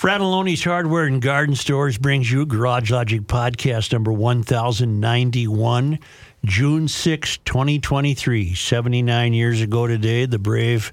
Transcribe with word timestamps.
Fratallone's 0.00 0.64
Hardware 0.64 1.04
and 1.04 1.20
Garden 1.20 1.54
Stores 1.54 1.98
brings 1.98 2.32
you 2.32 2.46
Garage 2.46 2.90
Logic 2.90 3.20
Podcast 3.20 3.92
number 3.92 4.10
1091, 4.10 5.98
June 6.42 6.88
6, 6.88 7.36
2023. 7.44 8.54
79 8.54 9.34
years 9.34 9.60
ago 9.60 9.86
today, 9.86 10.24
the 10.24 10.38
brave 10.38 10.90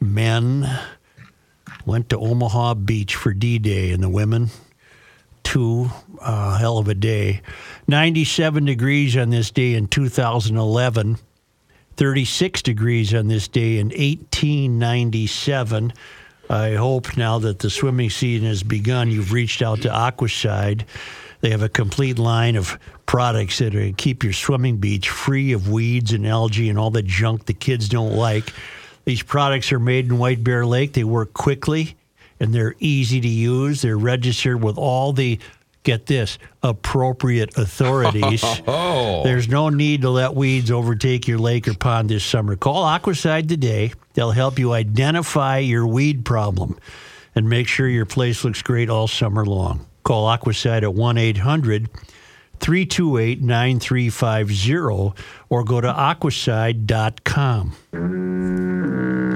men 0.00 0.68
went 1.86 2.10
to 2.10 2.18
Omaha 2.18 2.74
Beach 2.74 3.14
for 3.14 3.32
D 3.32 3.58
Day, 3.58 3.92
and 3.92 4.02
the 4.02 4.10
women, 4.10 4.50
two, 5.42 5.88
uh, 6.20 6.58
hell 6.58 6.76
of 6.76 6.88
a 6.88 6.94
day. 6.94 7.40
97 7.88 8.66
degrees 8.66 9.16
on 9.16 9.30
this 9.30 9.50
day 9.50 9.72
in 9.72 9.86
2011. 9.86 11.16
36 11.96 12.60
degrees 12.60 13.14
on 13.14 13.28
this 13.28 13.48
day 13.48 13.78
in 13.78 13.86
1897. 13.86 15.94
I 16.48 16.74
hope 16.74 17.16
now 17.16 17.38
that 17.40 17.58
the 17.58 17.70
swimming 17.70 18.10
season 18.10 18.46
has 18.46 18.62
begun, 18.62 19.10
you've 19.10 19.32
reached 19.32 19.62
out 19.62 19.82
to 19.82 19.88
Aquacide. 19.88 20.84
They 21.40 21.50
have 21.50 21.62
a 21.62 21.68
complete 21.68 22.18
line 22.18 22.56
of 22.56 22.78
products 23.06 23.58
that 23.58 23.74
are, 23.74 23.92
keep 23.92 24.24
your 24.24 24.32
swimming 24.32 24.78
beach 24.78 25.08
free 25.10 25.52
of 25.52 25.68
weeds 25.68 26.12
and 26.12 26.26
algae 26.26 26.68
and 26.68 26.78
all 26.78 26.90
the 26.90 27.02
junk 27.02 27.46
the 27.46 27.54
kids 27.54 27.88
don't 27.88 28.14
like. 28.14 28.52
These 29.04 29.22
products 29.22 29.72
are 29.72 29.78
made 29.78 30.06
in 30.06 30.18
White 30.18 30.42
Bear 30.42 30.66
Lake. 30.66 30.92
They 30.92 31.04
work 31.04 31.32
quickly 31.32 31.96
and 32.40 32.52
they're 32.52 32.74
easy 32.78 33.20
to 33.20 33.28
use. 33.28 33.82
They're 33.82 33.98
registered 33.98 34.62
with 34.62 34.78
all 34.78 35.12
the 35.12 35.38
get 35.82 36.06
this 36.06 36.38
appropriate 36.62 37.56
authorities. 37.56 38.44
Oh. 38.68 39.22
There's 39.22 39.48
no 39.48 39.68
need 39.68 40.02
to 40.02 40.10
let 40.10 40.34
weeds 40.34 40.70
overtake 40.70 41.28
your 41.28 41.38
lake 41.38 41.68
or 41.68 41.74
pond 41.74 42.08
this 42.08 42.24
summer. 42.24 42.56
Call 42.56 42.84
Aquacide 42.84 43.48
today. 43.48 43.92
They'll 44.16 44.32
help 44.32 44.58
you 44.58 44.72
identify 44.72 45.58
your 45.58 45.86
weed 45.86 46.24
problem 46.24 46.78
and 47.34 47.48
make 47.48 47.68
sure 47.68 47.86
your 47.86 48.06
place 48.06 48.44
looks 48.44 48.62
great 48.62 48.88
all 48.88 49.06
summer 49.06 49.44
long. 49.44 49.86
Call 50.04 50.26
Aquacide 50.26 50.82
at 50.82 50.94
1 50.94 51.18
800 51.18 51.90
328 52.58 53.42
9350 53.42 55.22
or 55.50 55.64
go 55.64 55.80
to 55.82 55.92
aquacide.com. 55.92 57.76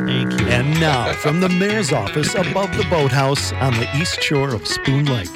Thank 0.06 0.40
you. 0.40 0.46
And 0.48 0.80
now, 0.80 1.12
from 1.12 1.40
the 1.40 1.50
mayor's 1.50 1.92
office 1.92 2.34
above 2.34 2.74
the 2.76 2.86
boathouse 2.88 3.52
on 3.52 3.74
the 3.74 3.86
east 3.98 4.22
shore 4.22 4.54
of 4.54 4.66
Spoon 4.66 5.04
Lake, 5.04 5.28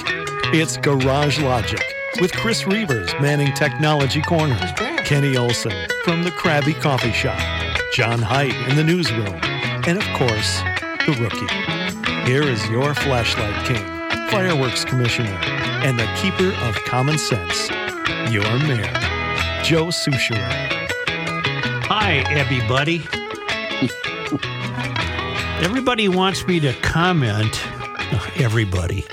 it's 0.55 0.79
Garage 0.79 1.39
Logic 1.41 1.83
with 2.21 2.33
Chris 2.33 2.67
Reuvers 2.67 3.13
manning 3.21 3.53
Technology 3.53 4.23
Corner, 4.23 4.59
Kenny 5.05 5.37
Olson 5.37 5.73
from 6.05 6.23
the 6.25 6.31
Krabby 6.31 6.81
Coffee 6.81 7.13
Shop, 7.13 7.39
John 7.95 8.21
Heidt 8.21 8.57
in 8.69 8.75
the 8.75 8.83
newsroom, 8.83 9.39
and 9.87 9.99
of 9.99 10.05
course, 10.19 10.59
the 11.07 11.17
rookie. 11.21 12.29
Here 12.29 12.43
is 12.43 12.69
your 12.69 12.93
flashlight 12.93 13.65
king, 13.67 13.87
fireworks 14.31 14.85
commissioner, 14.85 15.39
and 15.85 15.97
the 15.97 16.07
keeper 16.21 16.53
of 16.67 16.75
common 16.87 17.19
sense, 17.19 17.71
your 18.33 18.43
mayor, 18.67 18.93
Joe 19.63 19.93
Soucheray. 19.93 20.89
Hi, 21.87 22.25
everybody. 22.31 23.07
Everybody 25.65 26.09
wants 26.09 26.49
me 26.49 26.59
to 26.59 26.73
comment. 26.81 27.65
Everybody. 28.35 29.07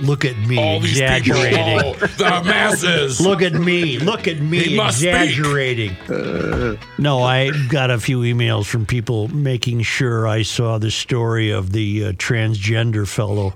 Look 0.00 0.24
at 0.24 0.36
me 0.38 0.58
All 0.58 0.80
these 0.80 1.00
people, 1.00 1.14
exaggerating. 1.16 1.78
oh, 2.02 2.06
the 2.16 2.42
masses. 2.44 3.20
Look 3.20 3.42
at 3.42 3.52
me. 3.54 3.98
Look 3.98 4.26
at 4.28 4.40
me 4.40 4.58
He 4.60 4.76
must 4.76 4.98
speak. 4.98 5.08
exaggerating. 5.14 5.96
no, 6.98 7.22
I 7.22 7.50
got 7.68 7.90
a 7.90 7.98
few 7.98 8.20
emails 8.20 8.66
from 8.66 8.86
people 8.86 9.28
making 9.28 9.82
sure 9.82 10.26
I 10.26 10.42
saw 10.42 10.78
the 10.78 10.90
story 10.90 11.50
of 11.50 11.72
the 11.72 12.06
uh, 12.06 12.12
transgender 12.12 13.06
fellow 13.08 13.54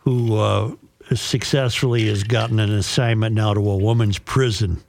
who 0.00 0.36
uh, 0.36 0.72
successfully 1.14 2.08
has 2.08 2.24
gotten 2.24 2.58
an 2.60 2.72
assignment 2.72 3.34
now 3.34 3.54
to 3.54 3.60
a 3.60 3.76
woman's 3.76 4.18
prison. 4.18 4.82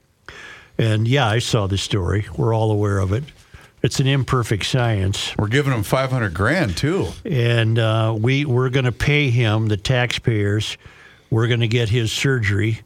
And 0.78 1.08
yeah, 1.08 1.26
I 1.26 1.38
saw 1.38 1.66
the 1.66 1.78
story. 1.78 2.26
We're 2.36 2.54
all 2.54 2.70
aware 2.70 2.98
of 2.98 3.12
it. 3.12 3.24
It's 3.86 4.00
an 4.00 4.06
imperfect 4.08 4.66
science 4.66 5.32
We're 5.38 5.48
giving 5.48 5.72
him 5.72 5.82
500 5.84 6.34
grand 6.34 6.76
too. 6.76 7.08
and 7.24 7.78
uh, 7.78 8.14
we 8.18 8.44
we're 8.44 8.68
going 8.68 8.84
to 8.84 8.92
pay 8.92 9.30
him 9.30 9.68
the 9.68 9.76
taxpayers. 9.76 10.76
We're 11.30 11.46
going 11.46 11.60
to 11.60 11.68
get 11.68 11.88
his 11.88 12.12
surgery. 12.12 12.80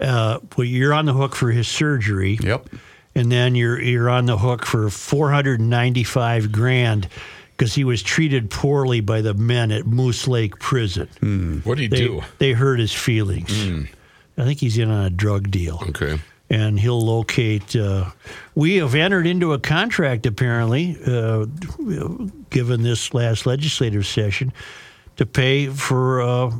Uh, 0.00 0.40
well, 0.56 0.66
you're 0.66 0.92
on 0.94 1.06
the 1.06 1.12
hook 1.14 1.34
for 1.34 1.50
his 1.50 1.66
surgery, 1.68 2.38
Yep. 2.42 2.68
and 3.14 3.30
then 3.32 3.54
you're 3.54 3.80
you're 3.80 4.10
on 4.10 4.26
the 4.26 4.36
hook 4.38 4.66
for 4.66 4.90
495 4.90 6.50
grand 6.52 7.08
because 7.56 7.74
he 7.74 7.84
was 7.84 8.02
treated 8.02 8.50
poorly 8.50 9.00
by 9.00 9.20
the 9.20 9.34
men 9.34 9.70
at 9.70 9.86
Moose 9.86 10.26
Lake 10.26 10.58
Prison. 10.58 11.60
What 11.64 11.78
did 11.78 11.82
he 11.84 11.88
They 11.88 11.96
do? 12.08 12.22
they 12.38 12.52
hurt 12.52 12.80
his 12.80 12.92
feelings. 12.92 13.52
I 14.36 14.44
think 14.44 14.58
he's 14.58 14.76
in 14.78 14.90
on 14.90 15.04
a 15.06 15.10
drug 15.10 15.50
deal 15.50 15.78
Okay. 15.90 16.18
And 16.54 16.78
he'll 16.78 17.00
locate. 17.04 17.74
Uh, 17.74 18.10
we 18.54 18.76
have 18.76 18.94
entered 18.94 19.26
into 19.26 19.52
a 19.52 19.58
contract, 19.58 20.26
apparently, 20.26 20.96
uh, 21.06 21.46
given 22.50 22.82
this 22.82 23.12
last 23.12 23.46
legislative 23.46 24.06
session, 24.06 24.52
to 25.16 25.26
pay 25.26 25.66
for 25.66 26.22
uh, 26.22 26.50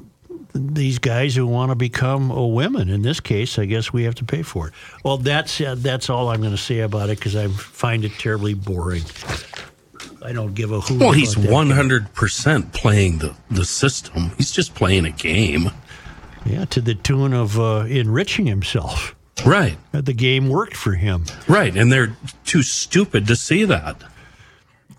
these 0.55 0.99
guys 0.99 1.37
who 1.37 1.47
want 1.47 1.71
to 1.71 1.77
become 1.77 2.31
a 2.31 2.47
women. 2.47 2.89
In 2.89 3.03
this 3.03 3.21
case, 3.21 3.59
I 3.59 3.67
guess 3.67 3.93
we 3.93 4.05
have 4.05 4.15
to 4.17 4.25
pay 4.25 4.43
for 4.43 4.69
it. 4.69 4.75
Well, 5.05 5.19
that's 5.19 5.61
uh, 5.61 5.77
that's 5.79 6.11
all 6.11 6.29
I'm 6.29 6.41
going 6.41 6.57
to 6.57 6.63
say 6.63 6.81
about 6.81 7.09
it 7.11 7.19
because 7.19 7.37
I 7.37 7.49
find 7.49 8.05
it 8.05 8.13
terribly 8.19 8.55
boring. 8.55 9.05
I 10.23 10.33
don't 10.33 10.55
give 10.55 10.73
a 10.73 10.81
hoot. 10.81 11.01
Well, 11.01 11.13
he's 11.13 11.37
one 11.37 11.71
hundred 11.71 12.13
percent 12.15 12.73
playing 12.73 13.19
the 13.19 13.35
the 13.51 13.65
system. 13.65 14.31
He's 14.39 14.51
just 14.53 14.75
playing 14.75 15.05
a 15.05 15.11
game, 15.11 15.71
Yeah, 16.47 16.65
to 16.67 16.81
the 16.81 16.95
tune 16.95 17.33
of 17.35 17.59
uh, 17.61 17.85
enriching 17.89 18.47
himself. 18.47 19.15
Right? 19.45 19.77
Uh, 19.93 20.01
The 20.01 20.13
game 20.13 20.49
worked 20.49 20.77
for 20.77 20.93
him. 20.95 21.25
Right, 21.49 21.75
and 21.77 21.91
they're 21.93 22.17
too 22.45 22.63
stupid 22.63 23.27
to 23.29 23.37
see 23.37 23.65
that. 23.65 23.97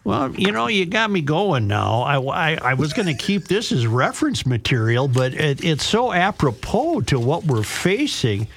Well, 0.03 0.35
you 0.35 0.51
know, 0.51 0.68
you 0.68 0.85
got 0.85 1.09
me 1.09 1.22
going 1.22 1.68
now. 1.68 2.01
I, 2.03 2.19
I, 2.53 2.56
I 2.62 2.74
was 2.75 2.94
going 2.94 3.07
to 3.07 3.16
keep 3.16 3.45
this 3.45 3.72
as 3.72 3.88
reference 3.88 4.45
material, 4.45 5.07
but 5.07 5.34
it, 5.34 5.63
it's 5.63 5.84
so 5.84 6.13
apropos 6.13 7.01
to 7.01 7.19
what 7.19 7.44
we're 7.45 7.63
facing. 7.63 8.47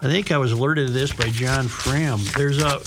I 0.00 0.06
think 0.06 0.32
I 0.32 0.38
was 0.38 0.52
alerted 0.52 0.86
to 0.86 0.92
this 0.94 1.12
by 1.12 1.28
John 1.28 1.68
Fram. 1.68 2.20
There's 2.34 2.62
a, 2.62 2.80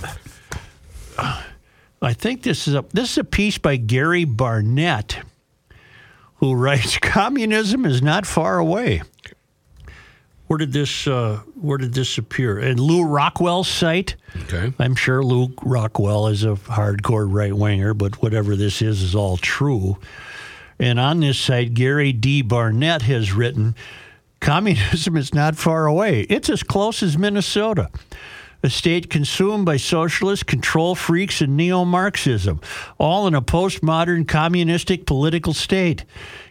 I 2.02 2.14
think 2.14 2.44
this 2.44 2.68
is 2.68 2.74
a 2.76 2.86
this 2.94 3.12
is 3.12 3.18
a 3.20 3.24
piece 3.24 3.58
by 3.58 3.76
Gary 3.78 4.26
Barnett, 4.26 5.20
who 6.36 6.54
writes, 6.54 6.98
"Communism 7.00 7.86
is 7.86 8.02
not 8.02 8.26
far 8.26 8.58
away." 8.58 9.02
Where 10.50 10.58
did 10.58 10.74
this 10.74 11.06
uh, 11.06 11.42
Where 11.54 11.78
did 11.78 11.94
this 11.94 12.18
appear? 12.18 12.58
And 12.58 12.80
Lew 12.80 13.04
Rockwell's 13.04 13.68
site. 13.68 14.16
Okay. 14.46 14.74
I'm 14.80 14.96
sure 14.96 15.24
Luke 15.24 15.54
Rockwell 15.62 16.26
is 16.26 16.44
a 16.44 16.56
hardcore 16.56 17.32
right 17.32 17.54
winger, 17.54 17.94
but 17.94 18.20
whatever 18.24 18.56
this 18.56 18.82
is 18.82 19.04
is 19.04 19.14
all 19.14 19.38
true. 19.38 20.00
And 20.80 21.00
on 21.00 21.20
this 21.20 21.38
site, 21.38 21.76
Gary 21.76 22.12
D. 22.12 22.42
Barnett 22.42 23.04
has 23.04 23.32
written 23.32 23.76
Communism 24.40 25.18
is 25.18 25.36
not 25.36 25.56
far 25.56 25.86
away. 25.86 26.22
It's 26.22 26.50
as 26.50 26.64
close 26.64 27.04
as 27.04 27.16
Minnesota. 27.16 27.92
A 28.64 28.72
state 28.72 29.08
consumed 29.08 29.68
by 29.68 29.78
socialists, 29.78 30.42
control 30.42 30.96
freaks, 30.96 31.42
and 31.42 31.56
neo 31.56 31.86
Marxism, 31.86 32.60
all 32.98 33.28
in 33.28 33.36
a 33.36 33.42
postmodern 33.42 34.28
communistic 34.28 35.06
political 35.06 35.54
state. 35.54 36.06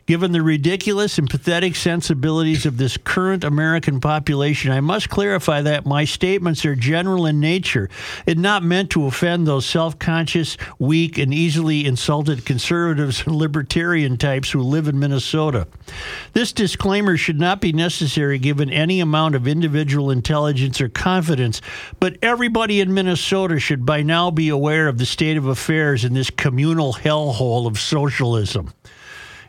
Given 0.09 0.33
the 0.33 0.41
ridiculous 0.41 1.19
and 1.19 1.29
pathetic 1.29 1.77
sensibilities 1.77 2.65
of 2.65 2.79
this 2.79 2.97
current 2.97 3.45
American 3.45 4.01
population, 4.01 4.71
I 4.71 4.81
must 4.81 5.11
clarify 5.11 5.61
that 5.61 5.85
my 5.85 6.07
statements 6.07 6.65
are 6.65 6.75
general 6.75 7.27
in 7.27 7.41
nature 7.41 7.91
and 8.27 8.39
not 8.39 8.63
meant 8.63 8.89
to 8.93 9.05
offend 9.05 9.47
those 9.47 9.67
self 9.67 9.99
conscious, 9.99 10.57
weak, 10.79 11.19
and 11.19 11.35
easily 11.35 11.85
insulted 11.85 12.47
conservatives 12.47 13.23
and 13.27 13.37
libertarian 13.37 14.17
types 14.17 14.51
who 14.51 14.63
live 14.63 14.89
in 14.89 14.99
Minnesota. 14.99 15.67
This 16.33 16.55
disclaimer 16.55 17.19
should 17.19 17.39
not 17.39 17.61
be 17.61 17.75
necessary 17.75 18.39
given 18.39 18.71
any 18.71 19.01
amount 19.01 19.35
of 19.35 19.47
individual 19.47 20.11
intelligence 20.11 20.81
or 20.81 20.89
confidence, 20.89 21.61
but 22.01 22.17
everybody 22.23 22.81
in 22.81 22.95
Minnesota 22.95 23.61
should 23.61 23.85
by 23.85 24.03
now 24.03 24.31
be 24.31 24.49
aware 24.49 24.89
of 24.89 24.97
the 24.97 25.05
state 25.05 25.37
of 25.37 25.45
affairs 25.45 26.03
in 26.03 26.15
this 26.15 26.31
communal 26.31 26.95
hellhole 26.95 27.67
of 27.67 27.79
socialism. 27.79 28.73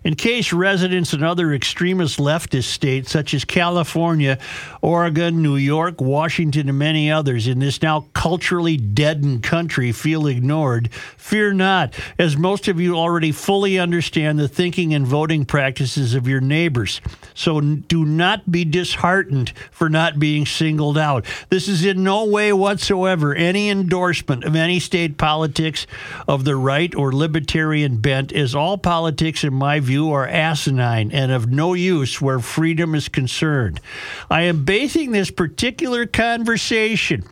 In 0.03 0.15
case 0.15 0.53
residents 0.53 1.13
in 1.13 1.23
other 1.23 1.53
extremist 1.53 2.19
leftist 2.19 2.65
states 2.65 3.11
such 3.11 3.33
as 3.33 3.43
California, 3.43 4.37
Oregon, 4.81 5.41
New 5.41 5.57
York, 5.57 5.99
Washington, 5.99 6.69
and 6.69 6.79
many 6.79 7.11
others 7.11 7.47
in 7.47 7.59
this 7.59 7.81
now 7.81 8.07
culturally 8.13 8.77
deadened 8.77 9.43
country 9.43 9.91
feel 9.91 10.25
ignored, 10.25 10.89
fear 11.17 11.53
not, 11.53 11.93
as 12.17 12.37
most 12.37 12.67
of 12.67 12.79
you 12.79 12.95
already 12.95 13.31
fully 13.31 13.77
understand 13.77 14.39
the 14.39 14.47
thinking 14.47 14.93
and 14.93 15.05
voting 15.05 15.43
practices 15.43 16.15
of 16.15 16.27
your 16.27 16.41
neighbors. 16.41 17.01
So 17.33 17.59
do 17.59 18.05
not 18.05 18.49
be 18.49 18.63
disheartened 18.63 19.51
for 19.71 19.89
not 19.89 20.17
being 20.17 20.45
singled 20.45 20.97
out. 20.97 21.25
This 21.49 21.67
is 21.67 21.83
in 21.83 22.03
no 22.03 22.25
way 22.25 22.53
whatsoever 22.53 23.35
any 23.35 23.69
endorsement 23.69 24.43
of 24.45 24.55
any 24.55 24.79
state 24.79 25.17
politics 25.17 25.85
of 26.27 26.45
the 26.45 26.55
right 26.55 26.95
or 26.95 27.11
libertarian 27.11 27.97
bent, 27.97 28.31
as 28.31 28.55
all 28.55 28.77
politics, 28.77 29.43
in 29.43 29.53
my 29.53 29.79
view, 29.79 29.88
view 29.89 30.11
are 30.11 30.27
asinine 30.27 31.11
and 31.11 31.31
of 31.31 31.49
no 31.49 31.73
use 31.73 32.21
where 32.21 32.37
freedom 32.37 32.93
is 32.93 33.09
concerned. 33.09 33.79
I 34.29 34.43
am 34.43 34.63
basing 34.63 35.11
this 35.11 35.31
particular 35.31 36.05
conversation 36.05 37.23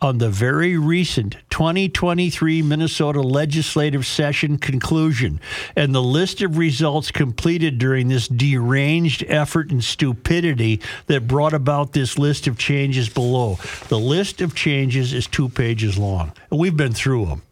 on 0.00 0.16
the 0.16 0.30
very 0.30 0.78
recent 0.78 1.36
2023 1.50 2.62
Minnesota 2.62 3.20
legislative 3.20 4.06
session 4.06 4.56
conclusion 4.56 5.38
and 5.76 5.94
the 5.94 6.02
list 6.02 6.40
of 6.40 6.56
results 6.56 7.10
completed 7.10 7.78
during 7.78 8.08
this 8.08 8.26
deranged 8.26 9.22
effort 9.28 9.70
and 9.70 9.84
stupidity 9.84 10.80
that 11.08 11.28
brought 11.28 11.52
about 11.52 11.92
this 11.92 12.18
list 12.18 12.46
of 12.46 12.56
changes 12.56 13.10
below. 13.10 13.58
The 13.88 13.98
list 13.98 14.40
of 14.40 14.54
changes 14.54 15.12
is 15.12 15.26
two 15.26 15.50
pages 15.50 15.98
long. 15.98 16.32
We've 16.50 16.76
been 16.76 16.94
through 16.94 17.26
them. 17.26 17.42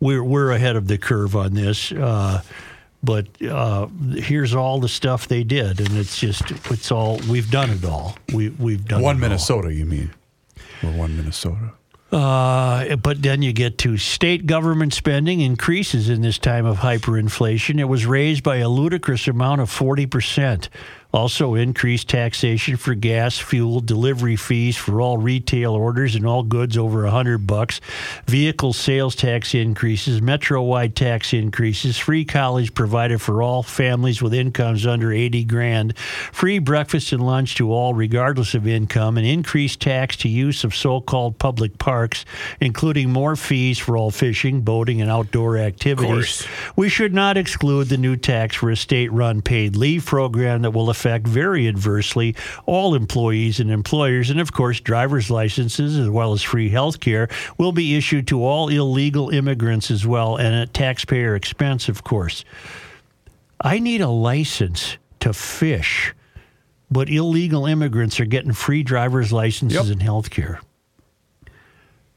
We're, 0.00 0.22
we're 0.22 0.50
ahead 0.50 0.76
of 0.76 0.86
the 0.86 0.98
curve 0.98 1.34
on 1.34 1.54
this. 1.54 1.90
Uh, 1.90 2.42
but 3.02 3.26
uh, 3.42 3.86
here's 4.14 4.54
all 4.54 4.80
the 4.80 4.88
stuff 4.88 5.28
they 5.28 5.44
did, 5.44 5.80
and 5.80 5.96
it's 5.96 6.18
just 6.18 6.50
it's 6.70 6.90
all 6.90 7.20
we've 7.28 7.50
done 7.50 7.70
it 7.70 7.84
all. 7.84 8.16
We 8.32 8.50
we've 8.50 8.84
done 8.84 9.02
One 9.02 9.16
it 9.16 9.18
all. 9.18 9.28
Minnesota, 9.28 9.72
you 9.72 9.86
mean? 9.86 10.12
Or 10.82 10.90
one 10.90 11.16
Minnesota. 11.16 11.72
Uh, 12.12 12.94
but 12.96 13.22
then 13.22 13.42
you 13.42 13.52
get 13.52 13.78
to 13.78 13.96
state 13.96 14.46
government 14.46 14.94
spending 14.94 15.40
increases 15.40 16.08
in 16.08 16.22
this 16.22 16.38
time 16.38 16.64
of 16.64 16.78
hyperinflation. 16.78 17.80
It 17.80 17.84
was 17.84 18.06
raised 18.06 18.44
by 18.44 18.56
a 18.56 18.68
ludicrous 18.68 19.26
amount 19.26 19.60
of 19.60 19.70
40%. 19.70 20.68
Also, 21.16 21.54
increased 21.54 22.10
taxation 22.10 22.76
for 22.76 22.94
gas, 22.94 23.38
fuel, 23.38 23.80
delivery 23.80 24.36
fees 24.36 24.76
for 24.76 25.00
all 25.00 25.16
retail 25.16 25.72
orders 25.72 26.14
and 26.14 26.26
all 26.26 26.42
goods 26.42 26.76
over 26.76 27.04
100 27.04 27.46
bucks, 27.46 27.80
vehicle 28.26 28.74
sales 28.74 29.16
tax 29.16 29.54
increases, 29.54 30.20
metro-wide 30.20 30.94
tax 30.94 31.32
increases, 31.32 31.96
free 31.96 32.22
college 32.22 32.74
provided 32.74 33.18
for 33.18 33.42
all 33.42 33.62
families 33.62 34.20
with 34.20 34.34
incomes 34.34 34.86
under 34.86 35.10
80 35.10 35.44
grand, 35.44 35.96
free 35.96 36.58
breakfast 36.58 37.12
and 37.12 37.24
lunch 37.24 37.54
to 37.54 37.72
all 37.72 37.94
regardless 37.94 38.54
of 38.54 38.66
income, 38.66 39.16
and 39.16 39.26
increased 39.26 39.80
tax 39.80 40.18
to 40.18 40.28
use 40.28 40.64
of 40.64 40.74
so-called 40.74 41.38
public 41.38 41.78
parks, 41.78 42.26
including 42.60 43.10
more 43.10 43.36
fees 43.36 43.78
for 43.78 43.96
all 43.96 44.10
fishing, 44.10 44.60
boating, 44.60 45.00
and 45.00 45.10
outdoor 45.10 45.56
activities. 45.56 46.46
We 46.76 46.90
should 46.90 47.14
not 47.14 47.38
exclude 47.38 47.84
the 47.84 47.96
new 47.96 48.16
tax 48.16 48.56
for 48.56 48.70
a 48.70 48.76
state 48.76 49.10
run 49.10 49.40
paid 49.40 49.76
leave 49.76 50.04
program 50.04 50.60
that 50.60 50.72
will 50.72 50.90
affect 50.90 51.05
very 51.26 51.68
adversely 51.68 52.34
all 52.66 52.94
employees 52.94 53.60
and 53.60 53.70
employers. 53.70 54.30
And 54.30 54.40
of 54.40 54.52
course, 54.52 54.80
driver's 54.80 55.30
licenses 55.30 55.96
as 55.98 56.08
well 56.08 56.32
as 56.32 56.42
free 56.42 56.68
health 56.68 57.00
care 57.00 57.28
will 57.58 57.72
be 57.72 57.96
issued 57.96 58.26
to 58.28 58.42
all 58.44 58.68
illegal 58.68 59.30
immigrants 59.30 59.90
as 59.90 60.06
well, 60.06 60.36
and 60.36 60.54
at 60.54 60.74
taxpayer 60.74 61.34
expense, 61.36 61.88
of 61.88 62.02
course. 62.04 62.44
I 63.60 63.78
need 63.78 64.00
a 64.00 64.08
license 64.08 64.98
to 65.20 65.32
fish, 65.32 66.14
but 66.90 67.08
illegal 67.08 67.66
immigrants 67.66 68.20
are 68.20 68.26
getting 68.26 68.52
free 68.52 68.82
driver's 68.82 69.32
licenses 69.32 69.88
Yep. 69.88 69.92
and 69.92 70.02
health 70.02 70.30
care. 70.30 70.60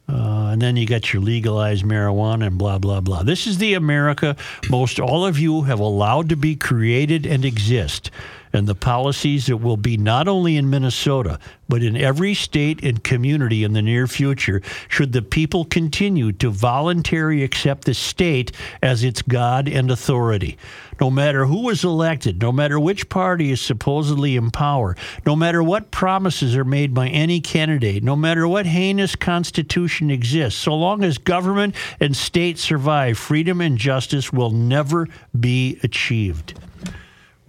Uh, 0.07 0.50
and 0.53 0.62
then 0.62 0.75
you 0.75 0.88
got 0.88 1.13
your 1.13 1.21
legalized 1.21 1.85
marijuana 1.85 2.47
and 2.47 2.57
blah, 2.57 2.80
blah, 2.80 3.00
blah. 3.00 3.21
This 3.21 3.45
is 3.45 3.59
the 3.59 3.75
America 3.75 4.35
most 4.69 5.00
all 5.00 5.24
of 5.25 5.38
you 5.38 5.62
have 5.63 5.80
allowed 5.80 6.30
to 6.30 6.35
be 6.35 6.56
created 6.56 7.27
and 7.27 7.45
exist. 7.45 8.09
And 8.51 8.68
the 8.68 8.75
policies 8.75 9.46
that 9.46 9.57
will 9.57 9.78
be 9.78 9.96
not 9.98 10.28
only 10.28 10.57
in 10.57 10.69
Minnesota, 10.69 11.40
but 11.68 11.84
in 11.84 11.96
every 11.96 12.34
state 12.34 12.84
and 12.84 13.04
community 13.04 13.63
in 13.63 13.74
the 13.74 13.81
near 13.81 14.07
future, 14.07 14.62
should 14.88 15.13
the 15.13 15.22
people 15.22 15.66
continue 15.66 16.31
to 16.34 16.50
voluntarily 16.50 17.44
accept 17.44 17.86
the 17.86 17.94
state 17.94 18.51
as 18.81 19.04
its 19.04 19.22
God 19.22 19.69
and 19.69 19.92
authority. 19.92 20.57
No 21.00 21.12
matter 21.12 21.46
who 21.46 21.69
is 21.69 21.84
elected, 21.84 22.42
no 22.42 22.51
matter 22.51 22.80
which 22.80 23.07
party 23.07 23.51
is 23.51 23.62
supposedly 23.62 24.36
in 24.36 24.52
power, 24.52 24.98
no 25.25 25.36
matter 25.36 25.62
what 25.62 25.92
promises 25.92 26.56
are 26.57 26.66
made 26.66 26.94
by 26.94 27.07
any 27.07 27.40
candidate, 27.40 28.04
no 28.04 28.16
matter 28.16 28.48
what 28.48 28.66
heinous 28.66 29.16
constitution 29.16 30.10
exists, 30.10 30.60
so 30.60 30.75
long 30.75 31.04
as 31.04 31.18
government 31.18 31.75
and 32.00 32.18
state 32.18 32.57
survive, 32.57 33.18
freedom 33.18 33.62
and 33.62 33.78
justice 33.78 34.34
will 34.34 34.52
never 34.52 35.07
be 35.40 35.80
achieved. 35.84 36.60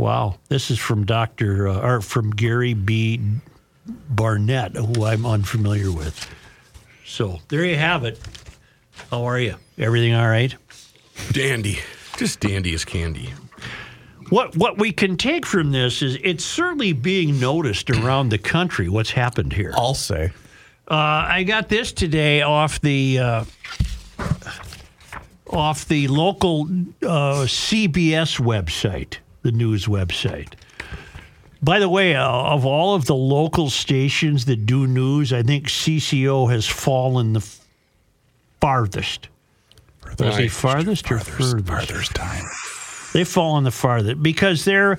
Wow, 0.00 0.38
this 0.49 0.70
is 0.70 0.79
from 0.79 1.05
Dr. 1.05 1.69
Uh, 1.69 1.87
or 1.87 2.00
from 2.00 2.31
Gary 2.31 2.73
B. 2.73 3.20
Barnett, 4.08 4.75
who 4.75 5.05
I'm 5.05 5.26
unfamiliar 5.26 5.93
with. 5.93 6.26
So 7.05 7.41
there 7.49 7.67
you 7.67 7.76
have 7.76 8.05
it. 8.05 8.19
How 9.11 9.25
are 9.25 9.38
you? 9.38 9.56
Everything 9.76 10.14
all 10.14 10.26
right? 10.26 10.56
Dandy. 11.32 11.81
Just 12.17 12.41
dandy 12.41 12.73
as 12.73 12.82
candy. 12.82 13.35
What 14.31 14.56
what 14.56 14.79
we 14.79 14.91
can 14.91 15.19
take 15.19 15.44
from 15.44 15.70
this 15.70 16.00
is 16.00 16.17
it's 16.25 16.46
certainly 16.46 16.94
being 16.94 17.38
noticed 17.38 17.91
around 17.91 18.31
the 18.31 18.38
country. 18.38 18.88
What's 18.88 19.11
happened 19.11 19.53
here? 19.53 19.75
I'll 19.76 19.93
say. 19.93 20.32
Uh, 20.91 20.94
I 21.29 21.43
got 21.43 21.69
this 21.69 21.93
today 21.93 22.41
off 22.41 22.81
the 22.81 23.19
uh, 23.19 23.44
off 25.50 25.87
the 25.88 26.08
local 26.08 26.62
uh, 27.03 27.44
CBS 27.44 28.41
website, 28.41 29.19
the 29.42 29.52
news 29.52 29.87
website. 29.87 30.52
By 31.62 31.78
the 31.78 31.88
way, 31.88 32.14
uh, 32.14 32.26
of 32.26 32.64
all 32.64 32.94
of 32.94 33.04
the 33.04 33.14
local 33.14 33.69
stations 33.69 34.46
that 34.46 34.64
do 34.66 34.87
news, 34.87 35.32
I 35.32 35.42
think 35.42 35.69
CCO 35.69 36.50
has 36.50 36.66
fallen 36.66 37.34
the 37.34 37.40
f- 37.40 37.60
farthest. 38.60 39.28
He 40.19 40.25
Right. 40.25 40.50
farthest 40.50 41.10
or 41.12 41.19
furthest? 41.19 41.66
Farthest 41.66 42.14
time. 42.14 42.44
They've 43.12 43.28
fallen 43.28 43.64
the 43.64 43.70
farthest 43.70 44.22
because 44.22 44.64
they're 44.64 44.98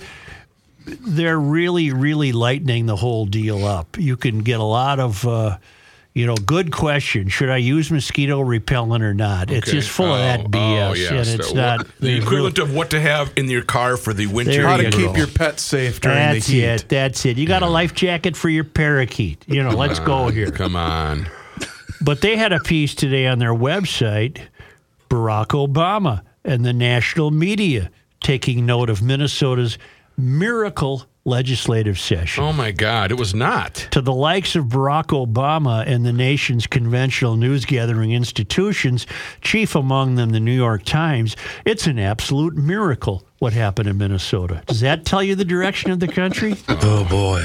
they're 0.85 1.39
really 1.39 1.91
really 1.91 2.31
lightening 2.31 2.85
the 2.87 2.95
whole 2.95 3.25
deal 3.25 3.65
up. 3.65 3.97
You 3.99 4.15
can 4.17 4.39
get 4.39 4.59
a 4.59 4.63
lot 4.63 4.99
of 4.99 5.27
uh, 5.27 5.57
you 6.13 6.25
know 6.25 6.35
good 6.35 6.71
question. 6.71 7.27
Should 7.29 7.49
I 7.49 7.57
use 7.57 7.89
mosquito 7.91 8.41
repellent 8.41 9.03
or 9.03 9.13
not? 9.13 9.49
It's 9.51 9.71
just 9.71 9.89
full 9.89 10.07
of 10.07 10.11
Oh, 10.11 10.15
oh 10.15 10.25
that 10.27 10.45
BS, 10.51 10.89
oh, 10.89 10.93
yeah. 10.93 11.13
and 11.19 11.27
So 11.27 11.33
it's 11.35 11.47
what- 11.47 11.55
not 11.55 11.87
the 11.99 12.17
equivalent 12.17 12.57
really- 12.57 12.69
of 12.69 12.75
what 12.75 12.89
to 12.91 12.99
have 12.99 13.31
in 13.35 13.49
your 13.49 13.63
car 13.63 13.97
for 13.97 14.13
the 14.13 14.27
winter. 14.27 14.51
There 14.51 14.67
How 14.67 14.77
to 14.77 14.83
you 14.83 14.89
keep 14.91 15.05
go. 15.11 15.15
your 15.15 15.27
pet 15.27 15.59
safe 15.59 16.01
during 16.01 16.17
That's 16.17 16.47
the 16.47 16.53
heat. 16.53 16.63
it. 16.63 16.85
That's 16.89 17.25
it. 17.25 17.37
You 17.37 17.47
got 17.47 17.63
a 17.63 17.67
life 17.69 17.93
jacket 17.93 18.35
for 18.35 18.49
your 18.49 18.63
parakeet. 18.65 19.43
You 19.47 19.63
know, 19.63 19.69
let's 19.71 19.99
go 19.99 20.27
here. 20.29 20.51
Come 20.51 20.75
on. 20.75 21.27
But 22.01 22.21
they 22.21 22.35
had 22.35 22.51
a 22.51 22.59
piece 22.59 22.95
today 22.95 23.27
on 23.27 23.39
their 23.39 23.53
website 23.53 24.39
Barack 25.09 25.47
Obama 25.49 26.21
and 26.43 26.65
the 26.65 26.73
national 26.73 27.29
media 27.31 27.91
taking 28.21 28.65
note 28.65 28.89
of 28.89 29.01
Minnesota's 29.01 29.77
miracle 30.17 31.05
legislative 31.25 31.99
session. 31.99 32.43
Oh 32.43 32.53
my 32.53 32.71
God! 32.71 33.11
It 33.11 33.17
was 33.19 33.33
not. 33.35 33.75
To 33.91 34.01
the 34.01 34.13
likes 34.13 34.55
of 34.55 34.65
Barack 34.65 35.07
Obama 35.07 35.85
and 35.85 36.05
the 36.05 36.13
nation's 36.13 36.65
conventional 36.67 37.35
news 37.35 37.65
gathering 37.65 38.11
institutions, 38.11 39.05
chief 39.41 39.75
among 39.75 40.15
them 40.15 40.31
the 40.31 40.39
New 40.39 40.51
York 40.55 40.83
Times, 40.83 41.35
it's 41.65 41.85
an 41.87 41.99
absolute 41.99 42.55
miracle 42.55 43.23
what 43.39 43.53
happened 43.53 43.87
in 43.87 43.97
Minnesota. 43.97 44.63
Does 44.65 44.81
that 44.81 45.05
tell 45.05 45.21
you 45.23 45.35
the 45.35 45.45
direction 45.45 45.91
of 45.91 45.99
the 45.99 46.07
country? 46.07 46.55
Oh 46.83 47.05
boy. 47.07 47.43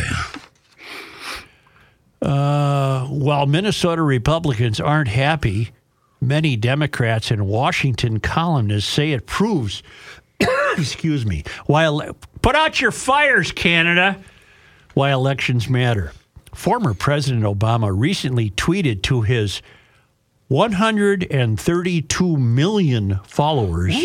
Uh, 2.22 3.04
while 3.06 3.46
Minnesota 3.46 4.02
Republicans 4.02 4.80
aren't 4.80 5.08
happy, 5.08 5.70
many 6.20 6.56
Democrats 6.56 7.30
and 7.30 7.46
Washington 7.46 8.18
columnists 8.20 8.90
say 8.90 9.12
it 9.12 9.26
proves, 9.26 9.82
excuse 10.78 11.26
me, 11.26 11.44
why 11.66 11.84
ele- 11.84 12.16
put 12.46 12.54
out 12.54 12.80
your 12.80 12.92
fires, 12.92 13.50
Canada, 13.50 14.16
why 14.94 15.10
elections 15.10 15.68
matter. 15.68 16.12
Former 16.54 16.94
President 16.94 17.42
Obama 17.42 17.92
recently 17.92 18.50
tweeted 18.50 19.02
to 19.02 19.22
his 19.22 19.62
132 20.46 22.36
million 22.36 23.18
followers. 23.24 23.96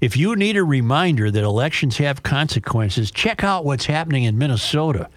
If 0.00 0.16
you 0.16 0.34
need 0.36 0.56
a 0.56 0.64
reminder 0.64 1.30
that 1.30 1.44
elections 1.44 1.98
have 1.98 2.22
consequences, 2.22 3.10
check 3.10 3.44
out 3.44 3.66
what's 3.66 3.84
happening 3.84 4.24
in 4.24 4.38
Minnesota 4.38 5.10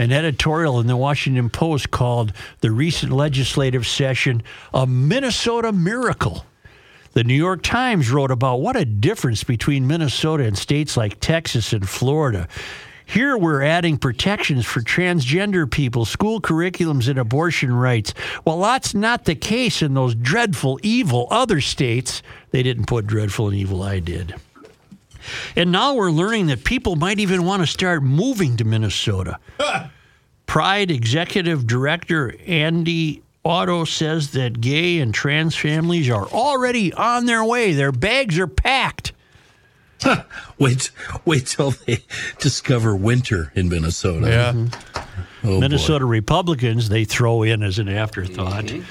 an 0.00 0.12
editorial 0.12 0.78
in 0.78 0.86
the 0.86 0.96
Washington 0.96 1.50
Post 1.50 1.90
called 1.90 2.32
the 2.60 2.70
recent 2.70 3.10
legislative 3.10 3.84
session 3.84 4.44
a 4.72 4.86
Minnesota 4.86 5.72
miracle. 5.72 6.46
The 7.12 7.24
New 7.24 7.34
York 7.34 7.62
Times 7.62 8.10
wrote 8.10 8.30
about 8.30 8.60
what 8.60 8.76
a 8.76 8.84
difference 8.84 9.44
between 9.44 9.86
Minnesota 9.86 10.44
and 10.44 10.56
states 10.56 10.96
like 10.96 11.20
Texas 11.20 11.72
and 11.72 11.88
Florida. 11.88 12.48
Here 13.06 13.38
we're 13.38 13.62
adding 13.62 13.96
protections 13.96 14.66
for 14.66 14.80
transgender 14.82 15.68
people, 15.68 16.04
school 16.04 16.42
curriculums, 16.42 17.08
and 17.08 17.18
abortion 17.18 17.72
rights. 17.72 18.12
Well, 18.44 18.60
that's 18.60 18.92
not 18.92 19.24
the 19.24 19.34
case 19.34 19.80
in 19.80 19.94
those 19.94 20.14
dreadful, 20.14 20.78
evil 20.82 21.26
other 21.30 21.62
states. 21.62 22.22
They 22.50 22.62
didn't 22.62 22.84
put 22.84 23.06
dreadful 23.06 23.48
and 23.48 23.56
evil, 23.56 23.82
I 23.82 24.00
did. 24.00 24.34
And 25.56 25.72
now 25.72 25.94
we're 25.94 26.10
learning 26.10 26.48
that 26.48 26.64
people 26.64 26.96
might 26.96 27.18
even 27.18 27.44
want 27.44 27.62
to 27.62 27.66
start 27.66 28.02
moving 28.02 28.58
to 28.58 28.64
Minnesota. 28.64 29.38
Pride 30.46 30.90
Executive 30.90 31.66
Director 31.66 32.34
Andi 32.46 33.22
Otto 33.44 33.84
says 33.84 34.32
that 34.32 34.60
gay 34.60 34.98
and 34.98 35.14
trans 35.14 35.56
families 35.56 36.10
are 36.10 36.26
already 36.26 36.92
on 36.92 37.26
their 37.26 37.44
way. 37.44 37.72
Their 37.72 37.92
bags 37.92 38.38
are 38.38 38.46
packed. 38.46 39.12
Wait, 40.58 40.92
wait 41.24 41.46
till 41.46 41.72
they 41.72 42.04
discover 42.38 42.94
winter 42.94 43.50
in 43.56 43.68
Minnesota. 43.68 44.28
Yeah. 44.28 44.52
Mm-hmm. 44.52 45.46
Oh, 45.46 45.54
boy. 45.54 45.60
Minnesota 45.60 46.04
Republicans, 46.04 46.88
they 46.88 47.04
throw 47.04 47.42
in 47.42 47.64
as 47.64 47.80
an 47.80 47.88
afterthought. 47.88 48.66
Mm-hmm. 48.66 48.88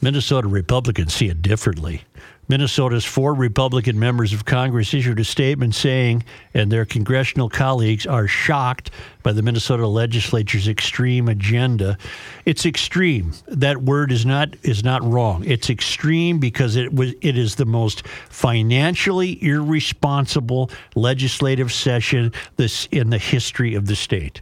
Minnesota 0.00 0.48
Republicans 0.48 1.14
see 1.14 1.28
it 1.28 1.42
differently. 1.42 2.02
Minnesota's 2.48 3.04
four 3.04 3.34
Republican 3.34 3.98
members 3.98 4.32
of 4.32 4.46
Congress 4.46 4.94
issued 4.94 5.20
a 5.20 5.24
statement 5.24 5.74
saying, 5.74 6.24
and 6.54 6.72
their 6.72 6.86
congressional 6.86 7.50
colleagues 7.50 8.06
are 8.06 8.26
shocked 8.26 8.90
by 9.22 9.32
the 9.32 9.42
Minnesota 9.42 9.86
legislature's 9.86 10.66
extreme 10.66 11.28
agenda. 11.28 11.98
It's 12.46 12.64
extreme. 12.64 13.32
That 13.48 13.82
word 13.82 14.10
is 14.10 14.24
not 14.24 14.56
is 14.62 14.82
not 14.82 15.04
wrong. 15.04 15.44
It's 15.44 15.68
extreme 15.68 16.38
because 16.38 16.76
it 16.76 16.94
was 16.94 17.12
it 17.20 17.36
is 17.36 17.56
the 17.56 17.66
most 17.66 18.06
financially 18.30 19.42
irresponsible 19.42 20.70
legislative 20.94 21.72
session 21.72 22.32
this 22.56 22.86
in 22.90 23.10
the 23.10 23.18
history 23.18 23.74
of 23.74 23.86
the 23.86 23.96
state. 23.96 24.40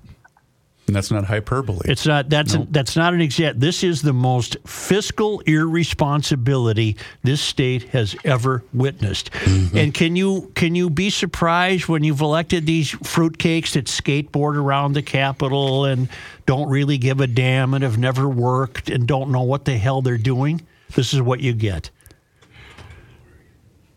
And 0.87 0.95
that's 0.95 1.11
not 1.11 1.25
hyperbole. 1.25 1.81
It's 1.85 2.07
not. 2.07 2.29
That's 2.31 2.55
a, 2.55 2.65
that's 2.71 2.95
not 2.95 3.13
an 3.13 3.21
exact. 3.21 3.59
This 3.59 3.83
is 3.83 4.03
the 4.03 4.13
most 4.13 4.57
fiscal 4.65 5.41
irresponsibility 5.41 6.97
this 7.25 7.41
state 7.41 7.85
has 7.89 8.15
ever 8.25 8.63
witnessed. 8.73 9.33
Mm-hmm. 9.33 9.77
And 9.77 9.95
can 9.95 10.15
you 10.15 10.53
can 10.55 10.77
you 10.77 10.89
be 10.89 11.11
surprised 11.11 11.89
when 11.89 12.05
you've 12.05 12.21
elected 12.21 12.67
these 12.67 12.93
fruitcakes 12.93 13.73
that 13.73 13.87
skateboard 13.87 14.55
around 14.55 14.93
the 14.93 15.03
Capitol 15.03 15.87
and 15.87 16.09
don't 16.47 16.69
really 16.69 16.99
give 16.99 17.21
a 17.21 17.27
damn 17.27 17.75
and 17.75 17.83
have 17.83 17.99
never 17.99 18.29
worked 18.29 18.89
and 18.89 19.09
don't 19.09 19.33
know 19.33 19.43
what 19.43 19.65
the 19.65 19.77
hell 19.77 20.03
they're 20.03 20.17
doing? 20.17 20.65
This 20.95 21.13
is 21.13 21.21
what 21.21 21.41
you 21.41 21.53
get. 21.53 21.91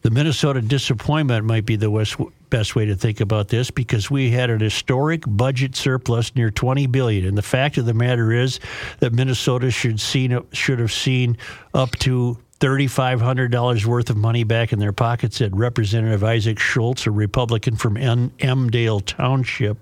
The 0.02 0.10
Minnesota 0.10 0.62
disappointment 0.62 1.46
might 1.46 1.66
be 1.66 1.76
the 1.76 1.92
west, 1.92 2.16
best 2.50 2.76
way 2.76 2.86
to 2.86 2.96
think 2.96 3.20
about 3.20 3.50
this 3.50 3.72
because 3.72 4.10
we 4.10 4.32
had 4.32 4.50
an 4.50 4.60
historic 4.60 5.24
budget 5.28 5.76
surplus 5.76 6.36
near 6.36 6.50
20 6.50 6.88
billion. 6.88 7.26
And 7.26 7.38
the 7.38 7.42
fact 7.42 7.78
of 7.78 7.86
the 7.86 7.94
matter 7.94 8.32
is 8.32 8.60
that 9.00 9.14
Minnesota 9.14 9.72
should 9.72 10.00
seen 10.00 10.40
should 10.52 10.80
have 10.80 10.92
seen 10.92 11.38
up 11.74 11.92
to 12.00 12.38
$3500 12.60 13.86
worth 13.86 14.10
of 14.10 14.18
money 14.18 14.44
back 14.44 14.74
in 14.74 14.80
their 14.80 14.92
pockets 14.92 15.38
said 15.38 15.58
Representative 15.58 16.24
Isaac 16.24 16.60
Schultz 16.60 17.08
a 17.08 17.12
Republican 17.12 17.76
from 17.76 17.96
N- 17.96 18.32
Elmdale 18.40 19.00
Township. 19.00 19.78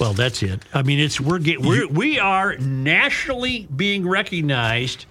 Well 0.00 0.12
that's 0.12 0.42
it. 0.42 0.64
I 0.74 0.82
mean 0.82 0.98
it's 1.00 1.20
we're 1.20 1.38
get, 1.38 1.60
we're 1.60 1.86
we 1.88 2.18
are 2.18 2.56
nationally 2.56 3.68
being 3.74 4.08
recognized 4.08 5.06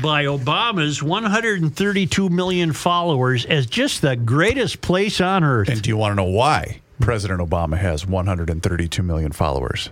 by 0.00 0.24
Obama's 0.24 1.02
132 1.02 2.28
million 2.28 2.72
followers 2.72 3.44
as 3.44 3.66
just 3.66 4.00
the 4.00 4.16
greatest 4.16 4.80
place 4.80 5.20
on 5.20 5.44
earth. 5.44 5.68
and 5.68 5.82
do 5.82 5.90
you 5.90 5.96
want 5.96 6.12
to 6.12 6.16
know 6.16 6.30
why 6.30 6.80
President 7.00 7.40
Obama 7.40 7.76
has 7.76 8.06
132 8.06 9.02
million 9.02 9.32
followers? 9.32 9.90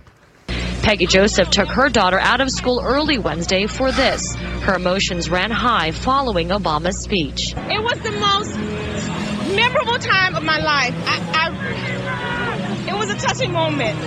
Peggy 0.81 1.05
Joseph 1.05 1.49
took 1.51 1.67
her 1.69 1.89
daughter 1.89 2.19
out 2.19 2.41
of 2.41 2.49
school 2.49 2.81
early 2.83 3.19
Wednesday 3.19 3.67
for 3.67 3.91
this. 3.91 4.33
Her 4.35 4.75
emotions 4.75 5.29
ran 5.29 5.51
high 5.51 5.91
following 5.91 6.49
Obama's 6.49 6.97
speech. 6.97 7.53
It 7.55 7.83
was 7.83 7.99
the 7.99 8.11
most 8.11 8.57
memorable 9.55 9.99
time 9.99 10.35
of 10.35 10.43
my 10.43 10.57
life. 10.57 10.95
I, 11.05 11.19
I, 11.35 11.51
it 11.89 12.40
was 13.01 13.09
a 13.09 13.27
touching 13.27 13.51
moment. 13.51 13.97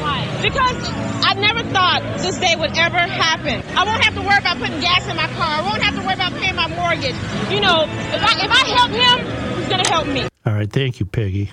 Because 0.41 0.77
I 1.25 1.35
never 1.35 1.65
thought 1.71 2.03
this 2.19 2.39
day 2.39 2.55
would 2.55 2.77
ever 2.79 2.99
happen. 2.99 3.61
I 3.77 3.85
won't 3.85 4.05
have 4.05 4.15
to 4.15 4.21
worry 4.21 4.39
about 4.39 4.59
putting 4.59 4.81
gas 4.81 5.09
in 5.09 5.17
my 5.17 5.27
car. 5.27 5.59
I 5.59 5.63
won't 5.63 5.83
have 5.83 5.95
to 5.97 6.01
worry 6.03 6.15
about 6.15 6.33
paying 6.35 6.55
my 6.55 6.69
mortgage. 6.69 7.17
You 7.51 7.61
know, 7.61 7.83
if 7.83 8.23
I, 8.23 8.45
if 8.45 8.51
I 8.51 8.69
help 8.69 8.91
him, 8.93 9.59
he's 9.59 9.69
going 9.69 9.83
to 9.83 9.91
help 9.91 10.07
me. 10.07 10.29
All 10.47 10.53
right, 10.53 10.71
thank 10.71 11.01
you, 11.01 11.07
Peggy. 11.07 11.53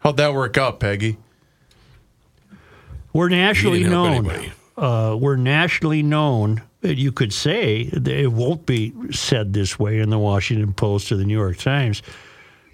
How'd 0.00 0.16
that 0.16 0.32
work 0.32 0.56
out, 0.56 0.80
Peggy? 0.80 1.18
We're 3.12 3.28
nationally 3.28 3.78
He 3.78 3.84
didn't 3.84 4.24
help 4.24 4.24
known. 4.24 4.52
Uh, 4.76 5.16
we're 5.16 5.36
nationally 5.36 6.02
known. 6.02 6.62
You 6.80 7.12
could 7.12 7.34
say 7.34 7.90
it 7.92 8.32
won't 8.32 8.64
be 8.64 8.94
said 9.10 9.52
this 9.52 9.78
way 9.78 9.98
in 9.98 10.08
the 10.08 10.18
Washington 10.18 10.72
Post 10.72 11.12
or 11.12 11.16
the 11.16 11.24
New 11.24 11.36
York 11.36 11.58
Times. 11.58 12.02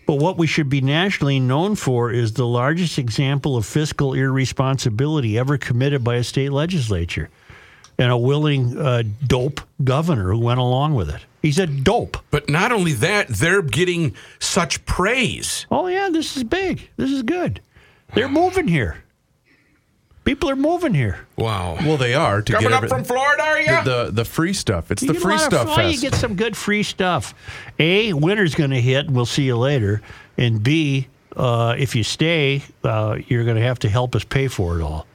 But 0.07 0.17
what 0.17 0.37
we 0.37 0.47
should 0.47 0.69
be 0.69 0.81
nationally 0.81 1.41
known 1.41 1.77
for 1.77 2.11
is 2.11 2.35
the 2.35 2.47
largest 2.47 2.99
example 2.99 3.57
of 3.57 3.65
fiscal 3.65 4.15
irresponsibility 4.15 5.39
ever 5.39 5.57
committed 5.57 6.05
by 6.05 6.17
a 6.17 6.25
state 6.25 6.53
legislature 6.53 7.31
and 7.99 8.11
a 8.11 8.19
willing 8.19 8.77
uh, 8.77 9.03
dope 9.27 9.61
governor 9.83 10.33
who 10.33 10.41
went 10.41 10.61
along 10.61 10.95
with 10.95 11.09
it. 11.09 11.25
He's 11.43 11.59
a 11.59 11.67
dope. 11.67 12.17
But 12.31 12.49
not 12.49 12.73
only 12.73 12.93
that, 12.95 13.29
they're 13.29 13.63
getting 13.63 14.15
such 14.39 14.85
praise. 14.87 15.67
Oh, 15.71 15.87
yeah, 15.87 16.09
this 16.11 16.37
is 16.37 16.45
big. 16.45 16.89
This 16.97 17.11
is 17.11 17.23
good. 17.23 17.61
They're 18.15 18.29
moving 18.29 18.69
here. 18.69 19.05
People 20.25 20.49
are 20.49 20.57
moving 20.57 20.95
here. 20.95 21.26
Wow. 21.37 21.76
Well, 21.81 21.99
they 21.99 22.14
are 22.14 22.40
to 22.40 22.52
Coming 22.52 22.71
get 22.71 22.73
up 22.76 22.85
every- 22.85 22.88
from 22.88 23.04
Florida, 23.04 23.43
are 23.43 23.61
you? 23.61 23.66
the, 23.85 24.04
the 24.07 24.11
the 24.12 24.25
free 24.25 24.54
stuff. 24.54 24.90
It's 24.90 25.02
You 25.02 25.09
the 25.09 25.12
get 25.14 25.21
a 25.21 25.23
free 25.25 25.35
lot 25.35 25.40
of 25.43 25.47
stuff 25.52 25.66
fun, 25.69 25.76
fest. 25.76 25.95
You 26.02 26.11
get 26.11 26.19
some 26.19 26.35
good 26.35 26.57
free 26.57 26.83
stuff. 26.83 27.35
A, 27.78 28.12
winter's 28.14 28.54
going 28.54 28.71
to 28.71 28.81
hit, 28.81 29.07
and 29.07 29.14
we'll 29.14 29.26
see 29.26 29.45
you 29.45 29.57
later. 29.57 30.00
And 30.38 30.62
B, 30.62 31.09
uh, 31.37 31.75
if 31.78 31.95
you 31.95 32.02
stay, 32.02 32.62
uh, 32.83 33.19
you're 33.28 33.45
going 33.45 33.57
to 33.57 33.62
have 33.62 33.78
to 33.81 33.88
help 33.90 34.14
us 34.16 34.25
pay 34.25 34.49
for 34.49 34.78
it 34.81 34.83
all. 34.83 35.07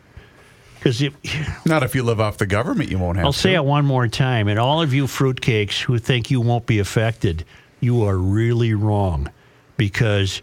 Because 0.76 1.02
Not 1.66 1.82
if 1.84 1.96
you 1.96 2.04
live 2.04 2.22
off 2.22 2.38
the 2.38 2.46
government, 2.46 2.90
you 2.92 3.00
won't 3.00 3.18
have 3.18 3.26
I'll 3.26 3.34
to. 3.34 3.40
say 3.40 3.56
it 3.56 3.66
one 3.66 3.86
more 3.86 4.08
time, 4.08 4.48
and 4.48 4.60
all 4.60 4.82
of 4.82 4.94
you 4.94 5.06
fruitcakes 5.08 5.82
who 5.82 5.98
think 5.98 6.30
you 6.30 6.40
won't 6.40 6.68
be 6.68 6.78
affected, 6.80 7.44
you 7.82 8.04
are 8.04 8.16
really 8.18 8.74
wrong. 8.76 9.30
Because 9.76 10.42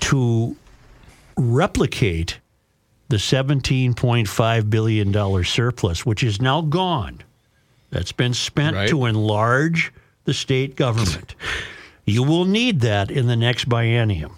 to 0.00 0.56
replicate 1.36 2.38
the 3.08 3.16
$17.5 3.16 4.70
billion 4.70 5.44
surplus, 5.44 6.04
which 6.06 6.22
is 6.22 6.40
now 6.40 6.60
gone, 6.60 7.22
that's 7.90 8.12
been 8.12 8.34
spent 8.34 8.76
Right. 8.76 8.88
to 8.88 9.06
enlarge 9.06 9.92
the 10.24 10.34
state 10.34 10.76
government. 10.76 11.34
you 12.06 12.22
will 12.22 12.44
need 12.44 12.80
that 12.80 13.10
in 13.10 13.26
the 13.26 13.36
next 13.36 13.68
biennium. 13.68 14.32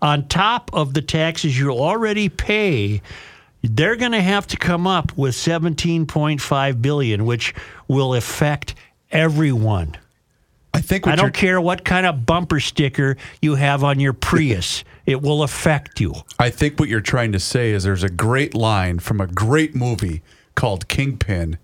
On 0.00 0.28
top 0.28 0.70
of 0.72 0.94
the 0.94 1.02
taxes 1.02 1.58
you 1.58 1.70
already 1.72 2.28
pay, 2.28 3.02
they're 3.62 3.96
going 3.96 4.12
to 4.12 4.22
have 4.22 4.46
to 4.48 4.56
come 4.56 4.86
up 4.86 5.16
with 5.18 5.34
17.5 5.34 6.82
billion, 6.82 7.24
which 7.26 7.52
will 7.88 8.14
affect 8.14 8.76
everyone. 9.10 9.96
I 10.72 10.80
think 10.80 11.08
I 11.08 11.16
don't 11.16 11.34
care 11.34 11.60
what 11.60 11.84
kind 11.84 12.06
of 12.06 12.24
bumper 12.24 12.60
sticker 12.60 13.16
you 13.42 13.56
have 13.56 13.82
on 13.82 13.98
your 13.98 14.12
Prius. 14.12 14.84
It 15.08 15.22
will 15.22 15.42
affect 15.42 16.00
you. 16.02 16.12
I 16.38 16.50
think 16.50 16.78
what 16.78 16.90
you're 16.90 17.00
trying 17.00 17.32
to 17.32 17.40
say 17.40 17.70
is 17.70 17.82
there's 17.82 18.02
a 18.02 18.10
great 18.10 18.54
line 18.54 18.98
from 18.98 19.22
a 19.22 19.26
great 19.26 19.74
movie 19.74 20.20
called 20.54 20.86
Kingpin. 20.86 21.56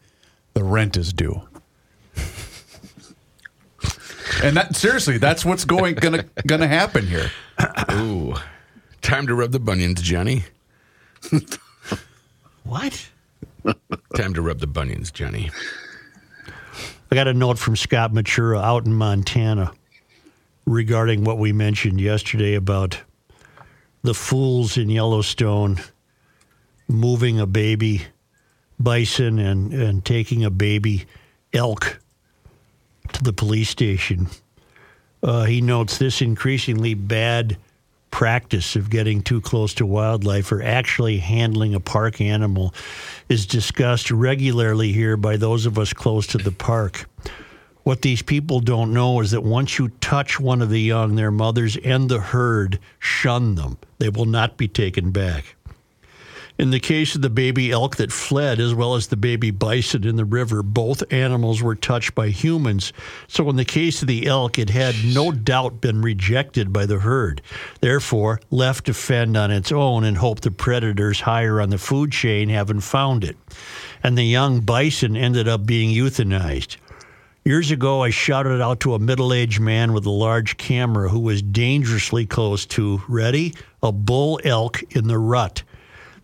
The 0.55 0.65
rent 0.65 0.97
is 0.97 1.13
due. 1.13 1.43
and 4.43 4.57
that 4.57 4.75
seriously, 4.75 5.19
that's 5.19 5.45
what's 5.45 5.67
going 5.67 5.95
gonna 5.97 6.25
gonna 6.47 6.67
happen 6.67 7.07
here. 7.07 7.31
Ooh. 7.93 8.35
Time 9.03 9.27
to 9.27 9.35
rub 9.35 9.53
the 9.53 9.61
bunions, 9.61 10.01
Johnny. 10.01 10.45
What? 12.63 13.11
Time 14.17 14.33
to 14.33 14.41
rub 14.41 14.61
the 14.61 14.67
bunions, 14.67 15.11
Johnny. 15.11 15.51
I 17.11 17.15
got 17.15 17.29
a 17.29 17.35
note 17.35 17.59
from 17.59 17.77
Scott 17.77 18.11
Matura 18.11 18.63
out 18.63 18.87
in 18.87 18.95
Montana 18.95 19.71
regarding 20.65 21.25
what 21.25 21.37
we 21.37 21.53
mentioned 21.53 22.01
yesterday 22.01 22.55
about 22.55 23.03
the 24.05 24.15
fools 24.15 24.77
in 24.77 24.91
Yellowstone 24.91 25.79
moving 26.87 27.41
a 27.41 27.47
baby 27.47 28.03
bison 28.79 29.39
and, 29.39 29.73
and 29.73 30.05
taking 30.05 30.45
a 30.45 30.51
baby 30.51 31.07
elk 31.55 31.99
to 33.15 33.23
the 33.23 33.33
police 33.33 33.71
station. 33.71 34.29
Uh, 35.23 35.45
he 35.45 35.63
notes 35.63 35.97
this 35.97 36.21
increasingly 36.21 36.93
bad 36.93 37.57
practice 38.11 38.77
of 38.77 38.91
getting 38.91 39.23
too 39.23 39.41
close 39.41 39.73
to 39.73 39.87
wildlife 39.87 40.53
or 40.53 40.63
actually 40.63 41.17
handling 41.17 41.75
a 41.75 41.81
park 41.81 42.21
animal 42.21 42.75
is 43.31 43.47
discussed 43.47 44.11
regularly 44.11 44.93
here 44.93 45.17
by 45.17 45.39
those 45.39 45.65
of 45.65 45.79
us 45.79 45.95
close 45.95 46.27
to 46.27 46.39
the 46.39 46.53
park. 46.53 47.09
What 47.85 48.03
these 48.03 48.23
people 48.23 48.61
don't 48.61 48.95
know 48.95 49.21
is 49.21 49.31
that 49.33 49.43
once 49.43 49.79
you 49.79 49.89
touch 50.01 50.41
one 50.41 50.63
of 50.63 50.71
the 50.71 50.81
young, 50.81 51.17
their 51.17 51.31
mothers 51.31 51.77
and 51.79 52.09
the 52.09 52.21
herd 52.21 52.79
shun 52.99 53.57
them. 53.57 53.79
They 54.05 54.11
will 54.11 54.27
not 54.27 54.59
be 54.59 54.69
taken 54.69 55.13
back. 55.13 55.57
In 56.59 56.73
the 56.73 56.79
case 56.79 57.15
of 57.15 57.23
the 57.23 57.31
baby 57.31 57.71
elk 57.71 57.97
that 57.97 58.13
fled, 58.13 58.61
as 58.61 58.75
well 58.75 58.97
as 58.97 59.07
the 59.07 59.17
baby 59.17 59.51
bison 59.51 60.07
in 60.07 60.17
the 60.17 60.27
river, 60.27 60.63
both 60.63 61.11
animals 61.11 61.63
were 61.63 61.75
touched 61.75 62.15
by 62.15 62.29
humans. 62.29 62.93
So, 63.29 63.49
in 63.49 63.57
the 63.57 63.65
case 63.65 64.03
of 64.03 64.09
the 64.09 64.27
elk, 64.27 64.59
it 64.59 64.69
had 64.69 64.95
no 65.07 65.33
doubt 65.33 65.81
been 65.81 66.03
rejected 66.03 66.71
by 66.71 66.85
the 66.85 66.99
herd. 66.99 67.41
Therefore, 67.81 68.41
left 68.51 68.85
to 68.85 68.93
fend 68.93 69.39
on 69.39 69.51
its 69.51 69.73
own 69.73 70.05
and 70.05 70.19
hope 70.19 70.41
the 70.41 70.51
predators 70.51 71.21
higher 71.21 71.59
on 71.59 71.71
the 71.71 71.79
food 71.79 72.13
chain 72.13 72.51
haven't 72.51 72.81
found 72.81 73.25
it. 73.25 73.39
And 74.03 74.19
the 74.19 74.25
young 74.25 74.61
bison 74.61 75.17
ended 75.17 75.49
up 75.49 75.65
being 75.65 75.89
euthanized. 75.89 76.77
Years 77.47 77.71
ago, 77.71 78.03
I 78.03 78.09
shouted 78.09 78.63
out 78.63 78.81
to 78.81 78.95
a 78.95 78.99
middle 78.99 79.31
aged 79.31 79.61
man 79.61 79.93
with 79.93 80.07
a 80.07 80.11
large 80.11 80.57
camera 80.57 81.11
who 81.11 81.21
was 81.21 81.43
dangerously 81.43 82.25
close 82.25 82.65
to, 82.65 83.03
ready, 83.07 83.53
a 83.85 83.93
bull 83.93 84.41
elk 84.45 84.83
in 84.97 85.07
the 85.07 85.19
rut. 85.19 85.63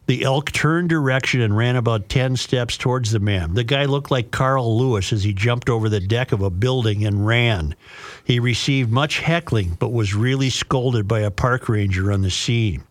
The 0.07 0.25
elk 0.25 0.51
turned 0.51 0.89
direction 0.89 1.41
and 1.41 1.57
ran 1.57 1.77
about 1.77 2.09
10 2.09 2.35
steps 2.37 2.77
towards 2.77 3.13
the 3.13 3.21
man. 3.21 3.55
The 3.55 3.63
guy 3.63 3.85
looked 3.85 4.11
like 4.11 4.33
Carl 4.33 4.77
Lewis 4.77 5.13
as 5.13 5.23
he 5.23 5.33
jumped 5.33 5.71
over 5.71 5.89
the 5.89 6.01
deck 6.01 6.33
of 6.33 6.43
a 6.43 6.51
building 6.51 7.05
and 7.05 7.25
ran. 7.25 7.77
He 8.25 8.41
received 8.41 8.91
much 8.91 9.21
heckling, 9.21 9.77
but 9.79 9.93
was 9.93 10.15
really 10.15 10.51
scolded 10.51 11.07
by 11.07 11.21
a 11.21 11.31
park 11.31 11.69
ranger 11.69 12.11
on 12.11 12.23
the 12.23 12.31
scene. 12.31 12.83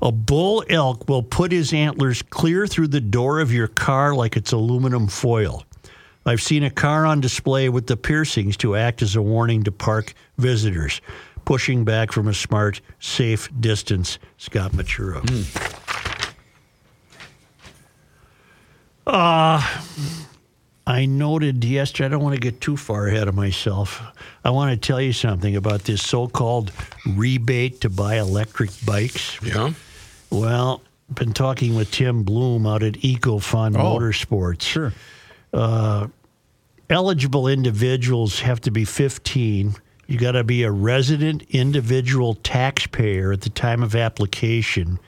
A 0.00 0.12
bull 0.12 0.64
elk 0.70 1.06
will 1.08 1.22
put 1.22 1.52
his 1.52 1.72
antlers 1.72 2.22
clear 2.22 2.66
through 2.66 2.88
the 2.88 3.00
door 3.00 3.40
of 3.40 3.52
your 3.52 3.68
car 3.68 4.14
like 4.14 4.36
it's 4.36 4.52
aluminum 4.52 5.08
foil. 5.08 5.64
I've 6.24 6.40
seen 6.40 6.62
a 6.62 6.70
car 6.70 7.04
on 7.04 7.20
display 7.20 7.68
with 7.68 7.88
the 7.88 7.96
piercings 7.96 8.56
to 8.58 8.76
act 8.76 9.02
as 9.02 9.16
a 9.16 9.22
warning 9.22 9.64
to 9.64 9.72
park 9.72 10.14
visitors, 10.38 11.02
pushing 11.44 11.84
back 11.84 12.12
from 12.12 12.28
a 12.28 12.34
smart, 12.34 12.80
safe 13.00 13.48
distance. 13.60 14.18
Scott 14.38 14.72
Matura. 14.72 15.20
Hmm. 15.28 15.70
Uh, 19.06 19.62
I 20.86 21.06
noted 21.06 21.64
yesterday, 21.64 22.06
I 22.06 22.08
don't 22.10 22.22
want 22.22 22.34
to 22.34 22.40
get 22.40 22.60
too 22.60 22.76
far 22.76 23.06
ahead 23.06 23.28
of 23.28 23.34
myself. 23.34 24.02
I 24.44 24.50
want 24.50 24.70
to 24.70 24.86
tell 24.86 25.00
you 25.00 25.12
something 25.12 25.56
about 25.56 25.84
this 25.84 26.02
so 26.02 26.26
called 26.26 26.72
rebate 27.06 27.80
to 27.82 27.90
buy 27.90 28.16
electric 28.16 28.70
bikes. 28.86 29.40
Yeah. 29.42 29.72
Well, 30.30 30.82
been 31.12 31.32
talking 31.32 31.74
with 31.74 31.90
Tim 31.90 32.22
Bloom 32.22 32.66
out 32.66 32.82
at 32.82 32.94
EcoFund 32.94 33.76
Oh, 33.78 33.98
Motorsports. 33.98 34.62
Sure. 34.62 34.92
Uh, 35.52 36.08
eligible 36.90 37.46
individuals 37.48 38.40
have 38.40 38.60
to 38.62 38.70
be 38.70 38.84
15. 38.84 39.74
You 40.06 40.18
got 40.18 40.32
to 40.32 40.44
be 40.44 40.62
a 40.62 40.70
resident 40.70 41.42
individual 41.50 42.34
taxpayer 42.34 43.32
at 43.32 43.42
the 43.42 43.50
time 43.50 43.82
of 43.82 43.94
application. 43.94 44.98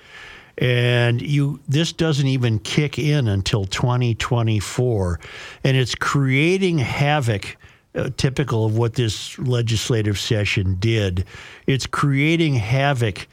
And 0.59 1.21
you 1.21 1.61
this 1.69 1.93
doesn't 1.93 2.27
even 2.27 2.59
kick 2.61 2.99
in 2.99 3.29
until 3.29 3.67
2024 3.67 5.21
and 5.65 5.77
it's 5.77 5.95
creating 5.95 6.79
havoc 6.79 7.59
uh, 7.95 8.11
typical 8.17 8.65
of 8.65 8.77
what 8.77 8.95
this 8.95 9.39
legislative 9.39 10.19
session 10.19 10.77
did. 10.79 11.25
It's 11.67 11.87
creating 11.87 12.55
havoc 12.55 13.27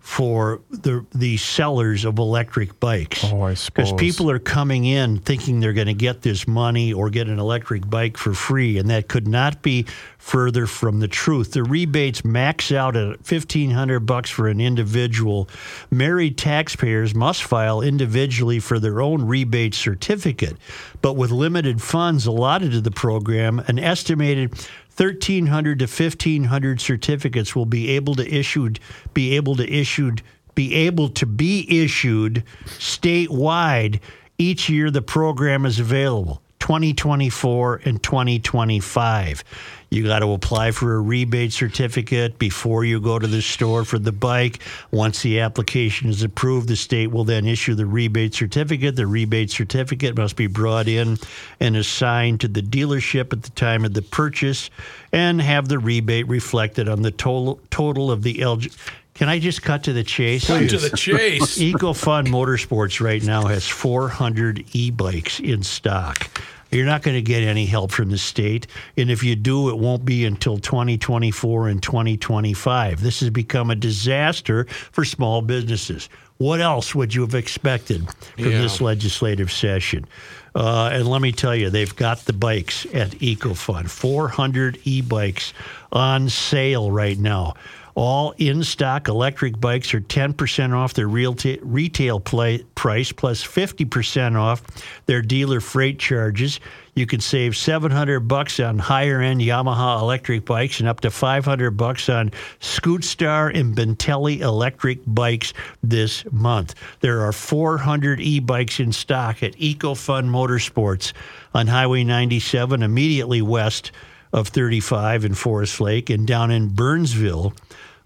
for 0.00 0.62
the 0.70 1.04
the 1.14 1.36
sellers 1.36 2.06
of 2.06 2.18
electric 2.18 2.80
bikes. 2.80 3.22
Oh, 3.24 3.42
I 3.42 3.54
Because 3.54 3.92
people 3.92 4.30
are 4.30 4.38
coming 4.38 4.86
in 4.86 5.18
thinking 5.18 5.60
they're 5.60 5.74
going 5.74 5.86
to 5.88 5.94
get 5.94 6.22
this 6.22 6.48
money 6.48 6.92
or 6.92 7.10
get 7.10 7.28
an 7.28 7.38
electric 7.38 7.88
bike 7.88 8.16
for 8.16 8.32
free, 8.32 8.78
and 8.78 8.88
that 8.88 9.08
could 9.08 9.28
not 9.28 9.60
be 9.62 9.84
further 10.18 10.66
from 10.66 11.00
the 11.00 11.08
truth. 11.08 11.52
The 11.52 11.62
rebates 11.62 12.24
max 12.24 12.72
out 12.72 12.96
at 12.96 13.24
fifteen 13.24 13.70
hundred 13.70 14.00
bucks 14.00 14.30
for 14.30 14.48
an 14.48 14.60
individual. 14.60 15.48
Married 15.90 16.38
taxpayers 16.38 17.14
must 17.14 17.44
file 17.44 17.82
individually 17.82 18.58
for 18.58 18.78
their 18.78 19.02
own 19.02 19.26
rebate 19.26 19.74
certificate, 19.74 20.56
but 21.02 21.12
with 21.12 21.30
limited 21.30 21.82
funds 21.82 22.26
allotted 22.26 22.72
to 22.72 22.80
the 22.80 22.90
program, 22.90 23.58
an 23.68 23.78
estimated 23.78 24.54
1300 25.00 25.78
to 25.78 25.86
1500 25.86 26.78
certificates 26.78 27.56
will 27.56 27.64
be 27.64 27.88
able 27.88 28.14
to 28.14 28.28
issued 28.28 28.78
be 29.14 29.34
able 29.34 29.56
to 29.56 29.66
issued 29.66 30.20
be 30.54 30.74
able 30.74 31.08
to 31.08 31.24
be 31.24 31.82
issued 31.82 32.44
statewide 32.66 33.98
each 34.36 34.68
year 34.68 34.90
the 34.90 35.00
program 35.00 35.64
is 35.64 35.80
available 35.80 36.42
2024 36.58 37.80
and 37.86 38.02
2025 38.02 39.42
you 39.90 40.06
got 40.06 40.20
to 40.20 40.32
apply 40.32 40.70
for 40.70 40.94
a 40.94 41.00
rebate 41.00 41.52
certificate 41.52 42.38
before 42.38 42.84
you 42.84 43.00
go 43.00 43.18
to 43.18 43.26
the 43.26 43.42
store 43.42 43.84
for 43.84 43.98
the 43.98 44.12
bike 44.12 44.60
once 44.92 45.22
the 45.22 45.40
application 45.40 46.08
is 46.08 46.22
approved 46.22 46.68
the 46.68 46.76
state 46.76 47.08
will 47.08 47.24
then 47.24 47.46
issue 47.46 47.74
the 47.74 47.86
rebate 47.86 48.32
certificate 48.32 48.96
the 48.96 49.06
rebate 49.06 49.50
certificate 49.50 50.16
must 50.16 50.36
be 50.36 50.46
brought 50.46 50.88
in 50.88 51.18
and 51.58 51.76
assigned 51.76 52.40
to 52.40 52.48
the 52.48 52.62
dealership 52.62 53.32
at 53.32 53.42
the 53.42 53.50
time 53.50 53.84
of 53.84 53.94
the 53.94 54.02
purchase 54.02 54.70
and 55.12 55.40
have 55.40 55.68
the 55.68 55.78
rebate 55.78 56.28
reflected 56.28 56.88
on 56.88 57.02
the 57.02 57.10
total 57.10 57.60
total 57.70 58.10
of 58.10 58.22
the 58.22 58.34
LG. 58.34 58.76
Can 59.14 59.28
I 59.28 59.38
just 59.38 59.62
cut 59.62 59.84
to 59.84 59.92
the 59.92 60.04
chase? 60.04 60.46
Cut 60.46 60.70
to 60.70 60.78
the 60.78 60.96
chase. 60.96 61.58
EcoFund 61.58 62.28
Motorsports 62.28 63.00
right 63.04 63.22
now 63.22 63.42
has 63.46 63.66
400 63.66 64.64
e-bikes 64.72 65.40
in 65.40 65.62
stock. 65.62 66.30
You're 66.70 66.86
not 66.86 67.02
going 67.02 67.16
to 67.16 67.22
get 67.22 67.42
any 67.42 67.66
help 67.66 67.90
from 67.92 68.10
the 68.10 68.18
state, 68.18 68.66
and 68.96 69.10
if 69.10 69.22
you 69.24 69.34
do, 69.36 69.68
it 69.70 69.78
won't 69.78 70.04
be 70.04 70.24
until 70.24 70.58
2024 70.58 71.68
and 71.68 71.82
2025. 71.82 73.00
This 73.00 73.20
has 73.20 73.30
become 73.30 73.70
a 73.70 73.74
disaster 73.74 74.66
for 74.92 75.04
small 75.04 75.42
businesses. 75.42 76.08
What 76.38 76.60
else 76.60 76.94
would 76.94 77.14
you 77.14 77.20
have 77.22 77.34
expected 77.34 78.08
from 78.36 78.50
Yeah. 78.52 78.58
this 78.62 78.80
legislative 78.80 79.52
session? 79.52 80.06
Uh, 80.54 80.90
and 80.92 81.06
let 81.06 81.20
me 81.22 81.32
tell 81.32 81.54
you, 81.54 81.70
they've 81.70 81.94
got 81.94 82.24
the 82.24 82.32
bikes 82.32 82.86
at 82.94 83.10
EcoFund. 83.20 83.90
400 83.90 84.78
e-bikes 84.84 85.52
on 85.92 86.28
sale 86.28 86.90
right 86.90 87.18
now. 87.18 87.54
All 87.94 88.34
in 88.38 88.62
stock 88.62 89.08
electric 89.08 89.60
bikes 89.60 89.92
are 89.94 90.00
10% 90.00 90.72
off 90.74 90.94
their 90.94 91.08
ta- 91.34 91.60
retail 91.62 92.20
play- 92.20 92.64
price 92.74 93.12
plus 93.12 93.42
50% 93.42 94.36
off 94.36 94.62
their 95.06 95.22
dealer 95.22 95.60
freight 95.60 95.98
charges. 95.98 96.60
You 96.94 97.06
can 97.06 97.20
save 97.20 97.56
700 97.56 98.20
bucks 98.20 98.58
on 98.60 98.78
higher 98.78 99.20
end 99.20 99.40
Yamaha 99.40 100.00
electric 100.00 100.44
bikes 100.44 100.80
and 100.80 100.88
up 100.88 101.00
to 101.00 101.10
500 101.10 101.70
bucks 101.72 102.08
on 102.08 102.30
Scootstar 102.60 103.56
and 103.58 103.76
Bintelli 103.76 104.40
electric 104.40 105.00
bikes 105.06 105.52
this 105.82 106.24
month. 106.32 106.74
There 107.00 107.22
are 107.22 107.32
400 107.32 108.20
e-bikes 108.20 108.80
in 108.80 108.92
stock 108.92 109.42
at 109.42 109.54
EcoFund 109.56 110.28
Motorsports 110.28 111.12
on 111.54 111.68
Highway 111.68 112.04
97 112.04 112.82
immediately 112.82 113.40
west 113.42 113.92
of 114.32 114.48
35 114.48 115.24
in 115.24 115.34
Forest 115.34 115.80
Lake 115.80 116.10
and 116.10 116.26
down 116.26 116.50
in 116.50 116.68
Burnsville 116.68 117.52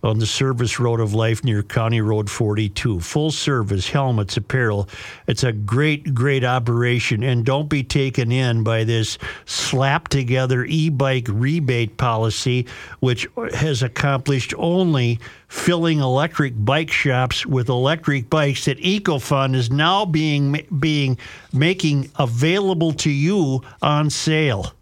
on 0.04 0.18
the 0.18 0.26
service 0.26 0.78
road 0.78 1.00
of 1.00 1.14
life 1.14 1.42
near 1.42 1.62
County 1.62 2.02
Road 2.02 2.28
42. 2.28 3.00
Full 3.00 3.30
service, 3.30 3.88
helmets, 3.88 4.36
apparel. 4.36 4.86
It's 5.26 5.42
a 5.42 5.52
great, 5.52 6.14
great 6.14 6.44
operation. 6.44 7.22
And 7.22 7.44
don't 7.44 7.70
be 7.70 7.82
taken 7.82 8.30
in 8.30 8.62
by 8.62 8.84
this 8.84 9.16
slap 9.46 10.08
together 10.08 10.66
e 10.66 10.90
bike 10.90 11.26
rebate 11.30 11.96
policy, 11.96 12.66
which 13.00 13.26
has 13.54 13.82
accomplished 13.82 14.52
only 14.58 15.20
filling 15.48 16.00
electric 16.00 16.52
bike 16.62 16.90
shops 16.90 17.46
with 17.46 17.70
electric 17.70 18.28
bikes 18.28 18.66
that 18.66 18.78
EcoFund 18.80 19.54
is 19.54 19.70
now 19.70 20.04
being, 20.04 20.66
being 20.78 21.16
making 21.52 22.10
available 22.18 22.92
to 22.92 23.10
you 23.10 23.62
on 23.80 24.10
sale. 24.10 24.74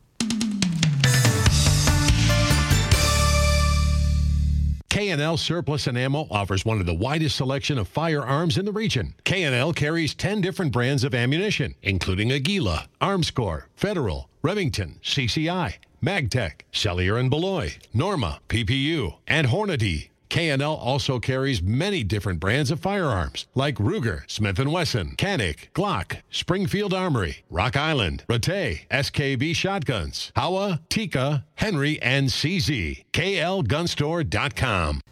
K&L 5.03 5.37
Surplus 5.37 5.89
and 5.89 5.99
Ammo 5.99 6.29
offers 6.31 6.65
one 6.65 6.79
of 6.79 6.87
the 6.87 6.95
widest 6.95 7.35
selection 7.35 7.77
of 7.77 7.89
firearms 7.89 8.57
in 8.57 8.65
the 8.65 8.71
region. 8.71 9.15
K&L 9.25 9.73
carries 9.73 10.15
10 10.15 10.41
different 10.41 10.71
brands 10.71 11.03
of 11.03 11.13
ammunition, 11.13 11.75
including 11.83 12.31
Aguila, 12.31 12.87
Armscor, 13.01 13.65
Federal, 13.75 14.29
Remington, 14.43 15.01
CCI, 15.03 15.75
Magtech, 16.01 16.61
Sellier 16.73 17.19
and 17.19 17.33
Bellot, 17.33 17.79
Norma, 17.93 18.39
PPU, 18.49 19.17
and 19.27 19.49
Hornady. 19.49 20.11
K&L 20.33 20.63
also 20.63 21.21
carries 21.21 21.61
many 21.63 22.03
different 22.03 22.41
brands 22.41 22.71
of 22.71 22.81
firearms 22.81 23.47
like 23.55 23.75
Ruger, 23.75 24.23
Smith 24.31 24.59
& 24.59 24.67
Wesson, 24.67 25.15
Canik, 25.19 25.71
Glock, 25.75 26.23
Springfield 26.31 26.95
Armory, 26.95 27.45
Rock 27.51 27.77
Island, 27.77 28.25
Rate, 28.31 28.87
SKB 28.91 29.55
shotguns, 29.55 30.33
Howa, 30.35 30.81
Tikka, 30.89 31.45
Henry, 31.57 32.01
and 32.01 32.29
CZ. 32.29 33.05
KLGunstore.com. 33.13 35.03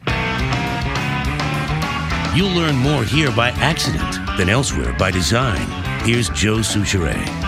You'll 2.35 2.57
learn 2.57 2.77
more 2.77 3.05
here 3.05 3.31
by 3.33 3.51
accident 3.51 4.39
than 4.39 4.49
elsewhere 4.49 4.95
by 4.99 5.11
design. 5.11 5.67
Here's 6.07 6.31
Joe 6.31 6.61
Soucheray. 6.61 7.40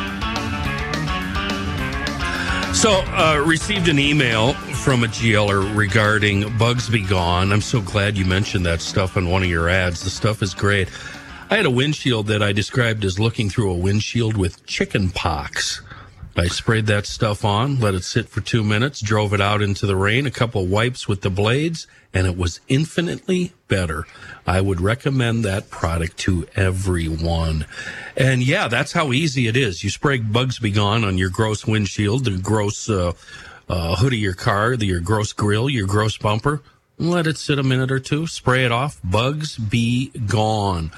So, 2.74 2.90
uh, 2.90 3.44
received 3.46 3.88
an 3.88 3.98
email 3.98 4.54
from 4.54 5.04
a 5.04 5.06
GLer 5.06 5.76
regarding 5.76 6.56
Bugs 6.58 6.88
Be 6.88 7.02
Gone. 7.02 7.52
I'm 7.52 7.60
so 7.60 7.80
glad 7.80 8.16
you 8.16 8.24
mentioned 8.24 8.66
that 8.66 8.80
stuff 8.80 9.16
in 9.16 9.28
one 9.28 9.44
of 9.44 9.48
your 9.48 9.68
ads. 9.68 10.02
The 10.02 10.10
stuff 10.10 10.42
is 10.42 10.52
great. 10.52 10.88
I 11.48 11.56
had 11.56 11.66
a 11.66 11.70
windshield 11.70 12.26
that 12.26 12.42
I 12.42 12.50
described 12.50 13.04
as 13.04 13.20
looking 13.20 13.50
through 13.50 13.70
a 13.70 13.76
windshield 13.76 14.36
with 14.36 14.66
chicken 14.66 15.10
pox. 15.10 15.80
I 16.34 16.46
sprayed 16.46 16.86
that 16.86 17.04
stuff 17.04 17.44
on, 17.44 17.78
let 17.78 17.94
it 17.94 18.04
sit 18.04 18.28
for 18.28 18.40
two 18.40 18.64
minutes, 18.64 19.00
drove 19.00 19.34
it 19.34 19.40
out 19.40 19.60
into 19.60 19.86
the 19.86 19.96
rain, 19.96 20.26
a 20.26 20.30
couple 20.30 20.66
wipes 20.66 21.06
with 21.06 21.20
the 21.20 21.28
blades, 21.28 21.86
and 22.14 22.26
it 22.26 22.38
was 22.38 22.60
infinitely 22.68 23.52
better. 23.68 24.06
I 24.46 24.62
would 24.62 24.80
recommend 24.80 25.44
that 25.44 25.68
product 25.68 26.16
to 26.18 26.46
everyone. 26.56 27.66
And 28.16 28.42
yeah, 28.42 28.68
that's 28.68 28.92
how 28.92 29.12
easy 29.12 29.46
it 29.46 29.56
is. 29.56 29.84
You 29.84 29.90
spray 29.90 30.18
Bugs 30.18 30.58
Be 30.58 30.70
Gone 30.70 31.04
on 31.04 31.18
your 31.18 31.30
gross 31.30 31.66
windshield, 31.66 32.24
the 32.24 32.38
gross 32.38 32.88
uh, 32.88 33.12
uh, 33.68 33.96
hood 33.96 34.14
of 34.14 34.18
your 34.18 34.34
car, 34.34 34.76
the, 34.76 34.86
your 34.86 35.00
gross 35.00 35.34
grill, 35.34 35.68
your 35.68 35.86
gross 35.86 36.16
bumper. 36.16 36.62
Let 37.02 37.26
it 37.26 37.36
sit 37.36 37.58
a 37.58 37.64
minute 37.64 37.90
or 37.90 37.98
two, 37.98 38.28
spray 38.28 38.64
it 38.64 38.70
off. 38.70 39.00
Bugs 39.02 39.58
be 39.58 40.10
gone. 40.28 40.92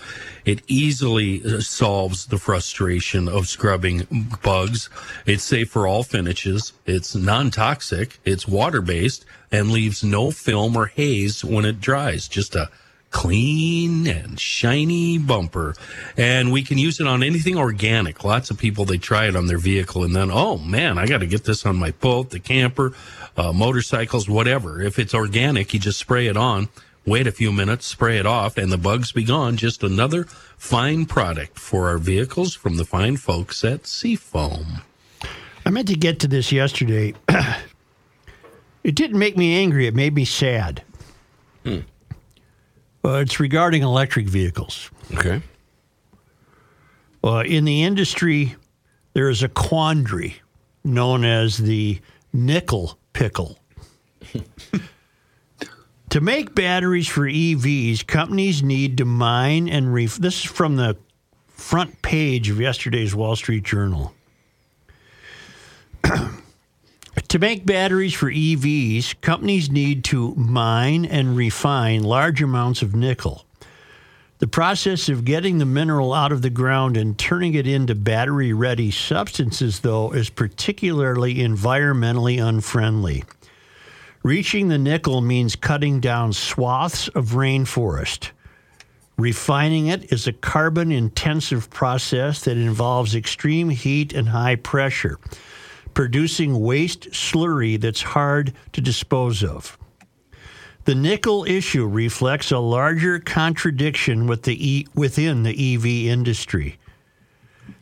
It 0.45 0.61
easily 0.67 1.43
uh, 1.43 1.61
solves 1.61 2.27
the 2.27 2.37
frustration 2.37 3.27
of 3.27 3.49
scrubbing 3.49 4.29
bugs. 4.43 4.91
It's 5.25 5.45
safe 5.45 5.71
for 5.71 5.87
all 5.87 6.03
finishes. 6.03 6.75
It's 6.85 7.15
non 7.15 7.51
toxic. 7.51 8.19
It's 8.23 8.47
water 8.47 8.83
based 8.83 9.25
and 9.51 9.71
leaves 9.71 10.05
no 10.05 10.31
film 10.31 10.77
or 10.77 10.89
haze 10.89 11.43
when 11.43 11.65
it 11.65 11.81
dries. 11.81 12.29
Just 12.29 12.55
a 12.55 12.69
clean 13.15 14.09
and 14.09 14.39
shiny 14.41 15.19
bumper. 15.19 15.77
And 16.17 16.51
we 16.51 16.65
can 16.65 16.79
use 16.79 16.99
it 16.99 17.07
on 17.07 17.23
anything 17.23 17.57
organic. 17.57 18.25
Lots 18.25 18.51
of 18.51 18.59
people, 18.59 18.85
they 18.85 18.99
try 18.99 19.29
it 19.29 19.37
on 19.37 19.47
their 19.47 19.57
vehicle 19.57 20.03
and 20.03 20.15
then, 20.15 20.31
oh 20.33 20.59
man, 20.59 20.99
I 20.99 21.07
got 21.07 21.19
to 21.19 21.27
get 21.27 21.45
this 21.45 21.65
on 21.65 21.77
my 21.77 21.93
boat, 21.93 22.31
the 22.31 22.41
camper, 22.41 22.93
uh, 23.37 23.53
motorcycles, 23.53 24.29
whatever. 24.29 24.83
If 24.83 24.99
it's 24.99 25.15
organic, 25.15 25.73
you 25.73 25.79
just 25.79 26.01
spray 26.01 26.27
it 26.27 26.37
on, 26.37 26.69
wait 27.07 27.29
a 27.29 27.33
few 27.33 27.53
minutes, 27.53 27.87
spray 27.87 28.19
it 28.19 28.27
off, 28.27 28.59
and 28.59 28.73
the 28.73 28.77
bugs 28.77 29.13
be 29.13 29.23
gone. 29.23 29.57
Just 29.57 29.85
another 29.85 30.25
fine 30.59 31.07
product 31.07 31.57
for 31.57 31.89
our 31.89 31.99
vehicles 31.99 32.57
from 32.57 32.79
the 32.79 32.85
fine 32.85 33.17
folks 33.17 33.65
at 33.65 33.87
Seafoam. 33.87 34.83
I 35.65 35.71
meant 35.71 35.87
to 35.87 35.95
get 35.95 36.19
to 36.21 36.29
this 36.29 36.51
yesterday. 36.51 37.15
it 38.83 38.97
didn't 38.97 39.21
make 39.21 39.37
me 39.37 39.57
angry, 39.57 39.87
it 39.87 39.95
made 39.95 40.17
me 40.17 40.25
sad. 40.25 40.83
Hmm. 41.65 41.79
Uh, 43.05 43.19
it's 43.19 43.39
regarding 43.39 43.83
electric 43.83 44.27
vehicles. 44.27 44.91
Okay. 45.13 45.43
Uh, 47.23 47.43
in 47.47 47.65
the 47.65 47.83
industry, 47.83 48.57
there 49.13 49.29
is 49.29 49.43
a 49.43 49.49
quandary 49.49 50.37
known 50.85 51.25
as 51.25 51.59
the 51.59 52.01
nickel 52.33 52.99
pickle. 53.13 53.59
to 56.11 56.21
make 56.21 56.55
batteries 56.55 57.09
for 57.09 57.23
EVs, 57.23 58.07
companies 58.07 58.63
need 58.63 58.97
to 58.99 59.05
mine 59.05 59.69
and 59.69 59.93
ref. 59.93 60.17
This 60.17 60.45
is 60.45 60.51
from 60.51 60.77
the 60.77 60.97
front 61.49 62.01
page 62.03 62.49
of 62.49 62.61
yesterday's 62.61 63.15
Wall 63.15 63.37
Street 63.37 63.65
Journal. 63.65 64.15
to 67.35 67.41
make 67.41 67.67
batteries 67.67 68.15
for 68.15 68.31
EVs, 68.31 69.21
companies 69.21 69.69
need 69.69 70.05
to 70.05 70.33
mine 70.37 71.05
and 71.05 71.37
refine 71.37 72.01
large 72.01 72.41
amounts 72.41 72.81
of 72.81 72.95
nickel. 72.95 73.45
The 74.39 74.47
process 74.47 75.09
of 75.09 75.25
getting 75.25 75.59
the 75.59 75.65
mineral 75.65 76.13
out 76.13 76.31
of 76.31 76.43
the 76.43 76.51
ground 76.51 76.97
and 76.97 77.19
turning 77.19 77.55
it 77.55 77.67
into 77.67 77.97
battery 77.97 78.53
ready 78.53 78.93
substances, 78.93 79.81
though, 79.81 80.13
is 80.13 80.31
particularly 80.31 81.35
environmentally 81.39 82.41
unfriendly. 82.41 83.25
Reaching 84.23 84.69
the 84.69 84.79
nickel 84.79 85.21
means 85.21 85.57
cutting 85.57 85.99
down 85.99 86.33
swaths 86.33 87.09
of 87.09 87.31
rainforest. 87.31 88.31
Refining 89.19 89.89
it 89.89 90.13
is 90.13 90.29
a 90.29 90.33
carbon 90.33 90.93
intensive 90.93 91.69
process 91.71 92.45
that 92.45 92.57
involves 92.57 93.17
extreme 93.17 93.71
heat 93.71 94.13
and 94.13 94.29
high 94.29 94.55
pressure, 94.55 95.19
producing 95.95 96.61
waste 96.61 97.11
slurry 97.11 97.81
that's 97.81 98.03
hard 98.03 98.53
to 98.73 98.81
dispose 98.81 99.43
of. 99.43 99.79
The 100.85 100.95
nickel 100.95 101.45
issue 101.45 101.87
reflects 101.87 102.51
a 102.51 102.59
larger 102.59 103.19
contradiction 103.19 104.27
with 104.27 104.43
the 104.43 104.69
e- 104.69 104.87
within 104.95 105.43
the 105.43 105.75
EV 105.75 105.87
industry. 106.13 106.79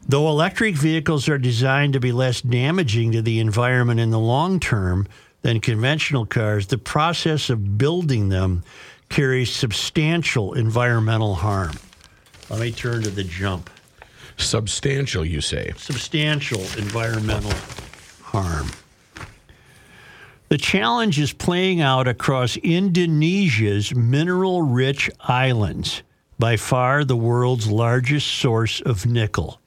Though 0.07 0.29
electric 0.29 0.77
vehicles 0.77 1.29
are 1.29 1.39
designed 1.39 1.95
to 1.95 2.01
be 2.01 2.13
less 2.13 2.41
damaging 2.41 3.13
to 3.13 3.23
the 3.23 3.41
environment 3.41 3.99
in 3.99 4.11
the 4.11 4.21
long 4.21 4.61
term 4.61 5.09
than 5.43 5.59
conventional 5.59 6.27
cars, 6.27 6.69
the 6.69 6.79
process 6.79 7.51
of 7.51 7.77
building 7.77 8.29
them 8.29 8.63
carries 9.09 9.51
substantial 9.51 10.55
environmental 10.55 11.35
harm. 11.35 11.73
Let 12.49 12.61
me 12.61 12.71
turn 12.71 13.03
to 13.03 13.11
the 13.11 13.25
jump. 13.25 13.69
Substantial, 14.37 15.25
you 15.25 15.41
say. 15.41 15.73
Substantial 15.77 16.61
environmental 16.79 17.53
harm. 18.33 18.69
The 20.49 20.59
challenge 20.59 21.19
is 21.19 21.33
playing 21.33 21.81
out 21.81 22.07
across 22.09 22.57
Indonesia's 22.59 23.95
mineral 23.95 24.63
rich 24.63 25.11
islands, 25.21 26.03
by 26.39 26.57
far 26.57 27.05
the 27.05 27.17
world's 27.17 27.69
largest 27.69 28.27
source 28.27 28.81
of 28.81 29.07
nickel. 29.07 29.61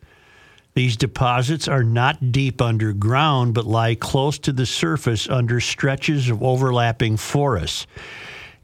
These 0.73 0.97
deposits 0.97 1.69
are 1.69 1.83
not 1.83 2.33
deep 2.33 2.61
underground, 2.61 3.53
but 3.53 3.65
lie 3.65 3.95
close 3.95 4.37
to 4.39 4.51
the 4.51 4.65
surface 4.65 5.29
under 5.29 5.61
stretches 5.61 6.29
of 6.29 6.43
overlapping 6.43 7.15
forests. 7.15 7.87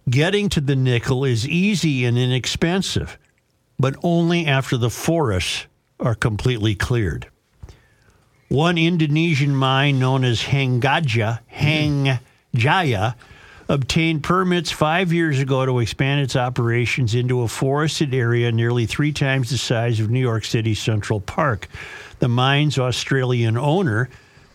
Getting 0.09 0.49
to 0.49 0.59
the 0.59 0.75
nickel 0.75 1.23
is 1.23 1.47
easy 1.47 2.03
and 2.03 2.17
inexpensive, 2.17 3.17
but 3.79 3.95
only 4.03 4.45
after 4.45 4.75
the 4.75 4.89
forests 4.89 5.67
are 5.99 6.15
completely 6.15 6.75
cleared. 6.75 7.30
One 8.51 8.77
Indonesian 8.77 9.55
mine 9.55 9.97
known 9.97 10.25
as 10.25 10.41
Hanggaja, 10.41 11.39
Hengjaya, 11.53 13.15
obtained 13.69 14.23
permits 14.23 14.69
five 14.69 15.13
years 15.13 15.39
ago 15.39 15.65
to 15.65 15.79
expand 15.79 16.19
its 16.19 16.35
operations 16.35 17.15
into 17.15 17.43
a 17.43 17.47
forested 17.47 18.13
area 18.13 18.51
nearly 18.51 18.85
three 18.85 19.13
times 19.13 19.51
the 19.51 19.57
size 19.57 20.01
of 20.01 20.09
New 20.09 20.19
York 20.19 20.43
City's 20.43 20.81
Central 20.81 21.21
Park. 21.21 21.69
The 22.19 22.27
mine's 22.27 22.77
Australian 22.77 23.55
owner, 23.55 24.09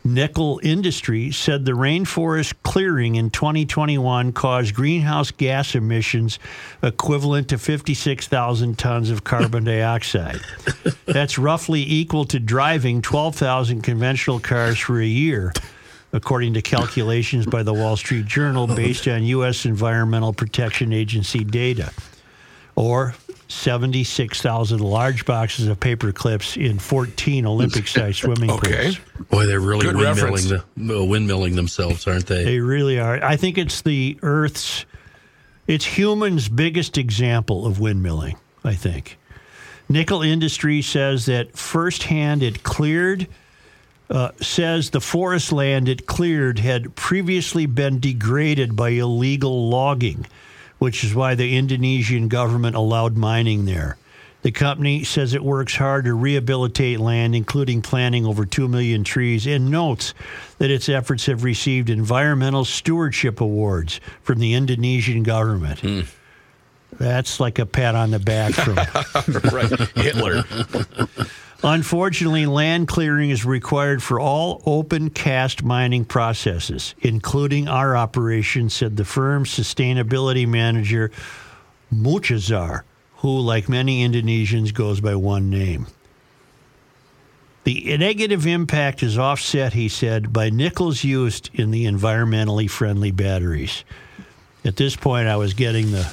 Nickel 0.06 0.60
Industry, 0.62 1.32
said 1.32 1.64
the 1.64 1.72
rainforest 1.72 2.54
clearing 2.62 3.16
in 3.16 3.30
2021 3.30 4.32
caused 4.32 4.74
greenhouse 4.74 5.30
gas 5.30 5.74
emissions 5.74 6.38
equivalent 6.82 7.48
to 7.48 7.58
56,000 7.58 8.78
tons 8.78 9.10
of 9.10 9.24
carbon 9.24 9.64
dioxide. 9.64 10.40
That's 11.06 11.38
roughly 11.38 11.82
equal 11.82 12.24
to 12.26 12.38
driving 12.38 13.02
12,000 13.02 13.82
conventional 13.82 14.40
cars 14.40 14.78
for 14.78 15.00
a 15.00 15.06
year 15.06 15.52
according 16.12 16.54
to 16.54 16.62
calculations 16.62 17.44
by 17.44 17.62
the 17.62 17.74
Wall 17.74 17.96
Street 17.96 18.26
Journal 18.26 18.66
based 18.66 19.06
on 19.08 19.22
U.S. 19.24 19.66
Environmental 19.66 20.32
Protection 20.32 20.92
Agency 20.92 21.44
data, 21.44 21.92
or 22.74 23.14
76,000 23.48 24.80
large 24.80 25.24
boxes 25.24 25.66
of 25.68 25.78
paper 25.78 26.12
clips 26.12 26.56
in 26.56 26.78
14 26.78 27.46
Olympic 27.46 27.86
sized 27.88 28.18
swimming 28.18 28.50
Okay. 28.50 28.84
pools. 28.84 29.00
Boy, 29.30 29.46
they're 29.46 29.60
really 29.60 29.86
Good 29.86 29.96
windmilling, 29.96 30.48
the, 30.76 30.94
windmilling 30.94 31.54
themselves, 31.54 32.06
aren't 32.06 32.26
they? 32.26 32.44
They 32.44 32.58
really 32.60 32.98
are. 32.98 33.22
I 33.22 33.36
think 33.36 33.56
it's 33.58 33.82
the 33.82 34.18
Earth's, 34.22 34.84
it's 35.66 35.84
humans' 35.84 36.48
biggest 36.48 36.98
example 36.98 37.66
of 37.66 37.78
windmilling, 37.78 38.36
I 38.64 38.74
think. 38.74 39.18
Nickel 39.88 40.22
Industry 40.22 40.82
says 40.82 41.26
that 41.26 41.56
firsthand 41.56 42.42
it 42.42 42.64
cleared, 42.64 43.28
uh, 44.10 44.32
says 44.40 44.90
the 44.90 45.00
forest 45.00 45.52
land 45.52 45.88
it 45.88 46.06
cleared 46.06 46.58
had 46.58 46.96
previously 46.96 47.66
been 47.66 48.00
degraded 48.00 48.74
by 48.74 48.88
illegal 48.90 49.68
logging, 49.68 50.26
which 50.78 51.04
is 51.04 51.14
why 51.14 51.34
the 51.34 51.56
Indonesian 51.56 52.28
government 52.28 52.76
allowed 52.76 53.16
mining 53.16 53.64
there. 53.64 53.96
The 54.42 54.52
company 54.52 55.02
says 55.02 55.34
it 55.34 55.42
works 55.42 55.74
hard 55.74 56.04
to 56.04 56.14
rehabilitate 56.14 57.00
land, 57.00 57.34
including 57.34 57.82
planting 57.82 58.24
over 58.24 58.46
2 58.46 58.68
million 58.68 59.02
trees, 59.02 59.46
and 59.46 59.70
notes 59.70 60.14
that 60.58 60.70
its 60.70 60.88
efforts 60.88 61.26
have 61.26 61.42
received 61.42 61.90
environmental 61.90 62.64
stewardship 62.64 63.40
awards 63.40 64.00
from 64.22 64.38
the 64.38 64.54
Indonesian 64.54 65.24
government. 65.24 65.80
Hmm. 65.80 66.02
That's 66.92 67.40
like 67.40 67.58
a 67.58 67.66
pat 67.66 67.94
on 67.94 68.12
the 68.12 68.18
back 68.18 68.52
from 68.54 68.76
right. 69.52 69.80
Hitler. 69.96 70.44
Unfortunately, 71.62 72.46
land 72.46 72.86
clearing 72.86 73.30
is 73.30 73.44
required 73.44 74.02
for 74.02 74.20
all 74.20 74.62
open 74.66 75.10
cast 75.10 75.62
mining 75.62 76.04
processes, 76.04 76.94
including 77.00 77.66
our 77.66 77.96
operation, 77.96 78.68
said 78.68 78.96
the 78.96 79.04
firm's 79.04 79.50
sustainability 79.50 80.46
manager, 80.46 81.10
Muchazar, 81.92 82.82
who, 83.16 83.40
like 83.40 83.68
many 83.68 84.06
Indonesians, 84.06 84.72
goes 84.72 85.00
by 85.00 85.14
one 85.14 85.48
name. 85.48 85.86
The 87.64 87.96
negative 87.98 88.46
impact 88.46 89.02
is 89.02 89.18
offset, 89.18 89.72
he 89.72 89.88
said, 89.88 90.32
by 90.32 90.50
nickels 90.50 91.02
used 91.02 91.50
in 91.52 91.72
the 91.72 91.86
environmentally 91.86 92.70
friendly 92.70 93.10
batteries. 93.10 93.82
At 94.64 94.76
this 94.76 94.94
point, 94.94 95.26
I 95.26 95.36
was 95.36 95.54
getting 95.54 95.90
the 95.90 96.12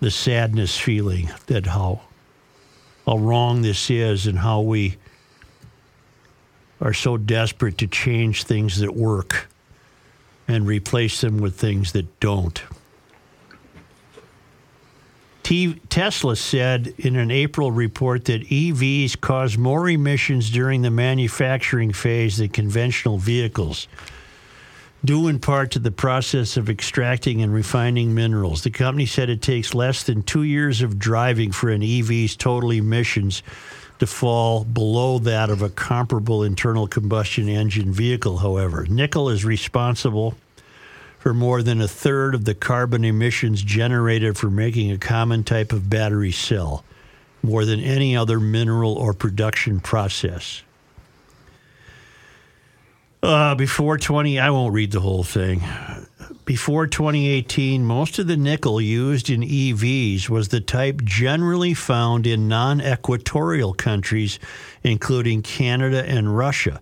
the 0.00 0.10
sadness 0.10 0.78
feeling 0.78 1.30
that 1.46 1.66
how 1.66 2.00
how 3.06 3.18
wrong 3.18 3.62
this 3.62 3.88
is 3.90 4.26
and 4.26 4.38
how 4.38 4.60
we 4.60 4.96
are 6.80 6.92
so 6.92 7.16
desperate 7.16 7.78
to 7.78 7.86
change 7.86 8.44
things 8.44 8.80
that 8.80 8.94
work 8.94 9.48
and 10.48 10.66
replace 10.66 11.20
them 11.20 11.38
with 11.38 11.58
things 11.58 11.92
that 11.92 12.20
don't. 12.20 12.62
T- 15.42 15.80
Tesla 15.88 16.34
said 16.34 16.92
in 16.98 17.14
an 17.14 17.30
April 17.30 17.70
report 17.70 18.24
that 18.24 18.48
EVs 18.48 19.20
cause 19.20 19.56
more 19.56 19.88
emissions 19.88 20.50
during 20.50 20.82
the 20.82 20.90
manufacturing 20.90 21.92
phase 21.92 22.38
than 22.38 22.48
conventional 22.48 23.16
vehicles, 23.16 23.86
due 25.04 25.28
in 25.28 25.38
part 25.38 25.70
to 25.70 25.78
the 25.78 25.90
process 25.90 26.56
of 26.56 26.68
extracting 26.68 27.42
and 27.42 27.52
refining 27.52 28.14
minerals. 28.14 28.62
The 28.62 28.70
company 28.70 29.06
said 29.06 29.30
it 29.30 29.42
takes 29.42 29.74
less 29.74 30.02
than 30.02 30.22
two 30.22 30.42
years 30.42 30.82
of 30.82 30.98
driving 30.98 31.52
for 31.52 31.68
an 31.68 31.82
EV's 31.82 32.36
total 32.36 32.72
emissions 32.72 33.42
to 33.98 34.06
fall 34.06 34.64
below 34.64 35.18
that 35.20 35.48
of 35.48 35.62
a 35.62 35.70
comparable 35.70 36.42
internal 36.42 36.86
combustion 36.86 37.48
engine 37.48 37.92
vehicle, 37.92 38.38
however. 38.38 38.86
Nickel 38.88 39.30
is 39.30 39.44
responsible 39.44 40.34
for 41.18 41.32
more 41.32 41.62
than 41.62 41.80
a 41.80 41.88
third 41.88 42.34
of 42.34 42.44
the 42.44 42.54
carbon 42.54 43.04
emissions 43.04 43.62
generated 43.62 44.36
for 44.36 44.50
making 44.50 44.92
a 44.92 44.98
common 44.98 45.42
type 45.44 45.72
of 45.72 45.90
battery 45.90 46.30
cell, 46.30 46.84
more 47.42 47.64
than 47.64 47.80
any 47.80 48.16
other 48.16 48.38
mineral 48.38 48.94
or 48.94 49.12
production 49.12 49.80
process. 49.80 50.62
Uh, 53.26 53.56
before 53.56 53.98
20, 53.98 54.38
I 54.38 54.50
won't 54.50 54.72
read 54.72 54.92
the 54.92 55.00
whole 55.00 55.24
thing. 55.24 55.60
Before 56.44 56.86
2018, 56.86 57.84
most 57.84 58.20
of 58.20 58.28
the 58.28 58.36
nickel 58.36 58.80
used 58.80 59.28
in 59.28 59.40
EVs 59.40 60.28
was 60.28 60.46
the 60.46 60.60
type 60.60 61.02
generally 61.02 61.74
found 61.74 62.24
in 62.24 62.46
non 62.46 62.80
equatorial 62.80 63.74
countries, 63.74 64.38
including 64.84 65.42
Canada 65.42 66.08
and 66.08 66.36
Russia. 66.36 66.80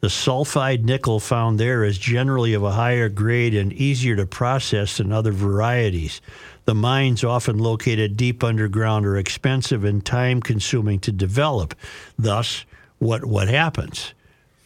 The 0.00 0.08
sulfide 0.08 0.82
nickel 0.82 1.20
found 1.20 1.60
there 1.60 1.84
is 1.84 1.96
generally 1.96 2.54
of 2.54 2.64
a 2.64 2.72
higher 2.72 3.08
grade 3.08 3.54
and 3.54 3.72
easier 3.72 4.16
to 4.16 4.26
process 4.26 4.96
than 4.96 5.12
other 5.12 5.30
varieties. 5.30 6.20
The 6.64 6.74
mines, 6.74 7.22
often 7.22 7.56
located 7.56 8.16
deep 8.16 8.42
underground, 8.42 9.06
are 9.06 9.16
expensive 9.16 9.84
and 9.84 10.04
time 10.04 10.40
consuming 10.40 10.98
to 11.00 11.12
develop. 11.12 11.76
Thus, 12.18 12.64
what, 12.98 13.24
what 13.24 13.46
happens? 13.46 14.12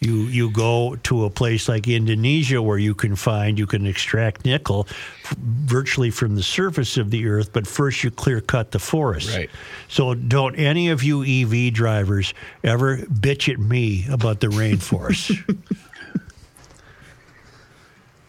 You, 0.03 0.23
you 0.23 0.51
go 0.51 0.97
to 1.05 1.25
a 1.25 1.31
place 1.31 1.69
like 1.69 1.87
Indonesia 1.87 2.61
where 2.61 2.77
you 2.77 2.93
can 2.93 3.15
find, 3.15 3.57
you 3.57 3.69
can 3.69 3.87
extract 3.87 4.45
nickel 4.45 4.88
f- 4.88 5.37
virtually 5.38 6.11
from 6.11 6.35
the 6.35 6.43
surface 6.43 6.97
of 6.97 7.11
the 7.11 7.29
earth, 7.29 7.53
but 7.53 7.69
first 7.69 8.03
you 8.03 8.11
clear 8.11 8.41
cut 8.41 8.73
the 8.73 8.81
forest. 8.81 9.37
Right. 9.37 9.49
So 9.87 10.15
don't 10.15 10.57
any 10.57 10.88
of 10.88 11.05
you 11.05 11.23
EV 11.23 11.73
drivers 11.73 12.35
ever 12.65 12.97
bitch 12.97 13.53
at 13.53 13.61
me 13.61 14.05
about 14.11 14.41
the 14.41 14.49
rainforest. 14.49 15.38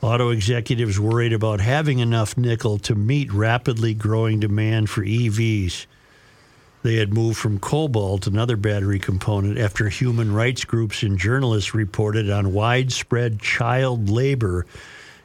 Auto 0.03 0.29
executives 0.29 0.99
worried 0.99 1.33
about 1.33 1.59
having 1.59 1.99
enough 1.99 2.37
nickel 2.37 2.77
to 2.77 2.93
meet 2.93 3.33
rapidly 3.33 3.95
growing 3.95 4.39
demand 4.39 4.91
for 4.91 5.01
EVs. 5.01 5.87
They 6.83 6.95
had 6.95 7.13
moved 7.13 7.37
from 7.37 7.59
cobalt, 7.59 8.27
another 8.27 8.57
battery 8.57 8.99
component, 8.99 9.57
after 9.57 9.87
human 9.87 10.33
rights 10.33 10.65
groups 10.65 11.01
and 11.01 11.17
journalists 11.17 11.73
reported 11.73 12.29
on 12.29 12.53
widespread 12.53 13.39
child 13.39 14.09
labor 14.09 14.65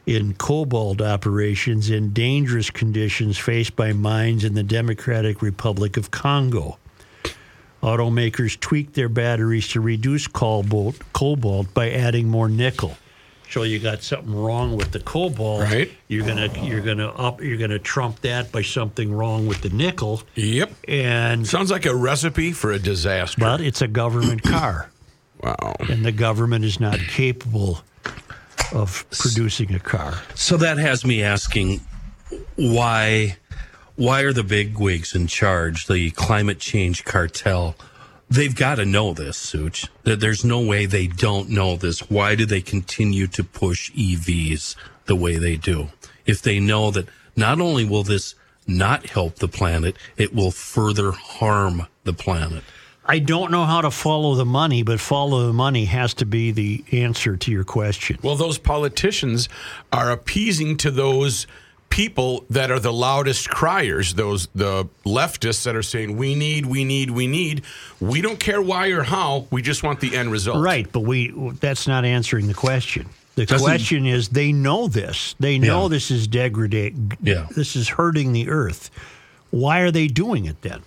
in 0.06 0.34
cobalt 0.34 1.02
operations 1.02 1.90
in 1.90 2.12
dangerous 2.12 2.70
conditions 2.70 3.36
faced 3.36 3.74
by 3.74 3.92
mines 3.92 4.44
in 4.44 4.54
the 4.54 4.62
Democratic 4.62 5.42
Republic 5.42 5.96
of 5.96 6.12
Congo. 6.12 6.78
Automakers 7.82 8.58
tweaked 8.58 8.94
their 8.94 9.08
batteries 9.08 9.66
to 9.68 9.80
reduce 9.80 10.28
cobalt, 10.28 10.96
cobalt 11.12 11.74
by 11.74 11.90
adding 11.90 12.28
more 12.28 12.48
nickel. 12.48 12.96
So 13.50 13.62
you 13.62 13.78
got 13.78 14.02
something 14.02 14.34
wrong 14.34 14.76
with 14.76 14.92
the 14.92 15.00
cobalt. 15.00 15.62
Right. 15.62 15.90
You're 16.08 16.26
gonna 16.26 16.48
you're 16.62 16.82
gonna 16.82 17.08
up 17.08 17.40
you're 17.42 17.56
gonna 17.56 17.78
trump 17.78 18.20
that 18.20 18.52
by 18.52 18.62
something 18.62 19.12
wrong 19.12 19.46
with 19.46 19.62
the 19.62 19.70
nickel. 19.70 20.22
Yep. 20.34 20.72
And 20.86 21.46
Sounds 21.46 21.70
like 21.70 21.86
a 21.86 21.94
recipe 21.94 22.52
for 22.52 22.72
a 22.72 22.78
disaster. 22.78 23.40
but 23.40 23.60
it's 23.60 23.80
a 23.80 23.88
government 23.88 24.42
car, 24.42 24.90
wow. 25.42 25.76
and 25.88 26.04
the 26.04 26.12
government 26.12 26.64
is 26.64 26.78
not 26.78 26.98
capable 26.98 27.80
of 28.72 29.06
producing 29.10 29.74
a 29.74 29.80
car. 29.80 30.14
So 30.34 30.58
that 30.58 30.76
has 30.78 31.04
me 31.04 31.22
asking 31.22 31.80
why 32.56 33.36
why 33.96 34.20
are 34.20 34.32
the 34.32 34.44
big 34.44 34.78
wigs 34.78 35.14
in 35.14 35.26
charge, 35.26 35.86
the 35.86 36.10
climate 36.12 36.60
change 36.60 37.04
cartel? 37.04 37.74
They've 38.30 38.54
got 38.54 38.74
to 38.74 38.84
know 38.84 39.14
this, 39.14 39.38
Such. 39.38 39.86
That 40.02 40.20
there's 40.20 40.44
no 40.44 40.60
way 40.60 40.86
they 40.86 41.06
don't 41.06 41.48
know 41.48 41.76
this. 41.76 42.10
Why 42.10 42.34
do 42.34 42.44
they 42.44 42.60
continue 42.60 43.26
to 43.28 43.42
push 43.42 43.90
EVs 43.92 44.76
the 45.06 45.16
way 45.16 45.36
they 45.36 45.56
do? 45.56 45.88
If 46.26 46.42
they 46.42 46.60
know 46.60 46.90
that 46.90 47.08
not 47.36 47.60
only 47.60 47.84
will 47.84 48.02
this 48.02 48.34
not 48.66 49.06
help 49.06 49.36
the 49.36 49.48
planet, 49.48 49.96
it 50.16 50.34
will 50.34 50.50
further 50.50 51.12
harm 51.12 51.86
the 52.04 52.12
planet. 52.12 52.62
I 53.10 53.20
don't 53.20 53.50
know 53.50 53.64
how 53.64 53.80
to 53.80 53.90
follow 53.90 54.34
the 54.34 54.44
money, 54.44 54.82
but 54.82 55.00
follow 55.00 55.46
the 55.46 55.54
money 55.54 55.86
has 55.86 56.12
to 56.14 56.26
be 56.26 56.50
the 56.50 56.84
answer 56.92 57.38
to 57.38 57.50
your 57.50 57.64
question. 57.64 58.18
Well, 58.22 58.36
those 58.36 58.58
politicians 58.58 59.48
are 59.90 60.10
appeasing 60.10 60.76
to 60.78 60.90
those 60.90 61.46
people 61.90 62.44
that 62.50 62.70
are 62.70 62.78
the 62.78 62.92
loudest 62.92 63.48
criers, 63.48 64.14
those 64.14 64.48
the 64.54 64.88
leftists 65.04 65.64
that 65.64 65.74
are 65.74 65.82
saying 65.82 66.16
we 66.16 66.34
need, 66.34 66.66
we 66.66 66.84
need, 66.84 67.10
we 67.10 67.26
need. 67.26 67.62
We 68.00 68.20
don't 68.20 68.38
care 68.38 68.60
why 68.62 68.88
or 68.88 69.02
how. 69.02 69.46
We 69.50 69.62
just 69.62 69.82
want 69.82 70.00
the 70.00 70.16
end 70.16 70.30
result. 70.30 70.62
Right, 70.62 70.90
but 70.92 71.00
we 71.00 71.30
that's 71.60 71.86
not 71.88 72.04
answering 72.04 72.46
the 72.46 72.54
question. 72.54 73.08
The 73.36 73.46
Doesn't- 73.46 73.64
question 73.64 74.04
is 74.06 74.28
they 74.30 74.52
know 74.52 74.88
this. 74.88 75.34
They 75.38 75.58
know 75.58 75.82
Yeah. 75.82 75.88
this 75.88 76.10
is 76.10 76.26
degrading. 76.26 77.12
Yeah. 77.22 77.46
This 77.54 77.76
is 77.76 77.88
hurting 77.90 78.32
the 78.32 78.48
earth. 78.48 78.90
Why 79.50 79.80
are 79.80 79.90
they 79.92 80.08
doing 80.08 80.44
it 80.44 80.60
then? 80.62 80.82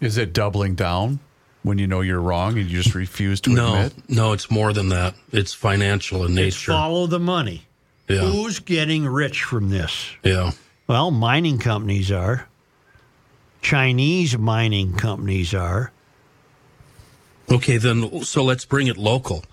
Is 0.00 0.16
it 0.16 0.32
doubling 0.32 0.74
down 0.74 1.18
when 1.62 1.76
you 1.78 1.86
know 1.86 2.00
you're 2.00 2.20
wrong 2.22 2.58
and 2.58 2.70
you 2.70 2.82
just 2.82 2.94
refuse 2.94 3.38
to 3.42 3.50
No, 3.50 3.74
admit? 3.74 3.92
no, 4.08 4.32
it's 4.32 4.50
more 4.50 4.72
than 4.72 4.88
that. 4.88 5.14
It's 5.30 5.52
financial 5.52 6.24
in 6.24 6.32
It's 6.32 6.56
nature. 6.56 6.72
follow 6.72 7.06
the 7.06 7.18
money. 7.20 7.66
Yeah. 8.10 8.20
Who's 8.30 8.58
getting 8.58 9.06
rich 9.06 9.42
from 9.44 9.70
this? 9.70 10.10
Yeah. 10.24 10.50
Well, 10.86 11.10
mining 11.10 11.58
companies 11.58 12.10
are. 12.10 12.48
Chinese 13.62 14.36
mining 14.36 14.94
companies 14.96 15.54
are. 15.54 15.92
Okay, 17.50 17.76
then 17.76 18.22
so 18.24 18.42
let's 18.44 18.64
bring 18.64 18.86
it 18.86 18.96
local. 18.96 19.44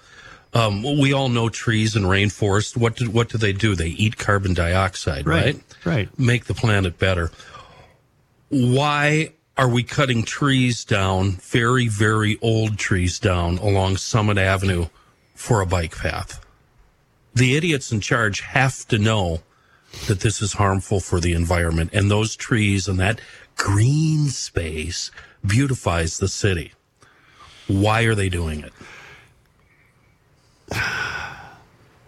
Um, 0.53 0.81
we 0.99 1.13
all 1.13 1.29
know 1.29 1.49
trees 1.49 1.95
and 1.95 2.05
rainforests. 2.05 2.77
What 2.77 2.95
do, 2.95 3.09
what 3.11 3.29
do 3.29 3.37
they 3.37 3.53
do? 3.53 3.75
They 3.75 3.89
eat 3.89 4.17
carbon 4.17 4.53
dioxide, 4.53 5.27
Right, 5.27 5.55
right? 5.55 5.63
right. 5.85 6.19
Make 6.19 6.45
the 6.45 6.53
planet 6.53 6.97
better. 6.97 7.31
Why 8.49 9.33
are 9.57 9.67
we 9.67 9.83
cutting 9.83 10.23
trees 10.23 10.85
down, 10.85 11.31
very, 11.33 11.87
very 11.87 12.37
old 12.41 12.77
trees 12.77 13.19
down 13.19 13.57
along 13.57 13.97
Summit 13.97 14.37
Avenue 14.37 14.87
for 15.35 15.61
a 15.61 15.65
bike 15.65 15.97
path? 15.97 16.43
The 17.37 17.55
idiots 17.55 17.91
in 17.91 18.01
charge 18.01 18.41
have 18.41 18.87
to 18.87 18.97
know 18.97 19.41
that 20.07 20.21
this 20.21 20.41
is 20.41 20.53
harmful 20.53 20.99
for 20.99 21.19
the 21.19 21.33
environment, 21.33 21.91
and 21.93 22.09
those 22.09 22.35
trees 22.35 22.87
and 22.87 22.99
that 22.99 23.21
green 23.55 24.27
space 24.29 25.11
beautifies 25.45 26.17
the 26.17 26.27
city. 26.27 26.73
Why 27.67 28.01
are 28.03 28.15
they 28.15 28.29
doing 28.29 28.63
it? 28.63 28.73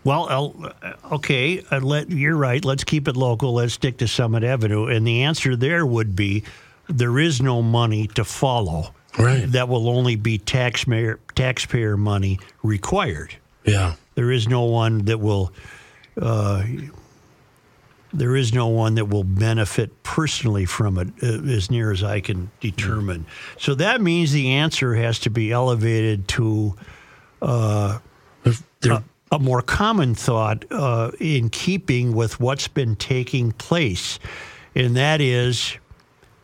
Well, 0.06 0.28
I'll- 0.30 0.74
okay, 1.12 1.62
uh, 1.70 1.82
let, 1.82 2.10
you're 2.10 2.38
right. 2.38 2.64
Let's 2.64 2.86
keep 2.86 3.08
it 3.10 3.18
local. 3.18 3.56
Let's 3.56 3.74
stick 3.74 3.98
to 3.98 4.08
Summit 4.08 4.46
Avenue. 4.46 4.86
And 4.88 5.06
the 5.06 5.24
answer 5.24 5.58
there 5.58 5.86
would 5.86 6.16
be 6.16 6.46
there 6.88 7.20
is 7.20 7.42
no 7.42 7.62
money 7.62 8.08
to 8.16 8.24
follow. 8.24 8.94
Right. 9.20 9.44
That 9.52 9.68
will 9.68 9.90
only 9.90 10.16
be 10.16 10.38
taxpayer, 10.38 11.20
taxpayer 11.36 11.98
money 11.98 12.40
required. 12.64 13.36
Yeah. 13.66 13.96
There 14.20 14.34
is 14.34 14.50
no 14.50 14.64
one 14.64 15.06
that 15.06 15.22
will. 15.22 15.54
Uh, 16.22 16.66
there 18.12 18.36
is 18.36 18.54
no 18.54 18.68
one 18.68 18.96
that 18.96 19.06
will 19.06 19.24
benefit 19.24 20.04
personally 20.04 20.66
from 20.66 20.98
it, 20.98 21.08
uh, 21.24 21.50
as 21.50 21.72
near 21.72 21.90
as 21.90 22.04
I 22.04 22.20
can 22.20 22.52
determine. 22.60 23.26
So 23.58 23.76
that 23.76 24.02
means 24.02 24.34
the 24.34 24.52
answer 24.52 24.96
has 24.96 25.20
to 25.20 25.30
be 25.30 25.54
elevated 25.54 26.28
to 26.30 26.76
They're, 28.82 29.04
a 29.32 29.40
more 29.40 29.62
common 29.62 30.16
thought 30.16 30.66
uh, 30.70 31.12
in 31.22 31.50
keeping 31.50 32.14
with 32.14 32.42
what's 32.42 32.68
been 32.68 32.98
taking 32.98 33.54
place, 33.54 34.20
and 34.76 34.98
that 34.98 35.22
is 35.22 35.78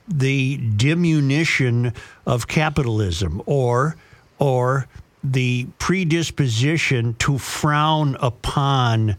the 0.07 0.61
diminution 0.77 1.91
of 2.25 2.47
capitalism, 2.47 3.41
or 3.45 3.97
or 4.39 4.87
the 5.33 5.67
predisposition 5.79 7.15
to 7.15 7.37
frown 7.37 8.15
upon 8.19 9.15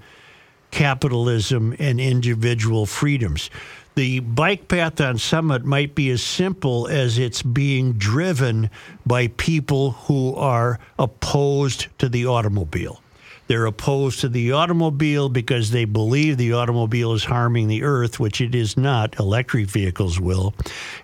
capitalism 0.71 1.75
and 1.79 2.01
individual 2.01 2.87
freedoms. 2.87 3.51
the 3.97 4.21
bike 4.21 4.69
path 4.69 5.01
on 5.01 5.17
Summit 5.17 5.65
might 5.65 5.95
be 5.95 6.11
as 6.11 6.23
simple 6.23 6.87
as 6.87 7.17
it's 7.19 7.41
being 7.43 7.95
driven 7.95 8.69
by 9.07 9.29
people 9.29 9.93
who 9.93 10.35
are 10.35 10.79
opposed 10.99 11.87
to 11.99 12.09
the 12.11 12.27
automobile. 12.27 13.01
They're 13.49 13.67
opposed 13.67 14.21
to 14.21 14.29
the 14.29 14.53
automobile 14.53 15.29
because 15.29 15.71
they 15.71 15.85
believe 15.85 16.37
the 16.37 16.53
automobile 16.55 17.13
is 17.13 17.25
harming 17.25 17.69
the 17.69 17.85
earth, 17.85 18.19
which 18.19 18.41
it 18.41 18.55
is 18.55 18.77
not. 18.77 19.19
Electric 19.21 19.69
vehicles 19.69 20.19
will. 20.19 20.55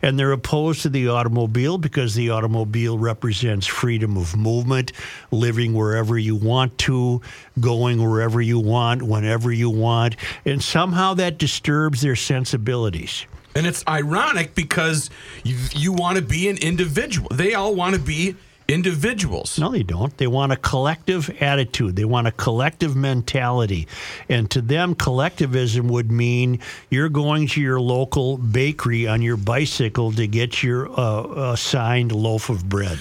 And 0.03 0.19
they're 0.19 0.33
opposed 0.33 0.83
to 0.83 0.89
the 0.89 1.09
automobile 1.09 1.79
because 1.79 2.15
the 2.15 2.31
automobile 2.31 2.99
represents 2.99 3.67
freedom 3.67 4.17
of 4.17 4.37
movement, 4.37 4.93
living 5.31 5.73
wherever 5.73 6.19
you 6.19 6.35
want 6.35 6.77
to, 6.79 7.21
going 7.61 8.03
wherever 8.03 8.41
you 8.41 8.59
want, 8.59 9.03
whenever 9.03 9.53
you 9.53 9.71
want. 9.71 10.17
And 10.45 10.63
somehow 10.63 11.15
that 11.15 11.39
disturbs 11.39 12.01
their 12.01 12.17
sensibilities. 12.17 13.27
And 13.55 13.67
it's 13.67 13.85
ironic 13.87 14.55
because 14.55 15.11
you, 15.45 15.59
you 15.73 15.93
want 15.93 16.17
to 16.17 16.23
be 16.23 16.49
an 16.49 16.57
individual. 16.57 17.29
They 17.31 17.55
all 17.55 17.75
want 17.75 17.95
to 17.95 18.01
be 18.01 18.35
individuals. 18.73 19.59
No, 19.59 19.71
they 19.71 19.83
don't. 19.83 20.17
They 20.17 20.27
want 20.27 20.53
a 20.53 20.57
collective 20.57 21.31
attitude. 21.43 21.97
They 21.97 22.05
want 22.05 22.27
a 22.27 22.33
collective 22.33 22.97
mentality. 22.97 23.87
And 24.29 24.51
to 24.51 24.61
them, 24.61 24.95
collectivism 24.95 25.89
would 25.89 26.11
mean 26.11 26.61
you're 26.91 27.09
going 27.09 27.47
to 27.49 27.61
your 27.61 27.81
local 27.81 28.39
bakery 28.39 29.07
on 29.07 29.23
your 29.23 29.37
bicycle 29.37 30.13
to 30.13 30.27
get 30.27 30.63
your 30.63 30.89
uh, 30.99 31.53
assigned 31.53 32.13
loaf 32.13 32.49
of 32.49 32.69
bread. 32.69 32.99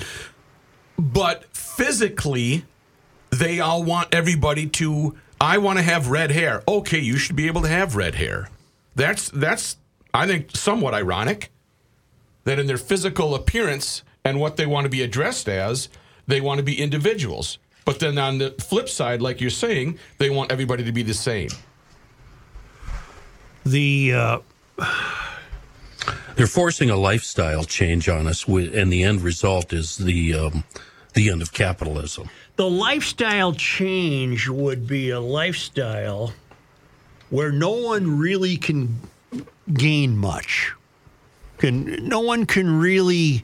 But 0.99 1.45
physically, 1.55 2.65
they 3.31 3.59
all 3.59 3.83
want 3.83 4.13
everybody 4.13 4.67
to. 4.67 5.15
I 5.39 5.57
want 5.57 5.79
to 5.79 5.83
have 5.83 6.09
red 6.09 6.31
hair. 6.31 6.61
Okay, 6.67 6.99
you 6.99 7.17
should 7.17 7.35
be 7.35 7.47
able 7.47 7.61
to 7.61 7.67
have 7.67 7.95
red 7.95 8.15
hair. 8.15 8.49
That's 8.95 9.29
that's 9.29 9.77
I 10.13 10.27
think 10.27 10.55
somewhat 10.55 10.93
ironic 10.93 11.49
that 12.43 12.59
in 12.59 12.67
their 12.67 12.77
physical 12.77 13.33
appearance 13.33 14.03
and 14.23 14.39
what 14.39 14.57
they 14.57 14.65
want 14.65 14.85
to 14.85 14.89
be 14.89 15.01
addressed 15.01 15.49
as, 15.49 15.89
they 16.27 16.41
want 16.41 16.57
to 16.59 16.63
be 16.63 16.79
individuals. 16.79 17.57
But 17.85 17.99
then 17.99 18.17
on 18.17 18.37
the 18.37 18.51
flip 18.59 18.87
side, 18.89 19.21
like 19.21 19.41
you're 19.41 19.49
saying, 19.49 19.97
they 20.17 20.29
want 20.29 20.51
everybody 20.51 20.83
to 20.83 20.91
be 20.91 21.03
the 21.03 21.13
same. 21.13 21.49
The 23.65 24.13
uh, 24.13 24.39
They're 26.35 26.47
forcing 26.47 26.89
a 26.89 26.95
lifestyle 26.95 27.63
change 27.63 28.07
on 28.09 28.25
us, 28.25 28.47
and 28.47 28.91
the 28.91 29.03
end 29.03 29.21
result 29.21 29.73
is 29.73 29.97
the 29.97 30.33
um, 30.33 30.63
the 31.13 31.29
end 31.29 31.41
of 31.41 31.51
capitalism. 31.51 32.29
the 32.55 32.69
lifestyle 32.69 33.53
change 33.53 34.47
would 34.47 34.87
be 34.87 35.09
a 35.09 35.19
lifestyle 35.19 36.33
where 37.29 37.51
no 37.51 37.71
one 37.71 38.17
really 38.17 38.57
can 38.57 38.99
gain 39.73 40.17
much. 40.17 40.73
Can 41.57 42.07
no 42.07 42.21
one 42.21 42.45
can 42.45 42.79
really 42.79 43.43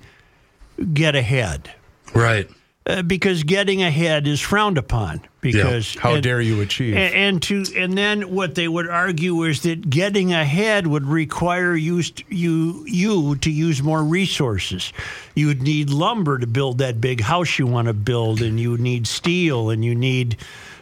get 0.93 1.15
ahead 1.15 1.69
Right. 2.13 2.49
uh, 2.85 3.01
because 3.01 3.43
getting 3.43 3.81
ahead 3.83 4.27
is 4.27 4.39
frowned 4.41 4.77
upon. 4.77 5.21
Because 5.41 5.95
How 5.95 6.15
and- 6.15 6.23
dare 6.23 6.41
you 6.41 6.59
achieve? 6.61 6.95
And, 6.97 7.13
and 7.13 7.41
to 7.43 7.63
and 7.77 7.97
then 7.97 8.31
what 8.31 8.55
they 8.55 8.67
would 8.67 8.89
argue 8.89 9.43
is 9.43 9.61
that 9.61 9.89
getting 9.89 10.33
ahead 10.33 10.87
would 10.87 11.05
require 11.05 11.73
you 11.75 12.03
you 12.29 12.83
you 12.85 13.35
to 13.37 13.49
use 13.49 13.81
more 13.81 14.03
resources. 14.03 14.91
You 15.35 15.47
would 15.47 15.61
need 15.61 15.89
lumber 15.89 16.37
to 16.37 16.47
build 16.47 16.79
that 16.79 16.99
big 16.99 17.21
house 17.21 17.57
you 17.57 17.65
want 17.65 17.87
to 17.87 17.93
build, 17.93 18.41
and 18.41 18.59
you 18.59 18.77
need 18.77 19.07
steel, 19.07 19.69
and 19.69 19.85
you 19.85 19.95
need 19.95 20.35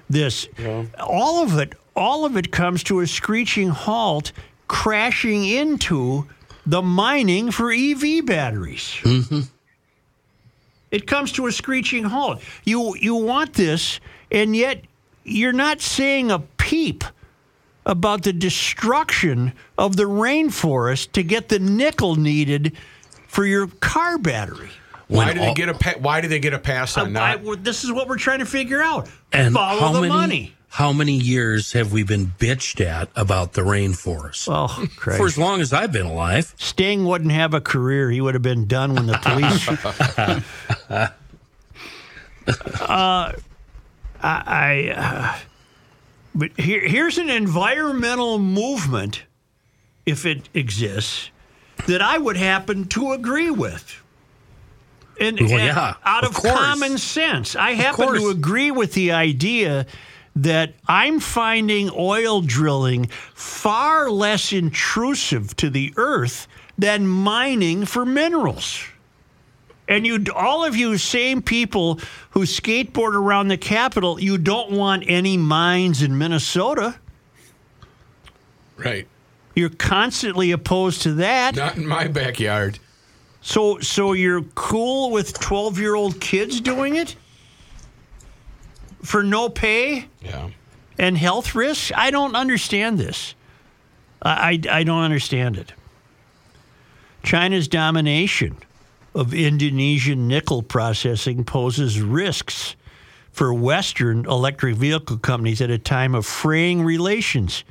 this. 0.10 0.48
All 1.00 1.44
of 1.44 1.60
it, 1.60 1.74
all 1.96 2.26
of 2.26 2.36
it 2.36 2.52
comes 2.52 2.82
to 2.84 3.02
a 3.02 3.08
screeching 3.08 3.70
halt, 3.70 4.32
crashing 4.68 5.46
into 5.46 6.26
the 6.66 6.82
mining 6.82 7.52
for 7.52 7.72
EV 7.72 8.26
batteries. 8.26 8.96
It 10.96 11.08
comes 11.08 11.34
to 11.34 11.46
a 11.48 11.52
screeching 11.52 12.06
halt. 12.06 12.42
You 12.64 12.96
you 12.96 13.16
want 13.16 13.54
this, 13.54 14.00
and 14.32 14.56
yet 14.56 14.82
you're 15.26 15.52
not 15.52 15.82
saying 15.82 16.32
a 16.32 16.40
peep 16.40 17.04
about 17.86 18.24
the 18.24 18.32
destruction 18.32 19.52
of 19.78 19.98
the 19.98 20.06
rainforest 20.06 21.12
to 21.12 21.22
get 21.22 21.50
the 21.50 21.60
nickel 21.60 22.16
needed 22.16 22.72
for 23.28 23.46
your 23.46 23.68
car 23.68 24.18
battery. 24.18 24.70
Why 25.08 25.26
When 25.26 25.36
do 25.36 25.42
they 25.42 25.54
get 25.54 25.68
a 25.70 25.74
pa- 25.74 26.00
Why 26.00 26.22
do 26.22 26.30
they 26.30 26.40
get 26.40 26.54
a 26.54 26.60
pass 26.60 26.96
on 26.98 27.08
I- 27.08 27.34
not? 27.36 27.44
well, 27.44 27.58
this 27.62 27.84
is 27.84 27.92
what 27.92 28.08
we're 28.08 28.18
trying 28.18 28.40
to 28.40 28.46
figure 28.46 28.82
out. 28.82 29.10
And 29.34 29.54
Follow 29.54 29.80
how 29.82 29.92
the 29.92 30.02
many 30.02 30.14
money. 30.14 30.55
How 30.76 30.92
many 30.92 31.14
years 31.14 31.72
have 31.72 31.94
we 31.94 32.04
been 32.04 32.34
bitched 32.38 32.86
at 32.86 33.08
about 33.16 33.54
the 33.54 33.62
rainforest? 33.62 34.50
Oh. 34.52 34.68
For 35.16 35.26
as 35.26 35.38
long 35.38 35.62
as 35.62 35.72
I've 35.72 35.94
been 35.94 36.06
alive. 36.06 36.54
Sting 36.58 37.06
wouldn't 37.06 37.32
have 37.32 37.54
a 37.54 37.62
career. 37.62 38.12
He 38.12 38.20
would 38.20 38.36
have 38.36 38.44
been 38.44 38.66
done 38.66 38.94
when 38.94 39.06
the 39.06 39.18
police. 39.22 39.70
uh, 42.82 43.32
I, 44.22 44.22
I 44.22 44.94
uh, 44.98 45.34
but 46.36 46.52
here, 46.60 46.82
here's 46.82 47.20
an 47.20 47.30
environmental 47.30 48.38
movement, 48.38 49.24
if 50.06 50.26
it 50.26 50.50
exists, 50.54 51.30
that 51.88 52.02
I 52.02 52.18
would 52.18 52.36
happen 52.36 52.84
to 52.90 53.14
agree 53.14 53.50
with. 53.50 54.04
And, 55.22 55.40
Well, 55.40 55.52
and 55.52 55.68
yeah, 55.68 55.94
out 56.04 56.26
of 56.26 56.36
of, 56.36 56.44
common 56.44 56.98
sense, 56.98 57.56
I 57.56 57.72
happen 57.72 58.14
to 58.16 58.28
agree 58.28 58.72
with 58.72 58.92
the 58.92 59.14
idea 59.14 59.86
that 60.36 60.74
I'm 60.88 61.20
finding 61.20 61.90
oil 61.96 62.42
drilling 62.42 63.08
far 63.34 64.10
less 64.10 64.52
intrusive 64.52 65.56
to 65.58 65.70
the 65.70 65.94
earth 65.96 66.48
than 66.78 67.08
mining 67.08 67.86
for 67.86 68.06
minerals. 68.06 68.84
And 69.88 70.06
you, 70.06 70.26
all 70.36 70.66
of 70.66 70.76
you 70.76 70.98
same 70.98 71.42
people 71.42 72.00
who 72.32 72.42
skateboard 72.42 73.14
around 73.14 73.48
the 73.48 73.58
Capitol, 73.58 74.20
you 74.20 74.38
don't 74.38 74.72
want 74.72 75.04
any 75.08 75.38
mines 75.38 76.02
in 76.02 76.18
Minnesota. 76.18 76.96
right. 78.78 79.08
You're 79.56 79.70
constantly 79.70 80.52
opposed 80.52 81.04
to 81.04 81.14
that. 81.14 81.56
Not 81.56 81.78
in 81.78 81.88
my 81.88 82.08
backyard. 82.08 82.78
So, 83.42 83.80
so 83.80 84.12
you're 84.12 84.42
cool 84.56 85.12
with 85.12 85.40
12 85.40 85.80
year 85.80 85.96
old 85.96 86.20
kids 86.20 86.60
doing 86.60 86.98
it 86.98 87.16
for 89.06 89.24
no 89.24 89.50
pay 89.50 90.08
Yeah. 90.22 90.50
and 90.98 91.18
health 91.18 91.56
risks? 91.56 91.92
I 91.96 92.12
don't 92.12 92.36
understand 92.36 92.98
this. 92.98 93.36
I, 94.22 94.60
I, 94.70 94.80
I 94.80 94.84
don't 94.84 95.04
understand 95.04 95.58
it. 95.58 95.74
China's 97.24 97.68
domination 97.68 98.58
of 99.14 99.34
Indonesian 99.34 100.28
nickel 100.28 100.62
processing 100.62 101.44
poses 101.44 102.02
risks 102.02 102.76
for 103.32 103.54
Western 103.54 104.26
electric 104.26 104.76
vehicle 104.76 105.18
companies 105.18 105.62
at 105.62 105.70
a 105.70 105.78
time 105.78 106.16
of 106.16 106.26
fraying 106.26 106.84
relations 106.84 107.64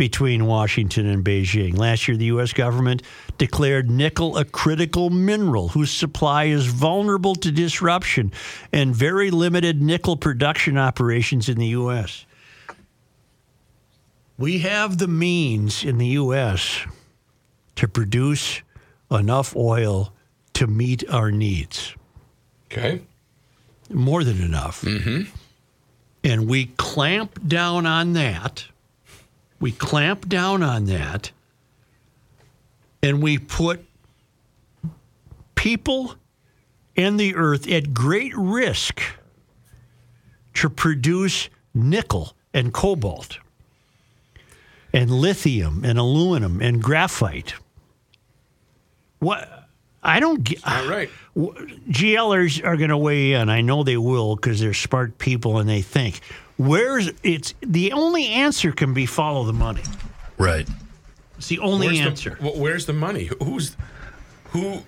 between 0.00 0.46
Washington 0.46 1.04
and 1.04 1.22
Beijing. 1.22 1.76
Last 1.76 2.08
year, 2.08 2.16
the 2.16 2.24
U.S. 2.24 2.54
government 2.54 3.02
declared 3.36 3.90
nickel 3.90 4.38
a 4.38 4.46
critical 4.46 5.10
mineral 5.10 5.68
whose 5.68 5.90
supply 5.90 6.44
is 6.44 6.64
vulnerable 6.68 7.34
to 7.34 7.52
disruption 7.52 8.32
and 8.72 8.96
very 8.96 9.30
limited 9.30 9.82
nickel 9.82 10.16
production 10.16 10.78
operations 10.78 11.50
in 11.50 11.58
the 11.58 11.66
U.S. 11.66 12.24
We 14.38 14.60
have 14.60 14.96
the 14.96 15.06
means 15.06 15.84
in 15.84 15.98
the 15.98 16.06
U.S. 16.06 16.86
to 17.76 17.86
produce 17.86 18.62
enough 19.10 19.54
oil 19.54 20.14
to 20.54 20.66
meet 20.66 21.06
our 21.10 21.30
needs 21.30 21.94
Okay. 22.72 23.02
more 23.90 24.24
than 24.24 24.40
enough. 24.42 24.80
Mm-hmm. 24.80 25.24
And 26.24 26.48
we 26.48 26.66
clamp 26.78 27.46
down 27.46 27.84
on 27.84 28.14
that. 28.14 28.64
We 29.60 29.72
clamp 29.72 30.28
down 30.28 30.62
on 30.62 30.86
that. 30.86 31.30
And 33.02 33.22
we 33.22 33.38
put 33.38 33.84
people 35.54 36.14
and 36.96 37.18
the 37.18 37.34
earth 37.34 37.68
at 37.70 37.94
great 37.94 38.36
risk 38.36 39.00
to 40.54 40.68
produce 40.68 41.48
nickel 41.72 42.34
and 42.52 42.72
cobalt 42.72 43.38
and 44.92 45.10
lithium 45.10 45.84
and 45.84 45.98
aluminum 45.98 46.60
and 46.60 46.82
graphite. 46.82 47.54
What? 49.20 49.48
I 50.02 50.18
don't 50.18 50.42
get. 50.42 50.66
All 50.66 50.88
right. 50.88 51.10
GLers 51.36 52.64
are 52.64 52.76
going 52.76 52.90
to 52.90 52.98
weigh 52.98 53.32
in. 53.32 53.48
I 53.48 53.60
know 53.60 53.82
they 53.82 53.98
will 53.98 54.34
because 54.34 54.60
they're 54.60 54.74
smart 54.74 55.18
people 55.18 55.58
and 55.58 55.68
they 55.68 55.82
think. 55.82 56.20
Where's 56.60 57.10
it's 57.22 57.54
the 57.62 57.92
only 57.92 58.26
answer 58.26 58.70
can 58.70 58.92
be 58.92 59.06
follow 59.06 59.44
the 59.44 59.54
money. 59.54 59.82
Right. 60.36 60.68
It's 61.38 61.48
the 61.48 61.58
only 61.60 61.86
Where's 61.86 62.00
answer. 62.00 62.36
The, 62.38 62.50
where's 62.50 62.84
the 62.84 62.92
money? 62.92 63.30
Who's 63.42 63.78
who? 64.50 64.82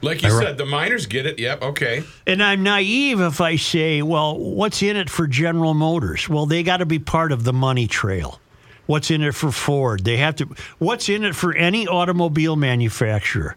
Like 0.00 0.22
you 0.22 0.28
I 0.34 0.40
said, 0.40 0.56
the 0.56 0.64
miners 0.64 1.04
get 1.04 1.26
it. 1.26 1.38
Yep. 1.38 1.62
Okay. 1.62 2.02
and 2.26 2.42
I'm 2.42 2.62
naive 2.62 3.20
if 3.20 3.42
I 3.42 3.56
say, 3.56 4.00
well, 4.00 4.38
what's 4.38 4.82
in 4.82 4.96
it 4.96 5.10
for 5.10 5.26
General 5.26 5.74
Motors? 5.74 6.30
Well, 6.30 6.46
they 6.46 6.62
got 6.62 6.78
to 6.78 6.86
be 6.86 6.98
part 6.98 7.30
of 7.30 7.44
the 7.44 7.52
money 7.52 7.86
trail. 7.86 8.40
What's 8.86 9.10
in 9.10 9.20
it 9.20 9.34
for 9.34 9.52
Ford? 9.52 10.02
They 10.02 10.16
have 10.16 10.36
to. 10.36 10.48
What's 10.78 11.10
in 11.10 11.24
it 11.24 11.34
for 11.34 11.54
any 11.54 11.86
automobile 11.86 12.56
manufacturer? 12.56 13.54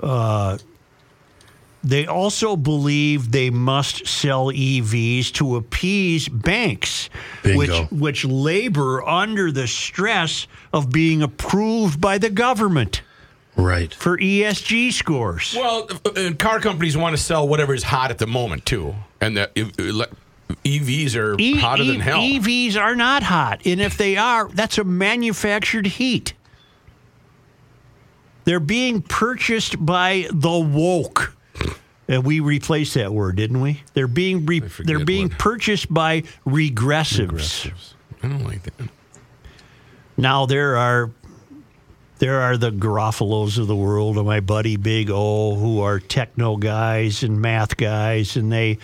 Uh, 0.00 0.58
they 1.84 2.06
also 2.06 2.54
believe 2.56 3.32
they 3.32 3.50
must 3.50 4.06
sell 4.06 4.46
EVs 4.52 5.32
to 5.32 5.56
appease 5.56 6.28
banks, 6.28 7.10
Bingo. 7.42 7.58
which 7.58 7.90
which 7.90 8.24
labor 8.24 9.06
under 9.08 9.50
the 9.50 9.66
stress 9.66 10.46
of 10.72 10.90
being 10.90 11.22
approved 11.22 12.00
by 12.00 12.18
the 12.18 12.30
government 12.30 13.02
Right. 13.56 13.92
for 13.92 14.16
ESG 14.16 14.92
scores. 14.92 15.54
Well, 15.54 15.88
uh, 16.16 16.30
car 16.38 16.60
companies 16.60 16.96
want 16.96 17.16
to 17.16 17.22
sell 17.22 17.46
whatever 17.46 17.74
is 17.74 17.82
hot 17.82 18.10
at 18.10 18.18
the 18.18 18.26
moment 18.26 18.64
too, 18.64 18.94
and 19.20 19.36
the 19.36 19.50
uh, 19.56 20.06
EVs 20.64 21.16
are 21.16 21.34
E- 21.38 21.58
hotter 21.58 21.82
E- 21.82 21.90
than 21.90 22.00
hell. 22.00 22.18
EVs 22.20 22.76
are 22.76 22.94
not 22.94 23.22
hot, 23.24 23.60
and 23.66 23.80
if 23.80 23.98
they 23.98 24.16
are, 24.16 24.48
that's 24.54 24.78
a 24.78 24.84
manufactured 24.84 25.86
heat. 25.86 26.32
They're 28.44 28.60
being 28.60 29.02
purchased 29.02 29.84
by 29.84 30.26
the 30.32 30.58
woke. 30.58 31.36
And 32.12 32.24
we 32.24 32.40
replaced 32.40 32.92
that 32.92 33.10
word, 33.10 33.36
didn't 33.36 33.62
we? 33.62 33.80
They're 33.94 34.06
being 34.06 34.44
re- 34.44 34.60
they're 34.80 35.02
being 35.02 35.30
purchased 35.30 35.92
by 35.92 36.24
regressives. 36.46 37.70
I 38.22 38.28
don't 38.28 38.44
like 38.44 38.62
that. 38.64 38.90
Now 40.18 40.44
there 40.44 40.76
are 40.76 41.10
there 42.18 42.42
are 42.42 42.58
the 42.58 42.70
Garofalo's 42.70 43.56
of 43.56 43.66
the 43.66 43.74
world, 43.74 44.18
and 44.18 44.26
my 44.26 44.40
buddy 44.40 44.76
Big 44.76 45.08
O, 45.10 45.54
who 45.54 45.80
are 45.80 45.98
techno 46.00 46.58
guys 46.58 47.22
and 47.22 47.40
math 47.40 47.78
guys, 47.78 48.36
and 48.36 48.52
they 48.52 48.76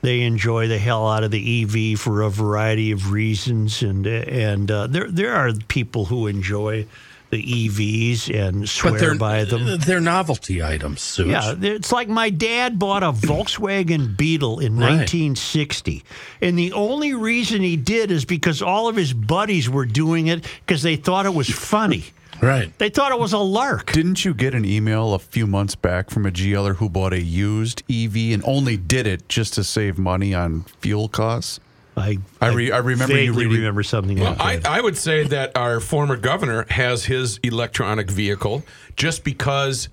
they 0.00 0.22
enjoy 0.22 0.66
the 0.66 0.78
hell 0.78 1.08
out 1.08 1.22
of 1.22 1.30
the 1.30 1.62
EV 1.62 2.00
for 2.00 2.22
a 2.22 2.30
variety 2.30 2.90
of 2.90 3.12
reasons, 3.12 3.84
and 3.84 4.08
and 4.08 4.72
uh, 4.72 4.88
there 4.88 5.08
there 5.08 5.34
are 5.36 5.52
people 5.68 6.06
who 6.06 6.26
enjoy 6.26 6.84
the 7.32 7.42
EVs 7.68 8.28
and 8.28 8.68
swear 8.68 8.92
But 8.92 9.00
they're 9.00 9.14
by 9.14 9.44
them. 9.44 9.78
They're 9.78 10.02
novelty 10.02 10.62
items, 10.62 11.00
Suits. 11.00 11.30
Yeah, 11.30 11.54
it's 11.58 11.90
like 11.90 12.06
my 12.06 12.28
dad 12.28 12.78
bought 12.78 13.02
a 13.02 13.10
Volkswagen 13.10 14.14
Beetle 14.18 14.60
in 14.60 14.76
Right. 14.76 14.98
1960. 14.98 16.04
And 16.42 16.58
the 16.58 16.72
only 16.72 17.14
reason 17.14 17.62
he 17.62 17.76
did 17.78 18.10
is 18.10 18.26
because 18.26 18.60
all 18.60 18.86
of 18.86 18.96
his 18.96 19.14
buddies 19.14 19.70
were 19.70 19.86
doing 19.86 20.26
it 20.26 20.44
because 20.66 20.82
they 20.82 20.96
thought 20.96 21.24
it 21.24 21.32
was 21.34 21.48
funny. 21.48 22.04
Right. 22.42 22.76
They 22.78 22.90
thought 22.90 23.12
it 23.12 23.18
was 23.18 23.32
a 23.32 23.38
lark. 23.38 23.92
Didn't 23.92 24.26
you 24.26 24.34
get 24.34 24.54
an 24.54 24.66
email 24.66 25.14
a 25.14 25.18
few 25.18 25.46
months 25.46 25.74
back 25.74 26.10
from 26.10 26.26
a 26.26 26.30
GLer 26.30 26.76
who 26.76 26.90
bought 26.90 27.14
a 27.14 27.22
used 27.22 27.82
EV 27.90 28.34
and 28.34 28.42
only 28.44 28.76
did 28.76 29.06
it 29.06 29.26
just 29.30 29.54
to 29.54 29.64
save 29.64 29.96
money 29.96 30.34
on 30.34 30.64
fuel 30.80 31.08
costs? 31.08 31.60
I 31.96 32.18
I 32.40 32.48
re- 32.48 32.72
I 32.72 32.78
remember 32.78 33.14
you 33.14 33.32
vaguely 33.32 33.44
reading- 33.46 33.58
remember 33.60 33.82
something 33.82 34.18
Well, 34.18 34.30
like 34.32 34.40
I, 34.40 34.56
that. 34.56 34.66
I 34.70 34.80
would 34.80 34.96
say 34.96 35.24
that 35.24 35.56
our 35.56 35.78
former 35.80 36.16
governor 36.16 36.64
has 36.70 37.04
his 37.04 37.38
electronic 37.42 38.10
vehicle 38.10 38.64
just 38.96 39.24
because 39.24 39.88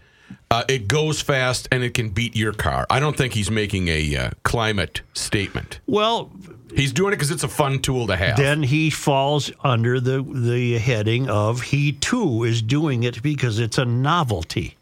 uh, 0.51 0.63
it 0.69 0.87
goes 0.87 1.21
fast 1.21 1.67
and 1.71 1.83
it 1.83 1.93
can 1.93 2.09
beat 2.09 2.35
your 2.35 2.53
car. 2.53 2.85
I 2.89 2.99
don't 2.99 3.17
think 3.17 3.33
he's 3.33 3.51
making 3.51 3.87
a 3.89 4.15
uh, 4.15 4.29
climate 4.43 5.01
statement. 5.13 5.79
well, 5.87 6.31
He's 6.75 6.93
doing 6.93 7.13
it 7.13 7.15
because 7.15 7.31
it's 7.31 7.43
a 7.43 7.47
fun 7.47 7.79
tool 7.79 8.05
to 8.07 8.15
have. 8.15 8.37
then 8.37 8.61
he 8.61 8.91
falls 8.91 9.51
under 9.63 9.99
the 9.99 10.21
the 10.21 10.77
heading 10.77 11.27
of 11.27 11.61
he 11.63 11.93
too 11.93 12.43
is 12.43 12.61
doing 12.61 13.01
it 13.01 13.23
because 13.23 13.57
it's 13.57 13.79
a 13.79 13.85
novelty. 13.85 14.77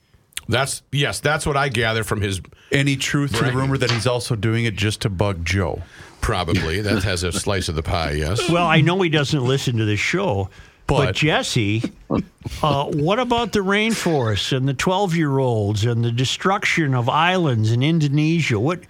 That's 0.49 0.81
yes, 0.91 1.21
that's 1.21 1.45
what 1.45 1.55
I 1.55 1.69
gather 1.69 2.03
from 2.03 2.19
his. 2.19 2.41
Any 2.73 2.97
truth 2.97 3.31
to 3.31 3.37
the 3.37 3.41
Bragging. 3.43 3.59
rumor 3.59 3.77
that 3.77 3.89
he's 3.89 4.05
also 4.05 4.35
doing 4.35 4.65
it 4.65 4.75
just 4.75 5.01
to 5.03 5.09
bug 5.09 5.45
Joe? 5.45 5.81
Probably 6.21 6.81
that 6.81 7.03
has 7.03 7.23
a 7.23 7.31
slice 7.31 7.69
of 7.69 7.75
the 7.75 7.83
pie. 7.83 8.11
Yes. 8.11 8.49
Well, 8.49 8.67
I 8.67 8.81
know 8.81 9.01
he 9.01 9.09
doesn't 9.09 9.43
listen 9.43 9.77
to 9.77 9.85
the 9.85 9.95
show, 9.95 10.49
but, 10.87 10.97
But- 11.05 11.15
Jesse, 11.15 11.83
uh, 12.61 12.85
what 12.85 13.19
about 13.19 13.51
the 13.53 13.59
rainforests 13.59 14.55
and 14.55 14.67
the 14.67 14.73
twelve-year-olds 14.73 15.85
and 15.85 16.03
the 16.03 16.11
destruction 16.11 16.93
of 16.93 17.07
islands 17.09 17.71
in 17.71 17.81
Indonesia? 17.83 18.59
What? 18.59 18.81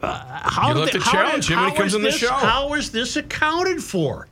Uh, 0.00 0.22
how 0.44 0.72
have 0.74 0.90
to 0.92 1.00
how 1.00 1.10
challenge 1.12 1.48
did- 1.48 1.54
him 1.54 1.60
when 1.64 1.70
he 1.72 1.76
comes 1.76 1.94
on 1.96 2.02
the 2.02 2.12
show. 2.12 2.30
How 2.32 2.74
is 2.74 2.92
this 2.92 3.16
accounted 3.16 3.82
for? 3.82 4.28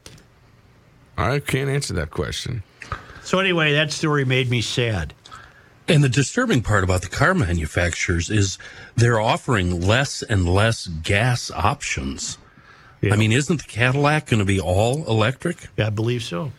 I 1.17 1.41
can't 1.41 1.69
answer 1.69 1.95
that 1.95 2.11
question. 2.11 2.63
So 3.25 3.41
anyway, 3.41 3.73
that 3.73 3.91
story 3.91 4.25
made 4.25 4.49
me 4.51 4.61
sad. 4.61 5.15
And 5.89 6.05
the 6.05 6.09
disturbing 6.09 6.63
part 6.63 6.85
about 6.85 7.01
the 7.01 7.09
car 7.09 7.33
manufacturers 7.33 8.29
is 8.29 8.59
they're 8.95 9.21
offering 9.21 9.81
less 9.81 10.23
and 10.23 10.47
less 10.47 10.87
gas 10.87 11.51
options. 11.51 12.37
Yeah. 13.01 13.15
I 13.15 13.17
mean, 13.17 13.33
isn't 13.33 13.63
the 13.63 13.69
Cadillac 13.69 14.27
going 14.27 14.41
to 14.41 14.45
be 14.45 14.61
all 14.61 15.05
electric? 15.07 15.69
I 15.79 15.91
believe 15.91 16.23
so. 16.23 16.53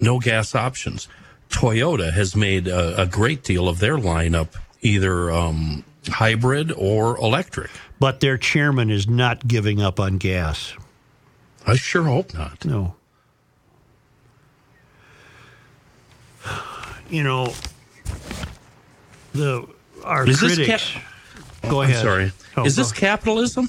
No 0.00 0.18
gas 0.18 0.54
options. 0.54 1.08
Toyota 1.48 2.12
has 2.12 2.34
made 2.34 2.66
a, 2.66 3.02
a 3.02 3.06
great 3.06 3.44
deal 3.44 3.68
of 3.68 3.78
their 3.78 3.96
lineup 3.96 4.56
either 4.82 5.30
um, 5.30 5.84
hybrid 6.08 6.72
or 6.72 7.16
electric. 7.18 7.70
But 8.00 8.20
their 8.20 8.36
chairman 8.36 8.90
is 8.90 9.08
not 9.08 9.46
giving 9.46 9.80
up 9.80 10.00
on 10.00 10.18
gas. 10.18 10.74
I 11.66 11.76
sure 11.76 12.04
hope 12.04 12.34
not. 12.34 12.64
No. 12.64 12.94
You 17.08 17.22
know, 17.22 17.54
the 19.36 19.66
our 20.04 20.26
Is 20.28 20.40
this 20.40 20.56
critics. 20.56 20.92
go 21.68 21.82
I'm 21.82 21.90
ahead. 21.90 22.02
sorry. 22.02 22.32
Oh, 22.56 22.64
is 22.64 22.76
go- 22.76 22.82
this 22.82 22.92
capitalism? 22.92 23.68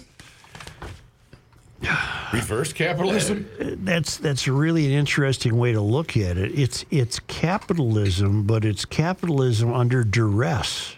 Reverse 2.33 2.73
capitalism. 2.73 3.47
Uh, 3.59 3.71
that's 3.77 4.17
that's 4.17 4.47
really 4.47 4.85
an 4.87 4.91
interesting 4.91 5.55
way 5.57 5.71
to 5.71 5.79
look 5.81 6.17
at 6.17 6.37
it. 6.37 6.57
It's 6.57 6.83
it's 6.91 7.19
capitalism, 7.27 8.43
but 8.43 8.65
it's 8.65 8.83
capitalism 8.83 9.71
under 9.73 10.03
duress. 10.03 10.95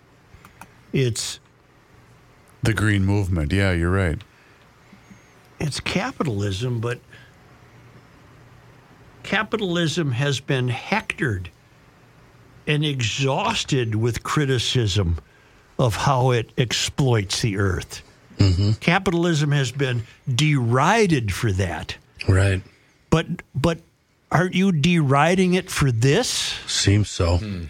It's 0.93 1.39
The 2.63 2.73
green 2.73 3.05
movement. 3.05 3.51
Yeah, 3.51 3.73
you're 3.73 3.91
right. 3.91 4.19
it's 5.59 5.79
capitalism, 5.81 6.79
but 6.79 6.99
capitalism 9.23 10.13
has 10.13 10.39
been 10.39 10.69
hectored 10.69 11.49
and 12.67 12.85
exhausted 12.85 13.95
with 13.95 14.23
criticism 14.23 15.17
of 15.77 15.95
how 15.95 16.31
it 16.31 16.51
exploits 16.57 17.41
the 17.41 17.57
earth. 17.57 18.03
Mm-hmm. 18.37 18.73
Capitalism 18.73 19.51
has 19.51 19.71
been 19.71 20.03
derided 20.33 21.33
for 21.33 21.51
that. 21.53 21.95
Right. 22.27 22.61
But 23.09 23.27
but 23.55 23.79
aren't 24.31 24.55
you 24.55 24.71
deriding 24.71 25.53
it 25.53 25.69
for 25.69 25.91
this? 25.91 26.29
Seems 26.67 27.09
so. 27.09 27.37
Hmm. 27.37 27.65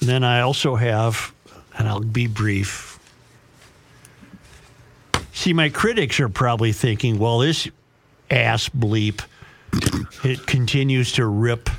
And 0.00 0.08
then 0.08 0.24
I 0.24 0.40
also 0.40 0.76
have, 0.76 1.32
and 1.78 1.88
I'll 1.88 2.00
be 2.00 2.26
brief. 2.26 2.98
See, 5.32 5.52
my 5.52 5.70
critics 5.70 6.20
are 6.20 6.28
probably 6.28 6.72
thinking, 6.72 7.18
well, 7.18 7.38
this 7.38 7.68
ass 8.30 8.68
bleep, 8.68 9.22
it 10.22 10.46
continues 10.46 11.12
to 11.12 11.26
rip 11.26 11.70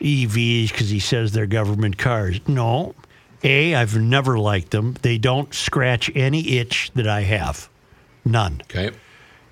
EVs 0.00 0.70
because 0.70 0.90
he 0.90 1.00
says 1.00 1.32
they're 1.32 1.46
government 1.46 1.98
cars. 1.98 2.40
No. 2.46 2.94
A, 3.42 3.74
I've 3.74 3.96
never 3.96 4.38
liked 4.38 4.70
them. 4.70 4.96
They 5.02 5.18
don't 5.18 5.52
scratch 5.54 6.10
any 6.14 6.58
itch 6.58 6.90
that 6.94 7.06
I 7.06 7.22
have. 7.22 7.68
None. 8.24 8.62
Okay. 8.64 8.90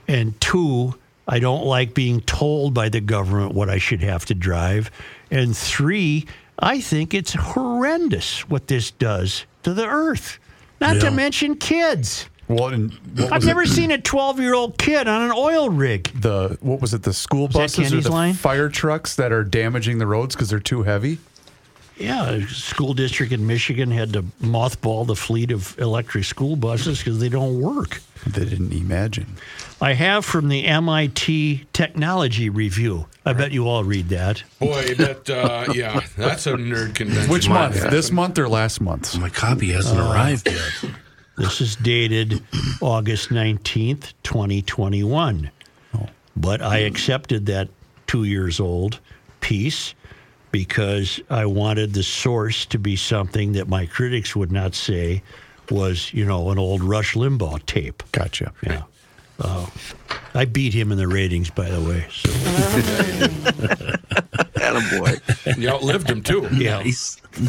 And 0.08 0.38
two, 0.40 0.94
I 1.28 1.38
don't 1.38 1.64
like 1.64 1.94
being 1.94 2.20
told 2.22 2.74
by 2.74 2.88
the 2.88 3.00
government 3.00 3.54
what 3.54 3.70
I 3.70 3.78
should 3.78 4.02
have 4.02 4.24
to 4.26 4.34
drive. 4.34 4.90
And 5.30 5.56
three, 5.56 6.26
I 6.58 6.80
think 6.80 7.14
it's 7.14 7.34
horrendous 7.34 8.48
what 8.48 8.66
this 8.68 8.90
does 8.90 9.46
to 9.62 9.72
the 9.72 9.86
earth. 9.86 10.38
Not 10.80 11.00
to 11.00 11.10
mention 11.10 11.56
kids. 11.56 12.28
What, 12.46 12.74
and 12.74 12.92
what 13.16 13.32
I've 13.32 13.38
was 13.38 13.46
never 13.46 13.62
it? 13.62 13.68
seen 13.68 13.90
a 13.90 13.98
12 14.00 14.38
year 14.40 14.54
old 14.54 14.76
kid 14.78 15.08
on 15.08 15.22
an 15.22 15.32
oil 15.34 15.70
rig. 15.70 16.10
the 16.20 16.58
what 16.60 16.80
was 16.80 16.92
it? 16.94 17.02
The 17.02 17.12
school 17.14 17.48
that 17.48 17.54
buses 17.54 17.92
or 17.92 18.00
the 18.00 18.10
line? 18.12 18.34
fire 18.34 18.68
trucks 18.68 19.16
that 19.16 19.32
are 19.32 19.44
damaging 19.44 19.98
the 19.98 20.06
roads 20.06 20.34
because 20.34 20.50
they're 20.50 20.60
too 20.60 20.82
heavy. 20.82 21.18
Yeah, 21.96 22.28
a 22.28 22.42
school 22.48 22.92
district 22.92 23.32
in 23.32 23.46
Michigan 23.46 23.92
had 23.92 24.12
to 24.14 24.22
mothball 24.42 25.06
the 25.06 25.14
fleet 25.14 25.52
of 25.52 25.78
electric 25.78 26.24
school 26.24 26.56
buses 26.56 26.98
because 26.98 27.20
they 27.20 27.28
don't 27.28 27.60
work. 27.60 28.00
They 28.26 28.44
didn't 28.44 28.72
imagine. 28.72 29.36
I 29.80 29.92
have 29.92 30.24
from 30.24 30.48
the 30.48 30.64
MIT 30.66 31.66
Technology 31.72 32.48
Review. 32.50 33.06
I 33.24 33.32
bet 33.32 33.52
you 33.52 33.68
all 33.68 33.84
read 33.84 34.08
that. 34.08 34.42
Boy, 34.58 34.94
that 34.96 35.30
uh, 35.30 35.72
yeah, 35.72 36.00
that's 36.16 36.48
a 36.48 36.54
nerd 36.54 36.96
convention. 36.96 37.30
Which 37.30 37.48
month? 37.48 37.76
happen. 37.76 37.90
This 37.90 38.10
month 38.10 38.38
or 38.40 38.48
last 38.48 38.80
month? 38.80 39.16
My 39.18 39.28
copy 39.30 39.70
hasn't 39.70 40.00
Uh, 40.00 40.10
arrived 40.12 40.50
yet. 40.50 40.90
This 41.36 41.60
is 41.60 41.76
dated 41.76 42.42
August 42.80 43.30
19th, 43.30 44.12
2021. 44.22 45.50
But 46.36 46.62
I 46.62 46.78
accepted 46.78 47.46
that 47.46 47.68
two 48.06 48.24
years 48.24 48.58
old 48.60 48.98
piece 49.40 49.94
because 50.50 51.20
I 51.30 51.46
wanted 51.46 51.94
the 51.94 52.02
source 52.02 52.66
to 52.66 52.78
be 52.78 52.96
something 52.96 53.52
that 53.52 53.68
my 53.68 53.86
critics 53.86 54.34
would 54.36 54.52
not 54.52 54.74
say 54.74 55.22
was, 55.70 56.12
you 56.12 56.24
know, 56.24 56.50
an 56.50 56.58
old 56.58 56.82
Rush 56.82 57.14
Limbaugh 57.14 57.64
tape. 57.66 58.02
Gotcha. 58.12 58.52
Yeah. 58.62 58.82
Uh-huh. 59.40 59.66
I 60.36 60.44
beat 60.46 60.74
him 60.74 60.90
in 60.92 60.98
the 60.98 61.06
ratings, 61.08 61.48
by 61.50 61.68
the 61.70 61.80
way. 61.80 62.06
So, 62.10 62.28
Attaboy. 64.54 65.56
You 65.58 65.68
outlived 65.70 66.08
him 66.10 66.22
too. 66.22 66.48
yeah. 66.52 66.78
Nice. 66.78 67.20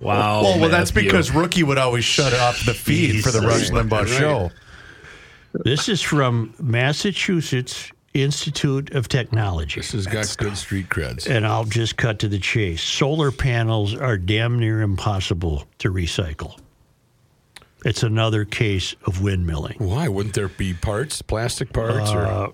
wow. 0.00 0.42
Oh, 0.44 0.58
well, 0.60 0.70
that's 0.70 0.90
because 0.90 1.30
Rookie 1.30 1.62
would 1.62 1.78
always 1.78 2.04
shut 2.04 2.32
off 2.34 2.64
the 2.64 2.74
feed 2.74 3.22
for 3.22 3.30
the 3.30 3.40
Rush 3.40 3.70
Limbaugh 3.70 4.00
Right. 4.02 4.08
show. 4.08 4.50
This 5.52 5.88
is 5.88 6.00
from 6.00 6.54
Massachusetts 6.60 7.90
Institute 8.14 8.92
of 8.92 9.08
Technology. 9.08 9.80
This 9.80 9.92
has 9.92 10.06
got 10.06 10.34
good 10.38 10.56
street 10.56 10.88
creds. 10.88 11.28
And 11.28 11.46
I'll 11.46 11.64
just 11.64 11.96
cut 11.96 12.18
to 12.20 12.28
the 12.28 12.38
chase. 12.38 12.82
Solar 12.82 13.30
panels 13.32 13.94
are 13.94 14.16
damn 14.16 14.58
near 14.58 14.82
impossible 14.82 15.64
to 15.78 15.92
recycle. 15.92 16.58
It's 17.84 18.02
another 18.02 18.44
case 18.44 18.94
of 19.06 19.18
windmilling. 19.18 19.80
Why 19.80 20.08
wouldn't 20.08 20.34
there 20.34 20.48
be 20.48 20.74
parts, 20.74 21.22
plastic 21.22 21.72
parts, 21.72 22.10
or 22.12 22.26
Uh, 22.26 22.48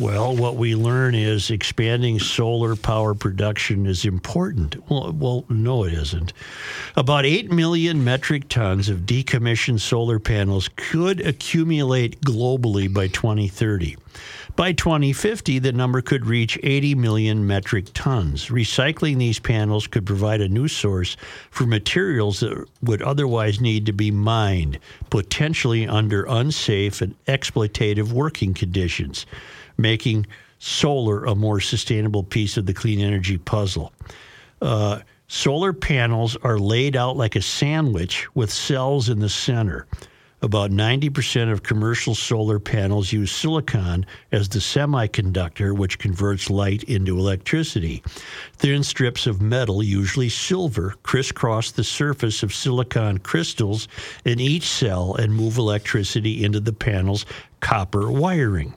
Well, 0.00 0.36
what 0.36 0.56
we 0.56 0.74
learn 0.74 1.14
is 1.14 1.48
expanding 1.50 2.18
solar 2.18 2.74
power 2.74 3.14
production 3.14 3.86
is 3.86 4.04
important. 4.04 4.76
Well, 4.90 5.12
well, 5.12 5.44
no, 5.48 5.84
it 5.84 5.94
isn't. 5.94 6.32
About 6.96 7.24
8 7.24 7.50
million 7.52 8.02
metric 8.04 8.48
tons 8.48 8.88
of 8.88 9.06
decommissioned 9.06 9.80
solar 9.80 10.18
panels 10.18 10.68
could 10.76 11.20
accumulate 11.20 12.20
globally 12.20 12.92
by 12.92 13.06
2030. 13.06 13.96
By 14.56 14.72
2050, 14.72 15.58
the 15.58 15.72
number 15.72 16.00
could 16.00 16.24
reach 16.24 16.58
80 16.62 16.94
million 16.94 17.46
metric 17.46 17.88
tons. 17.92 18.46
Recycling 18.46 19.18
these 19.18 19.38
panels 19.38 19.86
could 19.86 20.06
provide 20.06 20.40
a 20.40 20.48
new 20.48 20.66
source 20.66 21.18
for 21.50 21.66
materials 21.66 22.40
that 22.40 22.66
would 22.80 23.02
otherwise 23.02 23.60
need 23.60 23.84
to 23.84 23.92
be 23.92 24.10
mined, 24.10 24.78
potentially 25.10 25.86
under 25.86 26.24
unsafe 26.24 27.02
and 27.02 27.14
exploitative 27.26 28.12
working 28.12 28.54
conditions, 28.54 29.26
making 29.76 30.26
solar 30.58 31.26
a 31.26 31.34
more 31.34 31.60
sustainable 31.60 32.22
piece 32.22 32.56
of 32.56 32.64
the 32.64 32.72
clean 32.72 32.98
energy 32.98 33.36
puzzle. 33.36 33.92
Uh, 34.62 35.00
solar 35.28 35.74
panels 35.74 36.34
are 36.36 36.58
laid 36.58 36.96
out 36.96 37.14
like 37.14 37.36
a 37.36 37.42
sandwich 37.42 38.26
with 38.34 38.50
cells 38.50 39.10
in 39.10 39.18
the 39.18 39.28
center. 39.28 39.86
About 40.42 40.70
90% 40.70 41.50
of 41.50 41.62
commercial 41.62 42.14
solar 42.14 42.58
panels 42.58 43.10
use 43.10 43.32
silicon 43.32 44.04
as 44.30 44.50
the 44.50 44.58
semiconductor, 44.58 45.74
which 45.74 45.98
converts 45.98 46.50
light 46.50 46.82
into 46.82 47.18
electricity. 47.18 48.02
Thin 48.52 48.82
strips 48.82 49.26
of 49.26 49.40
metal, 49.40 49.82
usually 49.82 50.28
silver, 50.28 50.94
crisscross 51.02 51.70
the 51.70 51.84
surface 51.84 52.42
of 52.42 52.54
silicon 52.54 53.18
crystals 53.18 53.88
in 54.26 54.38
each 54.38 54.68
cell 54.68 55.14
and 55.14 55.34
move 55.34 55.56
electricity 55.56 56.44
into 56.44 56.60
the 56.60 56.74
panel's 56.74 57.24
copper 57.60 58.10
wiring. 58.10 58.74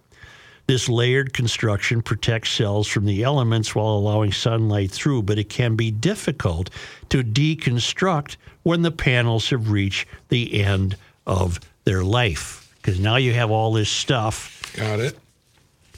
This 0.68 0.88
layered 0.88 1.34
construction 1.34 2.01
protects 2.01 2.51
cells 2.51 2.88
from 2.88 3.05
the 3.05 3.24
elements 3.24 3.76
while 3.76 3.95
allowing 3.95 4.32
sunlight 4.32 4.91
through, 4.91 5.24
but 5.24 5.39
it 5.39 5.49
can 5.49 5.76
be 5.76 5.91
difficult 5.91 6.70
to 7.10 7.22
deconstruct 7.22 8.38
when 8.64 8.84
the 8.84 8.91
panels 8.91 9.49
have 9.49 9.72
reached 9.72 10.07
the 10.30 10.62
end 10.64 10.95
of 11.30 11.59
their 11.86 12.03
life. 12.03 12.73
Because 12.77 12.99
now 12.99 13.15
you 13.17 13.34
have 13.34 13.51
all 13.51 13.71
this 13.71 13.89
stuff, 13.89 14.73
got 14.75 14.99
it? 14.99 15.17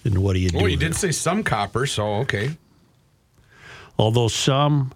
and 0.03 0.17
what 0.17 0.33
do 0.33 0.39
you 0.39 0.49
do? 0.49 0.57
Well, 0.57 0.67
you 0.67 0.77
did 0.77 0.95
say 0.95 1.11
some 1.11 1.43
copper, 1.43 1.85
so 1.85 2.15
okay. 2.17 2.51
Although 3.97 4.27
some 4.27 4.91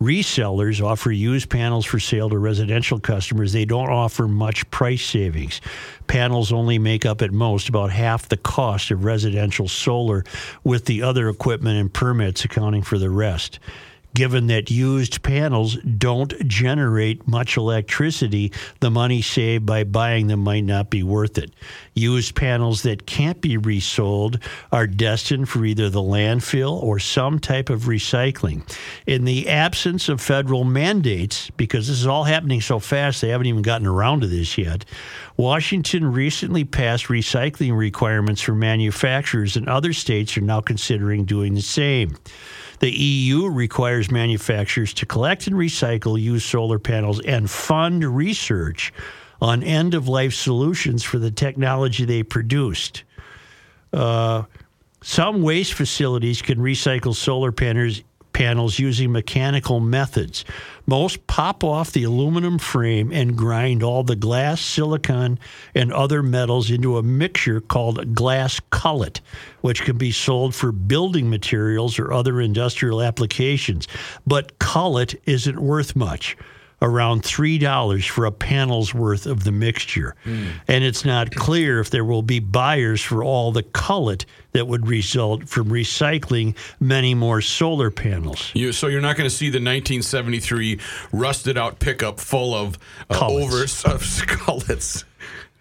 resellers 0.00 0.82
offer 0.82 1.10
used 1.10 1.50
panels 1.50 1.86
for 1.86 1.98
sale 1.98 2.30
to 2.30 2.38
residential 2.38 3.00
customers, 3.00 3.52
they 3.52 3.64
don't 3.64 3.88
offer 3.88 4.28
much 4.28 4.70
price 4.70 5.04
savings. 5.04 5.60
Panels 6.06 6.52
only 6.52 6.78
make 6.78 7.04
up 7.06 7.22
at 7.22 7.32
most 7.32 7.68
about 7.68 7.90
half 7.90 8.28
the 8.28 8.36
cost 8.36 8.90
of 8.90 9.04
residential 9.04 9.66
solar, 9.66 10.24
with 10.62 10.84
the 10.84 11.02
other 11.02 11.28
equipment 11.28 11.78
and 11.78 11.92
permits 11.92 12.44
accounting 12.44 12.82
for 12.82 12.98
the 12.98 13.10
rest. 13.10 13.58
Given 14.14 14.48
that 14.48 14.70
used 14.70 15.22
panels 15.22 15.76
don't 15.76 16.46
generate 16.48 17.28
much 17.28 17.56
electricity, 17.56 18.52
the 18.80 18.90
money 18.90 19.22
saved 19.22 19.64
by 19.64 19.84
buying 19.84 20.26
them 20.26 20.40
might 20.40 20.64
not 20.64 20.90
be 20.90 21.02
worth 21.02 21.38
it. 21.38 21.52
Used 21.94 22.34
panels 22.34 22.82
that 22.82 23.06
can't 23.06 23.40
be 23.40 23.56
resold 23.56 24.40
are 24.72 24.88
destined 24.88 25.48
for 25.48 25.64
either 25.64 25.88
the 25.88 26.02
landfill 26.02 26.82
or 26.82 26.98
some 26.98 27.38
type 27.38 27.70
of 27.70 27.82
recycling. 27.82 28.68
In 29.06 29.24
the 29.24 29.48
absence 29.48 30.08
of 30.08 30.20
federal 30.20 30.64
mandates, 30.64 31.50
because 31.50 31.86
this 31.86 32.00
is 32.00 32.06
all 32.06 32.24
happening 32.24 32.60
so 32.60 32.80
fast, 32.80 33.20
they 33.20 33.28
haven't 33.28 33.46
even 33.46 33.62
gotten 33.62 33.86
around 33.86 34.22
to 34.22 34.26
this 34.26 34.58
yet. 34.58 34.84
Washington 35.36 36.10
recently 36.10 36.64
passed 36.64 37.06
recycling 37.06 37.76
requirements 37.76 38.42
for 38.42 38.54
manufacturers, 38.54 39.56
and 39.56 39.68
other 39.68 39.92
states 39.92 40.36
are 40.36 40.42
now 40.42 40.60
considering 40.60 41.24
doing 41.24 41.54
the 41.54 41.62
same. 41.62 42.16
The 42.80 42.90
EU 42.90 43.48
requires 43.48 44.10
manufacturers 44.10 44.94
to 44.94 45.06
collect 45.06 45.46
and 45.46 45.54
recycle 45.54 46.20
used 46.20 46.46
solar 46.46 46.78
panels 46.78 47.20
and 47.20 47.48
fund 47.48 48.04
research 48.04 48.92
on 49.40 49.62
end 49.62 49.94
of 49.94 50.08
life 50.08 50.34
solutions 50.34 51.02
for 51.02 51.18
the 51.18 51.30
technology 51.30 52.04
they 52.04 52.22
produced. 52.22 53.04
Uh, 53.92 54.44
some 55.02 55.42
waste 55.42 55.74
facilities 55.74 56.42
can 56.42 56.58
recycle 56.58 57.14
solar 57.14 57.52
panels, 57.52 58.02
panels 58.32 58.78
using 58.78 59.12
mechanical 59.12 59.80
methods. 59.80 60.44
Most 60.86 61.26
pop 61.26 61.62
off 61.62 61.92
the 61.92 62.04
aluminum 62.04 62.58
frame 62.58 63.12
and 63.12 63.36
grind 63.36 63.82
all 63.82 64.02
the 64.02 64.16
glass, 64.16 64.60
silicon, 64.60 65.38
and 65.74 65.92
other 65.92 66.22
metals 66.22 66.70
into 66.70 66.98
a 66.98 67.02
mixture 67.02 67.60
called 67.60 68.14
glass 68.14 68.60
cullet, 68.70 69.20
which 69.60 69.82
can 69.82 69.98
be 69.98 70.12
sold 70.12 70.54
for 70.54 70.72
building 70.72 71.30
materials 71.30 71.98
or 71.98 72.12
other 72.12 72.40
industrial 72.40 73.02
applications. 73.02 73.86
But 74.26 74.58
cullet 74.58 75.20
isn't 75.26 75.60
worth 75.60 75.94
much. 75.94 76.36
Around 76.82 77.22
$3 77.24 78.08
for 78.08 78.24
a 78.24 78.32
panel's 78.32 78.94
worth 78.94 79.26
of 79.26 79.44
the 79.44 79.52
mixture. 79.52 80.14
And 80.24 80.84
it's 80.84 81.04
not 81.04 81.34
clear 81.34 81.80
if 81.80 81.90
there 81.90 82.04
will 82.04 82.22
be 82.22 82.40
buyers 82.40 83.02
for 83.02 83.22
all 83.22 83.52
the 83.52 83.62
cullet 83.62 84.24
that 84.52 84.66
would 84.66 84.86
result 84.88 85.48
from 85.48 85.68
recycling 85.68 86.56
many 86.80 87.14
more 87.14 87.40
solar 87.40 87.90
panels. 87.90 88.50
You, 88.54 88.72
so 88.72 88.86
you're 88.86 89.00
not 89.00 89.16
going 89.16 89.28
to 89.28 89.34
see 89.34 89.46
the 89.50 89.58
1973 89.58 90.80
rusted 91.12 91.58
out 91.58 91.78
pickup 91.80 92.18
full 92.18 92.54
of 92.54 92.78
uh, 93.10 93.18
Cullets. 93.18 93.84
over 93.84 93.94
of 93.94 94.02
skullets. 94.02 95.04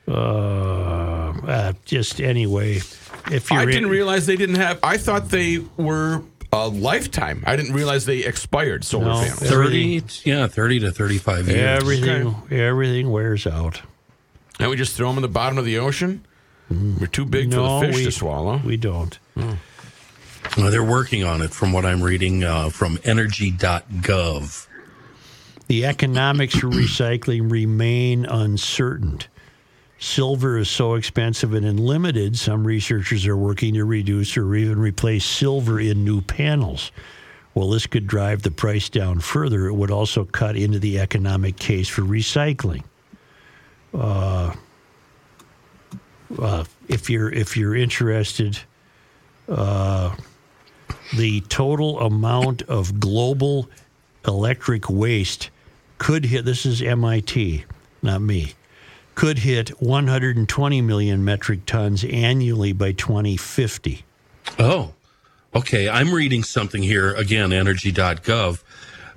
Uh, 0.08 1.32
uh, 1.48 1.74
just 1.86 2.20
anyway, 2.20 2.78
if 3.32 3.52
you're 3.52 3.60
I 3.60 3.66
didn't 3.66 3.90
realize 3.90 4.26
they 4.26 4.38
didn't 4.38 4.56
have. 4.56 4.80
I 4.82 4.98
thought 4.98 5.30
they 5.30 5.60
were 5.78 6.24
a 6.52 6.68
lifetime. 6.68 7.44
I 7.46 7.56
didn't 7.56 7.74
realize 7.74 8.06
they 8.06 8.20
expired 8.26 8.84
solar 8.84 9.06
No. 9.06 9.14
panels. 9.22 9.40
30, 9.40 10.04
yeah, 10.24 10.48
30 10.48 10.80
to 10.80 10.92
35 10.92 11.48
years. 11.48 11.60
everything 11.82 12.36
everything 12.52 13.12
wears 13.12 13.46
out. 13.46 13.82
And 14.60 14.70
we 14.70 14.76
just 14.76 14.96
throw 14.96 15.08
them 15.10 15.18
in 15.18 15.22
the 15.22 15.28
bottom 15.28 15.58
of 15.58 15.66
the 15.66 15.78
ocean. 15.78 16.26
We're 16.70 17.08
too 17.08 17.26
big 17.26 17.52
for 17.54 17.62
the 17.62 17.80
fish 17.88 17.96
we, 17.96 18.04
to 18.06 18.12
swallow. 18.12 18.62
We 18.64 18.78
don't. 18.78 19.18
Well, 19.36 20.72
they're 20.72 20.84
working 20.84 21.24
on 21.24 21.42
it 21.42 21.52
from 21.52 21.72
what 21.74 21.86
I'm 21.86 22.02
reading 22.04 22.44
uh, 22.44 22.70
from 22.70 23.00
energy.gov. 23.04 24.68
The 25.68 25.86
economics 25.86 26.56
for 26.58 26.68
recycling 26.68 27.52
remain 27.52 28.26
uncertain. 28.26 29.20
Silver 30.00 30.58
is 30.58 30.70
so 30.70 30.94
expensive 30.94 31.54
and 31.54 31.66
unlimited, 31.66 32.38
some 32.38 32.66
researchers 32.66 33.28
are 33.28 33.36
working 33.36 33.74
to 33.74 33.84
reduce 33.84 34.38
or 34.38 34.56
even 34.56 34.80
replace 34.80 35.26
silver 35.26 35.78
in 35.78 36.06
new 36.06 36.22
panels. 36.22 36.94
Well, 37.54 37.70
this 37.70 37.86
could 37.86 38.08
drive 38.08 38.42
the 38.42 38.52
price 38.52 38.88
down 38.88 39.20
further. 39.20 39.68
It 39.68 39.74
would 39.74 39.92
also 39.92 40.24
cut 40.24 40.56
into 40.56 40.80
the 40.80 41.00
economic 41.00 41.58
case 41.58 41.90
for 41.90 42.04
recycling. 42.04 42.84
Uh, 43.94 44.56
uh, 46.38 46.64
if 46.88 47.10
you're 47.10 47.32
if 47.32 47.58
you're 47.58 47.76
interested, 47.76 48.58
uh, 49.50 50.16
the 51.18 51.42
total 51.42 52.00
amount 52.00 52.62
of 52.64 53.02
global 53.02 53.68
electric 54.26 54.90
waste 54.90 55.50
could 55.98 56.24
hit 56.24 56.46
this 56.46 56.66
is 56.66 56.82
MIT, 56.82 57.66
not 58.02 58.22
me. 58.22 58.54
Could 59.20 59.40
hit 59.40 59.82
120 59.82 60.82
million 60.82 61.26
metric 61.26 61.66
tons 61.66 62.06
annually 62.06 62.72
by 62.72 62.94
2050. 62.94 64.06
Oh, 64.58 64.94
okay. 65.54 65.90
I'm 65.90 66.14
reading 66.14 66.42
something 66.42 66.82
here 66.82 67.14
again, 67.16 67.52
energy.gov. 67.52 68.64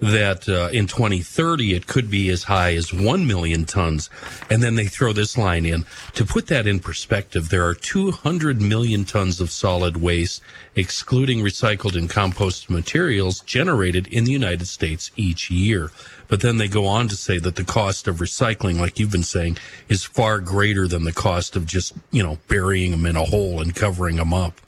that 0.00 0.48
uh, 0.48 0.70
in 0.72 0.88
2030 0.88 1.74
it 1.74 1.86
could 1.86 2.10
be 2.10 2.30
as 2.30 2.42
high 2.42 2.74
as 2.74 2.92
1 2.92 3.28
million 3.28 3.64
tons. 3.64 4.10
And 4.50 4.60
then 4.60 4.74
they 4.74 4.86
throw 4.86 5.12
this 5.12 5.38
line 5.38 5.64
in. 5.64 5.86
To 6.14 6.24
put 6.24 6.48
that 6.48 6.66
in 6.66 6.80
perspective, 6.80 7.50
there 7.50 7.64
are 7.64 7.74
200 7.74 8.60
million 8.60 9.04
tons 9.04 9.40
of 9.40 9.52
solid 9.52 9.98
waste, 9.98 10.42
excluding 10.74 11.44
recycled 11.44 11.96
and 11.96 12.10
composted 12.10 12.70
materials, 12.70 13.38
generated 13.42 14.08
in 14.08 14.24
the 14.24 14.32
United 14.32 14.66
States 14.66 15.12
each 15.14 15.48
year. 15.48 15.92
But 16.32 16.40
then 16.40 16.56
they 16.56 16.66
go 16.66 16.86
on 16.86 17.08
to 17.08 17.14
say 17.14 17.36
that 17.40 17.56
the 17.56 17.64
cost 17.64 18.08
of 18.08 18.16
recycling, 18.16 18.80
like 18.80 18.98
you've 18.98 19.10
been 19.12 19.22
saying, 19.22 19.58
is 19.90 20.02
far 20.02 20.38
greater 20.38 20.88
than 20.88 21.04
the 21.04 21.12
cost 21.12 21.56
of 21.56 21.66
just, 21.66 21.92
you 22.10 22.22
know, 22.22 22.38
burying 22.48 22.90
them 22.92 23.04
in 23.04 23.16
a 23.16 23.24
hole 23.26 23.60
and 23.60 23.74
covering 23.76 24.16
them 24.16 24.32
up. 24.32 24.58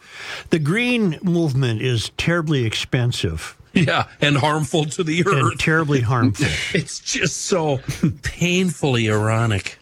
The 0.51 0.59
green 0.59 1.19
movement 1.23 1.81
is 1.81 2.11
terribly 2.19 2.67
expensive 2.67 3.57
Yeah, 3.73 4.09
and 4.21 4.37
harmful 4.37 4.85
to 4.85 5.03
the 5.03 5.21
earth. 5.27 5.33
and 5.33 5.43
earth. 5.53 5.59
terribly 5.59 6.01
harmful. 6.13 6.45
It's 6.79 6.99
just 7.01 7.47
so 7.47 7.79
painfully 8.23 9.09
ironic. 9.11 9.79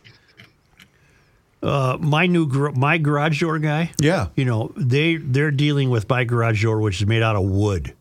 Uh, 1.65 1.97
my 2.01 2.27
new 2.27 2.47
gar- 2.47 2.71
my 2.73 2.97
garage 2.99 3.41
door 3.41 3.59
guy. 3.59 3.91
Yeah. 3.99 4.29
you 4.37 4.45
know 4.45 4.73
they 4.77 5.17
they're 5.17 5.51
dealing 5.51 5.91
with 5.91 6.09
my 6.09 6.23
garage 6.23 6.63
door, 6.63 6.81
which 6.81 7.01
is 7.01 7.07
made 7.09 7.23
out 7.23 7.35
of 7.35 7.43
wood. 7.43 7.93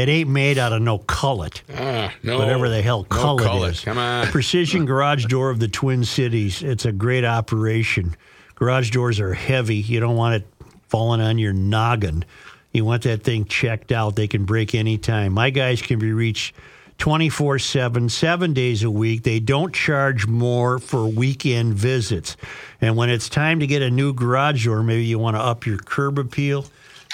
It 0.00 0.08
ain't 0.08 0.30
made 0.30 0.56
out 0.56 0.72
of 0.72 0.80
no 0.80 0.96
cullet, 0.98 1.62
Ah, 1.76 2.10
no, 2.22 2.38
whatever 2.38 2.68
the 2.70 2.80
hell 2.80 3.06
no 3.10 3.16
cullet 3.18 3.44
cullet. 3.44 3.72
is. 3.72 3.80
Come 3.80 3.98
on. 3.98 4.26
Precision 4.28 4.86
Garage 4.86 5.26
Door 5.26 5.50
of 5.50 5.58
the 5.60 5.68
Twin 5.68 6.04
Cities. 6.04 6.62
It's 6.62 6.86
a 6.86 6.92
great 6.92 7.24
operation. 7.24 8.16
Garage 8.54 8.90
doors 8.90 9.20
are 9.20 9.34
heavy. 9.34 9.76
You 9.76 10.00
don't 10.00 10.16
want 10.16 10.36
it 10.36 10.46
falling 10.88 11.20
on 11.20 11.36
your 11.38 11.52
noggin. 11.52 12.24
You 12.72 12.84
want 12.86 13.02
that 13.02 13.22
thing 13.24 13.44
checked 13.44 13.92
out. 13.92 14.16
They 14.16 14.26
can 14.26 14.44
break 14.46 14.74
anytime. 14.74 15.32
My 15.34 15.50
guys 15.50 15.82
can 15.82 15.98
be 15.98 16.12
reached 16.12 16.54
24 16.98 17.58
7, 17.58 18.08
seven 18.08 18.52
days 18.54 18.82
a 18.82 18.90
week. 18.90 19.22
They 19.22 19.38
don't 19.40 19.74
charge 19.74 20.26
more 20.26 20.78
for 20.78 21.06
weekend 21.06 21.74
visits. 21.74 22.36
And 22.80 22.96
when 22.96 23.10
it's 23.10 23.28
time 23.28 23.60
to 23.60 23.66
get 23.66 23.82
a 23.82 23.90
new 23.90 24.12
garage 24.14 24.64
door, 24.64 24.82
maybe 24.82 25.04
you 25.04 25.18
want 25.18 25.36
to 25.36 25.40
up 25.42 25.66
your 25.66 25.78
curb 25.78 26.18
appeal. 26.18 26.64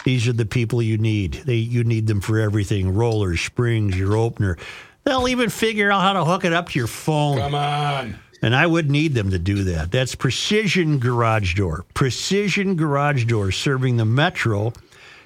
These 0.06 0.28
are 0.28 0.32
the 0.32 0.46
people 0.46 0.80
you 0.80 0.98
need. 0.98 1.32
They 1.32 1.56
you 1.56 1.82
need 1.82 2.06
them 2.06 2.20
for 2.20 2.38
everything: 2.38 2.94
rollers, 2.94 3.40
springs, 3.40 3.98
your 3.98 4.16
opener. 4.16 4.56
They'll 5.02 5.26
even 5.26 5.50
figure 5.50 5.90
out 5.90 6.00
how 6.00 6.12
to 6.12 6.24
hook 6.24 6.44
it 6.44 6.52
up 6.52 6.68
to 6.68 6.78
your 6.78 6.86
phone. 6.86 7.38
Come 7.38 7.56
on. 7.56 8.16
And 8.40 8.54
I 8.54 8.68
would 8.68 8.88
need 8.88 9.14
them 9.14 9.30
to 9.30 9.38
do 9.40 9.64
that. 9.64 9.90
That's 9.90 10.14
Precision 10.14 11.00
Garage 11.00 11.56
Door. 11.56 11.86
Precision 11.92 12.76
Garage 12.76 13.24
Door 13.24 13.50
serving 13.50 13.96
the 13.96 14.04
Metro 14.04 14.72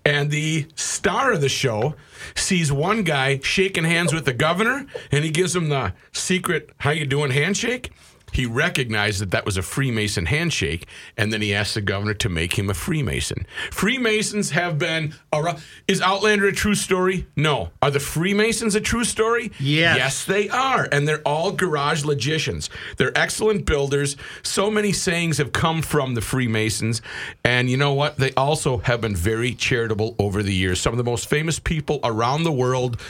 And 0.05 0.31
the 0.31 0.68
star 0.76 1.33
of 1.33 1.41
the 1.41 1.49
show 1.49 1.97
sees 2.37 2.70
one 2.70 3.03
guy 3.03 3.41
shaking 3.41 3.83
hands 3.83 4.14
with 4.14 4.26
the 4.26 4.33
governor, 4.33 4.87
and 5.11 5.24
he 5.24 5.33
gives 5.33 5.57
him 5.57 5.70
the 5.70 5.93
secret, 6.12 6.70
how 6.78 6.93
you 6.93 7.05
doing 7.05 7.33
handshake. 7.33 7.91
He 8.33 8.47
recognized 8.47 9.20
that 9.20 9.31
that 9.31 9.45
was 9.45 9.57
a 9.57 9.62
Freemason 9.62 10.26
handshake, 10.26 10.87
and 11.16 11.33
then 11.33 11.43
he 11.43 11.55
asked 11.55 11.74
the 11.74 11.81
governor 11.81 12.14
to 12.14 12.28
make 12.28 12.59
him 12.59 12.70
a 12.70 12.74
Freemason. 12.74 13.47
Freemasons 13.70 14.51
have 14.51 14.78
been 14.78 15.14
around. 15.33 15.62
Is 15.89 16.01
Outlander 16.01 16.47
a 16.47 16.53
true 16.53 16.74
story? 16.74 17.26
No. 17.37 17.70
Are 17.83 17.91
the 17.91 18.01
Freemasons 18.01 18.74
a 18.74 18.81
true 18.81 19.05
story? 19.05 19.53
Yes. 19.59 19.97
Yes, 19.97 20.24
they 20.24 20.49
are. 20.49 20.89
And 20.91 21.07
they're 21.07 21.22
all 21.22 21.53
garage 21.53 22.05
logicians. 22.05 22.70
They're 22.97 23.16
excellent 23.16 23.66
builders. 23.66 24.16
So 24.43 24.70
many 24.70 24.93
sayings 24.93 25.39
have 25.39 25.53
come 25.53 25.83
from 25.83 26.14
the 26.14 26.20
Freemasons. 26.20 27.03
And 27.45 27.70
you 27.70 27.76
know 27.76 27.95
what? 27.95 28.16
They 28.16 28.33
also 28.35 28.78
have 28.78 29.01
been 29.01 29.16
very 29.16 29.55
charitable 29.55 30.16
over 30.18 30.43
the 30.43 30.55
years. 30.55 30.81
Some 30.81 30.93
of 30.93 30.99
the 30.99 31.05
most 31.05 31.28
famous 31.28 31.59
people 31.59 32.01
around 32.05 32.45
the 32.45 32.53
world 32.53 33.01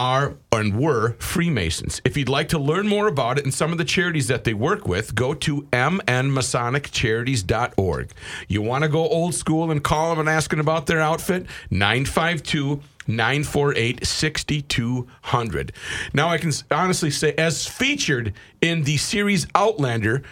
are 0.00 0.34
and 0.50 0.80
were 0.80 1.12
Freemasons. 1.18 2.00
If 2.06 2.16
you'd 2.16 2.30
like 2.30 2.48
to 2.48 2.58
learn 2.58 2.88
more 2.88 3.06
about 3.06 3.38
it 3.38 3.44
and 3.44 3.52
some 3.52 3.70
of 3.70 3.76
the 3.76 3.84
charities 3.84 4.28
that 4.28 4.44
they 4.44 4.54
work 4.54 4.88
with, 4.88 5.14
go 5.14 5.34
to 5.34 5.64
mnmasoniccharities.org. 5.64 8.12
You 8.48 8.62
want 8.62 8.84
to 8.84 8.88
go 8.88 9.06
old 9.06 9.34
school 9.34 9.70
and 9.70 9.84
call 9.84 10.08
them 10.10 10.20
and 10.20 10.28
ask 10.28 10.50
them 10.50 10.60
about 10.60 10.86
their 10.86 11.00
outfit? 11.00 11.44
952 11.70 12.80
948 13.06 14.06
6200. 14.06 15.72
Now, 16.14 16.30
I 16.30 16.38
can 16.38 16.52
honestly 16.70 17.10
say, 17.10 17.34
as 17.34 17.66
featured 17.66 18.32
in 18.62 18.84
the 18.84 18.96
series 18.96 19.46
Outlander, 19.54 20.22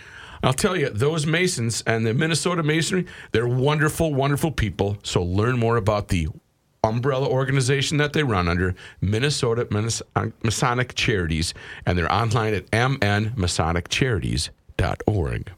I'll 0.43 0.55
tell 0.55 0.77
you, 0.77 0.89
those 0.89 1.27
Masons 1.27 1.83
and 1.87 2.07
the 2.07 2.15
Minnesota 2.15 2.63
Masonry, 2.63 3.05
they're 3.33 3.47
wonderful, 3.47 4.15
wonderful 4.15 4.51
people. 4.51 4.97
So 5.03 5.23
learn 5.23 5.59
more 5.59 5.77
about 5.77 6.09
the 6.09 6.29
umbrella 6.85 7.29
organization 7.29 7.97
that 7.99 8.13
they 8.13 8.23
run 8.23 8.49
under, 8.49 8.75
Minnesota 9.01 9.67
uh, 10.17 10.27
Masonic 10.43 10.95
Charities, 10.95 11.55
and 11.87 11.99
they're 11.99 12.13
online 12.13 12.55
at 12.55 12.71
mnmasoniccharities.org. 12.71 15.53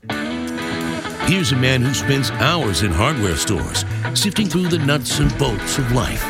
Here's 1.28 1.52
a 1.52 1.56
man 1.56 1.82
who 1.82 1.92
spends 1.94 2.30
hours 2.32 2.82
in 2.82 2.90
hardware 2.90 3.36
stores, 3.36 3.84
sifting 4.14 4.48
through 4.48 4.66
the 4.68 4.78
nuts 4.78 5.20
and 5.20 5.36
bolts 5.38 5.78
of 5.78 5.92
life. 5.92 6.24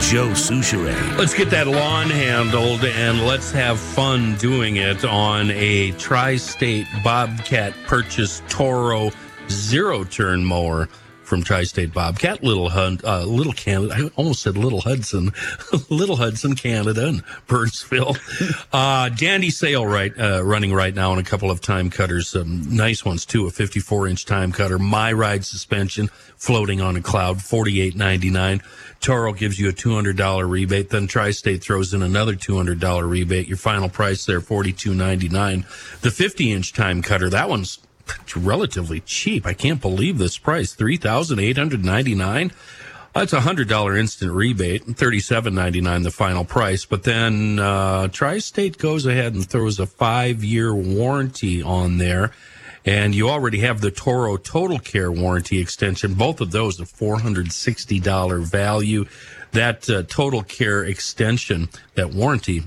Joe 0.00 0.30
Soucheray. 0.30 1.16
Let's 1.16 1.34
get 1.34 1.50
that 1.50 1.68
lawn 1.68 2.10
handled 2.10 2.84
and 2.84 3.24
let's 3.24 3.52
have 3.52 3.78
fun 3.78 4.34
doing 4.36 4.76
it 4.76 5.04
on 5.04 5.52
a 5.52 5.92
tri 5.92 6.34
state 6.34 6.88
Bobcat 7.04 7.74
purchase 7.86 8.42
Toro 8.48 9.12
zero 9.48 10.02
turn 10.02 10.44
mower 10.44 10.88
from 11.24 11.42
Tri-State 11.42 11.92
Bobcat, 11.92 12.42
Little 12.42 12.70
Hun, 12.70 13.00
uh, 13.04 13.24
Little 13.24 13.52
Canada. 13.52 13.94
I 13.94 14.10
almost 14.16 14.42
said 14.42 14.56
Little 14.56 14.80
Hudson, 14.80 15.32
Little 15.90 16.16
Hudson, 16.16 16.54
Canada, 16.54 17.08
and 17.08 17.24
Burnsville. 17.46 18.16
Uh, 18.72 19.08
dandy 19.08 19.50
sale 19.50 19.86
right 19.86 20.12
uh, 20.18 20.42
running 20.42 20.72
right 20.72 20.94
now 20.94 21.12
on 21.12 21.18
a 21.18 21.22
couple 21.22 21.50
of 21.50 21.60
TimeCutters, 21.60 22.38
um, 22.38 22.74
nice 22.74 23.04
ones 23.04 23.24
too. 23.24 23.46
A 23.46 23.50
54 23.50 24.08
inch 24.08 24.26
TimeCutter, 24.26 24.80
my 24.80 25.12
ride 25.12 25.44
suspension, 25.44 26.08
floating 26.36 26.80
on 26.80 26.96
a 26.96 27.00
cloud, 27.00 27.38
48.99. 27.38 28.62
Toro 29.00 29.32
gives 29.32 29.60
you 29.60 29.68
a 29.68 29.72
$200 29.72 30.48
rebate. 30.48 30.90
Then 30.90 31.06
Tri-State 31.06 31.62
throws 31.62 31.92
in 31.92 32.02
another 32.02 32.34
$200 32.34 33.08
rebate. 33.08 33.48
Your 33.48 33.58
final 33.58 33.88
price 33.88 34.24
there, 34.24 34.40
$42.99. 34.40 36.00
The 36.00 36.10
50 36.10 36.52
inch 36.52 36.72
TimeCutter, 36.72 37.30
that 37.30 37.48
one's 37.48 37.78
relatively 38.36 39.00
cheap. 39.00 39.46
I 39.46 39.54
can't 39.54 39.80
believe 39.80 40.18
this 40.18 40.38
price. 40.38 40.74
Three 40.74 40.96
thousand 40.96 41.38
eight 41.38 41.56
hundred 41.56 41.84
ninety 41.84 42.14
nine. 42.14 42.52
That's 43.14 43.32
a 43.32 43.42
hundred 43.42 43.68
dollar 43.68 43.96
instant 43.96 44.32
rebate, 44.32 44.86
and 44.86 44.96
thirty 44.96 45.20
seven 45.20 45.54
ninety 45.54 45.80
nine 45.80 46.02
the 46.02 46.10
final 46.10 46.44
price. 46.44 46.84
But 46.84 47.04
then 47.04 47.60
uh, 47.60 48.08
Tri-State 48.08 48.76
goes 48.78 49.06
ahead 49.06 49.34
and 49.34 49.48
throws 49.48 49.78
a 49.78 49.86
five 49.86 50.42
year 50.42 50.74
warranty 50.74 51.62
on 51.62 51.98
there, 51.98 52.32
and 52.84 53.14
you 53.14 53.30
already 53.30 53.60
have 53.60 53.80
the 53.80 53.92
Toro 53.92 54.36
Total 54.36 54.80
Care 54.80 55.12
warranty 55.12 55.60
extension. 55.60 56.14
Both 56.14 56.40
of 56.40 56.50
those 56.50 56.80
a 56.80 56.86
four 56.86 57.20
hundred 57.20 57.52
sixty 57.52 58.00
dollar 58.00 58.40
value. 58.40 59.06
That 59.52 59.88
uh, 59.88 60.02
Total 60.02 60.42
Care 60.42 60.82
extension, 60.82 61.68
that 61.94 62.12
warranty, 62.12 62.64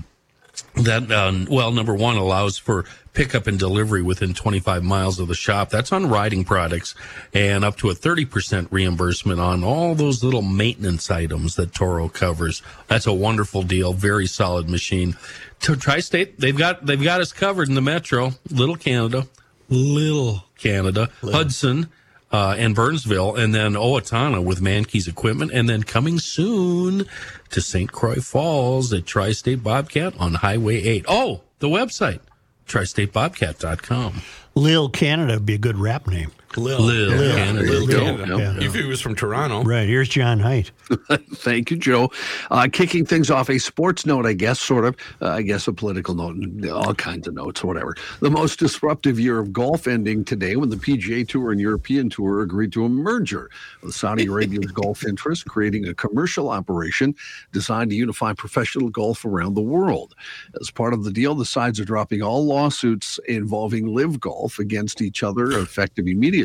that 0.76 1.12
um, 1.12 1.46
well 1.50 1.72
number 1.72 1.94
one 1.94 2.16
allows 2.16 2.56
for 2.56 2.86
pickup 3.18 3.48
and 3.48 3.58
delivery 3.58 4.00
within 4.00 4.32
25 4.32 4.84
miles 4.84 5.18
of 5.18 5.26
the 5.26 5.34
shop. 5.34 5.70
That's 5.70 5.90
on 5.90 6.08
riding 6.08 6.44
products 6.44 6.94
and 7.34 7.64
up 7.64 7.76
to 7.78 7.90
a 7.90 7.92
30% 7.92 8.68
reimbursement 8.70 9.40
on 9.40 9.64
all 9.64 9.96
those 9.96 10.22
little 10.22 10.40
maintenance 10.40 11.10
items 11.10 11.56
that 11.56 11.74
toro 11.74 12.08
covers. 12.08 12.62
That's 12.86 13.08
a 13.08 13.12
wonderful 13.12 13.64
deal. 13.64 13.92
Very 13.92 14.28
solid 14.28 14.70
machine. 14.70 15.16
To 15.62 15.74
tri-state 15.74 16.38
they've 16.38 16.56
got 16.56 16.86
they've 16.86 17.02
got 17.02 17.20
us 17.20 17.32
covered 17.32 17.68
in 17.68 17.74
the 17.74 17.80
metro. 17.80 18.34
Little 18.50 18.76
canada 18.76 19.26
little 19.68 20.44
canada 20.56 21.10
hudson 21.20 21.88
uh, 22.30 22.54
and 22.56 22.76
Burnsville, 22.76 23.34
and 23.34 23.52
then 23.52 23.72
Owatonna 23.72 24.44
with 24.44 24.60
Mankey's 24.60 25.08
equipment, 25.08 25.50
and 25.52 25.68
then 25.68 25.82
coming 25.82 26.20
soon 26.20 27.06
to 27.50 27.60
St. 27.60 27.90
Croix 27.90 28.20
Falls 28.20 28.92
at 28.92 29.06
Tri 29.06 29.32
State 29.32 29.64
Bobcat 29.64 30.14
on 30.20 30.34
Highway 30.34 30.82
8. 30.82 31.06
Oh, 31.08 31.40
the 31.58 31.68
website, 31.68 32.20
tristatebobcat.com. 32.68 34.22
Lil 34.54 34.88
Canada 34.90 35.34
would 35.34 35.46
be 35.46 35.54
a 35.54 35.58
good 35.58 35.78
rap 35.78 36.06
name. 36.06 36.30
Lil. 36.56 36.80
Lil 36.80 37.10
Lil. 37.10 37.36
Canada. 37.36 37.70
Lil 37.70 37.84
Lil. 37.84 38.00
Canada. 38.00 38.36
Yeah. 38.38 38.66
If 38.66 38.74
he 38.74 38.84
was 38.84 39.00
from 39.00 39.14
Toronto. 39.14 39.62
Right, 39.62 39.86
here's 39.86 40.08
John 40.08 40.40
Heidt. 40.40 40.70
Thank 41.34 41.70
you, 41.70 41.76
Joe. 41.76 42.10
Uh, 42.50 42.68
kicking 42.72 43.04
things 43.04 43.30
off, 43.30 43.50
a 43.50 43.58
sports 43.58 44.06
note, 44.06 44.24
I 44.24 44.32
guess, 44.32 44.58
sort 44.58 44.84
of. 44.84 44.96
Uh, 45.20 45.28
I 45.28 45.42
guess 45.42 45.68
a 45.68 45.72
political 45.72 46.14
note, 46.14 46.68
all 46.70 46.94
kinds 46.94 47.28
of 47.28 47.34
notes, 47.34 47.62
whatever. 47.62 47.94
The 48.20 48.30
most 48.30 48.58
disruptive 48.58 49.20
year 49.20 49.38
of 49.38 49.52
golf 49.52 49.86
ending 49.86 50.24
today 50.24 50.56
when 50.56 50.70
the 50.70 50.76
PGA 50.76 51.28
Tour 51.28 51.52
and 51.52 51.60
European 51.60 52.08
Tour 52.08 52.40
agreed 52.40 52.72
to 52.72 52.84
a 52.84 52.88
merger 52.88 53.50
with 53.82 53.94
Saudi 53.94 54.26
Arabia's 54.26 54.72
golf 54.72 55.04
interest, 55.04 55.44
creating 55.46 55.86
a 55.86 55.94
commercial 55.94 56.48
operation 56.48 57.14
designed 57.52 57.90
to 57.90 57.96
unify 57.96 58.32
professional 58.32 58.88
golf 58.88 59.24
around 59.24 59.54
the 59.54 59.60
world. 59.60 60.14
As 60.60 60.70
part 60.70 60.94
of 60.94 61.04
the 61.04 61.12
deal, 61.12 61.34
the 61.34 61.44
sides 61.44 61.78
are 61.78 61.84
dropping 61.84 62.22
all 62.22 62.46
lawsuits 62.46 63.20
involving 63.28 63.94
LIV 63.94 64.20
Golf 64.20 64.58
against 64.58 65.02
each 65.02 65.22
other, 65.22 65.50
effective 65.52 66.06
immediately. 66.06 66.37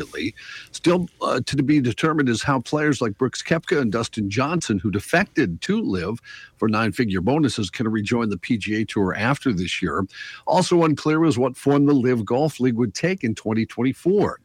Still 0.72 1.08
uh, 1.22 1.40
to 1.46 1.62
be 1.62 1.80
determined 1.80 2.28
is 2.28 2.42
how 2.42 2.60
players 2.60 3.00
like 3.00 3.16
Brooks 3.18 3.42
Koepka 3.42 3.80
and 3.80 3.92
Dustin 3.92 4.30
Johnson, 4.30 4.78
who 4.78 4.90
defected 4.90 5.60
to 5.62 5.80
LIV 5.80 6.20
for 6.56 6.68
nine 6.68 6.92
figure 6.92 7.20
bonuses, 7.20 7.70
can 7.70 7.88
rejoin 7.88 8.30
the 8.30 8.36
PGA 8.36 8.86
Tour 8.86 9.14
after 9.14 9.52
this 9.52 9.82
year. 9.82 10.06
Also 10.46 10.84
unclear 10.84 11.20
was 11.20 11.38
what 11.38 11.56
form 11.56 11.86
the 11.86 11.94
LIV 11.94 12.24
Golf 12.24 12.60
League 12.60 12.76
would 12.76 12.94
take 12.94 13.24
in 13.24 13.34
2024. 13.34 14.40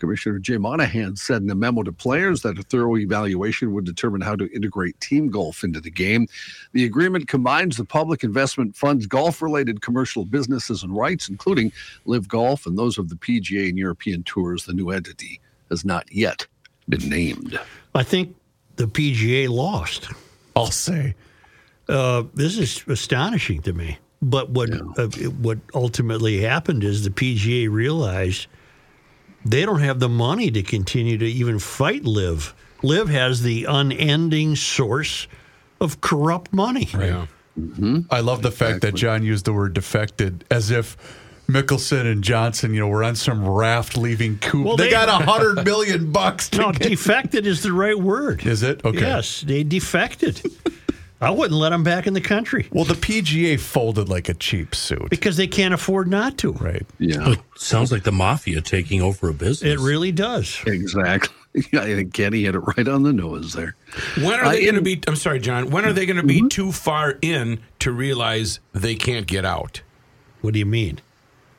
Commissioner 0.00 0.38
Jay 0.38 0.56
Monahan 0.56 1.14
said 1.16 1.42
in 1.42 1.50
a 1.50 1.54
memo 1.54 1.82
to 1.82 1.92
players 1.92 2.42
that 2.42 2.58
a 2.58 2.62
thorough 2.62 2.96
evaluation 2.96 3.72
would 3.72 3.84
determine 3.84 4.20
how 4.20 4.34
to 4.34 4.50
integrate 4.52 4.98
team 5.00 5.28
golf 5.28 5.62
into 5.62 5.80
the 5.80 5.90
game. 5.90 6.26
The 6.72 6.84
agreement 6.84 7.28
combines 7.28 7.76
the 7.76 7.84
public 7.84 8.24
investment 8.24 8.74
fund's 8.74 9.06
golf 9.06 9.42
related 9.42 9.82
commercial 9.82 10.24
businesses 10.24 10.82
and 10.82 10.96
rights, 10.96 11.28
including 11.28 11.72
LIV 12.06 12.28
Golf 12.28 12.66
and 12.66 12.76
those 12.76 12.98
of 12.98 13.08
the 13.08 13.16
PGA 13.16 13.68
and 13.68 13.78
European 13.78 14.22
Tours. 14.24 14.64
The 14.64 14.72
new 14.72 14.90
entity 14.90 15.40
has 15.68 15.84
not 15.84 16.10
yet 16.12 16.46
been 16.88 17.08
named. 17.08 17.58
I 17.94 18.02
think 18.02 18.34
the 18.76 18.86
PGA 18.86 19.48
lost. 19.48 20.08
I'll 20.56 20.66
say. 20.66 21.14
Uh, 21.88 22.24
this 22.34 22.58
is 22.58 22.84
astonishing 22.88 23.62
to 23.62 23.72
me. 23.72 23.98
But 24.22 24.50
what 24.50 24.70
uh, 24.70 25.06
what 25.40 25.58
ultimately 25.74 26.40
happened 26.40 26.84
is 26.84 27.04
the 27.04 27.10
PGA 27.10 27.70
realized 27.70 28.46
they 29.44 29.64
don't 29.64 29.80
have 29.80 30.00
the 30.00 30.08
money 30.08 30.50
to 30.50 30.62
continue 30.62 31.18
to 31.18 31.26
even 31.26 31.58
fight 31.58 32.04
LIV. 32.04 32.54
LIV 32.82 33.08
has 33.08 33.42
the 33.42 33.64
unending 33.64 34.56
source 34.56 35.26
of 35.80 36.00
corrupt 36.00 36.52
money. 36.52 36.88
Yeah. 36.92 37.26
Mm-hmm. 37.58 38.00
I 38.10 38.20
love 38.20 38.42
the 38.42 38.50
fact 38.50 38.80
that 38.82 38.94
John 38.94 39.22
used 39.22 39.44
the 39.44 39.52
word 39.52 39.74
defected 39.74 40.44
as 40.50 40.70
if 40.70 40.96
Mickelson 41.48 42.10
and 42.10 42.22
Johnson, 42.22 42.72
you 42.72 42.80
know, 42.80 42.88
were 42.88 43.02
on 43.02 43.16
some 43.16 43.46
raft 43.46 43.96
leaving 43.96 44.38
Coop. 44.38 44.64
Well, 44.64 44.76
they, 44.76 44.84
they- 44.84 44.90
got 44.90 45.08
a 45.08 45.24
hundred 45.30 45.64
million 45.64 46.12
bucks. 46.12 46.48
To 46.50 46.58
No, 46.58 46.72
get- 46.72 46.88
defected 46.88 47.46
is 47.46 47.62
the 47.62 47.72
right 47.72 47.98
word. 47.98 48.46
Is 48.46 48.62
it? 48.62 48.84
Okay. 48.84 49.00
Yes, 49.00 49.40
they 49.42 49.62
defected. 49.64 50.40
I 51.20 51.30
wouldn't 51.30 51.58
let 51.58 51.70
them 51.70 51.82
back 51.84 52.06
in 52.06 52.14
the 52.14 52.20
country 52.20 52.68
Well, 52.72 52.84
the 52.86 52.94
PGA 52.94 53.60
folded 53.60 54.08
like 54.08 54.28
a 54.30 54.34
cheap 54.34 54.74
suit. 54.74 55.10
because 55.10 55.36
they 55.36 55.46
can't 55.46 55.74
afford 55.74 56.08
not 56.08 56.38
to. 56.38 56.52
Right. 56.52 56.86
Yeah, 56.98 57.34
Sounds 57.56 57.92
like 57.92 58.04
the 58.04 58.12
mafia 58.12 58.60
taking 58.62 59.02
over 59.02 59.28
a 59.28 59.34
business. 59.34 59.62
It 59.74 59.78
really 59.78 60.12
does. 60.12 60.58
exactly. 60.66 61.34
I 61.74 61.84
think 61.84 62.14
Kenny 62.14 62.44
hit 62.44 62.54
it 62.54 62.60
right 62.60 62.86
on 62.88 63.02
the 63.02 63.12
nose 63.12 63.52
there. 63.54 63.74
When 64.16 64.38
are 64.40 64.44
Uh, 64.44 64.50
they 64.52 64.62
going 64.62 64.76
to 64.76 64.82
be? 64.82 65.02
I'm 65.08 65.16
sorry, 65.16 65.40
John. 65.40 65.70
When 65.70 65.84
are 65.84 65.92
they 65.92 66.06
going 66.06 66.16
to 66.16 66.22
be 66.22 66.48
too 66.48 66.70
far 66.72 67.18
in 67.22 67.60
to 67.80 67.90
realize 67.92 68.60
they 68.72 68.94
can't 68.94 69.26
get 69.26 69.44
out 69.44 69.82
What 70.42 70.52
do 70.54 70.58
you 70.60 70.66
mean? 70.66 71.00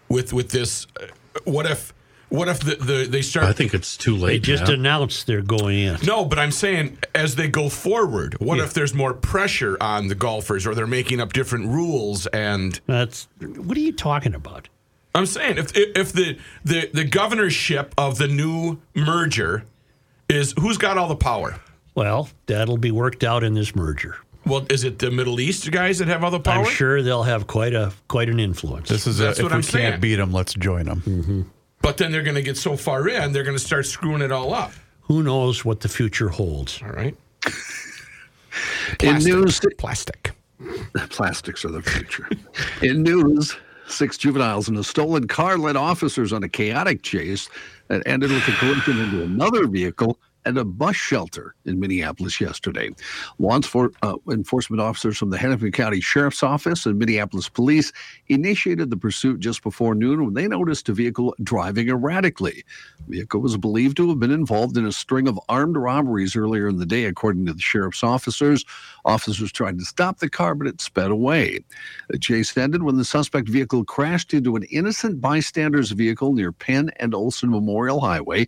with 0.08 0.32
with 0.34 0.50
this? 0.52 0.88
Uh, 1.00 1.08
what 1.44 1.66
if 1.70 1.94
what 2.32 2.48
if 2.48 2.60
the, 2.62 2.76
the 2.76 3.08
they 3.08 3.22
start? 3.22 3.46
I 3.46 3.54
think 3.54 3.74
it's 3.74 3.96
too 3.98 4.16
late. 4.16 4.32
They 4.32 4.40
just 4.40 4.66
now. 4.68 4.74
announced 4.74 5.28
they're 5.28 5.42
going 5.42 5.78
in. 5.80 5.98
no, 6.04 6.26
but 6.26 6.40
I'm 6.40 6.52
saying 6.52 6.98
as 7.14 7.36
they 7.36 7.48
go 7.48 7.70
forward, 7.70 8.36
what 8.40 8.58
Yeah. 8.58 8.64
if 8.64 8.74
there's 8.74 8.94
more 8.94 9.14
pressure 9.14 9.78
on 9.80 10.08
the 10.08 10.16
golfers, 10.16 10.66
or 10.66 10.74
they're 10.74 10.88
making 10.88 11.20
up 11.22 11.34
different 11.34 11.68
rules? 11.68 12.26
And 12.28 12.80
That's 12.88 13.28
what 13.40 13.78
are 13.78 13.82
you 13.82 13.92
talking 13.94 14.34
about? 14.34 14.68
I'm 15.14 15.26
saying 15.26 15.58
if 15.58 15.72
if 15.76 16.14
the 16.14 16.38
the 16.64 16.90
the 16.94 17.04
governorship 17.04 17.94
of 17.98 18.18
the 18.18 18.28
new 18.30 18.80
merger 18.96 19.66
is 20.30 20.54
who's 20.60 20.78
got 20.78 20.98
all 20.98 21.10
the 21.10 21.16
power? 21.18 21.60
Well, 21.96 22.30
that'll 22.46 22.78
be 22.78 22.92
worked 22.92 23.24
out 23.26 23.44
in 23.44 23.54
this 23.54 23.76
merger. 23.76 24.16
Well, 24.46 24.66
is 24.70 24.86
it 24.86 24.98
the 25.00 25.12
Middle 25.12 25.40
East 25.42 25.70
guys 25.70 26.00
that 26.00 26.08
have 26.08 26.24
all 26.24 26.32
the 26.32 26.40
power? 26.40 26.64
I'm 26.64 26.72
sure 26.72 27.02
they'll 27.04 27.24
have 27.24 27.46
quite 27.46 27.74
a 27.74 27.92
quite 28.08 28.30
an 28.30 28.40
influence. 28.40 28.88
This 28.88 29.06
is 29.06 29.18
That's 29.18 29.38
a, 29.38 29.42
if 29.42 29.44
what 29.44 29.52
we 29.52 29.56
I'm 29.58 29.62
can't 29.62 29.72
saying. 29.72 30.00
beat 30.00 30.16
them, 30.16 30.32
let's 30.32 30.54
join 30.54 30.86
them. 30.86 31.02
Mm-hmm. 31.06 31.42
But 31.82 31.98
then 31.98 32.12
they're 32.12 32.24
going 32.24 32.36
to 32.36 32.42
get 32.42 32.58
so 32.58 32.76
far 32.78 33.08
in, 33.08 33.32
they're 33.32 33.44
going 33.44 33.58
to 33.58 33.64
start 33.64 33.86
screwing 33.86 34.22
it 34.22 34.32
all 34.32 34.54
up. 34.54 34.72
Who 35.02 35.24
knows 35.24 35.66
what 35.66 35.82
the 35.82 35.90
future 35.90 36.30
holds? 36.30 36.82
All 36.82 36.90
right. 36.90 37.16
In 39.02 39.18
news, 39.20 39.60
plastic. 39.78 40.32
plastics 41.10 41.66
are 41.66 41.72
the 41.72 41.82
future. 41.82 42.30
In 42.82 43.04
news, 43.04 43.56
six 43.88 44.18
juveniles 44.18 44.70
in 44.70 44.76
a 44.78 44.84
stolen 44.84 45.28
car 45.28 45.58
led 45.58 45.76
officers 45.76 46.34
on 46.34 46.44
a 46.44 46.50
chaotic 46.50 47.02
chase 47.02 47.50
that 47.88 48.04
ended 48.06 48.32
with 48.32 48.48
a 48.48 48.52
collision 48.54 49.00
into 49.00 49.24
another 49.24 49.68
vehicle 49.68 50.18
at 50.46 50.58
a 50.58 50.66
bus 50.66 50.96
shelter 50.96 51.56
in 51.66 51.80
Minneapolis 51.80 52.42
yesterday. 52.42 52.90
Law 53.40 53.60
uh, 54.02 54.16
enforcement 54.30 54.82
officers 54.82 55.18
from 55.18 55.30
the 55.30 55.38
Hennepin 55.38 55.72
County 55.72 56.02
Sheriff's 56.02 56.44
Office 56.44 56.86
and 56.86 56.98
Minneapolis 56.98 57.50
Police 57.50 57.92
initiated 58.28 58.90
the 58.90 58.98
pursuit 58.98 59.40
just 59.40 59.64
before 59.64 59.96
noon 59.96 60.24
when 60.26 60.34
they 60.34 60.48
noticed 60.48 60.90
a 60.90 60.94
vehicle 60.94 61.36
driving 61.44 61.90
erratically. 61.90 62.64
The 63.08 63.18
vehicle 63.18 63.42
was 63.42 63.58
believed 63.58 63.98
to 63.98 64.10
have 64.10 64.20
been 64.20 64.32
involved 64.32 64.78
in 64.78 64.86
a 64.86 64.92
string 64.92 65.28
of 65.28 65.40
armed 65.50 65.78
robberies 65.78 66.36
earlier 66.36 66.68
in 66.68 66.78
the 66.78 66.86
day, 66.86 67.06
according 67.06 67.46
to 67.46 67.54
the 67.54 67.62
sheriff's 67.62 68.04
officers. 68.04 68.66
Officers 69.06 69.52
tried 69.52 69.78
to 69.80 69.86
stop 69.86 70.20
the 70.20 70.30
car, 70.30 70.56
but 70.56 70.68
it 70.68 70.82
sped 70.82 71.12
away. 71.12 71.60
The 72.10 72.20
chase 72.20 72.56
ended 72.58 72.84
when 72.84 72.98
the 72.98 73.06
suspect 73.06 73.50
vehicle 73.50 73.84
crashed 73.84 74.34
into 74.34 74.56
an 74.56 74.64
innocent 74.64 75.22
bystander's 75.22 75.92
vehicle 75.92 76.34
near 76.34 76.52
Penn 76.52 76.92
and 76.98 77.14
Olson 77.14 77.50
Memorial 77.50 78.00
Highway. 78.00 78.48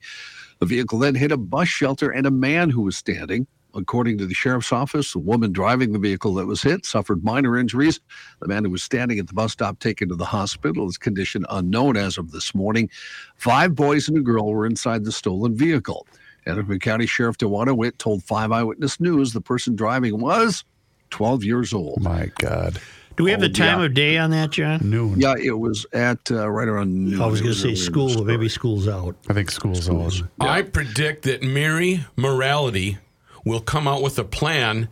The 0.63 0.67
vehicle 0.67 0.99
then 0.99 1.15
hit 1.15 1.33
a 1.33 1.35
bus 1.35 1.67
shelter 1.67 2.09
and 2.09 2.25
a 2.25 2.31
man 2.31 2.69
who 2.69 2.83
was 2.83 2.95
standing. 2.95 3.47
According 3.75 4.17
to 4.19 4.25
the 4.25 4.33
sheriff's 4.33 4.71
office, 4.71 5.11
the 5.11 5.19
woman 5.19 5.51
driving 5.51 5.91
the 5.91 5.99
vehicle 5.99 6.35
that 6.35 6.45
was 6.45 6.61
hit 6.61 6.85
suffered 6.85 7.21
minor 7.21 7.57
injuries. 7.57 7.99
The 8.39 8.47
man 8.47 8.63
who 8.63 8.69
was 8.69 8.81
standing 8.81 9.19
at 9.19 9.27
the 9.27 9.33
bus 9.33 9.51
stop 9.51 9.79
taken 9.79 10.07
to 10.07 10.15
the 10.15 10.23
hospital. 10.23 10.85
His 10.85 10.97
condition 10.97 11.45
unknown 11.49 11.97
as 11.97 12.17
of 12.17 12.31
this 12.31 12.55
morning. 12.55 12.89
Five 13.35 13.75
boys 13.75 14.07
and 14.07 14.17
a 14.17 14.21
girl 14.21 14.45
were 14.53 14.65
inside 14.65 15.03
the 15.03 15.11
stolen 15.11 15.53
vehicle. 15.53 16.07
Hennepin 16.45 16.79
County 16.79 17.07
Sheriff 17.07 17.37
Dawanna 17.37 17.75
Witt 17.75 17.99
told 17.99 18.23
Five 18.23 18.53
Eyewitness 18.53 19.01
News 19.01 19.33
the 19.33 19.41
person 19.41 19.75
driving 19.75 20.21
was 20.21 20.63
12 21.09 21.43
years 21.43 21.73
old. 21.73 22.01
My 22.01 22.31
God. 22.39 22.79
Do 23.15 23.23
we 23.23 23.31
have 23.31 23.39
Oh, 23.39 23.43
the 23.43 23.49
time 23.49 23.79
yeah. 23.79 23.85
of 23.85 23.93
day 23.93 24.17
on 24.17 24.31
that, 24.31 24.51
John? 24.51 24.79
Noon. 24.89 25.19
Yeah, 25.19 25.35
it 25.41 25.57
was 25.57 25.85
at 25.93 26.31
uh, 26.31 26.49
right 26.49 26.67
around 26.67 26.93
noon. 27.11 27.21
I 27.21 27.27
was 27.27 27.41
going 27.41 27.53
to 27.53 27.59
say 27.59 27.67
earlier 27.69 27.73
in 27.75 27.79
the 27.79 27.85
school, 27.85 28.15
but 28.15 28.25
maybe 28.25 28.49
school's 28.49 28.87
out. 28.87 29.15
I 29.29 29.33
think 29.33 29.51
school's 29.51 29.89
out. 29.89 30.13
I 30.39 30.61
predict 30.63 31.23
that 31.23 31.43
Mary 31.43 32.05
Moriarty 32.15 32.97
will 33.45 33.61
come 33.61 33.87
out 33.87 34.01
with 34.01 34.17
a 34.17 34.23
plan 34.23 34.87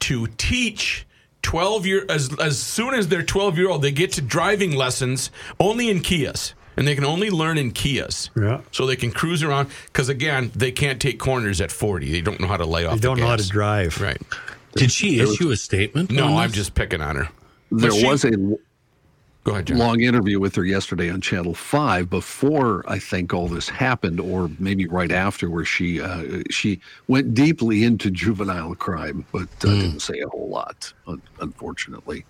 to 0.00 0.26
teach 0.38 1.06
12 1.42 1.86
year 1.86 2.06
as 2.08 2.34
as 2.40 2.58
soon 2.58 2.94
as 2.94 3.08
they're 3.08 3.22
12 3.22 3.56
year 3.58 3.68
old 3.70 3.82
they 3.82 3.92
get 3.92 4.12
to 4.12 4.20
driving 4.22 4.72
lessons 4.74 5.30
only 5.58 5.88
in 5.90 6.00
Kias 6.00 6.52
and 6.76 6.86
they 6.88 6.94
can 6.94 7.04
only 7.04 7.30
learn 7.30 7.56
in 7.58 7.72
Kias. 7.72 8.30
Yeah. 8.38 8.60
So 8.72 8.86
they 8.86 8.96
can 8.96 9.10
cruise 9.10 9.42
around 9.42 9.68
cuz 9.92 10.08
again 10.08 10.50
they 10.54 10.72
can't 10.72 11.00
take 11.00 11.18
corners 11.18 11.60
at 11.60 11.70
40. 11.70 12.10
They 12.10 12.20
don't 12.20 12.40
know 12.40 12.46
how 12.46 12.56
to 12.58 12.66
lay 12.66 12.84
off 12.84 12.94
They 12.94 13.00
don't 13.00 13.18
know 13.20 13.26
how 13.26 13.36
to 13.36 13.48
drive. 13.48 14.00
Right. 14.00 14.20
Did 14.74 14.90
she 14.92 15.20
issue 15.20 15.50
a 15.50 15.56
statement? 15.56 16.10
No, 16.10 16.38
I'm 16.38 16.52
just 16.52 16.74
picking 16.74 17.00
on 17.00 17.16
her. 17.16 17.28
There 17.70 17.90
she- 17.90 18.06
was 18.06 18.24
a 18.24 18.30
Go 19.42 19.52
ahead, 19.52 19.68
John. 19.68 19.78
long 19.78 20.00
interview 20.00 20.38
with 20.38 20.54
her 20.56 20.64
yesterday 20.64 21.08
on 21.10 21.22
Channel 21.22 21.54
Five 21.54 22.10
before 22.10 22.84
I 22.86 22.98
think 22.98 23.32
all 23.32 23.48
this 23.48 23.70
happened, 23.70 24.20
or 24.20 24.50
maybe 24.58 24.86
right 24.86 25.10
after, 25.10 25.48
where 25.48 25.64
she 25.64 25.98
uh, 25.98 26.42
she 26.50 26.78
went 27.08 27.32
deeply 27.32 27.82
into 27.84 28.10
juvenile 28.10 28.74
crime, 28.74 29.24
but 29.32 29.48
uh, 29.64 29.68
didn't 29.74 30.00
say 30.00 30.18
a 30.20 30.28
whole 30.28 30.50
lot, 30.50 30.92
unfortunately. 31.40 32.26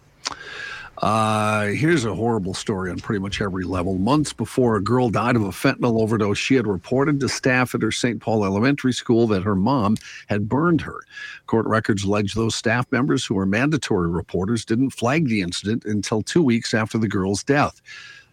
Uh, 1.01 1.69
here's 1.69 2.05
a 2.05 2.15
horrible 2.15 2.53
story 2.53 2.91
on 2.91 2.99
pretty 2.99 3.21
much 3.21 3.41
every 3.41 3.65
level. 3.65 3.97
Months 3.97 4.35
before 4.35 4.77
a 4.77 4.83
girl 4.83 5.09
died 5.09 5.35
of 5.35 5.43
a 5.43 5.49
fentanyl 5.49 5.99
overdose, 5.99 6.37
she 6.37 6.57
had 6.57 6.67
reported 6.67 7.19
to 7.21 7.29
staff 7.29 7.75
at 7.75 7.81
her 7.81 7.91
St. 7.91 8.21
Paul 8.21 8.45
Elementary 8.45 8.93
School 8.93 9.27
that 9.29 9.43
her 9.43 9.57
mom 9.57 9.97
had 10.29 10.47
burned 10.47 10.83
her. 10.83 11.01
Court 11.47 11.65
records 11.65 12.05
allege 12.05 12.35
those 12.35 12.55
staff 12.55 12.87
members 12.93 13.25
who 13.25 13.35
were 13.35 13.47
mandatory 13.47 14.11
reporters 14.11 14.67
didn't 14.67 14.91
flag 14.91 15.27
the 15.27 15.41
incident 15.41 15.87
until 15.87 16.21
two 16.21 16.43
weeks 16.43 16.75
after 16.75 16.99
the 16.99 17.09
girl's 17.09 17.43
death. 17.43 17.81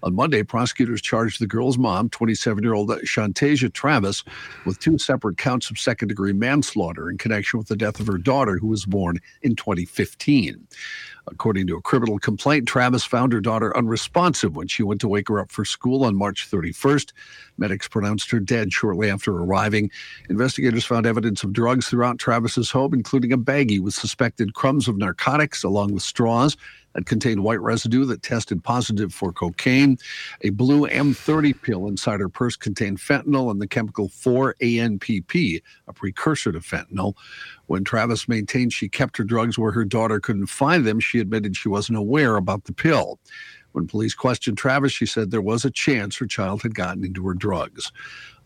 On 0.03 0.13
Monday, 0.13 0.43
prosecutors 0.43 1.01
charged 1.01 1.41
the 1.41 1.47
girl's 1.47 1.77
mom, 1.77 2.09
27 2.09 2.63
year 2.63 2.73
old 2.73 2.89
Shantasia 2.89 3.73
Travis, 3.73 4.23
with 4.65 4.79
two 4.79 4.97
separate 4.97 5.37
counts 5.37 5.71
of 5.71 5.79
second 5.79 6.09
degree 6.09 6.33
manslaughter 6.33 7.09
in 7.09 7.17
connection 7.17 7.57
with 7.57 7.67
the 7.67 7.75
death 7.75 7.99
of 7.99 8.07
her 8.07 8.19
daughter, 8.19 8.57
who 8.57 8.67
was 8.67 8.85
born 8.85 9.19
in 9.41 9.55
2015. 9.55 10.67
According 11.29 11.67
to 11.67 11.77
a 11.77 11.81
criminal 11.81 12.19
complaint, 12.19 12.67
Travis 12.67 13.03
found 13.03 13.33
her 13.33 13.41
daughter 13.41 13.75
unresponsive 13.75 14.55
when 14.55 14.67
she 14.67 14.83
went 14.83 15.01
to 15.01 15.07
wake 15.07 15.27
her 15.29 15.39
up 15.39 15.51
for 15.51 15.65
school 15.65 16.03
on 16.05 16.15
March 16.15 16.49
31st. 16.49 17.11
Medics 17.57 17.87
pronounced 17.87 18.31
her 18.31 18.39
dead 18.39 18.71
shortly 18.71 19.09
after 19.09 19.31
arriving. 19.33 19.91
Investigators 20.29 20.85
found 20.85 21.05
evidence 21.05 21.43
of 21.43 21.53
drugs 21.53 21.87
throughout 21.89 22.19
Travis's 22.19 22.71
home, 22.71 22.93
including 22.93 23.33
a 23.33 23.37
baggie 23.37 23.81
with 23.81 23.93
suspected 23.93 24.53
crumbs 24.53 24.87
of 24.87 24.97
narcotics, 24.97 25.63
along 25.63 25.93
with 25.93 26.03
straws 26.03 26.55
that 26.97 27.05
contained 27.05 27.43
white 27.43 27.61
residue 27.61 28.05
that 28.05 28.23
tested 28.23 28.63
positive 28.63 29.13
for 29.13 29.31
cocaine. 29.31 29.99
A 30.41 30.49
blue 30.49 30.87
M30 30.87 31.61
pill 31.61 31.87
inside 31.87 32.19
her 32.19 32.27
purse 32.27 32.55
contained 32.55 32.97
fentanyl 32.97 33.51
and 33.51 33.61
the 33.61 33.67
chemical 33.67 34.09
4-ANPP, 34.09 35.61
a 35.87 35.93
precursor 35.93 36.51
to 36.51 36.59
fentanyl. 36.59 37.13
When 37.67 37.83
Travis 37.83 38.27
maintained 38.27 38.73
she 38.73 38.89
kept 38.89 39.17
her 39.17 39.23
drugs 39.23 39.59
where 39.59 39.71
her 39.71 39.85
daughter 39.85 40.19
couldn't 40.19 40.47
find 40.47 40.85
them, 40.85 40.99
she 40.99 41.19
admitted 41.19 41.55
she 41.55 41.69
wasn't 41.69 41.99
aware 41.99 42.35
about 42.35 42.63
the 42.63 42.73
pill. 42.73 43.19
When 43.73 43.85
police 43.85 44.15
questioned 44.15 44.57
Travis, 44.57 44.91
she 44.91 45.05
said 45.05 45.29
there 45.29 45.39
was 45.39 45.65
a 45.65 45.69
chance 45.69 46.17
her 46.17 46.25
child 46.25 46.63
had 46.63 46.73
gotten 46.73 47.05
into 47.05 47.27
her 47.27 47.35
drugs. 47.35 47.91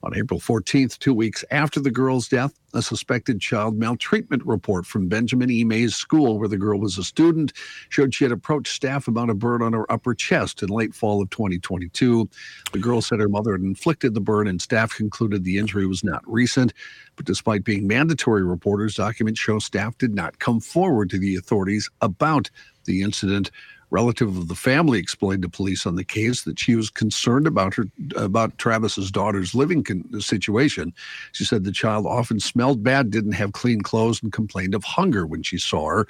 On 0.03 0.17
April 0.17 0.39
14th, 0.39 0.97
two 0.97 1.13
weeks 1.13 1.45
after 1.51 1.79
the 1.79 1.91
girl's 1.91 2.27
death, 2.27 2.57
a 2.73 2.81
suspected 2.81 3.39
child 3.39 3.77
maltreatment 3.77 4.43
report 4.45 4.87
from 4.87 5.07
Benjamin 5.07 5.51
E. 5.51 5.63
Mays 5.63 5.95
School, 5.95 6.39
where 6.39 6.47
the 6.47 6.57
girl 6.57 6.79
was 6.79 6.97
a 6.97 7.03
student, 7.03 7.53
showed 7.89 8.13
she 8.13 8.23
had 8.23 8.31
approached 8.31 8.73
staff 8.73 9.07
about 9.07 9.29
a 9.29 9.35
burn 9.35 9.61
on 9.61 9.73
her 9.73 9.89
upper 9.91 10.15
chest 10.15 10.63
in 10.63 10.69
late 10.69 10.95
fall 10.95 11.21
of 11.21 11.29
2022. 11.29 12.27
The 12.71 12.79
girl 12.79 13.01
said 13.01 13.19
her 13.19 13.29
mother 13.29 13.51
had 13.51 13.61
inflicted 13.61 14.15
the 14.15 14.21
burn, 14.21 14.47
and 14.47 14.59
staff 14.59 14.95
concluded 14.95 15.43
the 15.43 15.59
injury 15.59 15.85
was 15.85 16.03
not 16.03 16.23
recent. 16.25 16.73
But 17.15 17.25
despite 17.25 17.63
being 17.63 17.85
mandatory 17.85 18.43
reporters, 18.43 18.95
documents 18.95 19.39
show 19.39 19.59
staff 19.59 19.99
did 19.99 20.15
not 20.15 20.39
come 20.39 20.61
forward 20.61 21.11
to 21.11 21.19
the 21.19 21.35
authorities 21.35 21.91
about 22.01 22.49
the 22.85 23.03
incident 23.03 23.51
relative 23.91 24.35
of 24.35 24.47
the 24.47 24.55
family 24.55 24.97
explained 24.97 25.43
to 25.43 25.49
police 25.49 25.85
on 25.85 25.95
the 25.95 26.03
case 26.03 26.43
that 26.43 26.57
she 26.57 26.75
was 26.75 26.89
concerned 26.89 27.45
about 27.45 27.75
her 27.75 27.85
about 28.15 28.57
Travis's 28.57 29.11
daughter's 29.11 29.53
living 29.53 29.83
con- 29.83 30.05
situation. 30.19 30.93
She 31.33 31.43
said 31.43 31.63
the 31.63 31.71
child 31.71 32.07
often 32.07 32.39
smelled 32.39 32.83
bad, 32.83 33.11
didn't 33.11 33.33
have 33.33 33.51
clean 33.51 33.81
clothes, 33.81 34.23
and 34.23 34.33
complained 34.33 34.73
of 34.73 34.83
hunger 34.83 35.27
when 35.27 35.43
she 35.43 35.57
saw 35.57 35.89
her. 35.89 36.07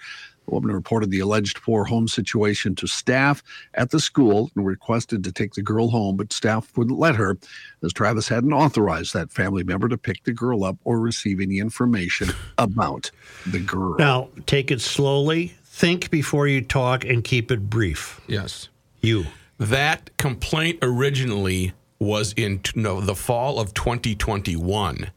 The 0.48 0.56
woman 0.56 0.72
reported 0.72 1.12
the 1.12 1.20
alleged 1.20 1.62
poor 1.62 1.86
home 1.86 2.08
situation 2.08 2.76
to 2.76 2.88
staff 2.88 3.44
at 3.76 3.92
the 3.92 4.00
school 4.00 4.52
and 4.56 4.66
requested 4.66 5.24
to 5.24 5.32
take 5.32 5.54
the 5.54 5.62
girl 5.62 5.90
home, 5.90 6.18
but 6.18 6.34
staff 6.34 6.76
wouldn't 6.76 6.98
let 6.98 7.16
her, 7.16 7.38
as 7.84 7.94
Travis 7.94 8.28
hadn't 8.28 8.54
authorized 8.54 9.14
that 9.14 9.32
family 9.32 9.64
member 9.64 9.88
to 9.88 9.98
pick 9.98 10.24
the 10.24 10.34
girl 10.34 10.64
up 10.64 10.78
or 10.84 11.00
receive 11.00 11.40
any 11.40 11.60
information 11.60 12.32
about 12.58 13.12
the 13.48 13.60
girl. 13.60 13.96
Now, 13.98 14.30
take 14.46 14.72
it 14.72 14.82
slowly. 14.82 15.54
Think 15.82 16.12
before 16.12 16.46
you 16.46 16.62
talk 16.62 17.06
and 17.06 17.24
keep 17.24 17.50
it 17.50 17.68
brief. 17.68 18.22
Yes. 18.28 18.70
You. 19.02 19.26
That 19.58 20.16
complaint 20.18 20.78
originally 20.84 21.74
was 21.98 22.34
in 22.34 22.60
t- 22.60 22.80
no, 22.80 23.02
the 23.02 23.16
fall 23.16 23.60
of 23.60 23.74
2021. 23.74 25.10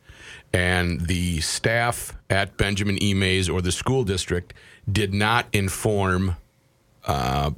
And 0.55 1.03
the 1.03 1.43
staff 1.43 2.17
at 2.31 2.57
Benjamin 2.57 2.97
E. 3.03 3.13
Mays 3.13 3.51
or 3.51 3.61
the 3.61 3.73
school 3.73 4.05
district 4.05 4.55
did 4.91 5.13
not 5.13 5.49
inform 5.53 6.37
uh, 7.05 7.51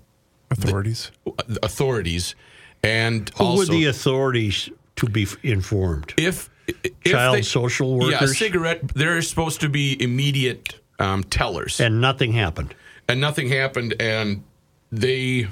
authorities. 0.50 1.12
The, 1.46 1.60
authorities. 1.62 2.34
And 2.82 3.30
Who 3.38 3.44
also, 3.44 3.72
were 3.72 3.78
the 3.78 3.84
authorities 3.84 4.68
to 4.96 5.06
be 5.06 5.28
informed? 5.44 6.12
If, 6.18 6.50
if 6.66 6.92
Child 7.04 7.36
they- 7.36 7.42
social 7.42 8.00
workers? 8.00 8.20
Yeah, 8.20 8.26
cigarette. 8.26 8.88
They're 8.96 9.22
supposed 9.22 9.60
to 9.60 9.68
be 9.68 9.96
immediate 10.02 10.80
um, 10.98 11.22
tellers. 11.22 11.78
And 11.78 12.00
nothing 12.00 12.32
happened. 12.32 12.74
And 13.08 13.20
nothing 13.20 13.48
happened 13.48 13.94
and 14.00 14.42
they 14.90 15.48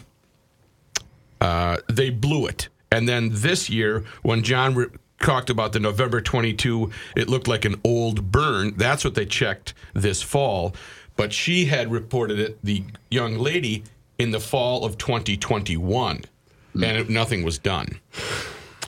uh, 1.40 1.78
they 1.88 2.10
blew 2.10 2.46
it. 2.46 2.68
And 2.90 3.08
then 3.08 3.30
this 3.32 3.68
year 3.68 4.04
when 4.22 4.42
john 4.42 4.74
re- 4.74 4.86
talked 5.20 5.50
about 5.50 5.72
the 5.72 5.80
november 5.80 6.20
22 6.20 6.90
it 7.16 7.28
looked 7.28 7.48
like 7.48 7.64
an 7.64 7.80
old 7.84 8.30
burn. 8.30 8.74
That's 8.76 9.04
what 9.04 9.14
they 9.14 9.26
checked 9.26 9.74
this 9.94 10.22
fall. 10.22 10.74
But 11.16 11.32
she 11.32 11.66
had 11.66 11.90
reported 11.90 12.38
it 12.38 12.58
the 12.62 12.84
young 13.10 13.38
lady 13.38 13.84
in 14.18 14.30
the 14.30 14.40
fall 14.40 14.84
of 14.84 14.98
2021 14.98 16.24
and 16.74 16.84
it, 16.84 17.08
nothing 17.08 17.42
was 17.42 17.58
done. 17.58 18.00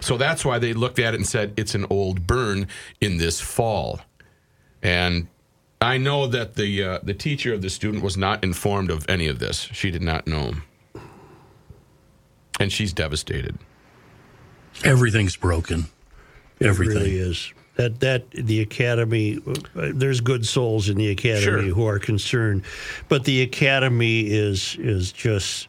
So 0.00 0.16
that's 0.16 0.44
why 0.44 0.58
they 0.58 0.72
looked 0.72 0.98
at 0.98 1.14
it 1.14 1.16
and 1.16 1.26
said 1.26 1.52
it's 1.56 1.74
an 1.74 1.86
old 1.90 2.26
burn 2.26 2.68
in 3.00 3.16
this 3.16 3.40
fall. 3.40 4.00
And 4.82 5.26
I 5.80 5.98
know 5.98 6.26
that 6.26 6.54
the 6.54 6.82
uh, 6.82 6.98
the 7.02 7.14
teacher 7.14 7.52
of 7.52 7.62
the 7.62 7.70
student 7.70 8.02
was 8.02 8.16
not 8.16 8.42
informed 8.42 8.90
of 8.90 9.04
any 9.08 9.26
of 9.28 9.38
this. 9.38 9.68
She 9.72 9.90
did 9.90 10.02
not 10.02 10.26
know, 10.26 10.54
and 12.58 12.72
she's 12.72 12.92
devastated. 12.92 13.58
Everything's 14.84 15.36
broken. 15.36 15.86
Everything 16.60 16.96
It 16.96 17.00
really 17.00 17.16
is. 17.18 17.52
That 17.76 18.00
that 18.00 18.30
the 18.30 18.60
academy, 18.60 19.38
uh, 19.46 19.90
there's 19.94 20.20
good 20.22 20.46
souls 20.46 20.88
in 20.88 20.96
the 20.96 21.10
academy 21.10 21.42
Sure. 21.44 21.60
who 21.60 21.86
are 21.86 21.98
concerned, 21.98 22.62
but 23.08 23.24
the 23.24 23.42
academy 23.42 24.20
is 24.22 24.76
is 24.80 25.12
just 25.12 25.68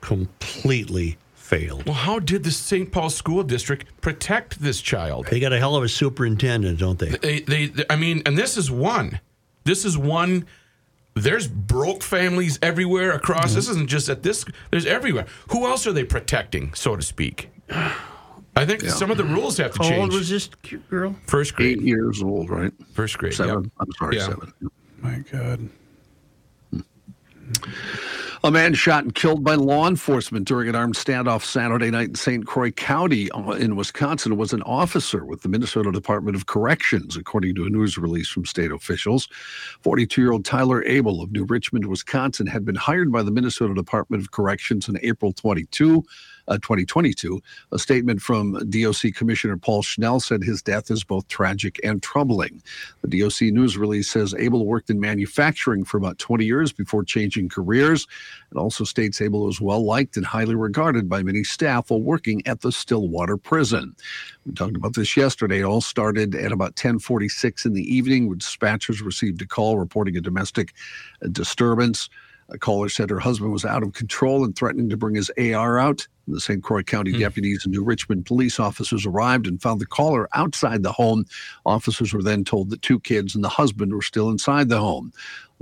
completely 0.00 1.16
failed. 1.34 1.86
Well, 1.86 1.94
how 1.94 2.18
did 2.18 2.42
the 2.42 2.50
St. 2.50 2.90
Paul 2.90 3.08
School 3.10 3.44
District 3.44 3.86
protect 4.00 4.60
this 4.60 4.80
child? 4.80 5.26
They 5.30 5.38
got 5.38 5.52
a 5.52 5.58
hell 5.60 5.76
of 5.76 5.84
a 5.84 5.88
superintendent, 5.88 6.80
don't 6.80 6.98
they? 6.98 7.10
They, 7.10 7.40
they, 7.40 7.66
they- 7.66 7.84
I 7.88 7.94
mean, 7.96 8.22
and 8.26 8.36
this 8.36 8.56
is 8.56 8.68
one. 8.70 9.20
This 9.64 9.84
is 9.84 9.96
one. 9.98 10.46
There's 11.14 11.46
broke 11.46 12.02
families 12.02 12.58
everywhere 12.60 13.12
across. 13.12 13.46
Mm-hmm. 13.46 13.54
This 13.54 13.68
isn't 13.68 13.88
just 13.88 14.08
at 14.08 14.22
this. 14.22 14.44
There's 14.70 14.86
everywhere. 14.86 15.26
Who 15.52 15.66
else 15.66 15.86
are 15.86 15.92
they 15.92 16.04
protecting, 16.04 16.74
so 16.74 16.96
to 16.96 17.02
speak? 17.02 17.50
I 18.56 18.64
think 18.66 18.82
some 18.82 19.10
of 19.10 19.16
the 19.16 19.24
rules 19.24 19.56
have 19.58 19.72
to 19.74 19.82
How 19.82 19.88
change. 19.88 20.00
old 20.00 20.12
was 20.12 20.28
this 20.28 20.48
cute 20.62 20.88
girl? 20.90 21.16
First 21.26 21.54
grade. 21.56 21.78
Eight 21.78 21.82
years 21.84 22.22
old, 22.22 22.50
right? 22.50 22.72
First 22.92 23.18
grade. 23.18 23.34
Seven. 23.34 23.62
yep. 23.64 23.72
I'm 23.80 23.92
sorry, 23.98 24.16
Yeah. 24.16 24.26
seven. 24.28 24.52
My 25.02 25.18
God. 25.30 25.68
A 28.44 28.50
man 28.50 28.74
shot 28.74 29.04
and 29.04 29.14
killed 29.14 29.42
by 29.42 29.54
law 29.54 29.88
enforcement 29.88 30.46
during 30.46 30.68
an 30.68 30.74
armed 30.74 30.96
standoff 30.96 31.44
Saturday 31.44 31.90
night 31.90 32.08
in 32.08 32.14
St. 32.14 32.46
Croix 32.46 32.70
County 32.70 33.30
uh, 33.30 33.52
in 33.52 33.74
Wisconsin 33.74 34.36
was 34.36 34.52
an 34.52 34.60
officer 34.64 35.24
with 35.24 35.40
the 35.40 35.48
Minnesota 35.48 35.90
Department 35.90 36.36
of 36.36 36.44
Corrections, 36.44 37.16
according 37.16 37.54
to 37.54 37.64
a 37.64 37.70
news 37.70 37.96
release 37.96 38.28
from 38.28 38.44
state 38.44 38.70
officials. 38.70 39.30
42 39.80 40.20
year 40.20 40.32
old 40.32 40.44
Tyler 40.44 40.84
Abel 40.84 41.22
of 41.22 41.32
New 41.32 41.46
Richmond, 41.46 41.86
Wisconsin, 41.86 42.46
had 42.46 42.66
been 42.66 42.74
hired 42.74 43.10
by 43.10 43.22
the 43.22 43.30
Minnesota 43.30 43.72
Department 43.72 44.22
of 44.22 44.30
Corrections 44.30 44.90
in 44.90 44.98
April 45.00 45.32
22. 45.32 46.04
Uh, 46.46 46.58
2022. 46.58 47.40
A 47.72 47.78
statement 47.78 48.20
from 48.20 48.52
DOC 48.68 49.14
Commissioner 49.14 49.56
Paul 49.56 49.82
Schnell 49.82 50.20
said 50.20 50.42
his 50.42 50.60
death 50.60 50.90
is 50.90 51.02
both 51.02 51.26
tragic 51.28 51.80
and 51.82 52.02
troubling. 52.02 52.62
The 53.02 53.18
DOC 53.18 53.52
news 53.52 53.78
release 53.78 54.10
says 54.10 54.34
Abel 54.38 54.66
worked 54.66 54.90
in 54.90 55.00
manufacturing 55.00 55.84
for 55.84 55.96
about 55.96 56.18
20 56.18 56.44
years 56.44 56.70
before 56.70 57.02
changing 57.02 57.48
careers. 57.48 58.06
It 58.52 58.58
also 58.58 58.84
states 58.84 59.22
Abel 59.22 59.46
was 59.46 59.60
well 59.60 59.84
liked 59.84 60.18
and 60.18 60.26
highly 60.26 60.54
regarded 60.54 61.08
by 61.08 61.22
many 61.22 61.44
staff 61.44 61.90
while 61.90 62.02
working 62.02 62.46
at 62.46 62.60
the 62.60 62.72
Stillwater 62.72 63.38
prison. 63.38 63.96
We 64.44 64.52
talked 64.52 64.76
about 64.76 64.94
this 64.94 65.16
yesterday. 65.16 65.60
It 65.60 65.64
all 65.64 65.80
started 65.80 66.34
at 66.34 66.52
about 66.52 66.76
10:46 66.76 67.64
in 67.64 67.72
the 67.72 67.94
evening 67.94 68.28
when 68.28 68.38
dispatchers 68.38 69.02
received 69.02 69.40
a 69.40 69.46
call 69.46 69.78
reporting 69.78 70.16
a 70.16 70.20
domestic 70.20 70.74
disturbance. 71.32 72.10
A 72.50 72.58
caller 72.58 72.88
said 72.88 73.10
her 73.10 73.20
husband 73.20 73.52
was 73.52 73.64
out 73.64 73.82
of 73.82 73.94
control 73.94 74.44
and 74.44 74.54
threatening 74.54 74.88
to 74.90 74.96
bring 74.96 75.14
his 75.14 75.30
AR 75.38 75.78
out. 75.78 76.06
The 76.26 76.40
St. 76.40 76.62
Croix 76.62 76.82
County 76.82 77.12
hmm. 77.12 77.18
deputies 77.18 77.62
and 77.64 77.72
New 77.72 77.84
Richmond 77.84 78.26
police 78.26 78.58
officers 78.58 79.04
arrived 79.04 79.46
and 79.46 79.60
found 79.60 79.80
the 79.80 79.86
caller 79.86 80.28
outside 80.32 80.82
the 80.82 80.92
home. 80.92 81.26
Officers 81.66 82.12
were 82.12 82.22
then 82.22 82.44
told 82.44 82.70
that 82.70 82.82
two 82.82 83.00
kids 83.00 83.34
and 83.34 83.44
the 83.44 83.48
husband 83.48 83.92
were 83.92 84.02
still 84.02 84.30
inside 84.30 84.68
the 84.68 84.80
home. 84.80 85.12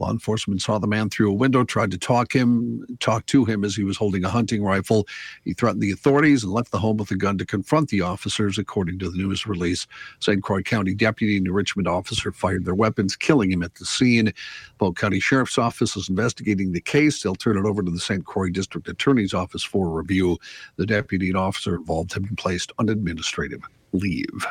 Law 0.02 0.10
enforcement 0.10 0.60
saw 0.60 0.78
the 0.78 0.88
man 0.88 1.08
through 1.08 1.30
a 1.30 1.34
window, 1.34 1.62
tried 1.62 1.92
to 1.92 1.98
talk 1.98 2.34
him, 2.34 2.84
talk 2.98 3.24
to 3.26 3.44
him 3.44 3.62
as 3.62 3.76
he 3.76 3.84
was 3.84 3.96
holding 3.96 4.24
a 4.24 4.28
hunting 4.28 4.64
rifle. 4.64 5.06
He 5.44 5.54
threatened 5.54 5.80
the 5.80 5.92
authorities 5.92 6.42
and 6.42 6.52
left 6.52 6.72
the 6.72 6.80
home 6.80 6.96
with 6.96 7.12
a 7.12 7.16
gun 7.16 7.38
to 7.38 7.46
confront 7.46 7.88
the 7.88 8.00
officers, 8.00 8.58
according 8.58 8.98
to 8.98 9.10
the 9.10 9.16
news 9.16 9.46
release. 9.46 9.86
St. 10.18 10.42
Croix 10.42 10.62
County 10.62 10.92
deputy 10.92 11.36
and 11.36 11.48
Richmond 11.48 11.86
officer 11.86 12.32
fired 12.32 12.64
their 12.64 12.74
weapons, 12.74 13.14
killing 13.14 13.52
him 13.52 13.62
at 13.62 13.76
the 13.76 13.84
scene. 13.84 14.32
Polk 14.78 14.98
County 14.98 15.20
Sheriff's 15.20 15.56
Office 15.56 15.96
is 15.96 16.08
investigating 16.08 16.72
the 16.72 16.80
case. 16.80 17.22
They'll 17.22 17.36
turn 17.36 17.56
it 17.56 17.64
over 17.64 17.84
to 17.84 17.90
the 17.90 18.00
St. 18.00 18.24
Croix 18.24 18.50
District 18.50 18.88
Attorney's 18.88 19.32
Office 19.32 19.62
for 19.62 19.88
review. 19.88 20.36
The 20.76 20.86
deputy 20.86 21.28
and 21.28 21.36
officer 21.36 21.76
involved 21.76 22.12
have 22.14 22.24
been 22.24 22.34
placed 22.34 22.72
on 22.80 22.88
administrative 22.88 23.62
leave. 23.92 24.46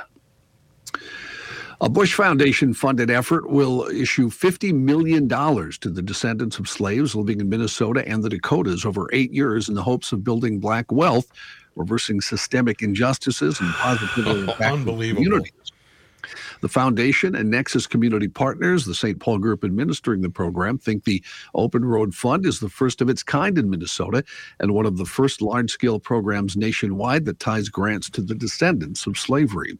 A 1.83 1.89
Bush 1.89 2.13
Foundation 2.13 2.75
funded 2.75 3.09
effort 3.09 3.49
will 3.49 3.87
issue 3.87 4.29
$50 4.29 4.71
million 4.71 5.27
to 5.27 5.89
the 5.89 6.03
descendants 6.03 6.59
of 6.59 6.69
slaves 6.69 7.15
living 7.15 7.41
in 7.41 7.49
Minnesota 7.49 8.07
and 8.07 8.21
the 8.21 8.29
Dakotas 8.29 8.85
over 8.85 9.09
eight 9.11 9.33
years 9.33 9.67
in 9.67 9.73
the 9.73 9.81
hopes 9.81 10.11
of 10.11 10.23
building 10.23 10.59
black 10.59 10.91
wealth 10.91 11.25
reversing 11.75 12.21
systemic 12.21 12.83
injustices 12.83 13.59
and 13.59 13.73
positively 13.73 14.45
impacting 14.45 15.15
communities. 15.15 15.53
The 16.61 16.69
foundation 16.69 17.33
and 17.33 17.49
Nexus 17.49 17.87
community 17.87 18.27
partners, 18.27 18.85
the 18.85 18.93
St. 18.93 19.19
Paul 19.19 19.39
Group 19.39 19.63
administering 19.63 20.21
the 20.21 20.29
program, 20.29 20.77
think 20.77 21.05
the 21.05 21.23
Open 21.55 21.83
Road 21.83 22.13
Fund 22.13 22.45
is 22.45 22.59
the 22.59 22.69
first 22.69 23.01
of 23.01 23.09
its 23.09 23.23
kind 23.23 23.57
in 23.57 23.71
Minnesota 23.71 24.23
and 24.59 24.75
one 24.75 24.85
of 24.85 24.97
the 24.97 25.05
first 25.05 25.41
large 25.41 25.71
scale 25.71 25.99
programs 25.99 26.55
nationwide 26.55 27.25
that 27.25 27.39
ties 27.39 27.69
grants 27.69 28.07
to 28.11 28.21
the 28.21 28.35
descendants 28.35 29.07
of 29.07 29.17
slavery. 29.17 29.79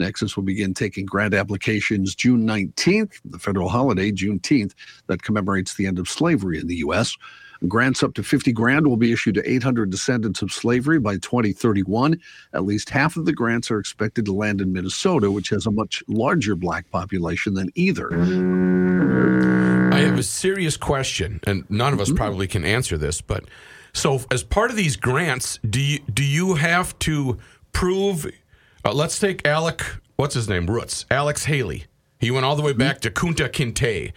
Nexus 0.00 0.36
will 0.36 0.42
begin 0.42 0.74
taking 0.74 1.06
grant 1.06 1.34
applications 1.34 2.14
June 2.14 2.46
19th, 2.46 3.20
the 3.24 3.38
federal 3.38 3.68
holiday, 3.68 4.10
Juneteenth, 4.10 4.72
that 5.06 5.22
commemorates 5.22 5.74
the 5.74 5.86
end 5.86 5.98
of 5.98 6.08
slavery 6.08 6.58
in 6.58 6.66
the 6.66 6.76
U.S. 6.76 7.16
Grants 7.68 8.02
up 8.02 8.14
to 8.14 8.22
50 8.22 8.52
grand 8.52 8.86
will 8.86 8.96
be 8.96 9.12
issued 9.12 9.34
to 9.34 9.50
800 9.50 9.90
descendants 9.90 10.40
of 10.40 10.50
slavery 10.50 10.98
by 10.98 11.14
2031. 11.18 12.18
At 12.54 12.64
least 12.64 12.88
half 12.88 13.16
of 13.16 13.26
the 13.26 13.34
grants 13.34 13.70
are 13.70 13.78
expected 13.78 14.24
to 14.24 14.32
land 14.32 14.62
in 14.62 14.72
Minnesota, 14.72 15.30
which 15.30 15.50
has 15.50 15.66
a 15.66 15.70
much 15.70 16.02
larger 16.08 16.56
black 16.56 16.90
population 16.90 17.52
than 17.52 17.70
either. 17.74 18.10
I 19.92 19.98
have 19.98 20.18
a 20.18 20.22
serious 20.22 20.78
question, 20.78 21.40
and 21.46 21.64
none 21.68 21.92
of 21.92 22.00
us 22.00 22.08
mm-hmm. 22.08 22.16
probably 22.16 22.46
can 22.46 22.64
answer 22.64 22.96
this. 22.96 23.20
But 23.20 23.44
so, 23.92 24.22
as 24.30 24.42
part 24.42 24.70
of 24.70 24.76
these 24.76 24.96
grants, 24.96 25.58
do 25.68 25.80
you 25.80 25.98
do 26.12 26.24
you 26.24 26.54
have 26.54 26.98
to 27.00 27.38
prove? 27.72 28.26
Uh, 28.84 28.92
let's 28.92 29.18
take 29.18 29.46
Alec. 29.46 29.82
What's 30.16 30.34
his 30.34 30.48
name? 30.48 30.66
Roots. 30.66 31.06
Alex 31.10 31.44
Haley. 31.44 31.84
He 32.18 32.30
went 32.30 32.44
all 32.44 32.56
the 32.56 32.62
way 32.62 32.72
back 32.72 33.00
to 33.00 33.10
Kunta 33.10 33.48
Kinte. 33.48 34.12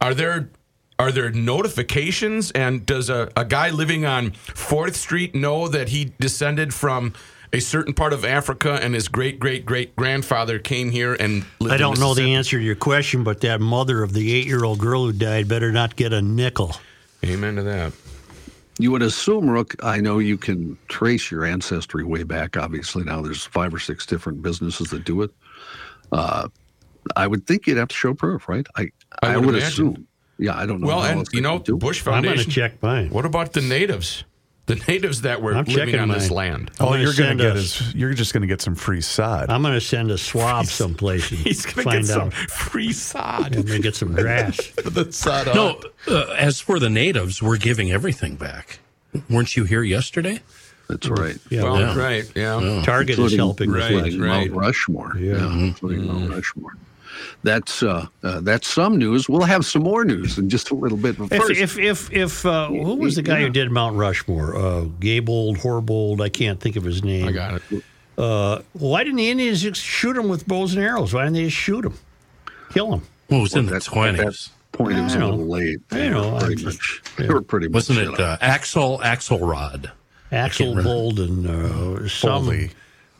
Are 0.00 0.14
there 0.14 0.50
are 0.98 1.12
there 1.12 1.30
notifications? 1.30 2.50
And 2.50 2.84
does 2.84 3.08
a, 3.08 3.30
a 3.36 3.44
guy 3.44 3.70
living 3.70 4.04
on 4.04 4.32
Fourth 4.32 4.96
Street 4.96 5.34
know 5.34 5.68
that 5.68 5.90
he 5.90 6.12
descended 6.20 6.74
from? 6.74 7.14
A 7.50 7.60
certain 7.60 7.94
part 7.94 8.12
of 8.12 8.26
Africa, 8.26 8.78
and 8.82 8.92
his 8.92 9.08
great 9.08 9.40
great 9.40 9.64
great 9.64 9.96
grandfather 9.96 10.58
came 10.58 10.90
here 10.90 11.14
and 11.14 11.46
lived 11.60 11.72
I 11.72 11.78
don't 11.78 11.98
know 11.98 12.12
the 12.12 12.34
answer 12.34 12.58
to 12.58 12.62
your 12.62 12.74
question, 12.74 13.24
but 13.24 13.40
that 13.40 13.58
mother 13.58 14.02
of 14.02 14.12
the 14.12 14.34
eight 14.34 14.46
year 14.46 14.64
old 14.64 14.78
girl 14.80 15.06
who 15.06 15.14
died 15.14 15.48
better 15.48 15.72
not 15.72 15.96
get 15.96 16.12
a 16.12 16.20
nickel. 16.20 16.76
Amen 17.24 17.56
to 17.56 17.62
that. 17.62 17.94
You 18.78 18.92
would 18.92 19.02
assume, 19.02 19.50
Rook, 19.50 19.74
I 19.82 20.00
know 20.00 20.18
you 20.18 20.38
can 20.38 20.78
trace 20.86 21.30
your 21.30 21.44
ancestry 21.44 22.04
way 22.04 22.22
back. 22.22 22.56
Obviously, 22.56 23.02
now 23.02 23.20
there's 23.20 23.44
five 23.44 23.74
or 23.74 23.80
six 23.80 24.06
different 24.06 24.40
businesses 24.40 24.90
that 24.90 25.04
do 25.04 25.22
it. 25.22 25.30
Uh, 26.12 26.48
I 27.16 27.26
would 27.26 27.46
think 27.46 27.66
you'd 27.66 27.76
have 27.76 27.88
to 27.88 27.96
show 27.96 28.14
proof, 28.14 28.48
right? 28.48 28.66
I, 28.76 28.90
I 29.22 29.34
I, 29.34 29.36
would 29.36 29.46
would, 29.46 29.54
assume. 29.56 30.06
Yeah, 30.38 30.56
I 30.56 30.66
don't 30.66 30.80
know. 30.80 30.86
Well, 30.86 31.00
how 31.00 31.08
and 31.08 31.18
else 31.18 31.28
you 31.32 31.40
know, 31.40 31.58
could 31.58 31.66
do 31.66 31.76
it. 31.76 31.80
Bush 31.80 32.06
I'm 32.06 32.22
going 32.22 32.38
to 32.38 32.44
check 32.44 32.80
mine. 32.80 33.10
What 33.10 33.24
about 33.24 33.52
the 33.52 33.60
natives? 33.60 34.24
The 34.68 34.76
natives 34.88 35.22
that 35.22 35.42
were 35.42 35.50
I'm 35.54 35.64
living 35.64 35.74
checking 35.74 35.98
on 36.00 36.08
this 36.08 36.30
land. 36.30 36.70
I'm 36.78 36.86
All 36.86 36.92
gonna 36.92 37.02
you're 37.02 37.14
going 37.14 37.36
to 37.38 37.42
get 37.44 37.56
us- 37.56 37.80
is 37.80 37.94
you're 37.94 38.14
just 38.14 38.32
going 38.32 38.42
to 38.42 38.46
get 38.46 38.60
some 38.60 38.74
free 38.76 39.00
sod. 39.00 39.50
I'm 39.50 39.62
going 39.62 39.74
to 39.74 39.80
send 39.80 40.10
a 40.12 40.18
swab 40.18 40.66
someplace 40.66 41.30
and 41.32 41.40
He's 41.40 41.64
going 41.66 41.74
to 41.76 41.82
find 41.82 42.00
get 42.04 42.06
some 42.06 42.28
out. 42.28 42.34
free 42.34 42.92
sod. 42.92 43.46
I'm 43.56 43.62
going 43.62 43.66
to 43.66 43.78
get 43.82 43.96
some 43.96 44.14
grass. 44.14 44.56
the 44.84 45.10
sod 45.10 45.46
No, 45.54 45.80
uh, 46.06 46.34
as 46.38 46.60
for 46.60 46.78
the 46.78 46.88
natives, 46.90 47.42
we're 47.42 47.56
giving 47.58 47.90
everything 47.90 48.36
back. 48.36 48.78
Weren't 49.28 49.56
you 49.56 49.64
here 49.64 49.82
yesterday? 49.82 50.40
That's 50.88 51.08
right. 51.08 51.36
Yeah, 51.50 51.64
well, 51.64 51.80
Yeah. 51.80 51.96
right, 51.98 52.32
yeah. 52.34 52.82
Target 52.84 53.18
is 53.18 53.34
helping 53.36 53.70
Right, 53.70 53.92
right. 53.94 54.14
Mount 54.18 54.52
Rushmore. 54.52 55.16
Yeah. 55.18 55.52
including 55.52 56.06
Mount 56.06 56.30
Rushmore. 56.30 56.72
That's 57.42 57.82
uh, 57.82 58.06
uh, 58.22 58.40
that's 58.40 58.66
some 58.68 58.96
news. 58.98 59.28
We'll 59.28 59.42
have 59.42 59.64
some 59.64 59.82
more 59.82 60.04
news 60.04 60.38
in 60.38 60.48
just 60.48 60.70
a 60.70 60.74
little 60.74 60.98
bit. 60.98 61.16
But 61.18 61.32
If 61.32 61.42
first, 61.42 61.60
if 61.60 61.78
if, 61.78 62.12
if 62.12 62.46
uh, 62.46 62.68
who 62.68 62.96
was 62.96 63.16
the 63.16 63.22
guy 63.22 63.40
who 63.40 63.48
did 63.50 63.70
Mount 63.70 63.96
Rushmore? 63.96 64.56
Uh, 64.56 64.84
Gaybold, 65.00 65.58
Horbold. 65.58 66.20
I 66.20 66.28
can't 66.28 66.60
think 66.60 66.76
of 66.76 66.84
his 66.84 67.02
name. 67.04 67.26
I 67.28 67.32
got 67.32 67.60
it. 67.70 67.82
Uh, 68.16 68.62
why 68.72 69.04
didn't 69.04 69.16
the 69.18 69.30
Indians 69.30 69.62
just 69.62 69.80
shoot 69.80 70.16
him 70.16 70.28
with 70.28 70.46
bows 70.46 70.74
and 70.74 70.82
arrows? 70.84 71.14
Why 71.14 71.22
didn't 71.22 71.34
they 71.34 71.44
just 71.44 71.56
shoot 71.56 71.84
him, 71.84 71.94
kill 72.72 72.92
him? 72.94 73.02
Well, 73.30 73.40
it 73.40 73.42
was 73.42 73.54
in 73.54 73.66
the 73.66 73.78
twenties. 73.78 74.50
point 74.72 74.98
it 74.98 75.02
was 75.02 75.12
I 75.14 75.16
a 75.16 75.20
know. 75.20 75.30
little 75.30 75.46
late. 75.46 75.78
I 75.92 75.94
They 75.96 76.10
know, 76.10 76.30
were 76.30 76.34
I'm 76.38 76.40
pretty 76.46 76.62
just- 76.64 76.78
much. 76.78 77.02
They 77.16 77.28
were 77.28 77.42
pretty 77.42 77.68
much. 77.68 77.74
Wasn't 77.88 77.98
shut 77.98 78.14
it 78.14 78.20
up. 78.20 78.42
uh, 78.42 78.44
Axel 78.44 78.98
Axelrod? 79.04 79.90
Axel 80.32 80.70
remember. 80.70 80.82
Bold 80.90 81.20
and 81.20 81.46
uh, 81.46 82.08
some. 82.08 82.48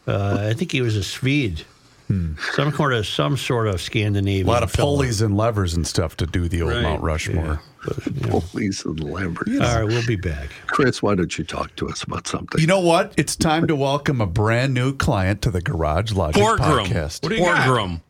Uh, 0.07 0.49
I 0.51 0.53
think 0.55 0.73
he 0.73 0.81
was 0.83 0.97
a 0.97 1.03
Swede. 1.05 1.65
Some 2.55 2.73
sort 2.73 2.95
of 2.95 3.07
some 3.07 3.37
sort 3.37 3.69
of 3.69 3.81
Scandinavian. 3.81 4.45
Hmm. 4.47 4.49
A 4.51 4.53
lot 4.53 4.63
of 4.63 4.71
fella. 4.71 4.97
pulleys 4.97 5.21
and 5.21 5.37
levers 5.37 5.75
and 5.75 5.87
stuff 5.87 6.17
to 6.19 6.27
do 6.27 6.49
the 6.49 6.63
old 6.63 6.73
Right. 6.73 6.83
Mount 6.83 7.03
Rushmore. 7.03 7.61
Police 8.23 8.85
and 8.85 8.99
Lambert. 9.03 9.49
All 9.49 9.59
right, 9.59 9.85
we'll 9.85 10.07
be 10.07 10.17
back. 10.17 10.51
Chris, 10.67 11.03
why 11.03 11.15
don't 11.15 11.37
you 11.39 11.45
talk 11.45 11.75
to 11.77 11.89
us 11.89 12.03
about 12.03 12.27
something? 12.27 12.61
You 12.61 12.67
know 12.67 12.81
what? 12.81 13.13
It's 13.17 13.37
time 13.37 13.67
to 13.69 13.77
welcome 13.77 14.21
a 14.21 14.27
brand 14.27 14.75
new 14.75 14.95
client 14.97 15.43
to 15.43 15.51
the 15.51 15.61
Garage 15.61 16.13
Logic 16.13 16.43
Borgrum. 16.43 16.87
podcast. 16.87 17.23
What 17.23 17.29
do 17.31 17.37
you 17.37 17.45
got? 17.45 18.01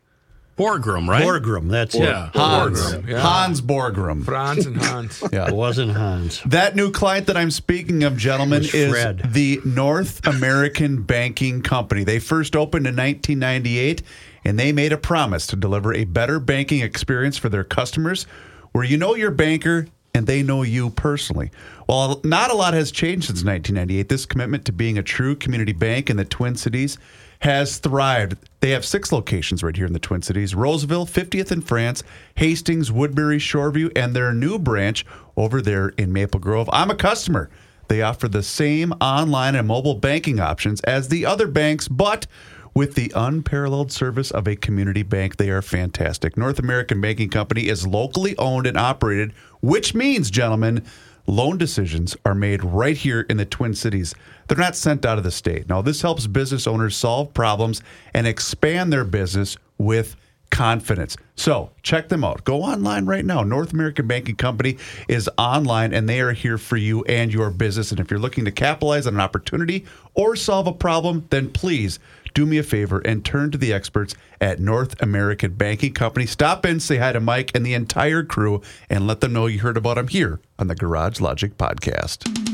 Borgrum. 0.59 1.05
Borgrum, 1.05 1.07
right? 1.07 1.23
Borgrum, 1.23 1.69
that's 1.69 1.95
Yeah. 1.95 2.29
Hans. 2.33 2.79
Borgrum, 2.79 3.07
yeah. 3.07 3.19
Hans 3.19 3.61
Borgrum. 3.61 4.25
Franz 4.25 4.65
and 4.65 4.77
Hans. 4.77 5.23
Yeah. 5.31 5.47
It 5.47 5.55
wasn't 5.55 5.91
Hans. 5.93 6.41
That 6.45 6.75
new 6.75 6.91
client 6.91 7.27
that 7.27 7.37
I'm 7.37 7.51
speaking 7.51 8.03
of, 8.03 8.17
gentlemen, 8.17 8.63
is 8.63 8.91
Fred. 8.91 9.21
the 9.33 9.59
North 9.65 10.25
American 10.27 11.03
Banking 11.03 11.61
Company. 11.61 12.03
They 12.03 12.19
first 12.19 12.55
opened 12.55 12.85
in 12.87 12.95
1998, 12.95 14.01
and 14.43 14.59
they 14.59 14.71
made 14.71 14.91
a 14.91 14.97
promise 14.97 15.47
to 15.47 15.55
deliver 15.55 15.93
a 15.93 16.03
better 16.05 16.39
banking 16.39 16.81
experience 16.81 17.37
for 17.37 17.49
their 17.49 17.63
customers 17.63 18.25
where 18.71 18.83
you 18.83 18.97
know 18.97 19.15
your 19.15 19.31
banker 19.31 19.87
and 20.13 20.25
they 20.27 20.41
know 20.43 20.63
you 20.63 20.89
personally. 20.89 21.51
While 21.85 22.19
not 22.23 22.49
a 22.51 22.55
lot 22.55 22.73
has 22.73 22.91
changed 22.91 23.27
since 23.27 23.43
1998, 23.43 24.09
this 24.09 24.25
commitment 24.25 24.65
to 24.65 24.71
being 24.71 24.97
a 24.97 25.03
true 25.03 25.35
community 25.35 25.73
bank 25.73 26.09
in 26.09 26.17
the 26.17 26.25
Twin 26.25 26.55
Cities 26.55 26.97
has 27.39 27.77
thrived. 27.77 28.35
They 28.59 28.71
have 28.71 28.83
six 28.83 29.11
locations 29.11 29.63
right 29.63 29.75
here 29.75 29.85
in 29.85 29.93
the 29.93 29.99
Twin 29.99 30.21
Cities 30.21 30.53
Roseville, 30.53 31.05
50th 31.05 31.51
in 31.51 31.61
France, 31.61 32.03
Hastings, 32.35 32.91
Woodbury, 32.91 33.39
Shoreview, 33.39 33.91
and 33.95 34.15
their 34.15 34.33
new 34.33 34.59
branch 34.59 35.05
over 35.37 35.61
there 35.61 35.89
in 35.89 36.11
Maple 36.11 36.39
Grove. 36.39 36.69
I'm 36.73 36.91
a 36.91 36.95
customer. 36.95 37.49
They 37.87 38.01
offer 38.01 38.27
the 38.27 38.43
same 38.43 38.91
online 39.01 39.55
and 39.55 39.67
mobile 39.67 39.95
banking 39.95 40.39
options 40.39 40.81
as 40.81 41.07
the 41.07 41.25
other 41.25 41.47
banks, 41.47 41.87
but 41.87 42.27
with 42.75 42.95
the 42.95 43.11
unparalleled 43.15 43.91
service 43.91 44.29
of 44.31 44.47
a 44.47 44.55
community 44.55 45.01
bank, 45.01 45.37
they 45.37 45.49
are 45.49 45.61
fantastic. 45.61 46.37
North 46.37 46.59
American 46.59 47.01
Banking 47.01 47.29
Company 47.29 47.67
is 47.67 47.87
locally 47.87 48.37
owned 48.37 48.67
and 48.67 48.77
operated, 48.77 49.33
which 49.61 49.95
means, 49.95 50.29
gentlemen, 50.29 50.85
loan 51.29 51.57
decisions 51.57 52.17
are 52.25 52.35
made 52.35 52.63
right 52.63 52.97
here 52.97 53.21
in 53.29 53.37
the 53.37 53.45
Twin 53.45 53.73
Cities. 53.73 54.15
They're 54.47 54.57
not 54.57 54.75
sent 54.75 55.05
out 55.05 55.17
of 55.17 55.23
the 55.23 55.31
state. 55.31 55.69
Now, 55.69 55.81
this 55.81 56.01
helps 56.01 56.27
business 56.27 56.67
owners 56.67 56.95
solve 56.95 57.33
problems 57.33 57.81
and 58.13 58.25
expand 58.25 58.91
their 58.91 59.05
business 59.05 59.55
with 59.77 60.15
confidence. 60.49 61.15
So 61.35 61.69
check 61.83 62.09
them 62.09 62.23
out. 62.23 62.43
Go 62.43 62.63
online 62.63 63.05
right 63.05 63.23
now. 63.23 63.43
North 63.43 63.71
American 63.71 64.07
Banking 64.07 64.35
Company 64.35 64.77
is 65.07 65.29
online 65.37 65.93
and 65.93 66.09
they 66.09 66.19
are 66.21 66.33
here 66.33 66.57
for 66.57 66.75
you 66.75 67.03
and 67.05 67.31
your 67.31 67.51
business. 67.51 67.91
And 67.91 67.99
if 67.99 68.09
you're 68.09 68.19
looking 68.19 68.45
to 68.45 68.51
capitalize 68.51 69.05
on 69.05 69.13
an 69.13 69.19
opportunity 69.19 69.85
or 70.15 70.35
solve 70.35 70.65
a 70.65 70.73
problem, 70.73 71.27
then 71.29 71.51
please 71.51 71.99
do 72.39 72.45
me 72.45 72.57
a 72.57 72.63
favor 72.63 72.99
and 72.99 73.25
turn 73.25 73.51
to 73.51 73.57
the 73.57 73.73
experts 73.73 74.15
at 74.39 74.61
North 74.61 74.95
American 75.01 75.51
Banking 75.55 75.93
Company. 75.93 76.25
Stop 76.25 76.65
in, 76.65 76.79
say 76.79 76.95
hi 76.95 77.11
to 77.11 77.19
Mike 77.19 77.51
and 77.53 77.65
the 77.65 77.73
entire 77.73 78.23
crew, 78.23 78.61
and 78.89 79.05
let 79.05 79.19
them 79.19 79.33
know 79.33 79.45
you 79.47 79.59
heard 79.59 79.75
about 79.75 79.95
them 79.95 80.07
here 80.07 80.39
on 80.57 80.67
the 80.67 80.75
Garage 80.75 81.19
Logic 81.19 81.57
Podcast. 81.57 82.48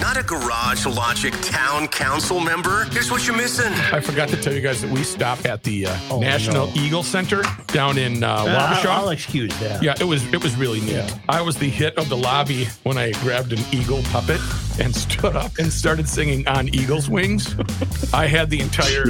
Not 0.00 0.16
a 0.16 0.22
Garage 0.22 0.86
Logic 0.86 1.32
Town 1.42 1.88
Council 1.88 2.38
member? 2.40 2.84
Here's 2.86 3.10
what 3.10 3.26
you're 3.26 3.36
missing. 3.36 3.72
I 3.92 4.00
forgot 4.00 4.28
to 4.28 4.36
tell 4.40 4.52
you 4.52 4.60
guys 4.60 4.82
that 4.82 4.90
we 4.90 5.02
stopped 5.02 5.46
at 5.46 5.62
the 5.62 5.86
uh, 5.86 5.96
Oh, 6.10 6.20
National 6.20 6.66
no. 6.68 6.72
Eagle 6.74 7.02
Center 7.02 7.42
down 7.68 7.96
in 7.98 8.22
uh, 8.22 8.28
I'll, 8.28 8.46
Wabasha. 8.46 8.86
I'll 8.86 9.08
excuse 9.10 9.56
that. 9.60 9.82
Yeah, 9.82 9.94
it 9.98 10.04
was 10.04 10.24
it 10.32 10.42
was 10.42 10.56
really 10.56 10.80
neat. 10.80 11.14
I 11.28 11.40
was 11.40 11.56
the 11.56 11.68
hit 11.70 11.96
of 11.96 12.08
the 12.08 12.16
lobby 12.16 12.66
when 12.82 12.98
I 12.98 13.12
grabbed 13.22 13.52
an 13.52 13.60
eagle 13.72 14.02
puppet 14.04 14.40
and 14.78 14.94
stood 15.04 15.36
up 15.36 15.52
and 15.58 15.72
started 15.72 16.08
singing 16.08 16.46
on 16.48 16.68
Eagle's 16.74 17.08
Wings. 17.08 17.54
I 18.12 18.26
had 18.26 18.50
the 18.50 18.60
entire 18.60 19.04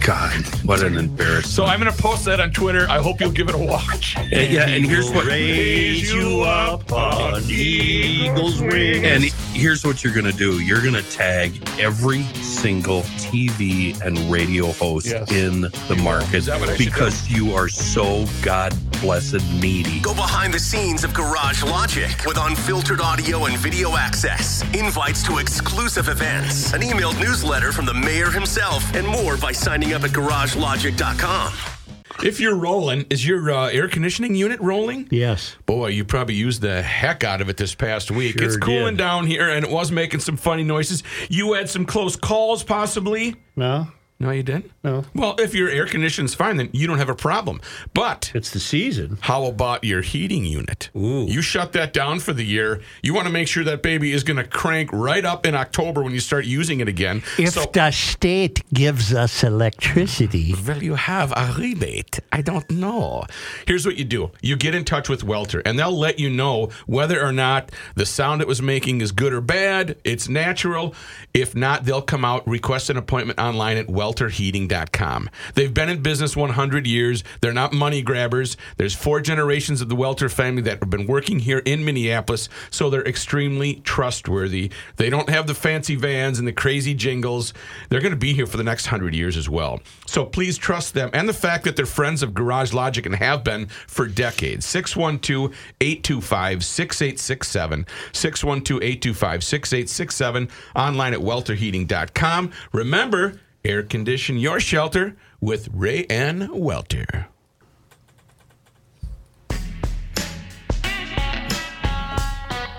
God, 0.00 0.44
what 0.64 0.82
an 0.82 0.96
embarrassment. 0.98 1.46
So 1.46 1.64
I'm 1.64 1.78
gonna 1.80 1.92
post 1.92 2.24
that 2.26 2.38
on 2.40 2.52
Twitter. 2.52 2.86
I 2.88 2.98
hope 2.98 3.20
you'll 3.20 3.32
give 3.32 3.48
it 3.48 3.54
a 3.54 3.58
watch. 3.58 4.16
And, 4.16 4.52
yeah, 4.52 4.68
and 4.68 4.84
here's 4.86 5.10
what 5.10 5.26
Raise 5.26 6.12
you 6.12 6.42
up 6.42 6.92
on 6.92 7.42
eagle's 7.44 8.60
wings. 8.60 9.04
And 9.04 9.24
here's 9.54 9.84
what 9.84 10.04
you're 10.04 10.12
going 10.20 10.32
to 10.32 10.36
do. 10.38 10.60
You're 10.60 10.82
going 10.82 10.94
to 10.94 11.10
tag 11.10 11.52
every 11.78 12.22
single 12.42 13.02
TV 13.30 14.00
and 14.00 14.18
radio 14.30 14.72
host 14.72 15.06
Yes. 15.06 15.30
in 15.30 15.60
the 15.62 16.00
market 16.02 16.34
Is 16.34 16.46
that 16.46 16.58
what 16.58 16.68
I 16.68 16.76
should 16.76 16.86
because 16.86 17.30
you 17.30 17.52
are 17.52 17.68
so 17.68 18.24
God 18.42 18.74
blessed 19.00 19.44
needy. 19.60 20.00
Go 20.00 20.14
behind 20.14 20.52
the 20.52 20.58
scenes 20.58 21.04
of 21.04 21.14
Garage 21.14 21.62
Logic 21.62 22.10
with 22.26 22.36
unfiltered 22.36 23.00
audio 23.00 23.44
and 23.44 23.56
video 23.58 23.96
access, 23.96 24.62
invites 24.74 25.22
to 25.24 25.38
exclusive 25.38 26.08
events, 26.08 26.72
an 26.72 26.80
emailed 26.80 27.18
newsletter 27.20 27.70
from 27.70 27.86
the 27.86 27.94
mayor 27.94 28.30
himself, 28.30 28.82
and 28.94 29.06
more 29.06 29.36
by 29.36 29.52
signing 29.52 29.92
up 29.92 30.02
at 30.02 30.10
garagelogic.com. 30.10 31.77
If 32.22 32.40
you're 32.40 32.56
rolling, 32.56 33.06
is 33.10 33.26
your 33.26 33.50
uh, 33.50 33.68
air 33.68 33.88
conditioning 33.88 34.34
unit 34.34 34.60
rolling? 34.60 35.08
Yes. 35.10 35.56
Boy, 35.66 35.88
you 35.88 36.04
probably 36.04 36.34
used 36.34 36.62
the 36.62 36.82
heck 36.82 37.22
out 37.22 37.40
of 37.40 37.48
it 37.48 37.56
this 37.56 37.74
past 37.74 38.10
week. 38.10 38.38
Sure 38.38 38.46
it's 38.46 38.56
cooling 38.56 38.96
did. 38.96 38.98
down 38.98 39.26
here, 39.26 39.48
and 39.48 39.64
it 39.64 39.70
was 39.70 39.92
making 39.92 40.20
some 40.20 40.36
funny 40.36 40.64
noises. 40.64 41.02
You 41.28 41.52
had 41.52 41.70
some 41.70 41.86
close 41.86 42.16
calls, 42.16 42.64
possibly. 42.64 43.36
No. 43.54 43.88
No, 44.20 44.30
you 44.30 44.42
didn't. 44.42 44.72
No. 44.82 45.04
Well, 45.14 45.36
if 45.38 45.54
your 45.54 45.68
air 45.68 45.86
conditioning's 45.86 46.34
fine, 46.34 46.56
then 46.56 46.70
you 46.72 46.88
don't 46.88 46.98
have 46.98 47.08
a 47.08 47.14
problem. 47.14 47.60
But 47.94 48.32
It's 48.34 48.50
the 48.50 48.58
season. 48.58 49.18
how 49.20 49.44
about 49.44 49.84
your 49.84 50.02
heating 50.02 50.44
unit? 50.44 50.90
Ooh. 50.96 51.24
You 51.28 51.40
shut 51.40 51.72
that 51.74 51.92
down 51.92 52.18
for 52.18 52.32
the 52.32 52.42
year. 52.44 52.80
You 53.00 53.14
want 53.14 53.28
to 53.28 53.32
make 53.32 53.46
sure 53.46 53.62
that 53.62 53.80
baby 53.80 54.12
is 54.12 54.24
going 54.24 54.38
to 54.38 54.42
crank 54.44 54.90
right 54.92 55.24
up 55.24 55.46
in 55.46 55.54
October 55.54 56.02
when 56.02 56.12
you 56.14 56.18
start 56.18 56.46
using 56.46 56.80
it 56.80 56.88
again. 56.88 57.22
If 57.38 57.50
So- 57.54 57.70
the 57.72 57.92
state 57.92 58.64
gives 58.74 59.14
us 59.14 59.44
electricity, 59.44 60.52
Will 60.66 60.82
you 60.82 60.96
have 60.96 61.32
a 61.36 61.54
rebate? 61.56 62.18
I 62.32 62.42
don't 62.42 62.68
know. 62.70 63.24
Here's 63.68 63.86
what 63.86 63.96
you 63.96 64.04
do 64.04 64.32
you 64.42 64.56
get 64.56 64.74
in 64.74 64.84
touch 64.84 65.08
with 65.08 65.22
Welter, 65.22 65.60
and 65.64 65.78
they'll 65.78 65.96
let 65.96 66.18
you 66.18 66.28
know 66.28 66.70
whether 66.86 67.24
or 67.24 67.32
not 67.32 67.70
the 67.94 68.04
sound 68.04 68.40
it 68.42 68.48
was 68.48 68.60
making 68.60 69.00
is 69.00 69.12
good 69.12 69.32
or 69.32 69.40
bad. 69.40 69.96
It's 70.02 70.28
natural. 70.28 70.94
If 71.32 71.54
not, 71.54 71.84
they'll 71.84 72.02
come 72.02 72.24
out, 72.24 72.46
request 72.48 72.90
an 72.90 72.96
appointment 72.96 73.38
online 73.38 73.76
at 73.76 73.88
welterheating.com. 74.08 75.30
They've 75.54 75.72
been 75.72 75.88
in 75.88 76.02
business 76.02 76.36
100 76.36 76.86
years. 76.86 77.24
They're 77.40 77.52
not 77.52 77.72
money 77.72 78.02
grabbers. 78.02 78.56
There's 78.76 78.94
four 78.94 79.20
generations 79.20 79.80
of 79.80 79.88
the 79.88 79.96
Welter 79.96 80.28
family 80.28 80.62
that 80.62 80.80
have 80.80 80.90
been 80.90 81.06
working 81.06 81.40
here 81.40 81.58
in 81.58 81.84
Minneapolis, 81.84 82.48
so 82.70 82.90
they're 82.90 83.06
extremely 83.06 83.76
trustworthy. 83.76 84.70
They 84.96 85.10
don't 85.10 85.28
have 85.28 85.46
the 85.46 85.54
fancy 85.54 85.96
vans 85.96 86.38
and 86.38 86.48
the 86.48 86.52
crazy 86.52 86.94
jingles. 86.94 87.52
They're 87.88 88.00
going 88.00 88.12
to 88.12 88.16
be 88.16 88.32
here 88.32 88.46
for 88.46 88.56
the 88.56 88.64
next 88.64 88.86
100 88.86 89.14
years 89.14 89.36
as 89.36 89.48
well. 89.48 89.80
So 90.06 90.24
please 90.24 90.56
trust 90.56 90.94
them 90.94 91.10
and 91.12 91.28
the 91.28 91.34
fact 91.34 91.64
that 91.64 91.76
they're 91.76 91.86
friends 91.86 92.22
of 92.22 92.34
Garage 92.34 92.72
Logic 92.72 93.04
and 93.04 93.14
have 93.14 93.44
been 93.44 93.66
for 93.66 94.06
decades. 94.06 94.66
612 94.66 95.54
825 95.80 96.64
6867. 96.64 97.86
612 98.12 98.82
825 98.82 99.44
6867. 99.44 100.48
Online 100.74 101.14
at 101.14 101.20
welterheating.com. 101.20 102.52
Remember, 102.72 103.40
air 103.64 103.82
condition 103.82 104.38
your 104.38 104.60
shelter 104.60 105.16
with 105.40 105.68
Ray 105.72 106.04
N. 106.04 106.48
Welter. 106.52 107.28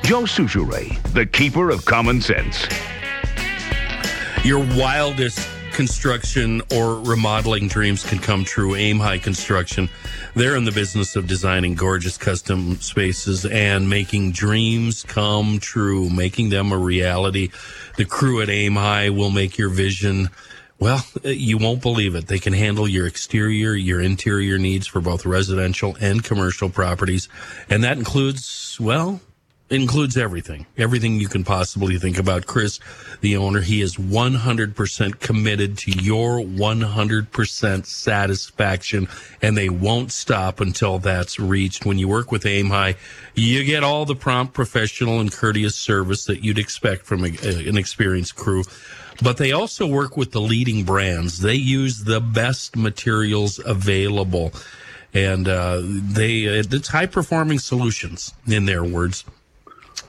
Joe 0.04 0.24
Soucheray, 0.24 1.00
the 1.14 1.26
keeper 1.26 1.70
of 1.70 1.86
common 1.86 2.20
sense. 2.20 2.66
Your 4.44 4.60
wildest 4.76 5.48
construction 5.80 6.62
or 6.74 6.96
remodeling 6.96 7.68
dreams 7.68 8.04
can 8.04 8.20
come 8.20 8.44
true. 8.44 8.76
Aim 8.76 9.00
High 9.00 9.20
Construction. 9.20 9.88
They're 10.36 10.56
in 10.56 10.66
the 10.66 10.72
business 10.72 11.16
of 11.16 11.28
designing 11.28 11.76
gorgeous 11.76 12.18
custom 12.18 12.76
spaces 12.82 13.46
and 13.46 13.90
making 13.90 14.32
dreams 14.32 15.04
come 15.04 15.60
true, 15.60 16.10
making 16.10 16.50
them 16.50 16.72
a 16.72 16.78
reality. 16.78 17.52
The 17.98 18.06
crew 18.06 18.42
at 18.42 18.50
Aim 18.50 18.76
High 18.76 19.10
will 19.10 19.30
make 19.30 19.58
your 19.58 19.70
vision. 19.70 20.30
Well, 20.80 21.06
uh, 21.26 21.30
you 21.30 21.58
won't 21.58 21.82
believe 21.82 22.16
it. 22.16 22.28
They 22.28 22.40
can 22.40 22.54
handle 22.54 22.88
your 22.88 23.06
exterior, 23.06 23.74
your 23.74 24.00
interior 24.00 24.58
needs 24.58 24.88
for 24.88 25.02
both 25.02 25.26
residential 25.26 25.98
and 26.00 26.24
commercial 26.24 26.70
properties. 26.70 27.28
And 27.70 27.84
that 27.84 27.98
includes, 27.98 28.78
well, 28.80 29.20
includes 29.70 30.18
everything, 30.18 30.66
everything 30.78 31.20
you 31.20 31.28
can 31.28 31.44
possibly 31.44 31.98
think 32.00 32.18
about. 32.18 32.46
Chris, 32.48 32.80
the 33.22 33.38
owner, 33.38 33.62
he 33.62 33.82
is 33.82 33.98
100% 33.98 35.20
committed 35.20 35.78
to 35.80 35.92
your 35.92 36.40
100% 36.40 37.86
satisfaction, 37.86 39.08
and 39.42 39.58
they 39.58 39.70
won't 39.70 40.12
stop 40.12 40.60
until 40.60 40.98
that's 40.98 41.40
reached. 41.40 41.86
When 41.86 42.00
you 42.00 42.08
work 42.08 42.32
with 42.32 42.46
Aim 42.46 42.70
High, 42.70 42.96
you 43.36 43.64
get 43.64 43.84
all 43.84 44.06
the 44.06 44.16
prompt, 44.16 44.54
professional, 44.54 45.20
and 45.20 45.32
courteous 45.32 45.76
service 45.76 46.26
that 46.26 46.44
you'd 46.44 46.60
expect 46.60 47.06
from 47.06 47.24
a, 47.24 47.28
an 47.28 47.78
experienced 47.78 48.36
crew. 48.36 48.64
But 49.22 49.38
they 49.38 49.52
also 49.52 49.86
work 49.86 50.16
with 50.16 50.32
the 50.32 50.42
leading 50.42 50.86
brands. 50.86 51.40
They 51.40 51.56
use 51.56 52.04
the 52.04 52.22
best 52.22 52.76
materials 52.76 53.60
available. 53.64 54.54
And 55.14 55.48
uh, 55.48 55.82
they 55.84 56.44
it's 56.44 56.88
high 56.88 57.08
performing 57.08 57.60
solutions, 57.60 58.34
in 58.48 58.66
their 58.66 58.84
words 58.84 59.26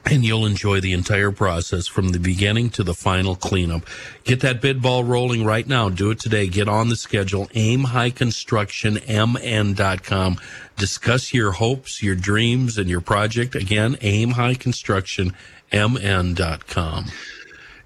and 0.04 0.24
you'll 0.24 0.46
enjoy 0.46 0.80
the 0.80 0.92
entire 0.92 1.30
process 1.30 1.86
from 1.86 2.08
the 2.08 2.18
beginning 2.18 2.70
to 2.70 2.82
the 2.82 2.94
final 2.94 3.36
cleanup. 3.36 3.82
Get 4.24 4.40
that 4.40 4.60
bid 4.60 4.80
ball 4.80 5.04
rolling 5.04 5.44
right 5.44 5.66
now. 5.66 5.88
Do 5.88 6.10
it 6.10 6.18
today. 6.18 6.48
Get 6.48 6.68
on 6.68 6.88
the 6.88 6.96
schedule. 6.96 7.48
Aim 7.54 7.84
High 7.84 8.10
Construction, 8.10 8.98
MN.com. 9.08 10.38
Discuss 10.76 11.34
your 11.34 11.52
hopes, 11.52 12.02
your 12.02 12.14
dreams, 12.14 12.78
and 12.78 12.88
your 12.88 13.00
project. 13.00 13.54
Again, 13.54 13.96
Aim 14.00 14.30
High 14.30 14.54
Construction, 14.54 15.34
MN.com. 15.72 17.06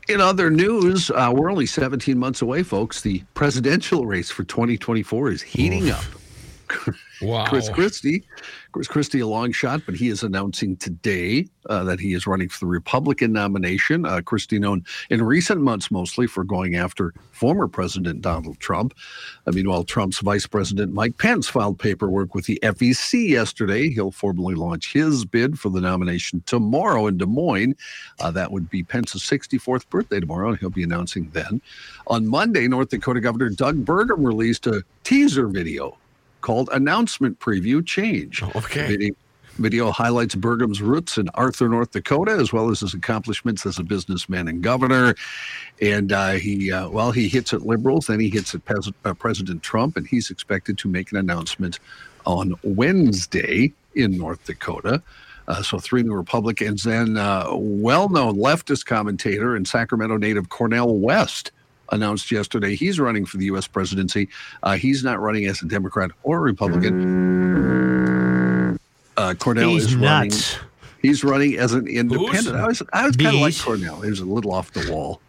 In 0.06 0.20
other 0.20 0.50
news, 0.50 1.10
uh, 1.10 1.32
we're 1.34 1.50
only 1.50 1.64
17 1.64 2.18
months 2.18 2.42
away, 2.42 2.62
folks. 2.62 3.00
The 3.00 3.22
presidential 3.32 4.04
race 4.04 4.30
for 4.30 4.44
2024 4.44 5.30
is 5.30 5.42
heating 5.42 5.90
up. 5.90 6.04
Wow. 7.22 7.46
Chris 7.46 7.68
Christie, 7.68 8.24
Chris 8.72 8.88
Christie, 8.88 9.20
a 9.20 9.26
long 9.26 9.52
shot, 9.52 9.82
but 9.86 9.94
he 9.94 10.08
is 10.08 10.22
announcing 10.22 10.76
today 10.76 11.46
uh, 11.70 11.84
that 11.84 12.00
he 12.00 12.12
is 12.12 12.26
running 12.26 12.48
for 12.48 12.58
the 12.58 12.66
Republican 12.66 13.32
nomination. 13.32 14.04
Uh, 14.04 14.20
Christie, 14.20 14.58
known 14.58 14.84
in 15.10 15.22
recent 15.22 15.60
months 15.60 15.90
mostly 15.90 16.26
for 16.26 16.44
going 16.44 16.74
after 16.74 17.14
former 17.30 17.68
President 17.68 18.20
Donald 18.20 18.58
Trump. 18.58 18.94
Uh, 19.46 19.52
meanwhile, 19.52 19.84
Trump's 19.84 20.18
Vice 20.18 20.46
President 20.46 20.92
Mike 20.92 21.16
Pence 21.18 21.48
filed 21.48 21.78
paperwork 21.78 22.34
with 22.34 22.46
the 22.46 22.58
FEC 22.62 23.28
yesterday. 23.28 23.90
He'll 23.90 24.10
formally 24.10 24.54
launch 24.54 24.92
his 24.92 25.24
bid 25.24 25.58
for 25.58 25.70
the 25.70 25.80
nomination 25.80 26.42
tomorrow 26.46 27.06
in 27.06 27.16
Des 27.16 27.26
Moines. 27.26 27.76
Uh, 28.18 28.30
that 28.32 28.50
would 28.50 28.68
be 28.68 28.82
Pence's 28.82 29.22
64th 29.22 29.88
birthday 29.88 30.20
tomorrow, 30.20 30.50
and 30.50 30.58
he'll 30.58 30.70
be 30.70 30.82
announcing 30.82 31.30
then. 31.32 31.62
On 32.08 32.26
Monday, 32.26 32.66
North 32.66 32.90
Dakota 32.90 33.20
Governor 33.20 33.50
Doug 33.50 33.84
Burgum 33.84 34.26
released 34.26 34.66
a 34.66 34.82
teaser 35.04 35.46
video 35.46 35.96
called 36.44 36.68
Announcement 36.72 37.38
Preview 37.40 37.84
Change. 37.84 38.42
Okay. 38.42 38.86
Video, 38.86 39.14
video 39.54 39.90
highlights 39.90 40.34
Burgum's 40.34 40.82
roots 40.82 41.16
in 41.16 41.30
Arthur, 41.30 41.70
North 41.70 41.92
Dakota, 41.92 42.32
as 42.32 42.52
well 42.52 42.68
as 42.70 42.80
his 42.80 42.92
accomplishments 42.92 43.64
as 43.64 43.78
a 43.78 43.82
businessman 43.82 44.46
and 44.46 44.62
governor. 44.62 45.14
And 45.80 46.12
uh, 46.12 46.32
he, 46.32 46.70
uh, 46.70 46.90
well, 46.90 47.12
he 47.12 47.28
hits 47.28 47.54
at 47.54 47.62
liberals, 47.62 48.08
then 48.08 48.20
he 48.20 48.28
hits 48.28 48.54
at 48.54 48.62
Pres- 48.66 48.92
uh, 49.06 49.14
President 49.14 49.62
Trump, 49.62 49.96
and 49.96 50.06
he's 50.06 50.30
expected 50.30 50.76
to 50.78 50.88
make 50.88 51.10
an 51.12 51.16
announcement 51.16 51.78
on 52.26 52.54
Wednesday 52.62 53.72
in 53.94 54.18
North 54.18 54.44
Dakota. 54.44 55.02
Uh, 55.48 55.62
so 55.62 55.78
three 55.78 56.02
new 56.02 56.12
Republicans, 56.12 56.82
then 56.82 57.16
uh, 57.16 57.46
well-known 57.52 58.36
leftist 58.36 58.84
commentator 58.84 59.56
and 59.56 59.66
Sacramento 59.66 60.18
native 60.18 60.50
Cornel 60.50 60.98
West 60.98 61.52
announced 61.94 62.30
yesterday 62.30 62.74
he's 62.76 63.00
running 63.00 63.24
for 63.24 63.38
the 63.38 63.46
U.S. 63.46 63.66
presidency. 63.66 64.28
Uh, 64.62 64.76
he's 64.76 65.02
not 65.02 65.20
running 65.20 65.46
as 65.46 65.62
a 65.62 65.66
Democrat 65.66 66.10
or 66.22 66.38
a 66.38 66.40
Republican. 66.40 66.94
Uh, 69.16 69.34
Cornel 69.34 69.70
He's 69.70 69.84
is 69.86 69.96
running. 69.96 70.30
nuts. 70.30 70.58
He's 71.00 71.22
running 71.22 71.56
as 71.58 71.74
an 71.74 71.86
independent. 71.86 72.56
I 72.56 72.66
was, 72.66 72.82
I 72.94 73.06
was 73.06 73.16
kind 73.16 73.36
of 73.36 73.42
like 73.42 73.58
Cornel. 73.58 74.00
He 74.00 74.08
was 74.08 74.20
a 74.20 74.24
little 74.24 74.52
off 74.52 74.72
the 74.72 74.90
wall. 74.90 75.20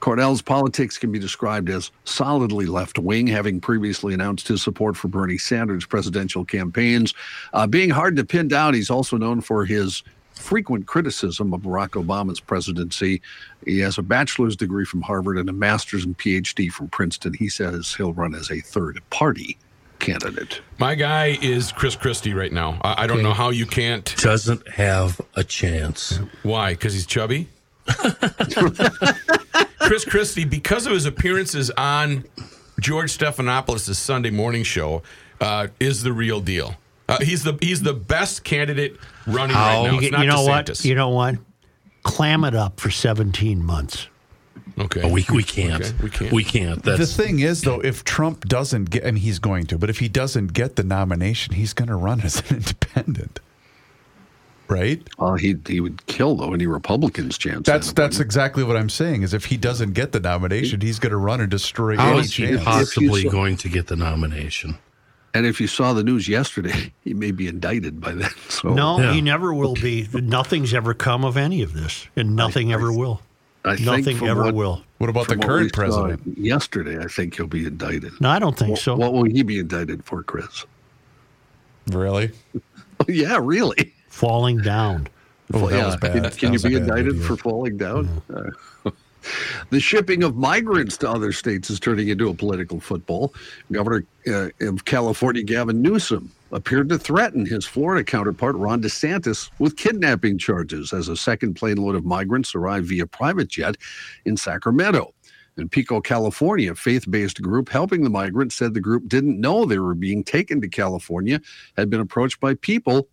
Cornel's 0.00 0.42
politics 0.42 0.98
can 0.98 1.12
be 1.12 1.20
described 1.20 1.70
as 1.70 1.92
solidly 2.04 2.66
left 2.66 2.98
wing, 2.98 3.28
having 3.28 3.60
previously 3.60 4.12
announced 4.12 4.48
his 4.48 4.60
support 4.60 4.96
for 4.96 5.06
Bernie 5.06 5.38
Sanders' 5.38 5.86
presidential 5.86 6.44
campaigns. 6.44 7.14
Uh, 7.52 7.68
being 7.68 7.90
hard 7.90 8.16
to 8.16 8.24
pin 8.24 8.48
down, 8.48 8.74
he's 8.74 8.90
also 8.90 9.16
known 9.16 9.40
for 9.40 9.64
his 9.64 10.02
frequent 10.40 10.86
criticism 10.86 11.52
of 11.52 11.60
Barack 11.60 11.90
Obama's 11.90 12.40
presidency. 12.40 13.22
He 13.64 13.80
has 13.80 13.98
a 13.98 14.02
bachelor's 14.02 14.56
degree 14.56 14.84
from 14.84 15.02
Harvard 15.02 15.38
and 15.38 15.48
a 15.48 15.52
master's 15.52 16.04
and 16.04 16.16
PhD 16.16 16.70
from 16.70 16.88
Princeton. 16.88 17.34
He 17.34 17.48
says 17.48 17.94
he'll 17.94 18.12
run 18.12 18.34
as 18.34 18.50
a 18.50 18.60
third 18.60 19.00
party 19.10 19.58
candidate. 19.98 20.62
My 20.78 20.94
guy 20.94 21.38
is 21.40 21.72
Chris 21.72 21.94
Christie 21.94 22.34
right 22.34 22.52
now. 22.52 22.80
I, 22.82 23.04
I 23.04 23.06
don't 23.06 23.22
know 23.22 23.34
how 23.34 23.50
you 23.50 23.66
can't. 23.66 24.16
Doesn't 24.16 24.66
have 24.68 25.20
a 25.36 25.44
chance. 25.44 26.18
Why? 26.42 26.72
Because 26.72 26.94
he's 26.94 27.06
chubby? 27.06 27.48
Chris 29.80 30.04
Christie, 30.04 30.44
because 30.44 30.86
of 30.86 30.92
his 30.92 31.04
appearances 31.06 31.70
on 31.72 32.24
George 32.80 33.16
Stephanopoulos' 33.16 33.94
Sunday 33.94 34.30
morning 34.30 34.62
show, 34.62 35.02
uh, 35.40 35.68
is 35.78 36.02
the 36.02 36.12
real 36.12 36.40
deal. 36.40 36.76
Uh, 37.10 37.18
he's 37.20 37.42
the 37.44 37.58
he's 37.60 37.82
the 37.82 37.92
best 37.94 38.44
candidate 38.44 38.96
running 39.26 39.56
right 39.56 39.82
now. 39.84 39.92
you, 39.92 40.00
It's 40.00 40.12
not 40.12 40.20
you 40.22 40.26
know 40.28 40.46
DeSantis. 40.46 40.68
what? 40.68 40.84
You 40.84 40.94
know 40.94 41.08
what? 41.10 41.34
Clam 42.02 42.44
it 42.44 42.54
up 42.54 42.80
for 42.80 42.90
17 42.90 43.62
months. 43.64 44.06
Okay. 44.78 45.02
Oh, 45.02 45.08
we, 45.08 45.26
we 45.32 45.42
can't. 45.42 45.84
Okay, 45.84 45.94
we 46.02 46.10
can't. 46.10 46.32
We 46.32 46.44
can't. 46.44 46.82
the 46.82 47.04
thing 47.06 47.40
is, 47.40 47.62
though, 47.62 47.80
if 47.80 48.04
Trump 48.04 48.46
doesn't 48.46 48.88
get, 48.90 49.04
and 49.04 49.18
he's 49.18 49.38
going 49.38 49.66
to, 49.66 49.78
but 49.78 49.90
if 49.90 49.98
he 49.98 50.08
doesn't 50.08 50.52
get 50.54 50.76
the 50.76 50.82
nomination, 50.82 51.54
he's 51.54 51.72
going 51.74 51.88
to 51.88 51.96
run 51.96 52.20
as 52.22 52.40
an 52.50 52.56
independent, 52.58 53.40
right? 54.68 55.06
Well, 55.18 55.34
he 55.34 55.56
he 55.66 55.80
would 55.80 56.06
kill 56.06 56.36
though 56.36 56.54
any 56.54 56.66
Republicans' 56.66 57.36
chance. 57.36 57.66
That's 57.66 57.92
that's 57.92 58.20
exactly 58.20 58.64
what 58.64 58.76
I'm 58.76 58.88
saying. 58.88 59.22
Is 59.22 59.34
if 59.34 59.46
he 59.46 59.56
doesn't 59.58 59.92
get 59.92 60.12
the 60.12 60.20
nomination, 60.20 60.80
he's 60.80 60.98
going 60.98 61.10
to 61.10 61.18
run 61.18 61.40
and 61.40 61.50
destroy 61.50 61.96
how 61.96 62.12
any 62.12 62.20
is 62.20 62.32
he 62.32 62.46
chance. 62.46 62.64
possibly 62.64 63.24
going 63.24 63.56
to 63.58 63.68
get 63.68 63.88
the 63.88 63.96
nomination? 63.96 64.78
And 65.32 65.46
if 65.46 65.60
you 65.60 65.66
saw 65.68 65.92
the 65.92 66.02
news 66.02 66.26
yesterday, 66.28 66.92
he 67.04 67.14
may 67.14 67.30
be 67.30 67.46
indicted 67.48 68.00
by 68.00 68.12
then. 68.14 68.30
So 68.48 68.74
No, 68.74 68.98
he 69.12 69.20
never 69.20 69.54
will 69.54 69.74
be. 69.74 70.08
Nothing's 70.12 70.74
ever 70.74 70.92
come 70.94 71.24
of 71.24 71.36
any 71.36 71.62
of 71.62 71.72
this, 71.72 72.06
and 72.16 72.34
nothing 72.36 72.72
ever 72.72 72.92
will. 72.92 73.22
I 73.64 73.76
Nothing 73.76 74.16
from 74.16 74.28
ever 74.28 74.44
what- 74.44 74.54
will. 74.54 74.82
What 74.98 75.08
about 75.10 75.28
the 75.28 75.34
from 75.34 75.38
what 75.40 75.46
current 75.48 75.72
president? 75.72 76.20
Yesterday, 76.38 76.98
I 76.98 77.06
think 77.06 77.36
he'll 77.36 77.46
be 77.46 77.64
indicted. 77.66 78.12
No, 78.20 78.28
I 78.30 78.38
don't 78.38 78.56
think 78.58 78.72
What- 78.72 78.80
so. 78.80 78.96
What 78.96 79.12
will 79.12 79.24
he 79.24 79.42
be 79.42 79.58
indicted 79.58 80.04
for, 80.04 80.22
Chris? 80.22 80.64
Really? 81.92 82.32
yeah, 83.08 83.38
really. 83.40 83.92
Falling 84.08 84.58
down. 84.58 85.08
Oh, 85.54 85.68
that 85.68 85.76
Yeah. 85.76 85.86
was 85.86 85.96
bad. 85.96 86.12
Can, 86.12 86.22
That 86.22 86.36
can 86.38 86.48
you 86.48 86.52
was 86.54 86.62
be 86.64 86.74
indicted 86.74 87.12
video. 87.14 87.26
for 87.26 87.36
falling 87.36 87.76
down? 87.76 88.22
Uh, 88.32 88.90
the 89.70 89.80
shipping 89.80 90.22
of 90.22 90.36
migrants 90.36 90.96
to 90.98 91.10
other 91.10 91.32
states 91.32 91.70
is 91.70 91.80
turning 91.80 92.08
into 92.08 92.28
a 92.28 92.34
political 92.34 92.80
football. 92.80 93.34
Governor 93.72 94.04
uh, 94.26 94.48
of 94.60 94.84
California, 94.84 95.42
Gavin 95.42 95.82
Newsom, 95.82 96.30
appeared 96.52 96.88
to 96.88 96.98
threaten 96.98 97.46
his 97.46 97.64
Florida 97.64 98.04
counterpart, 98.04 98.56
Ron 98.56 98.82
DeSantis, 98.82 99.50
with 99.58 99.76
kidnapping 99.76 100.38
charges 100.38 100.92
as 100.92 101.08
a 101.08 101.16
second 101.16 101.54
plane 101.54 101.76
load 101.76 101.94
of 101.94 102.04
migrants 102.04 102.54
arrived 102.54 102.86
via 102.86 103.06
private 103.06 103.48
jet 103.48 103.76
in 104.24 104.36
Sacramento. 104.36 105.14
In 105.56 105.68
Pico, 105.68 106.00
California, 106.00 106.72
a 106.72 106.74
faith 106.74 107.10
based 107.10 107.42
group 107.42 107.68
helping 107.68 108.02
the 108.02 108.10
migrants 108.10 108.54
said 108.54 108.72
the 108.72 108.80
group 108.80 109.08
didn't 109.08 109.40
know 109.40 109.64
they 109.64 109.78
were 109.78 109.94
being 109.94 110.24
taken 110.24 110.60
to 110.60 110.68
California, 110.68 111.40
had 111.76 111.90
been 111.90 112.00
approached 112.00 112.40
by 112.40 112.54
people 112.54 113.08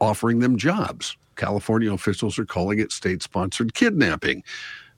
offering 0.00 0.38
them 0.38 0.56
jobs. 0.56 1.16
California 1.34 1.92
officials 1.92 2.38
are 2.38 2.44
calling 2.44 2.78
it 2.78 2.92
state 2.92 3.22
sponsored 3.22 3.72
kidnapping. 3.74 4.42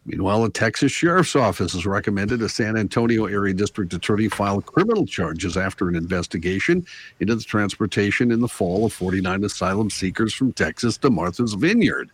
Meanwhile, 0.06 0.44
a 0.44 0.50
Texas 0.50 0.90
sheriff's 0.90 1.36
office 1.36 1.74
has 1.74 1.84
recommended 1.84 2.40
a 2.40 2.48
San 2.48 2.76
Antonio 2.76 3.26
area 3.26 3.52
district 3.52 3.92
attorney 3.92 4.28
file 4.28 4.62
criminal 4.62 5.04
charges 5.04 5.56
after 5.56 5.88
an 5.88 5.94
investigation 5.94 6.86
into 7.20 7.36
the 7.36 7.44
transportation 7.44 8.30
in 8.32 8.40
the 8.40 8.48
fall 8.48 8.86
of 8.86 8.94
49 8.94 9.44
asylum 9.44 9.90
seekers 9.90 10.32
from 10.32 10.52
Texas 10.52 10.96
to 10.98 11.10
Martha's 11.10 11.52
Vineyard, 11.52 12.10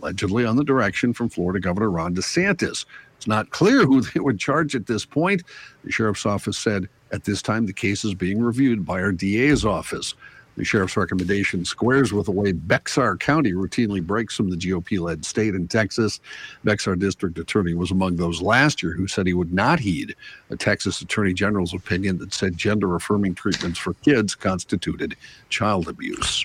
allegedly 0.00 0.44
on 0.44 0.56
the 0.56 0.64
direction 0.64 1.14
from 1.14 1.30
Florida 1.30 1.58
Governor 1.58 1.90
Ron 1.90 2.14
DeSantis. 2.14 2.84
It's 3.16 3.26
not 3.26 3.50
clear 3.50 3.86
who 3.86 4.02
they 4.02 4.20
would 4.20 4.38
charge 4.38 4.74
at 4.74 4.86
this 4.86 5.06
point. 5.06 5.42
The 5.84 5.92
sheriff's 5.92 6.26
office 6.26 6.58
said 6.58 6.88
at 7.12 7.24
this 7.24 7.40
time 7.40 7.64
the 7.64 7.72
case 7.72 8.04
is 8.04 8.14
being 8.14 8.42
reviewed 8.42 8.84
by 8.84 9.00
our 9.00 9.12
DA's 9.12 9.64
office. 9.64 10.14
The 10.56 10.64
sheriff's 10.64 10.96
recommendation 10.96 11.64
squares 11.64 12.12
with 12.12 12.26
the 12.26 12.32
way 12.32 12.52
Bexar 12.52 13.16
County 13.16 13.52
routinely 13.52 14.04
breaks 14.04 14.36
from 14.36 14.50
the 14.50 14.56
GOP 14.56 15.00
led 15.00 15.24
state 15.24 15.54
in 15.54 15.66
Texas. 15.66 16.20
Bexar 16.64 16.96
district 16.96 17.38
attorney 17.38 17.74
was 17.74 17.90
among 17.90 18.16
those 18.16 18.42
last 18.42 18.82
year 18.82 18.92
who 18.92 19.06
said 19.06 19.26
he 19.26 19.32
would 19.32 19.52
not 19.52 19.80
heed 19.80 20.14
a 20.50 20.56
Texas 20.56 21.00
attorney 21.00 21.32
general's 21.32 21.72
opinion 21.72 22.18
that 22.18 22.34
said 22.34 22.56
gender 22.56 22.94
affirming 22.94 23.34
treatments 23.34 23.78
for 23.78 23.94
kids 23.94 24.34
constituted 24.34 25.16
child 25.48 25.88
abuse. 25.88 26.44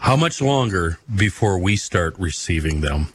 How 0.00 0.16
much 0.16 0.42
longer 0.42 0.98
before 1.14 1.58
we 1.58 1.76
start 1.76 2.18
receiving 2.18 2.80
them? 2.80 3.08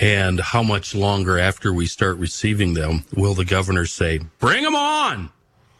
And 0.00 0.40
how 0.40 0.62
much 0.62 0.94
longer 0.94 1.38
after 1.38 1.72
we 1.72 1.86
start 1.86 2.16
receiving 2.18 2.74
them 2.74 3.04
will 3.14 3.34
the 3.34 3.44
governor 3.44 3.86
say, 3.86 4.20
bring 4.38 4.64
them 4.64 4.74
on? 4.74 5.30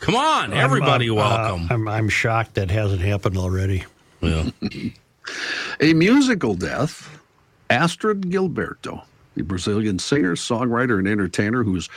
Come 0.05 0.17
on, 0.17 0.53
everybody 0.53 1.07
I'm, 1.07 1.13
uh, 1.13 1.15
welcome. 1.15 1.67
I'm, 1.71 1.89
I'm 1.89 2.09
shocked 2.11 2.57
that 2.57 2.71
hasn't 2.71 3.01
happened 3.01 3.39
already. 3.39 3.85
Yeah. 4.21 4.51
A 5.81 5.95
musical 5.95 6.55
death, 6.55 7.19
Astrud 7.71 8.27
Gilberto, 8.27 9.03
the 9.35 9.45
Brazilian 9.45 9.99
singer, 9.99 10.37
songwriter, 10.37 10.99
and 10.99 11.09
entertainer 11.09 11.65
whose 11.65 11.89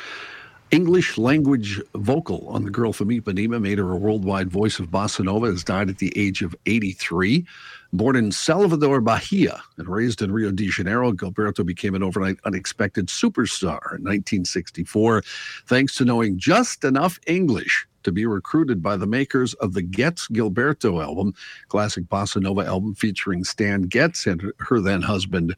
English 0.72 1.18
language 1.18 1.82
vocal 1.96 2.48
on 2.48 2.64
the 2.64 2.72
girl 2.72 2.94
from 2.94 3.10
Ipanema 3.10 3.62
made 3.62 3.78
her 3.78 3.92
a 3.92 3.98
worldwide 3.98 4.50
voice 4.50 4.80
of 4.80 4.88
bossa 4.90 5.26
nova, 5.26 5.48
has 5.48 5.66
died 5.66 5.90
at 5.90 5.98
the 5.98 6.18
age 6.18 6.42
of 6.42 6.56
83. 6.66 7.46
Born 7.92 8.16
in 8.16 8.32
Salvador, 8.32 9.02
Bahia, 9.02 9.62
and 9.78 9.90
raised 9.90 10.22
in 10.22 10.32
Rio 10.32 10.52
de 10.52 10.70
Janeiro, 10.70 11.12
Gilberto 11.12 11.66
became 11.66 11.94
an 11.94 12.04
overnight 12.04 12.38
unexpected 12.46 13.08
superstar 13.08 13.98
in 13.98 14.04
1964, 14.04 15.24
thanks 15.66 15.96
to 15.96 16.06
knowing 16.06 16.40
just 16.40 16.86
enough 16.86 17.20
English 17.28 17.86
to 18.08 18.12
be 18.14 18.26
recruited 18.26 18.82
by 18.82 18.96
the 18.96 19.06
makers 19.06 19.54
of 19.56 19.74
the 19.74 19.82
Getz 19.82 20.30
Gilberto 20.30 21.04
album, 21.04 21.34
classic 21.68 22.06
bossa 22.06 22.42
nova 22.42 22.66
album 22.66 22.96
featuring 22.96 23.44
Stan 23.44 23.82
Getz 23.82 24.26
and 24.26 24.54
her 24.60 24.80
then 24.80 25.02
husband, 25.02 25.58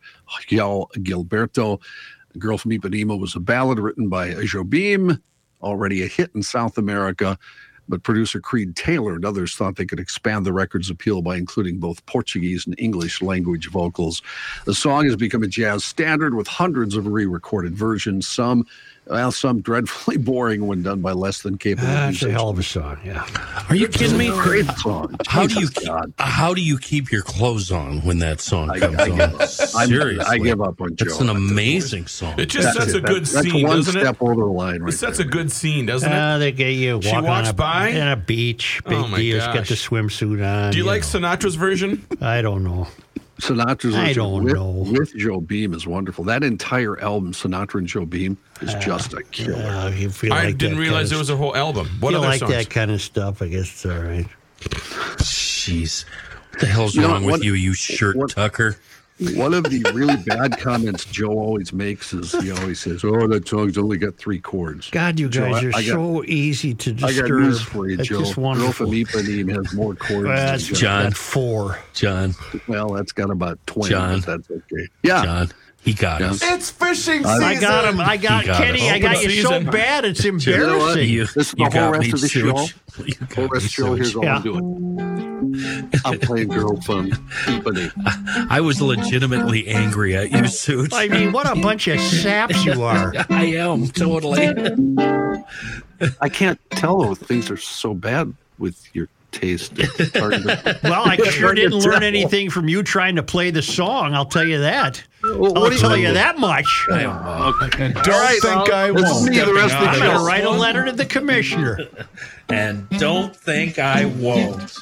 João 0.50 0.90
Gilberto. 0.94 1.80
The 2.32 2.40
Girl 2.40 2.58
from 2.58 2.72
Ipanema 2.72 3.20
was 3.20 3.36
a 3.36 3.40
ballad 3.40 3.78
written 3.78 4.10
by 4.10 4.32
Jobim, 4.32 5.22
already 5.62 6.02
a 6.02 6.08
hit 6.08 6.32
in 6.34 6.42
South 6.42 6.80
America. 6.80 7.38
But 7.88 8.02
producer 8.02 8.40
Creed 8.40 8.76
Taylor 8.76 9.14
and 9.14 9.26
others 9.26 9.56
thought 9.56 9.76
they 9.76 9.86
could 9.86 10.00
expand 10.00 10.44
the 10.46 10.54
record's 10.54 10.90
appeal 10.90 11.22
by 11.22 11.38
including 11.38 11.80
both 11.80 12.06
Portuguese 12.08 12.66
and 12.66 12.76
English 12.80 13.22
language 13.22 13.70
vocals. 13.70 14.24
The 14.66 14.76
song 14.76 15.06
has 15.06 15.16
become 15.16 15.44
a 15.44 15.48
jazz 15.48 15.84
standard 15.84 16.34
with 16.36 16.48
hundreds 16.48 16.96
of 16.96 17.08
re 17.08 17.26
recorded 17.26 17.76
versions, 17.76 18.28
some, 18.28 18.66
well, 19.10 19.32
some 19.32 19.62
dreadfully 19.62 20.18
boring 20.30 20.68
when 20.68 20.84
done 20.84 21.02
by 21.02 21.12
less 21.14 21.42
than 21.42 21.58
capable 21.58 21.88
That's 21.88 22.22
a 22.24 22.32
hell 22.32 22.50
of 22.50 22.60
a 22.60 22.64
song, 22.64 22.98
yeah. 23.04 23.26
Are 23.70 23.76
you 23.76 23.88
kidding 23.88 24.18
me? 24.18 24.30
Great 24.30 24.66
song. 24.78 25.16
How 25.28 25.48
do 25.48 25.56
you 25.56 25.68
Jesus 25.68 25.86
God. 25.86 26.14
how 26.20 26.54
do 26.54 26.62
you 26.62 26.78
keep 26.78 27.12
your 27.12 27.22
clothes 27.22 27.72
on 27.72 28.00
when 28.02 28.20
that 28.20 28.40
song 28.40 28.68
comes 28.80 28.98
I 29.00 29.06
give 29.10 29.20
on? 29.20 29.32
I'm- 29.32 29.48
Seriously, 29.90 30.26
I 30.28 30.38
give 30.38 30.62
up 30.62 30.80
on 30.82 30.94
It's 31.00 31.20
an 31.20 31.30
amazing 31.30 32.08
song. 32.08 32.40
It 32.40 32.48
just 32.48 32.66
That's 32.74 32.78
sets 32.78 32.94
it. 32.94 32.98
a 32.98 33.02
good 33.08 33.26
That- 33.26 33.34
that's 33.34 33.52
scene, 33.52 33.68
one 33.68 33.78
doesn't 33.78 33.94
step 34.00 34.16
it? 34.16 34.22
over 34.22 34.36
the 34.36 34.46
line 34.46 34.82
right 34.82 34.94
It 34.94 34.98
sets 34.98 35.18
there. 35.18 35.28
a 35.28 35.30
good 35.30 35.52
scene, 35.52 35.86
doesn't 35.86 36.12
Uh, 36.12 36.36
it? 36.36 36.40
they 36.40 36.52
get 36.52 36.70
you 36.76 37.02
She 37.02 37.10
walking 37.12 37.24
walks 37.30 37.48
on 37.50 37.54
a, 37.54 37.58
by? 37.58 37.88
in 37.90 38.08
a 38.08 38.16
beach. 38.16 38.82
Big 38.88 38.98
Oh, 38.98 39.08
my 39.08 39.18
deal. 39.18 39.40
Got 39.40 39.66
the 39.68 39.74
swimsuit 39.76 40.46
on. 40.46 40.72
Do 40.72 40.78
you 40.78 40.84
like 40.84 41.02
know. 41.02 41.20
Sinatra's 41.20 41.56
version? 41.56 42.06
I 42.22 42.42
don't 42.42 42.64
know. 42.64 42.88
Sinatra's 43.40 43.96
I 43.96 44.14
don't 44.14 44.44
with, 44.44 44.54
know. 44.54 44.70
with 44.70 45.14
Jobim 45.14 45.74
is 45.76 45.88
wonderful. 45.88 46.24
That 46.26 46.44
entire 46.44 47.00
album, 47.00 47.32
Sinatra 47.34 47.76
and 47.80 47.88
Jobim, 47.88 48.38
is 48.62 48.74
just 48.84 49.14
a 49.14 49.24
killer. 49.24 49.56
Uh, 49.64 49.90
you 49.92 50.10
feel 50.10 50.34
I 50.34 50.46
like 50.46 50.58
didn't 50.58 50.78
realize 50.78 51.10
there 51.10 51.20
was 51.20 51.30
a 51.30 51.38
whole 51.38 51.56
album. 51.56 51.88
What 52.00 52.10
feel 52.12 52.20
other 52.20 52.28
like 52.28 52.40
songs? 52.40 52.52
that 52.52 52.70
kind 52.70 52.92
of 52.92 53.02
stuff. 53.02 53.42
I 53.42 53.48
guess 53.48 53.72
it's 53.72 53.86
all 53.86 53.98
right. 53.98 54.28
Jeez, 55.18 56.06
what 56.52 56.60
the 56.60 56.66
hell's 56.66 56.96
You 56.96 57.02
know 57.02 57.10
wrong 57.10 57.24
what- 57.24 57.34
with 57.34 57.44
you, 57.44 57.54
you 57.54 57.74
shirt 57.74 58.16
what- 58.16 58.32
tucker? 58.32 58.78
One 59.36 59.54
of 59.54 59.66
the 59.66 59.84
really 59.94 60.16
bad 60.16 60.58
comments 60.60 61.04
Joe 61.04 61.28
always 61.32 61.74
makes 61.74 62.14
is 62.14 62.32
he 62.42 62.52
always 62.52 62.80
says, 62.80 63.04
"Oh, 63.04 63.28
that 63.28 63.48
song's 63.48 63.78
only 63.78 63.98
got 63.98 64.16
three 64.18 64.40
chords." 64.40 64.90
God, 64.92 65.20
you 65.20 65.28
Joe, 65.28 65.52
guys 65.52 65.64
I- 65.64 65.68
are 65.68 65.72
I 65.76 65.82
got- 65.84 65.92
so 65.94 66.24
easy 66.24 66.74
to 66.76 66.94
disturb. 66.94 67.26
I 67.26 67.30
got 67.30 67.38
news 67.40 67.62
for 67.62 67.90
you, 67.90 67.98
That's 67.98 68.08
Joe. 68.08 68.20
just 68.22 68.36
Girl 68.36 68.72
from 68.72 68.92
Ipanema 68.92 69.56
has 69.58 69.74
more 69.74 69.94
chords. 69.96 70.26
Well, 70.28 70.36
that's 70.36 70.68
Joe. 70.68 70.76
John. 70.76 71.04
got 71.04 71.18
four. 71.18 71.80
John, 71.94 72.34
Well, 72.68 72.90
that's 72.94 73.12
got 73.12 73.30
about 73.30 73.60
twenty. 73.68 73.90
John. 73.90 74.22
But 74.22 74.26
that's 74.26 74.50
okay. 74.52 74.88
Yeah. 75.04 75.24
John, 75.26 75.50
he 75.82 75.94
got 75.94 76.22
Yeah. 76.22 76.32
us. 76.32 76.40
It's 76.42 76.70
fishing 76.70 77.26
I- 77.26 77.34
season. 77.40 77.44
I 77.44 77.56
got 77.60 77.86
him. 77.94 78.00
I 78.00 78.16
got, 78.16 78.46
got 78.46 78.64
Kenny. 78.64 78.88
us. 78.88 78.94
I 78.96 79.00
got 79.00 79.18
Open 79.18 79.30
you 79.32 79.42
so 79.42 79.64
bad. 79.66 80.06
It's 80.06 80.24
You 80.24 80.32
know 80.32 80.38
embarrassing. 80.38 81.10
You- 81.10 81.26
This 81.26 81.36
is 81.36 81.52
the 81.52 81.58
you 81.58 81.64
whole 81.66 81.74
got 81.74 81.92
rest 81.92 82.14
of 82.14 82.22
the 82.22 82.30
show. 82.30 82.56
Such. 82.56 83.08
You 83.08 83.14
got 83.20 83.34
Whole 83.34 83.48
rest 83.48 83.56
of 83.56 83.62
the 83.64 83.68
show. 83.70 83.96
Here's 83.96 84.16
all 84.16 84.24
Yeah. 84.24 84.36
I'm 84.38 84.44
doing. 84.44 85.29
I'm 86.06 86.20
playing 86.20 86.50
Girl 86.50 86.80
from 86.82 87.12
Ipanema. 87.12 88.48
I 88.50 88.62
was 88.62 88.82
legitimately 88.82 89.68
angry 89.68 90.16
at 90.16 90.32
you, 90.32 90.48
Suits. 90.48 90.94
I 90.96 91.08
mean, 91.08 91.32
what 91.32 91.50
a 91.50 91.60
bunch 91.60 91.88
of 91.88 92.00
saps 92.00 92.64
you 92.66 92.84
are. 92.84 93.14
I 93.30 93.46
am 93.46 93.88
totally. 93.88 94.48
I 96.22 96.30
can't 96.30 96.60
tell 96.72 97.00
though. 97.02 97.16
Things 97.16 97.50
are 97.52 97.58
so 97.58 97.94
bad 97.94 98.34
with 98.58 98.84
your 98.96 99.08
taste. 99.32 99.76
To- 99.76 100.80
Well, 100.84 101.04
I 101.08 101.18
sure 101.30 101.54
didn't 101.54 101.80
learn 101.80 102.04
anything 102.04 102.50
from 102.50 102.68
you 102.68 102.82
trying 102.84 103.16
to 103.18 103.24
play 103.24 103.52
the 103.52 103.62
song. 103.62 104.14
I'll 104.14 104.26
tell 104.26 104.46
you 104.46 104.60
that. 104.60 105.04
Well, 105.24 105.56
I'll 105.58 105.64
what 105.64 105.78
tell 105.78 105.96
you- 105.98 106.08
you 106.08 106.14
that 106.14 106.38
much. 106.40 106.86
And 106.90 107.02
don't 107.04 107.16
All 107.16 107.54
right, 108.22 108.40
think 108.42 108.72
I 108.72 108.92
won't. 108.92 109.26
the 109.34 109.54
rest 109.54 109.76
of 109.76 109.82
the 109.82 109.88
I'm 109.90 110.00
going 110.00 110.18
to 110.18 110.24
write 110.24 110.46
a 110.46 110.50
letter 110.50 110.86
to 110.86 110.92
the 110.92 111.06
commissioner. 111.06 111.80
and 112.50 112.90
don't 112.92 113.36
think 113.36 113.78
I 113.78 114.06
won't. 114.06 114.76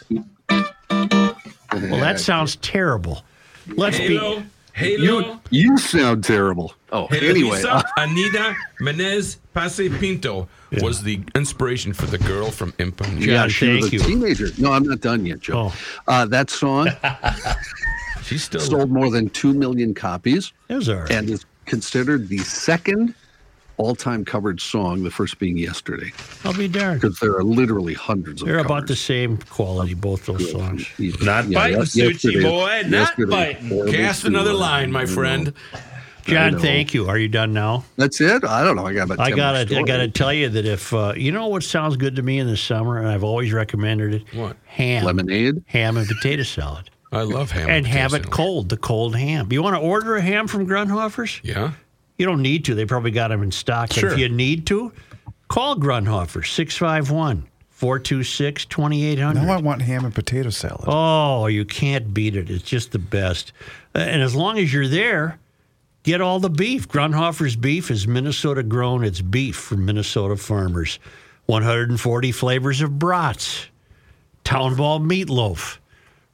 Well, 1.82 2.00
that 2.00 2.20
sounds 2.20 2.56
terrible. 2.58 3.24
Let's 3.68 3.98
Halo, 3.98 4.40
be. 4.40 4.46
Halo, 4.74 5.40
You 5.50 5.78
sound 5.78 6.24
terrible. 6.24 6.74
Oh, 6.92 7.08
anyway. 7.08 7.62
Heloísa, 7.62 7.84
Eneida 7.98 8.56
Menezes 8.80 9.38
Paes 9.56 10.00
Pinto 10.00 10.48
was 10.82 11.02
the 11.02 11.20
inspiration 11.34 11.94
for 11.94 12.06
the 12.06 12.20
girl 12.20 12.52
from 12.52 12.72
Impan. 12.74 13.20
yeah, 13.20 13.38
John, 13.42 13.50
she 13.50 13.70
was 13.70 13.90
thank 13.90 13.94
a 13.94 13.96
you. 13.98 14.04
teenager. 14.04 14.48
No, 14.60 14.72
I'm 14.74 14.84
not 14.84 15.02
done 15.02 15.26
yet, 15.26 15.40
Joe. 15.40 15.72
Uh, 16.08 16.26
that 16.28 16.50
song 16.52 16.90
she 18.24 18.38
still 18.38 18.60
sold 18.62 18.92
more 18.92 19.10
than 19.10 19.30
2 19.30 19.54
million 19.54 19.94
copies 19.94 20.54
It 20.70 20.76
was 20.76 20.90
all 20.90 20.98
right. 20.98 21.12
and 21.12 21.30
is 21.30 21.46
considered 21.66 22.28
the 22.30 22.38
second 22.40 23.16
all 23.78 23.96
time 23.96 24.26
covered 24.26 24.60
song, 24.60 25.04
the 25.04 25.12
first 25.12 25.38
being 25.40 25.58
yesterday, 25.58 26.12
I'll 26.44 26.54
be 26.54 26.68
darned. 26.68 27.02
because 27.02 27.20
there 27.20 27.36
are 27.36 27.44
literally 27.44 27.94
hundreds 27.94 28.42
of 28.42 28.48
They're 28.48 28.60
about 28.60 28.88
the 28.88 28.96
same 28.96 29.38
quality, 29.38 29.94
both 29.94 30.26
those 30.26 30.52
songs. 30.52 30.88
Not 31.22 31.48
Yeah, 31.48 31.60
biting, 31.60 31.80
ye- 31.80 31.86
Suchi 31.86 32.42
boy, 32.44 32.84
not 32.88 33.14
biting. 33.30 33.92
Cast 33.92 34.26
another 34.26 34.52
too, 34.52 34.58
line, 34.58 34.92
my 34.92 35.06
friend. 35.06 35.54
John, 36.26 36.60
thank 36.60 36.94
you. 36.94 37.08
Are 37.08 37.18
you 37.18 37.30
done 37.30 37.54
now? 37.54 37.86
That's 37.96 38.20
it. 38.20 38.44
I 38.44 38.62
don't 38.62 38.76
know. 38.76 38.86
I 38.86 38.94
got 38.94 39.04
about. 39.04 39.20
I 39.22 39.30
10 39.30 39.38
more 39.38 39.38
gotta, 39.38 39.78
I 39.80 39.84
gotta 39.84 40.08
tell 40.10 40.34
you 40.34 40.50
that 40.50 40.66
if 40.66 40.94
uh, 40.94 41.14
you 41.16 41.32
know 41.32 41.48
what 41.48 41.64
sounds 41.64 41.96
good 41.96 42.18
to 42.18 42.22
me 42.22 42.38
in 42.40 42.48
the 42.48 42.58
summer, 42.58 42.98
and 42.98 43.08
I've 43.08 43.24
always 43.24 43.54
recommended 43.54 44.14
it. 44.16 44.34
What? 44.38 44.58
Ham, 44.66 45.06
lemonade, 45.06 45.64
ham 45.68 45.96
and 45.96 46.06
potato 46.06 46.44
salad, 46.44 46.90
I 47.14 47.22
love 47.22 47.52
ham. 47.52 47.70
and 47.70 47.86
potato 47.86 48.00
have 48.02 48.14
it 48.14 48.24
salad. 48.24 48.32
cold. 48.32 48.70
The 48.70 48.76
cold 48.76 49.16
ham. 49.16 49.48
You 49.54 49.64
want 49.64 49.76
to 49.78 49.80
order 49.82 50.18
a 50.18 50.22
ham 50.22 50.48
from 50.50 50.68
Grundhofer's? 50.68 51.40
Yeah. 51.46 51.72
You 52.18 52.26
don't 52.26 52.42
need 52.42 52.66
to. 52.66 52.76
They 52.76 52.86
probably 52.86 53.12
got 53.12 53.28
them 53.30 53.44
in 53.44 53.52
stock. 53.52 53.90
But 53.90 53.98
Sure. 53.98 54.12
if 54.12 54.18
you 54.20 54.30
need 54.30 54.66
to, 54.68 54.92
call 55.48 55.76
Grundhofer 55.76 56.46
651 56.46 57.46
426 57.70 58.66
2800. 58.66 59.40
Now 59.46 59.54
I 59.54 59.58
want 59.62 59.82
ham 59.84 60.04
and 60.06 60.14
potato 60.16 60.50
salad. 60.50 60.86
Oh, 60.88 61.46
you 61.48 61.64
can't 61.66 62.14
beat 62.14 62.36
it. 62.36 62.50
It's 62.50 62.64
just 62.64 62.92
the 62.92 63.00
best. 63.00 63.52
Uh, 63.96 64.00
And 64.00 64.22
as 64.22 64.34
long 64.36 64.58
as 64.58 64.74
you're 64.74 64.88
there, 64.88 65.38
get 66.04 66.20
all 66.22 66.40
the 66.40 66.50
beef. 66.50 66.88
Grundhofer's 66.88 67.56
beef 67.56 67.92
is 67.92 68.08
Minnesota 68.08 68.64
grown. 68.64 69.04
It's 69.04 69.22
beef 69.22 69.56
from 69.56 69.86
Minnesota 69.86 70.36
farmers. 70.38 70.98
140 71.46 72.32
flavors 72.34 72.82
of 72.82 72.98
brats, 73.00 73.68
town 74.44 74.76
ball 74.76 75.00
meatloaf, 75.00 75.78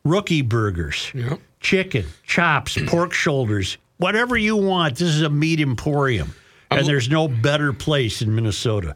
rookie 0.03 0.41
burgers, 0.41 1.11
Yep. 1.14 1.39
chicken, 1.60 2.05
chops, 2.26 2.77
pork 2.88 3.14
shoulders, 3.14 3.77
whatever 4.03 4.35
you 4.35 4.57
want. 4.57 4.97
This 4.97 5.07
is 5.07 5.21
a 5.21 5.30
meat 5.30 5.61
emporium. 5.61 6.35
And 6.69 6.85
there's 6.85 7.07
no 7.07 7.30
better 7.30 7.71
place 7.71 8.21
in 8.21 8.35
Minnesota. 8.35 8.95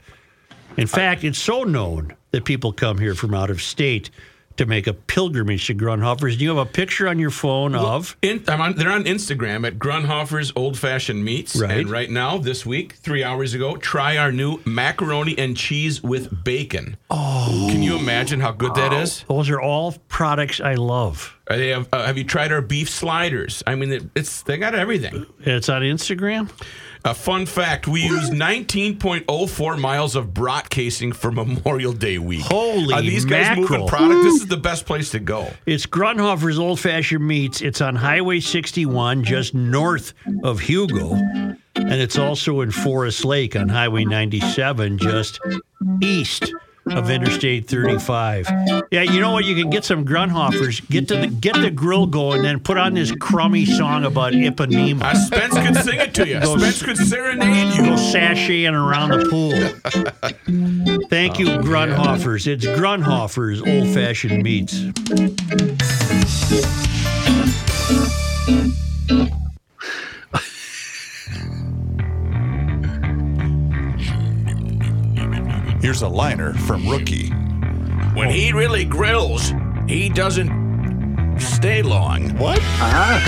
In 0.75 0.85
fact, 0.85 1.23
it's 1.23 1.39
so 1.39 1.63
known 1.63 2.13
that 2.31 2.43
people 2.43 2.73
come 2.73 2.97
here 2.97 3.15
from 3.15 3.33
out 3.33 3.49
of 3.49 3.61
state 3.61 4.09
to 4.57 4.65
make 4.65 4.87
a 4.87 4.93
pilgrimage 4.93 5.67
to 5.67 5.75
Grundhofer's. 5.75 6.37
Do 6.37 6.43
you 6.43 6.49
have 6.55 6.67
a 6.67 6.69
picture 6.69 7.07
on 7.07 7.19
your 7.19 7.29
phone 7.29 7.75
of? 7.75 8.17
In, 8.21 8.43
on, 8.49 8.75
they're 8.75 8.91
on 8.91 9.05
Instagram 9.05 9.65
at 9.65 9.79
Grundhofer's 9.79 10.51
Old 10.55 10.77
Fashioned 10.77 11.23
Meats. 11.23 11.55
Right. 11.55 11.71
And 11.71 11.89
right 11.89 12.09
now, 12.09 12.37
this 12.37 12.65
week, 12.65 12.93
three 12.93 13.23
hours 13.23 13.53
ago, 13.53 13.77
try 13.77 14.17
our 14.17 14.31
new 14.31 14.59
macaroni 14.65 15.37
and 15.37 15.55
cheese 15.55 16.03
with 16.03 16.43
bacon. 16.43 16.97
Oh. 17.09 17.67
Can 17.71 17.81
you 17.81 17.97
imagine 17.97 18.39
how 18.39 18.51
good 18.51 18.75
that 18.75 18.93
is? 18.93 19.23
Those 19.27 19.49
are 19.49 19.61
all 19.61 19.93
products 20.09 20.59
I 20.59 20.75
love. 20.75 21.35
Have, 21.49 21.87
uh, 21.93 22.05
have 22.05 22.17
you 22.17 22.25
tried 22.25 22.51
our 22.51 22.61
beef 22.61 22.89
sliders? 22.89 23.63
I 23.65 23.75
mean, 23.75 23.91
it, 23.91 24.03
it's 24.15 24.41
they 24.43 24.57
got 24.57 24.75
everything. 24.75 25.25
It's 25.39 25.69
on 25.69 25.81
Instagram? 25.81 26.51
A 27.07 27.13
fun 27.13 27.45
fact: 27.45 27.87
we 27.87 28.01
use 28.01 28.31
19.04 28.31 29.79
miles 29.79 30.17
of 30.17 30.33
brat 30.33 30.69
casing 30.69 31.13
for 31.13 31.31
Memorial 31.31 31.93
Day 31.93 32.17
week. 32.17 32.41
Holy 32.41 32.93
Are 32.93 33.01
these 33.01 33.23
guys 33.23 33.57
mackerel. 33.57 33.69
moving 33.69 33.87
product? 33.87 34.23
This 34.23 34.41
is 34.41 34.47
the 34.47 34.57
best 34.57 34.85
place 34.85 35.09
to 35.11 35.19
go. 35.19 35.49
It's 35.65 35.85
Grundhofer's 35.85 36.59
Old 36.59 36.81
Fashioned 36.81 37.25
Meats. 37.25 37.61
It's 37.61 37.79
on 37.79 37.95
Highway 37.95 38.41
61, 38.41 39.23
just 39.23 39.53
north 39.53 40.13
of 40.43 40.59
Hugo. 40.59 41.13
And 41.13 41.93
it's 41.93 42.17
also 42.17 42.59
in 42.59 42.71
Forest 42.71 43.23
Lake 43.23 43.55
on 43.55 43.69
Highway 43.69 44.03
97, 44.03 44.97
just 44.97 45.39
east 46.01 46.51
of 46.91 47.09
Interstate 47.09 47.67
35. 47.67 48.47
Yeah, 48.91 49.01
you 49.01 49.19
know 49.19 49.31
what? 49.31 49.45
You 49.45 49.55
can 49.55 49.69
get 49.69 49.83
some 49.83 50.05
Grundhofers, 50.05 50.87
get 50.89 51.07
to 51.09 51.17
the 51.17 51.27
get 51.27 51.55
the 51.55 51.71
grill 51.71 52.07
going, 52.07 52.41
then 52.41 52.59
put 52.59 52.77
on 52.77 52.93
this 52.93 53.11
crummy 53.11 53.65
song 53.65 54.05
about 54.05 54.33
Ipanema. 54.33 55.03
Uh, 55.03 55.15
Spence 55.15 55.53
could 55.53 55.75
sing 55.83 55.99
it 55.99 56.13
to 56.15 56.27
you. 56.27 56.41
Spence 56.41 56.83
could 56.83 56.97
serenade 56.97 57.75
you. 57.75 57.83
Go 57.83 57.95
sashaying 57.95 58.73
around 58.73 59.09
the 59.09 59.27
pool. 59.29 59.51
Thank 61.09 61.39
you, 61.39 61.47
Grundhofers. 61.47 62.47
It's 62.47 62.65
Grundhofers 62.65 63.59
Old 63.59 63.93
Fashioned 63.93 64.43
Meats. 64.43 64.83
Here's 75.87 76.01
a 76.01 76.09
liner 76.09 76.51
from 76.51 76.85
Rookie. 76.85 77.29
When 78.13 78.29
he 78.29 78.51
really 78.51 78.83
grills, 78.83 79.53
he 79.87 80.09
doesn't 80.09 81.39
stay 81.39 81.81
long. 81.81 82.37
What? 82.37 82.59
uh 82.61 83.21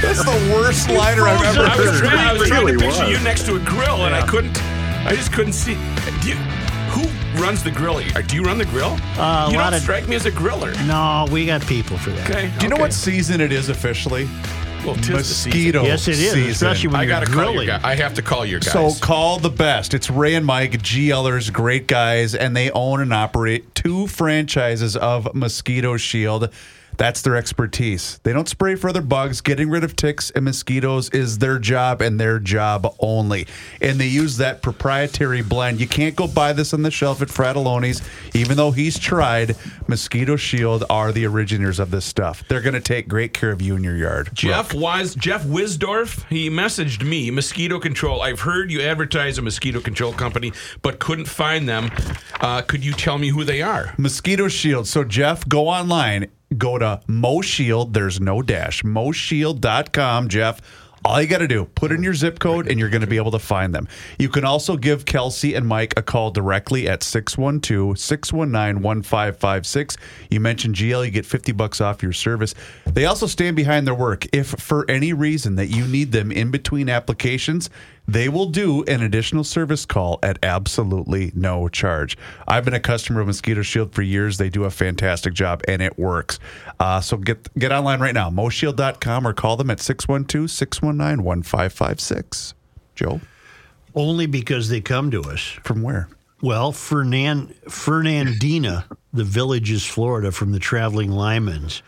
That's 0.00 0.24
the 0.24 0.50
worst 0.56 0.88
liner 0.88 1.24
I've 1.28 1.44
ever 1.44 1.60
I 1.66 1.76
was, 1.76 1.90
heard. 1.90 1.98
trying, 2.08 2.18
I 2.26 2.32
was 2.32 2.48
trying 2.48 2.60
to 2.60 2.72
really 2.72 2.82
picture 2.82 3.04
was. 3.04 3.10
you 3.18 3.22
next 3.22 3.44
to 3.48 3.56
a 3.56 3.58
grill, 3.58 4.06
and 4.06 4.14
I 4.14 4.26
couldn't. 4.26 4.58
I 5.04 5.14
just 5.14 5.30
couldn't 5.34 5.52
see. 5.52 5.74
Do 6.22 6.28
you, 6.30 6.36
who 6.36 7.06
runs 7.38 7.62
the 7.62 7.70
grill? 7.70 7.96
Uh, 7.98 8.22
Do 8.22 8.34
you 8.36 8.44
run 8.44 8.56
the 8.56 8.64
grill? 8.64 8.96
Uh, 9.18 9.48
a 9.48 9.50
you 9.52 9.58
lot 9.58 9.64
don't 9.64 9.74
of- 9.74 9.82
strike 9.82 10.08
me 10.08 10.16
as 10.16 10.24
a 10.24 10.30
griller. 10.32 10.72
No, 10.86 11.30
we 11.30 11.44
got 11.44 11.60
people 11.66 11.98
for 11.98 12.12
that. 12.12 12.30
Okay. 12.30 12.50
Do 12.60 12.64
you 12.64 12.70
know 12.70 12.78
what 12.80 12.94
season 12.94 13.42
it 13.42 13.52
is 13.52 13.68
officially? 13.68 14.26
Well, 14.84 14.96
tis 14.96 15.06
the 15.06 15.22
season. 15.22 15.50
Mosquito 15.50 15.82
Yes, 15.84 16.08
it 16.08 16.18
is, 16.18 16.32
season. 16.32 16.50
especially 16.50 16.88
when 16.88 16.96
I 16.96 17.02
you're 17.04 17.08
gotta 17.10 17.26
call 17.26 17.34
your 17.36 17.44
grilling. 17.52 17.66
guy. 17.68 17.80
I 17.84 17.94
have 17.94 18.14
to 18.14 18.22
call 18.22 18.44
your 18.44 18.58
guys. 18.58 18.72
So 18.72 18.92
call 19.00 19.38
the 19.38 19.48
best. 19.48 19.94
It's 19.94 20.10
Ray 20.10 20.34
and 20.34 20.44
Mike, 20.44 20.72
GLers, 20.72 21.52
great 21.52 21.86
guys, 21.86 22.34
and 22.34 22.56
they 22.56 22.68
own 22.72 23.00
and 23.00 23.14
operate 23.14 23.72
two 23.76 24.08
franchises 24.08 24.96
of 24.96 25.32
Mosquito 25.36 25.96
Shield. 25.96 26.48
That's 26.96 27.22
their 27.22 27.36
expertise. 27.36 28.20
They 28.22 28.32
don't 28.32 28.48
spray 28.48 28.74
for 28.74 28.88
other 28.88 29.02
bugs. 29.02 29.40
Getting 29.40 29.70
rid 29.70 29.84
of 29.84 29.96
ticks 29.96 30.30
and 30.30 30.44
mosquitoes 30.44 31.08
is 31.10 31.38
their 31.38 31.58
job 31.58 32.00
and 32.00 32.18
their 32.20 32.38
job 32.38 32.94
only. 33.00 33.46
And 33.80 33.98
they 33.98 34.06
use 34.06 34.36
that 34.38 34.62
proprietary 34.62 35.42
blend. 35.42 35.80
You 35.80 35.88
can't 35.88 36.14
go 36.16 36.26
buy 36.26 36.52
this 36.52 36.72
on 36.74 36.82
the 36.82 36.90
shelf 36.90 37.22
at 37.22 37.28
Fratallone's, 37.28 38.02
even 38.34 38.56
though 38.56 38.70
he's 38.70 38.98
tried. 38.98 39.56
Mosquito 39.88 40.36
Shield 40.36 40.84
are 40.90 41.12
the 41.12 41.26
originators 41.26 41.78
of 41.78 41.90
this 41.90 42.04
stuff. 42.04 42.44
They're 42.48 42.60
going 42.60 42.74
to 42.74 42.80
take 42.80 43.08
great 43.08 43.34
care 43.34 43.50
of 43.50 43.60
you 43.62 43.76
in 43.76 43.84
your 43.84 43.96
yard. 43.96 44.30
Jeff 44.32 44.74
Wise, 44.74 45.14
Jeff 45.14 45.44
Wisdorf, 45.44 46.26
he 46.28 46.48
messaged 46.50 47.02
me, 47.06 47.30
mosquito 47.30 47.78
control. 47.78 48.22
I've 48.22 48.40
heard 48.40 48.70
you 48.70 48.80
advertise 48.82 49.38
a 49.38 49.42
mosquito 49.42 49.80
control 49.80 50.12
company, 50.12 50.52
but 50.82 50.98
couldn't 50.98 51.26
find 51.26 51.68
them. 51.68 51.90
Uh, 52.40 52.62
could 52.62 52.84
you 52.84 52.92
tell 52.92 53.18
me 53.18 53.28
who 53.28 53.44
they 53.44 53.62
are? 53.62 53.94
Mosquito 53.98 54.48
Shield. 54.48 54.86
So, 54.86 55.04
Jeff, 55.04 55.48
go 55.48 55.68
online, 55.68 56.30
go 56.54 56.78
to 56.78 57.00
Mo 57.06 57.40
Shield. 57.40 57.94
There's 57.94 58.20
no 58.20 58.42
dash. 58.42 58.82
MoShield.com, 58.82 60.28
Jeff. 60.28 60.60
All 61.04 61.20
you 61.20 61.26
got 61.26 61.38
to 61.38 61.48
do, 61.48 61.64
put 61.64 61.90
in 61.90 62.04
your 62.04 62.14
zip 62.14 62.38
code 62.38 62.68
and 62.68 62.78
you're 62.78 62.88
going 62.88 63.00
to 63.00 63.08
be 63.08 63.16
able 63.16 63.32
to 63.32 63.38
find 63.40 63.74
them. 63.74 63.88
You 64.20 64.28
can 64.28 64.44
also 64.44 64.76
give 64.76 65.04
Kelsey 65.04 65.54
and 65.54 65.66
Mike 65.66 65.94
a 65.96 66.02
call 66.02 66.30
directly 66.30 66.88
at 66.88 67.02
612 67.02 67.98
619 67.98 68.80
1556. 68.80 69.96
You 70.30 70.38
mentioned 70.38 70.76
GL, 70.76 71.04
you 71.04 71.10
get 71.10 71.26
50 71.26 71.50
bucks 71.52 71.80
off 71.80 72.04
your 72.04 72.12
service. 72.12 72.54
They 72.86 73.06
also 73.06 73.26
stand 73.26 73.56
behind 73.56 73.84
their 73.84 73.96
work. 73.96 74.26
If 74.32 74.46
for 74.46 74.88
any 74.88 75.12
reason 75.12 75.56
that 75.56 75.66
you 75.66 75.88
need 75.88 76.12
them 76.12 76.30
in 76.30 76.52
between 76.52 76.88
applications, 76.88 77.68
they 78.08 78.28
will 78.28 78.46
do 78.46 78.82
an 78.84 79.02
additional 79.02 79.44
service 79.44 79.86
call 79.86 80.18
at 80.22 80.38
absolutely 80.42 81.32
no 81.34 81.68
charge. 81.68 82.18
I've 82.48 82.64
been 82.64 82.74
a 82.74 82.80
customer 82.80 83.20
of 83.20 83.28
Mosquito 83.28 83.62
Shield 83.62 83.94
for 83.94 84.02
years. 84.02 84.38
They 84.38 84.50
do 84.50 84.64
a 84.64 84.70
fantastic 84.70 85.34
job 85.34 85.62
and 85.68 85.80
it 85.80 85.98
works. 85.98 86.38
Uh, 86.80 87.00
so 87.00 87.16
get 87.16 87.48
get 87.58 87.70
online 87.72 88.00
right 88.00 88.14
now, 88.14 88.28
moshield.com 88.30 89.26
or 89.26 89.32
call 89.32 89.56
them 89.56 89.70
at 89.70 89.80
612 89.80 90.50
619 90.50 91.24
1556. 91.24 92.54
Joe, 92.94 93.20
Only 93.94 94.26
because 94.26 94.68
they 94.68 94.80
come 94.80 95.10
to 95.12 95.22
us. 95.22 95.40
from 95.64 95.82
where? 95.82 96.08
Well, 96.42 96.72
Fernan, 96.72 97.54
Fernandina, 97.68 98.84
the 99.12 99.22
villages, 99.24 99.86
Florida, 99.86 100.32
from 100.32 100.50
the 100.52 100.58
traveling 100.58 101.10
Lymans. 101.10 101.82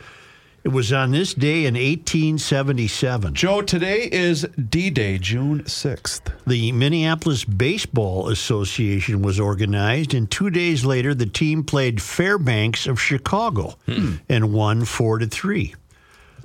It 0.65 0.73
was 0.73 0.95
on 0.95 1.11
this 1.11 1.35
day 1.35 1.66
in 1.66 1.74
1877. 1.74 3.35
Joe, 3.35 3.61
today 3.61 4.09
is 4.11 4.47
D 4.57 4.89
Day, 4.89 5.19
June 5.19 5.62
6th. 5.65 6.32
The 6.47 6.73
Minneapolis 6.73 7.45
Baseball 7.45 8.31
Association 8.31 9.20
was 9.20 9.39
organized, 9.39 10.15
and 10.15 10.31
two 10.31 10.49
days 10.49 10.82
later, 10.82 11.15
the 11.15 11.27
team 11.27 11.65
played 11.65 12.01
Fairbanks 12.01 12.86
of 12.86 12.99
Chicago 12.99 13.74
hmm. 13.85 14.15
and 14.27 14.55
won 14.55 14.86
four 14.86 15.19
to 15.19 15.27
three. 15.27 15.74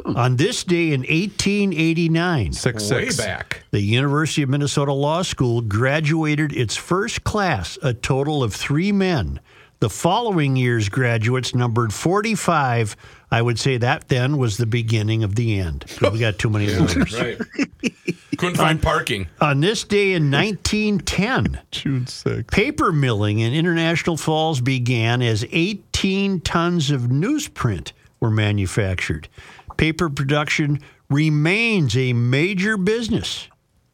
Hmm. 0.05 0.17
On 0.17 0.35
this 0.35 0.65
day 0.65 0.87
in 0.91 0.99
1889, 1.03 2.51
6 2.51 2.91
Way 2.91 3.05
6. 3.05 3.17
back. 3.17 3.63
the 3.71 3.79
University 3.79 4.41
of 4.41 4.49
Minnesota 4.49 4.91
Law 4.91 5.21
School 5.21 5.61
graduated 5.61 6.51
its 6.51 6.75
first 6.75 7.23
class, 7.23 7.77
a 7.81 7.93
total 7.93 8.43
of 8.43 8.53
three 8.53 8.91
men. 8.91 9.39
The 9.79 9.89
following 9.89 10.57
year's 10.57 10.89
graduates 10.89 11.55
numbered 11.55 11.93
45. 11.93 12.97
I 13.31 13.41
would 13.41 13.57
say 13.57 13.77
that 13.77 14.09
then 14.09 14.37
was 14.37 14.57
the 14.57 14.65
beginning 14.65 15.23
of 15.23 15.35
the 15.35 15.57
end. 15.57 15.85
We 16.01 16.19
got 16.19 16.37
too 16.37 16.49
many 16.49 16.67
lawyers. 16.75 17.17
Right. 17.17 17.37
Couldn't 18.37 18.57
find 18.57 18.81
parking. 18.81 19.27
On 19.39 19.61
this 19.61 19.83
day 19.85 20.13
in 20.13 20.29
1910, 20.31 21.61
June 21.71 22.05
6th. 22.05 22.51
paper 22.51 22.91
milling 22.91 23.39
in 23.39 23.53
International 23.53 24.17
Falls 24.17 24.59
began 24.59 25.21
as 25.21 25.45
18 25.51 26.41
tons 26.41 26.91
of 26.91 27.03
newsprint 27.03 27.91
were 28.19 28.31
manufactured. 28.31 29.29
Paper 29.77 30.09
production 30.09 30.81
remains 31.09 31.95
a 31.95 32.11
major 32.13 32.75
business 32.75 33.47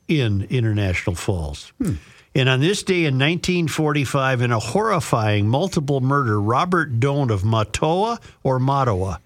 in 0.07 0.43
International 0.49 1.15
Falls. 1.15 1.71
Hmm. 1.79 1.93
And 2.35 2.49
on 2.49 2.59
this 2.59 2.83
day 2.83 3.05
in 3.05 3.15
1945, 3.15 4.41
in 4.41 4.51
a 4.51 4.59
horrifying 4.59 5.47
multiple 5.47 6.01
murder, 6.01 6.39
Robert 6.39 6.99
Doan 6.99 7.31
of 7.31 7.43
Matoa 7.43 8.19
or 8.43 8.59
Mattawa, 8.59 9.19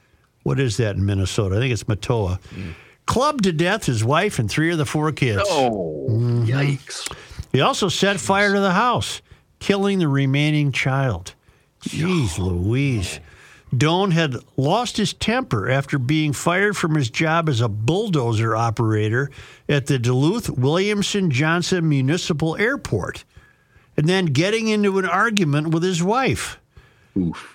what 0.44 0.60
is 0.60 0.78
that 0.78 0.96
in 0.96 1.06
Minnesota? 1.06 1.56
I 1.56 1.60
think 1.60 1.74
it's 1.74 1.86
Matoa, 1.86 2.40
clubbed 3.08 3.46
to 3.46 3.52
death 3.52 3.86
his 3.86 4.04
wife 4.04 4.38
and 4.38 4.50
three 4.50 4.72
of 4.72 4.78
the 4.78 4.86
four 4.86 5.12
kids. 5.12 5.42
Oh, 5.46 6.06
yikes. 6.10 7.12
He 7.52 7.62
also 7.62 7.90
set 7.90 8.20
fire 8.20 8.54
to 8.54 8.60
the 8.60 8.74
house, 8.74 9.24
killing 9.58 9.98
the 9.98 10.08
remaining 10.08 10.72
child. 10.72 11.34
Jeez 11.82 12.38
Louise. 12.38 13.20
Doan 13.76 14.12
had 14.12 14.36
lost 14.58 14.98
his 14.98 15.14
temper 15.14 15.70
after 15.70 16.00
being 16.00 16.34
fired 16.34 16.76
from 16.76 16.96
his 16.96 17.10
job 17.10 17.48
as 17.48 17.62
a 17.62 17.70
bulldozer 17.70 18.56
operator 18.56 19.30
at 19.68 19.86
the 19.86 20.00
Duluth 20.00 20.50
Williamson 20.50 21.30
Johnson 21.30 21.88
Municipal 21.88 22.56
Airport 22.58 23.24
and 23.96 24.08
then 24.08 24.28
getting 24.28 24.70
into 24.70 24.98
an 24.98 25.06
argument 25.06 25.70
with 25.70 25.84
his 25.84 26.02
wife. 26.02 26.60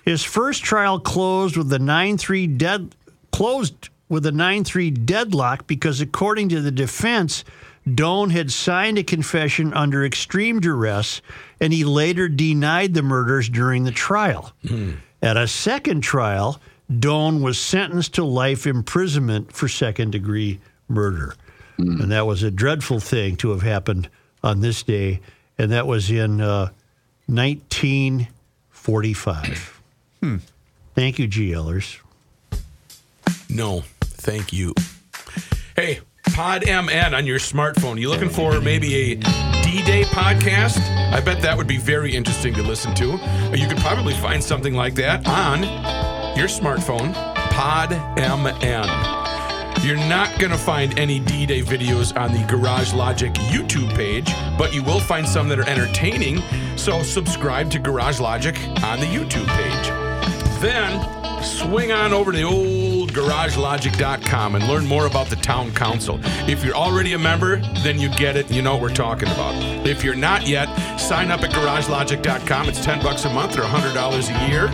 His 0.03 0.23
first 0.23 0.63
trial 0.63 0.99
closed 0.99 1.57
with 1.57 1.71
a 1.73 1.79
9-3 1.79 2.57
dead 2.57 2.95
closed 3.31 3.89
with 4.07 4.25
a 4.25 4.31
9-3 4.31 5.05
deadlock 5.05 5.67
because 5.67 5.99
according 5.99 6.49
to 6.49 6.61
the 6.61 6.71
defense 6.71 7.43
Doan 7.91 8.29
had 8.29 8.51
signed 8.51 8.97
a 8.97 9.03
confession 9.03 9.73
under 9.73 10.05
extreme 10.05 10.59
duress 10.59 11.21
and 11.59 11.73
he 11.73 11.83
later 11.83 12.27
denied 12.27 12.93
the 12.93 13.03
murders 13.03 13.49
during 13.49 13.83
the 13.83 13.91
trial. 13.91 14.53
Hmm. 14.67 14.93
At 15.25 15.37
a 15.37 15.47
second 15.47 16.01
trial, 16.01 16.59
Doan 16.99 17.41
was 17.41 17.57
sentenced 17.57 18.13
to 18.13 18.23
life 18.23 18.67
imprisonment 18.67 19.51
for 19.51 19.67
second 19.67 20.11
degree 20.11 20.59
murder. 20.87 21.33
And 21.77 22.11
that 22.11 22.27
was 22.27 22.43
a 22.43 22.51
dreadful 22.51 22.99
thing 22.99 23.35
to 23.37 23.49
have 23.49 23.63
happened 23.63 24.07
on 24.43 24.59
this 24.61 24.83
day. 24.83 25.21
And 25.57 25.71
that 25.71 25.87
was 25.87 26.11
in 26.11 26.41
uh, 26.41 26.69
1945. 27.25 29.81
Thank 30.93 31.17
you, 31.19 31.27
GLers. 31.27 31.99
No, 33.49 33.81
thank 34.01 34.53
you. 34.53 34.75
Hey, 35.75 36.01
Pod 36.35 36.65
MN 36.65 37.13
on 37.13 37.25
your 37.25 37.39
smartphone. 37.39 37.97
You 37.97 38.09
looking 38.09 38.27
for 38.27 38.59
maybe 38.59 38.93
a 38.93 39.15
D-Day 39.15 40.03
podcast? 40.03 40.81
I 41.13 41.21
bet 41.21 41.41
that 41.41 41.55
would 41.55 41.65
be 41.65 41.77
very 41.77 42.13
interesting 42.13 42.53
to 42.55 42.61
listen 42.61 42.93
to. 42.95 43.13
Uh, 43.13 43.55
you 43.55 43.69
could 43.69 43.77
probably 43.77 44.13
find 44.15 44.43
something 44.43 44.73
like 44.73 44.95
that 44.95 45.25
on 45.25 45.63
your 46.37 46.49
smartphone. 46.49 47.13
Pod 47.51 47.91
MN. 48.17 49.85
You're 49.85 49.95
not 50.09 50.37
going 50.37 50.51
to 50.51 50.57
find 50.57 50.99
any 50.99 51.21
D-Day 51.21 51.61
videos 51.61 52.13
on 52.19 52.33
the 52.33 52.43
Garage 52.47 52.93
Logic 52.93 53.31
YouTube 53.33 53.95
page, 53.95 54.29
but 54.57 54.73
you 54.73 54.83
will 54.83 54.99
find 54.99 55.25
some 55.25 55.47
that 55.47 55.59
are 55.59 55.69
entertaining. 55.69 56.41
So 56.75 57.01
subscribe 57.01 57.71
to 57.71 57.79
Garage 57.79 58.19
Logic 58.19 58.59
on 58.83 58.99
the 58.99 59.05
YouTube 59.05 59.47
page. 59.47 60.61
Then 60.61 61.01
swing 61.41 61.93
on 61.93 62.11
over 62.11 62.33
to 62.33 62.37
the 62.37 62.43
old 62.43 62.94
garagelogic.com 63.15 64.55
and 64.55 64.67
learn 64.67 64.85
more 64.85 65.07
about 65.07 65.27
the 65.27 65.37
town 65.37 65.71
council. 65.73 66.19
If 66.49 66.63
you're 66.63 66.75
already 66.75 67.13
a 67.13 67.17
member, 67.17 67.61
then 67.81 67.97
you 67.97 68.09
get 68.09 68.35
it. 68.35 68.51
You 68.51 68.61
know 68.61 68.73
what 68.73 68.81
we're 68.81 68.93
talking 68.93 69.29
about. 69.29 69.55
If 69.87 70.03
you're 70.03 70.15
not 70.15 70.45
yet, 70.45 70.67
sign 70.99 71.31
up 71.31 71.41
at 71.41 71.51
garagelogic.com. 71.51 72.67
It's 72.67 72.83
10 72.83 73.01
bucks 73.01 73.23
a 73.23 73.29
month 73.29 73.57
or 73.57 73.61
$100 73.61 73.95
a 73.95 74.49
year. 74.49 74.67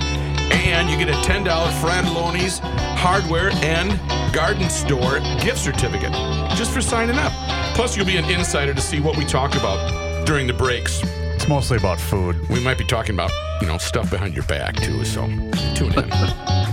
And 0.51 0.89
you 0.89 0.97
get 0.97 1.09
a 1.09 1.17
$10 1.27 1.45
Fratallone's 1.81 2.59
hardware 2.99 3.51
and 3.63 3.99
garden 4.33 4.69
store 4.69 5.19
gift 5.41 5.59
certificate 5.59 6.11
just 6.57 6.71
for 6.71 6.81
signing 6.81 7.17
up. 7.17 7.31
Plus, 7.75 7.95
you'll 7.95 8.05
be 8.05 8.17
an 8.17 8.25
insider 8.25 8.73
to 8.73 8.81
see 8.81 8.99
what 8.99 9.17
we 9.17 9.23
talk 9.23 9.55
about 9.55 10.25
during 10.25 10.47
the 10.47 10.53
breaks. 10.53 11.01
It's 11.35 11.47
mostly 11.47 11.77
about 11.77 11.99
food. 11.99 12.49
We 12.49 12.59
might 12.59 12.77
be 12.77 12.85
talking 12.85 13.15
about, 13.15 13.31
you 13.61 13.67
know, 13.67 13.77
stuff 13.77 14.09
behind 14.09 14.33
your 14.33 14.45
back 14.45 14.75
too, 14.75 15.05
so 15.05 15.25
tune 15.75 15.93
in. 15.93 16.11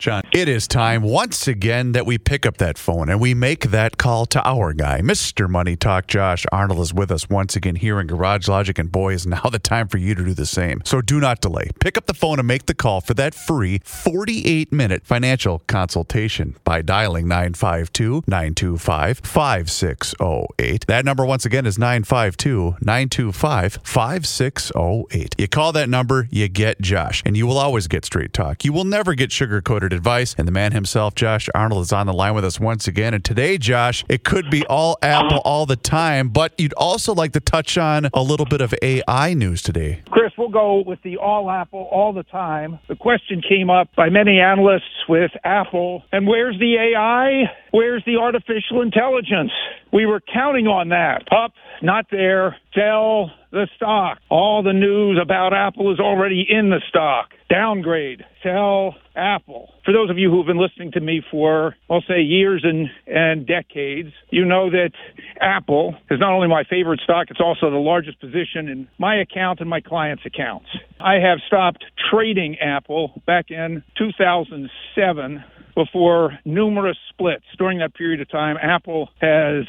John, 0.00 0.22
it 0.32 0.48
is 0.48 0.66
time 0.66 1.02
once 1.02 1.46
again 1.46 1.92
that 1.92 2.06
we 2.06 2.16
pick 2.16 2.46
up 2.46 2.56
that 2.56 2.78
phone 2.78 3.10
and 3.10 3.20
we 3.20 3.34
make 3.34 3.64
that 3.64 3.98
call 3.98 4.24
to 4.24 4.42
our 4.48 4.72
guy, 4.72 5.02
Mr. 5.02 5.46
Money 5.46 5.76
Talk. 5.76 6.06
Josh 6.06 6.46
Arnold 6.50 6.80
is 6.80 6.94
with 6.94 7.10
us 7.10 7.28
once 7.28 7.54
again 7.54 7.76
here 7.76 8.00
in 8.00 8.06
Garage 8.06 8.48
Logic, 8.48 8.78
and 8.78 8.90
boy, 8.90 9.12
is 9.12 9.26
now 9.26 9.42
the 9.52 9.58
time 9.58 9.88
for 9.88 9.98
you 9.98 10.14
to 10.14 10.24
do 10.24 10.32
the 10.32 10.46
same. 10.46 10.80
So 10.86 11.02
do 11.02 11.20
not 11.20 11.42
delay. 11.42 11.68
Pick 11.80 11.98
up 11.98 12.06
the 12.06 12.14
phone 12.14 12.38
and 12.38 12.48
make 12.48 12.64
the 12.64 12.72
call 12.72 13.02
for 13.02 13.12
that 13.12 13.34
free 13.34 13.82
48 13.84 14.72
minute 14.72 15.04
financial 15.04 15.58
consultation 15.66 16.56
by 16.64 16.80
dialing 16.80 17.28
952 17.28 18.24
925 18.26 19.20
5608. 19.22 20.86
That 20.86 21.04
number, 21.04 21.26
once 21.26 21.44
again, 21.44 21.66
is 21.66 21.78
952 21.78 22.76
925 22.80 23.80
5608. 23.82 25.34
You 25.36 25.48
call 25.48 25.72
that 25.72 25.90
number, 25.90 26.26
you 26.30 26.48
get 26.48 26.80
Josh, 26.80 27.22
and 27.26 27.36
you 27.36 27.46
will 27.46 27.58
always 27.58 27.86
get 27.86 28.06
straight 28.06 28.32
talk. 28.32 28.64
You 28.64 28.72
will 28.72 28.84
never 28.84 29.12
get 29.14 29.30
sugar 29.30 29.60
coated 29.60 29.89
advice. 29.92 30.34
And 30.38 30.46
the 30.46 30.52
man 30.52 30.72
himself, 30.72 31.14
Josh 31.14 31.48
Arnold, 31.54 31.82
is 31.82 31.92
on 31.92 32.06
the 32.06 32.12
line 32.12 32.34
with 32.34 32.44
us 32.44 32.60
once 32.60 32.88
again. 32.88 33.14
And 33.14 33.24
today, 33.24 33.58
Josh, 33.58 34.04
it 34.08 34.24
could 34.24 34.50
be 34.50 34.64
all 34.66 34.98
Apple 35.02 35.38
all 35.44 35.66
the 35.66 35.76
time, 35.76 36.28
but 36.28 36.52
you'd 36.58 36.72
also 36.74 37.14
like 37.14 37.32
to 37.32 37.40
touch 37.40 37.78
on 37.78 38.08
a 38.14 38.22
little 38.22 38.46
bit 38.46 38.60
of 38.60 38.74
AI 38.82 39.34
news 39.34 39.62
today. 39.62 40.02
Chris, 40.10 40.32
we'll 40.36 40.48
go 40.48 40.82
with 40.86 41.00
the 41.02 41.16
all 41.16 41.50
Apple 41.50 41.88
all 41.90 42.12
the 42.12 42.22
time. 42.24 42.78
The 42.88 42.96
question 42.96 43.42
came 43.46 43.70
up 43.70 43.88
by 43.96 44.08
many 44.08 44.40
analysts 44.40 45.06
with 45.08 45.30
Apple, 45.44 46.02
and 46.12 46.26
where's 46.26 46.58
the 46.58 46.76
AI? 46.76 47.50
Where's 47.70 48.02
the 48.04 48.16
artificial 48.16 48.82
intelligence? 48.82 49.52
We 49.92 50.06
were 50.06 50.20
counting 50.20 50.66
on 50.66 50.90
that. 50.90 51.24
Up, 51.32 51.52
not 51.82 52.06
there. 52.10 52.56
Sell 52.74 53.30
the 53.50 53.68
stock. 53.76 54.18
All 54.28 54.62
the 54.62 54.72
news 54.72 55.18
about 55.20 55.52
Apple 55.52 55.92
is 55.92 56.00
already 56.00 56.46
in 56.48 56.70
the 56.70 56.80
stock. 56.88 57.30
Downgrade. 57.48 58.24
Sell 58.42 58.94
Apple. 59.16 59.70
For 59.84 59.92
those 59.92 60.08
of 60.08 60.18
you 60.18 60.30
who've 60.30 60.46
been 60.46 60.60
listening 60.60 60.92
to 60.92 61.00
me 61.00 61.22
for, 61.30 61.74
I'll 61.90 62.04
say, 62.06 62.20
years 62.20 62.64
and, 62.64 62.88
and 63.06 63.46
decades, 63.46 64.12
you 64.30 64.44
know 64.44 64.70
that 64.70 64.92
Apple 65.40 65.94
is 66.10 66.20
not 66.20 66.32
only 66.32 66.48
my 66.48 66.64
favorite 66.64 67.00
stock, 67.02 67.26
it's 67.30 67.40
also 67.40 67.70
the 67.70 67.76
largest 67.76 68.20
position 68.20 68.68
in 68.68 68.88
my 68.98 69.20
account 69.20 69.60
and 69.60 69.68
my 69.68 69.80
clients' 69.80 70.22
accounts. 70.24 70.68
I 71.00 71.14
have 71.14 71.38
stopped 71.46 71.84
trading 72.10 72.58
Apple 72.60 73.20
back 73.26 73.50
in 73.50 73.82
2007 73.98 75.44
before 75.74 76.38
numerous 76.44 76.96
splits. 77.10 77.44
During 77.58 77.78
that 77.78 77.94
period 77.94 78.20
of 78.20 78.30
time, 78.30 78.56
Apple 78.60 79.08
has 79.20 79.64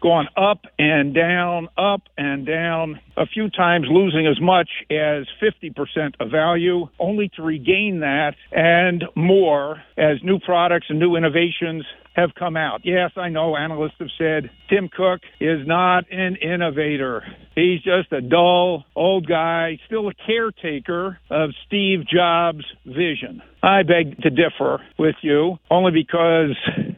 gone 0.00 0.28
up 0.36 0.62
and 0.78 1.14
down, 1.14 1.68
up 1.76 2.02
and 2.16 2.46
down, 2.46 3.00
a 3.16 3.26
few 3.26 3.50
times 3.50 3.86
losing 3.90 4.26
as 4.26 4.40
much 4.40 4.68
as 4.90 5.26
50% 5.42 6.14
of 6.20 6.30
value, 6.30 6.88
only 6.98 7.30
to 7.36 7.42
regain 7.42 8.00
that 8.00 8.34
and 8.52 9.04
more 9.16 9.82
as 9.96 10.18
new 10.22 10.38
products 10.38 10.86
and 10.88 10.98
new 10.98 11.16
innovations 11.16 11.84
have 12.18 12.30
come 12.36 12.56
out. 12.56 12.80
Yes, 12.84 13.12
I 13.16 13.28
know 13.28 13.56
analysts 13.56 13.94
have 14.00 14.08
said 14.18 14.50
Tim 14.68 14.88
Cook 14.88 15.20
is 15.40 15.66
not 15.66 16.10
an 16.10 16.36
innovator. 16.36 17.22
He's 17.54 17.80
just 17.82 18.12
a 18.12 18.20
dull 18.20 18.84
old 18.96 19.28
guy, 19.28 19.78
still 19.86 20.08
a 20.08 20.14
caretaker 20.26 21.18
of 21.30 21.50
Steve 21.66 22.00
Jobs' 22.12 22.64
vision. 22.84 23.40
I 23.68 23.82
beg 23.82 24.22
to 24.22 24.30
differ 24.30 24.80
with 24.98 25.16
you 25.20 25.58
only 25.70 25.92
because 25.92 26.56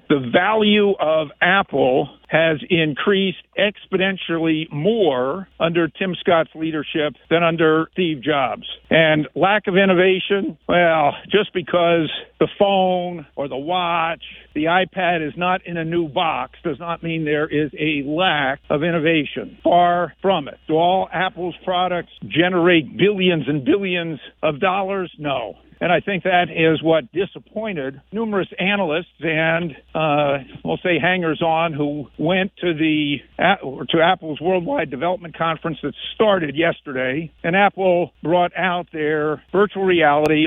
the 0.08 0.30
value 0.32 0.92
of 1.00 1.28
Apple 1.42 2.08
has 2.28 2.58
increased 2.70 3.38
exponentially 3.58 4.70
more 4.72 5.48
under 5.58 5.88
Tim 5.88 6.14
Scott's 6.20 6.50
leadership 6.54 7.14
than 7.28 7.42
under 7.42 7.88
Steve 7.94 8.22
Jobs. 8.22 8.68
And 8.88 9.26
lack 9.34 9.66
of 9.66 9.74
innovation, 9.76 10.56
well, 10.68 11.14
just 11.24 11.52
because 11.52 12.08
the 12.38 12.46
phone 12.56 13.26
or 13.34 13.48
the 13.48 13.56
watch, 13.56 14.22
the 14.54 14.66
iPad 14.66 15.26
is 15.26 15.34
not 15.36 15.66
in 15.66 15.76
a 15.76 15.84
new 15.84 16.06
box 16.08 16.52
does 16.62 16.78
not 16.78 17.02
mean 17.02 17.24
there 17.24 17.48
is 17.48 17.72
a 17.76 18.08
lack 18.08 18.60
of 18.70 18.84
innovation. 18.84 19.58
Far 19.64 20.12
from 20.22 20.46
it. 20.46 20.58
Do 20.68 20.74
all 20.74 21.08
Apple's 21.12 21.56
products 21.64 22.12
generate 22.28 22.96
billions 22.96 23.48
and 23.48 23.64
billions 23.64 24.20
of 24.40 24.60
dollars? 24.60 25.12
No. 25.18 25.56
And 25.80 25.90
I 25.90 26.00
think 26.00 26.24
that 26.24 26.50
is 26.50 26.82
what 26.82 27.10
disappointed 27.12 28.00
numerous 28.12 28.48
analysts 28.58 29.06
and, 29.20 29.74
uh, 29.94 30.38
we'll 30.62 30.76
say, 30.78 30.98
hangers 30.98 31.40
on 31.40 31.72
who 31.72 32.08
went 32.18 32.52
to 32.58 32.74
the 32.74 33.16
or 33.62 33.86
to 33.86 34.02
Apple's 34.02 34.40
Worldwide 34.40 34.90
Development 34.90 35.36
Conference 35.36 35.78
that 35.82 35.94
started 36.14 36.54
yesterday. 36.54 37.30
And 37.42 37.56
Apple 37.56 38.12
brought 38.22 38.52
out 38.56 38.88
their 38.92 39.42
virtual 39.52 39.84
reality 39.84 40.46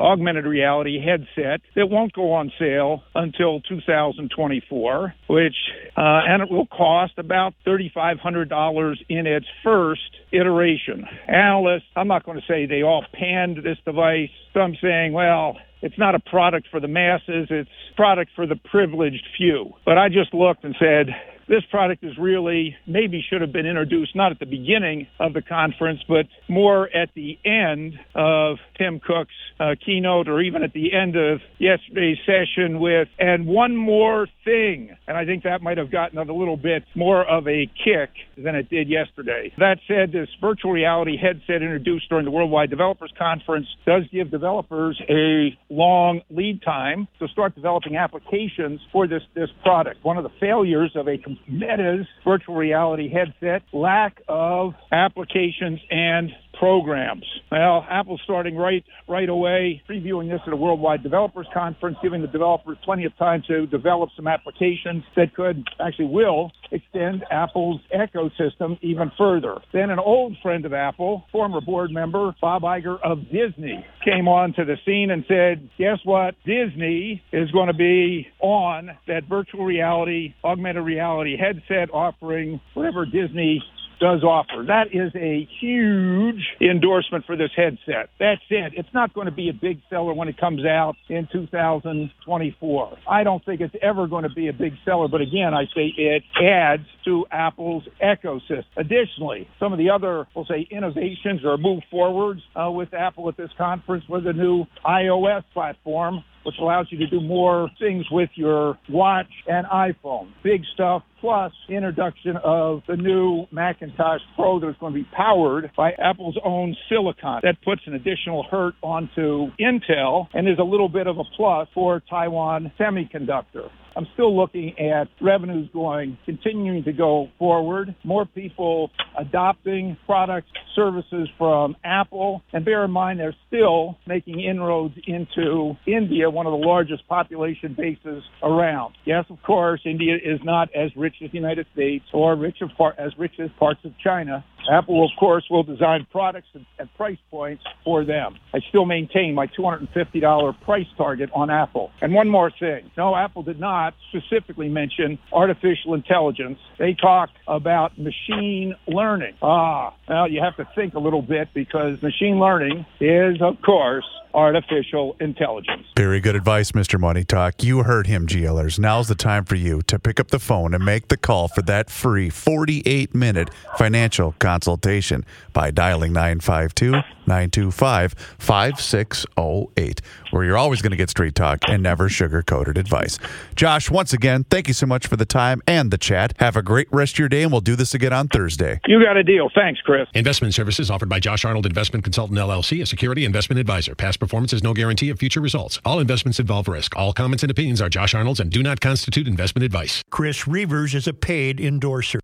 augmented 0.00 0.44
reality 0.44 0.98
headset 1.00 1.60
that 1.76 1.86
won't 1.86 2.12
go 2.12 2.32
on 2.32 2.52
sale 2.58 3.02
until 3.14 3.60
2024, 3.60 5.14
which 5.28 5.54
uh, 5.96 6.20
and 6.26 6.42
it 6.42 6.50
will 6.50 6.66
cost 6.66 7.12
about 7.18 7.54
$3,500 7.66 8.96
in 9.08 9.26
its 9.26 9.46
first 9.62 10.00
iteration. 10.32 11.04
Analysts, 11.28 11.84
I'm 11.96 12.08
not 12.08 12.24
going 12.24 12.40
to 12.40 12.46
say 12.46 12.66
they 12.66 12.82
all 12.82 13.04
panned 13.12 13.58
this 13.58 13.78
device. 13.84 14.30
Some 14.54 14.76
saying, 14.82 15.12
well, 15.12 15.56
it's 15.82 15.98
not 15.98 16.14
a 16.14 16.20
product 16.20 16.68
for 16.70 16.80
the 16.80 16.88
masses, 16.88 17.48
it's 17.50 17.70
product 17.96 18.32
for 18.34 18.46
the 18.46 18.56
privileged 18.56 19.26
few. 19.36 19.72
But 19.84 19.98
I 19.98 20.08
just 20.08 20.34
looked 20.34 20.64
and 20.64 20.74
said, 20.78 21.08
this 21.50 21.64
product 21.68 22.04
is 22.04 22.12
really 22.16 22.76
maybe 22.86 23.22
should 23.28 23.40
have 23.40 23.52
been 23.52 23.66
introduced 23.66 24.14
not 24.14 24.30
at 24.30 24.38
the 24.38 24.46
beginning 24.46 25.08
of 25.18 25.32
the 25.32 25.42
conference, 25.42 25.98
but 26.08 26.26
more 26.48 26.88
at 26.94 27.10
the 27.16 27.36
end 27.44 27.98
of 28.14 28.58
Tim 28.78 29.00
Cook's 29.00 29.34
uh, 29.58 29.74
keynote 29.84 30.28
or 30.28 30.40
even 30.40 30.62
at 30.62 30.72
the 30.72 30.94
end 30.94 31.16
of 31.16 31.40
yesterday's 31.58 32.18
session 32.24 32.78
with, 32.78 33.08
and 33.18 33.46
one 33.46 33.76
more 33.76 34.28
thing. 34.44 34.96
And 35.08 35.16
I 35.16 35.24
think 35.24 35.42
that 35.42 35.60
might 35.60 35.76
have 35.78 35.90
gotten 35.90 36.18
a 36.18 36.32
little 36.32 36.56
bit 36.56 36.84
more 36.94 37.28
of 37.28 37.48
a 37.48 37.66
kick 37.84 38.10
than 38.38 38.54
it 38.54 38.70
did 38.70 38.88
yesterday. 38.88 39.52
That 39.58 39.78
said, 39.88 40.12
this 40.12 40.28
virtual 40.40 40.70
reality 40.70 41.16
headset 41.20 41.62
introduced 41.62 42.08
during 42.08 42.26
the 42.26 42.30
Worldwide 42.30 42.70
Developers 42.70 43.12
Conference 43.18 43.66
does 43.84 44.04
give 44.12 44.30
developers 44.30 45.02
a 45.08 45.58
long 45.68 46.20
lead 46.30 46.62
time 46.62 47.08
to 47.18 47.26
start 47.26 47.56
developing 47.56 47.96
applications 47.96 48.80
for 48.92 49.08
this, 49.08 49.22
this 49.34 49.50
product. 49.64 50.04
One 50.04 50.16
of 50.16 50.22
the 50.22 50.30
failures 50.38 50.92
of 50.94 51.08
a 51.08 51.18
Meta's 51.48 52.06
virtual 52.24 52.54
reality 52.54 53.10
headset, 53.10 53.62
lack 53.72 54.20
of 54.28 54.74
applications 54.92 55.80
and 55.90 56.30
programs. 56.60 57.24
Well, 57.50 57.86
Apple's 57.90 58.20
starting 58.22 58.54
right 58.54 58.84
right 59.08 59.28
away, 59.28 59.82
previewing 59.88 60.28
this 60.28 60.40
at 60.46 60.52
a 60.52 60.56
worldwide 60.56 61.02
developers 61.02 61.46
conference, 61.54 61.96
giving 62.02 62.20
the 62.20 62.28
developers 62.28 62.76
plenty 62.84 63.06
of 63.06 63.16
time 63.16 63.42
to 63.48 63.66
develop 63.66 64.10
some 64.14 64.28
applications 64.28 65.02
that 65.16 65.34
could 65.34 65.66
actually 65.84 66.04
will 66.04 66.52
extend 66.70 67.24
Apple's 67.30 67.80
ecosystem 67.92 68.78
even 68.82 69.10
further. 69.16 69.56
Then 69.72 69.88
an 69.90 69.98
old 69.98 70.36
friend 70.42 70.66
of 70.66 70.74
Apple, 70.74 71.24
former 71.32 71.62
board 71.62 71.90
member 71.90 72.32
Bob 72.42 72.62
Iger 72.62 72.98
of 73.02 73.22
Disney, 73.32 73.84
came 74.04 74.28
on 74.28 74.52
to 74.54 74.64
the 74.66 74.76
scene 74.84 75.10
and 75.10 75.24
said, 75.26 75.70
"Guess 75.78 76.00
what? 76.04 76.34
Disney 76.44 77.22
is 77.32 77.50
going 77.52 77.68
to 77.68 77.74
be 77.74 78.28
on 78.40 78.90
that 79.08 79.24
virtual 79.24 79.64
reality, 79.64 80.34
augmented 80.44 80.84
reality 80.84 81.38
headset 81.38 81.88
offering 81.90 82.60
whatever 82.74 83.06
Disney 83.06 83.62
does 84.00 84.24
offer. 84.24 84.64
That 84.66 84.88
is 84.92 85.12
a 85.14 85.46
huge 85.60 86.42
endorsement 86.60 87.26
for 87.26 87.36
this 87.36 87.50
headset. 87.54 88.10
That's 88.18 88.40
it. 88.48 88.72
It's 88.76 88.88
not 88.94 89.14
going 89.14 89.26
to 89.26 89.32
be 89.32 89.48
a 89.48 89.52
big 89.52 89.80
seller 89.90 90.14
when 90.14 90.28
it 90.28 90.38
comes 90.38 90.64
out 90.64 90.96
in 91.08 91.28
2024. 91.30 92.98
I 93.08 93.22
don't 93.22 93.44
think 93.44 93.60
it's 93.60 93.74
ever 93.82 94.06
going 94.06 94.24
to 94.24 94.34
be 94.34 94.48
a 94.48 94.52
big 94.52 94.72
seller, 94.84 95.08
but 95.08 95.20
again, 95.20 95.54
I 95.54 95.64
say 95.74 95.92
it 95.96 96.22
adds 96.42 96.86
to 97.04 97.26
Apple's 97.30 97.84
ecosystem. 98.02 98.64
Additionally, 98.76 99.48
some 99.58 99.72
of 99.72 99.78
the 99.78 99.90
other, 99.90 100.26
we'll 100.34 100.46
say, 100.46 100.66
innovations 100.70 101.44
or 101.44 101.58
move 101.58 101.82
forwards 101.90 102.40
uh, 102.56 102.70
with 102.70 102.94
Apple 102.94 103.28
at 103.28 103.36
this 103.36 103.50
conference 103.58 104.04
was 104.08 104.22
a 104.26 104.32
new 104.32 104.64
iOS 104.84 105.44
platform 105.52 106.24
which 106.44 106.56
allows 106.60 106.86
you 106.90 106.98
to 106.98 107.06
do 107.06 107.20
more 107.20 107.68
things 107.78 108.06
with 108.10 108.30
your 108.34 108.78
watch 108.88 109.30
and 109.46 109.66
iPhone. 109.66 110.28
Big 110.42 110.62
stuff. 110.74 111.02
Plus, 111.20 111.52
introduction 111.68 112.38
of 112.42 112.80
the 112.88 112.96
new 112.96 113.46
Macintosh 113.52 114.22
Pro 114.36 114.58
that's 114.58 114.78
going 114.78 114.94
to 114.94 115.00
be 115.00 115.08
powered 115.14 115.70
by 115.76 115.92
Apple's 115.92 116.38
own 116.42 116.74
silicon. 116.88 117.40
That 117.42 117.56
puts 117.62 117.82
an 117.86 117.94
additional 117.94 118.42
hurt 118.50 118.74
onto 118.82 119.50
Intel 119.60 120.28
and 120.32 120.48
is 120.48 120.58
a 120.58 120.64
little 120.64 120.88
bit 120.88 121.06
of 121.06 121.18
a 121.18 121.24
plus 121.36 121.68
for 121.74 122.02
Taiwan 122.08 122.72
Semiconductor. 122.80 123.68
I'm 123.96 124.06
still 124.14 124.36
looking 124.36 124.78
at 124.78 125.08
revenues 125.20 125.68
going, 125.72 126.18
continuing 126.24 126.84
to 126.84 126.92
go 126.92 127.28
forward, 127.38 127.94
more 128.04 128.26
people 128.26 128.90
adopting 129.18 129.96
products, 130.06 130.48
services 130.74 131.28
from 131.36 131.76
Apple. 131.84 132.42
And 132.52 132.64
bear 132.64 132.84
in 132.84 132.90
mind, 132.90 133.20
they're 133.20 133.34
still 133.48 133.98
making 134.06 134.40
inroads 134.40 134.94
into 135.06 135.74
India, 135.86 136.30
one 136.30 136.46
of 136.46 136.52
the 136.52 136.66
largest 136.66 137.06
population 137.08 137.74
bases 137.76 138.22
around. 138.42 138.94
Yes, 139.04 139.24
of 139.30 139.42
course, 139.42 139.80
India 139.84 140.14
is 140.14 140.40
not 140.44 140.68
as 140.74 140.90
rich 140.96 141.16
as 141.24 141.30
the 141.30 141.38
United 141.38 141.66
States 141.72 142.04
or 142.12 142.36
rich 142.36 142.58
of 142.62 142.70
par- 142.76 142.94
as 142.98 143.12
rich 143.18 143.34
as 143.42 143.50
parts 143.58 143.80
of 143.84 143.92
China. 144.02 144.44
Apple, 144.70 145.04
of 145.04 145.10
course, 145.18 145.44
will 145.50 145.62
design 145.62 146.06
products 146.10 146.48
and 146.54 146.94
price 146.94 147.18
points 147.30 147.62
for 147.84 148.04
them. 148.04 148.36
I 148.52 148.60
still 148.68 148.84
maintain 148.84 149.34
my 149.34 149.46
$250 149.46 150.60
price 150.62 150.86
target 150.96 151.30
on 151.34 151.50
Apple. 151.50 151.90
And 152.00 152.12
one 152.14 152.28
more 152.28 152.50
thing. 152.50 152.90
No, 152.96 153.14
Apple 153.14 153.42
did 153.42 153.60
not 153.60 153.94
specifically 154.10 154.68
mention 154.68 155.18
artificial 155.32 155.94
intelligence. 155.94 156.58
They 156.78 156.94
talked 156.94 157.36
about 157.46 157.98
machine 157.98 158.74
learning. 158.86 159.34
Ah, 159.42 159.94
well, 160.08 160.30
you 160.30 160.40
have 160.42 160.56
to 160.56 160.68
think 160.74 160.94
a 160.94 161.00
little 161.00 161.22
bit 161.22 161.48
because 161.54 162.02
machine 162.02 162.38
learning 162.38 162.84
is, 163.00 163.40
of 163.40 163.60
course, 163.62 164.04
artificial 164.34 165.16
intelligence. 165.20 165.86
Very 165.96 166.20
good 166.20 166.36
advice, 166.36 166.72
Mr. 166.72 166.98
Money 166.98 167.24
Talk. 167.24 167.62
You 167.62 167.82
heard 167.82 168.06
him, 168.06 168.26
GLers. 168.26 168.78
Now's 168.78 169.08
the 169.08 169.14
time 169.14 169.44
for 169.44 169.54
you 169.54 169.82
to 169.82 169.98
pick 169.98 170.20
up 170.20 170.28
the 170.28 170.38
phone 170.38 170.74
and 170.74 170.84
make 170.84 171.08
the 171.08 171.16
call 171.16 171.48
for 171.48 171.62
that 171.62 171.90
free 171.90 172.30
48 172.30 173.14
minute 173.14 173.50
financial 173.76 174.34
consultation 174.38 175.24
by 175.52 175.70
dialing 175.70 176.12
952 176.12 176.92
925 177.26 178.14
5608, 178.38 180.00
where 180.30 180.44
you're 180.44 180.56
always 180.56 180.82
going 180.82 180.90
to 180.90 180.96
get 180.96 181.10
straight 181.10 181.34
talk 181.34 181.60
and 181.68 181.82
never 181.82 182.08
sugar 182.08 182.42
coated 182.42 182.76
advice. 182.76 183.18
Josh, 183.54 183.90
once 183.90 184.12
again, 184.12 184.44
thank 184.50 184.68
you 184.68 184.74
so 184.74 184.86
much 184.86 185.06
for 185.06 185.16
the 185.16 185.24
time 185.24 185.62
and 185.66 185.90
the 185.90 185.98
chat. 185.98 186.34
Have 186.40 186.56
a 186.56 186.62
great 186.62 186.88
rest 186.90 187.14
of 187.14 187.18
your 187.20 187.28
day, 187.28 187.42
and 187.42 187.52
we'll 187.52 187.60
do 187.60 187.76
this 187.76 187.94
again 187.94 188.12
on 188.12 188.28
Thursday. 188.28 188.80
You 188.86 189.02
got 189.02 189.16
a 189.16 189.22
deal. 189.22 189.48
Thanks, 189.54 189.80
Chris. 189.80 190.08
Investment 190.14 190.54
services 190.54 190.90
offered 190.90 191.08
by 191.08 191.20
Josh 191.20 191.44
Arnold 191.44 191.66
Investment 191.66 192.04
Consultant 192.04 192.38
LLC, 192.38 192.82
a 192.82 192.86
security 192.86 193.24
investment 193.24 193.60
advisor. 193.60 193.94
Performance 194.20 194.52
is 194.52 194.62
no 194.62 194.74
guarantee 194.74 195.08
of 195.08 195.18
future 195.18 195.40
results. 195.40 195.80
All 195.82 195.98
investments 195.98 196.38
involve 196.38 196.68
risk. 196.68 196.94
All 196.94 197.14
comments 197.14 197.42
and 197.42 197.50
opinions 197.50 197.80
are 197.80 197.88
Josh 197.88 198.14
Arnold's 198.14 198.38
and 198.38 198.50
do 198.50 198.62
not 198.62 198.80
constitute 198.80 199.26
investment 199.26 199.64
advice. 199.64 200.02
Chris 200.10 200.46
Reuvers 200.46 200.94
is 200.94 201.08
a 201.08 201.14
paid 201.14 201.58
endorser. 201.58 202.20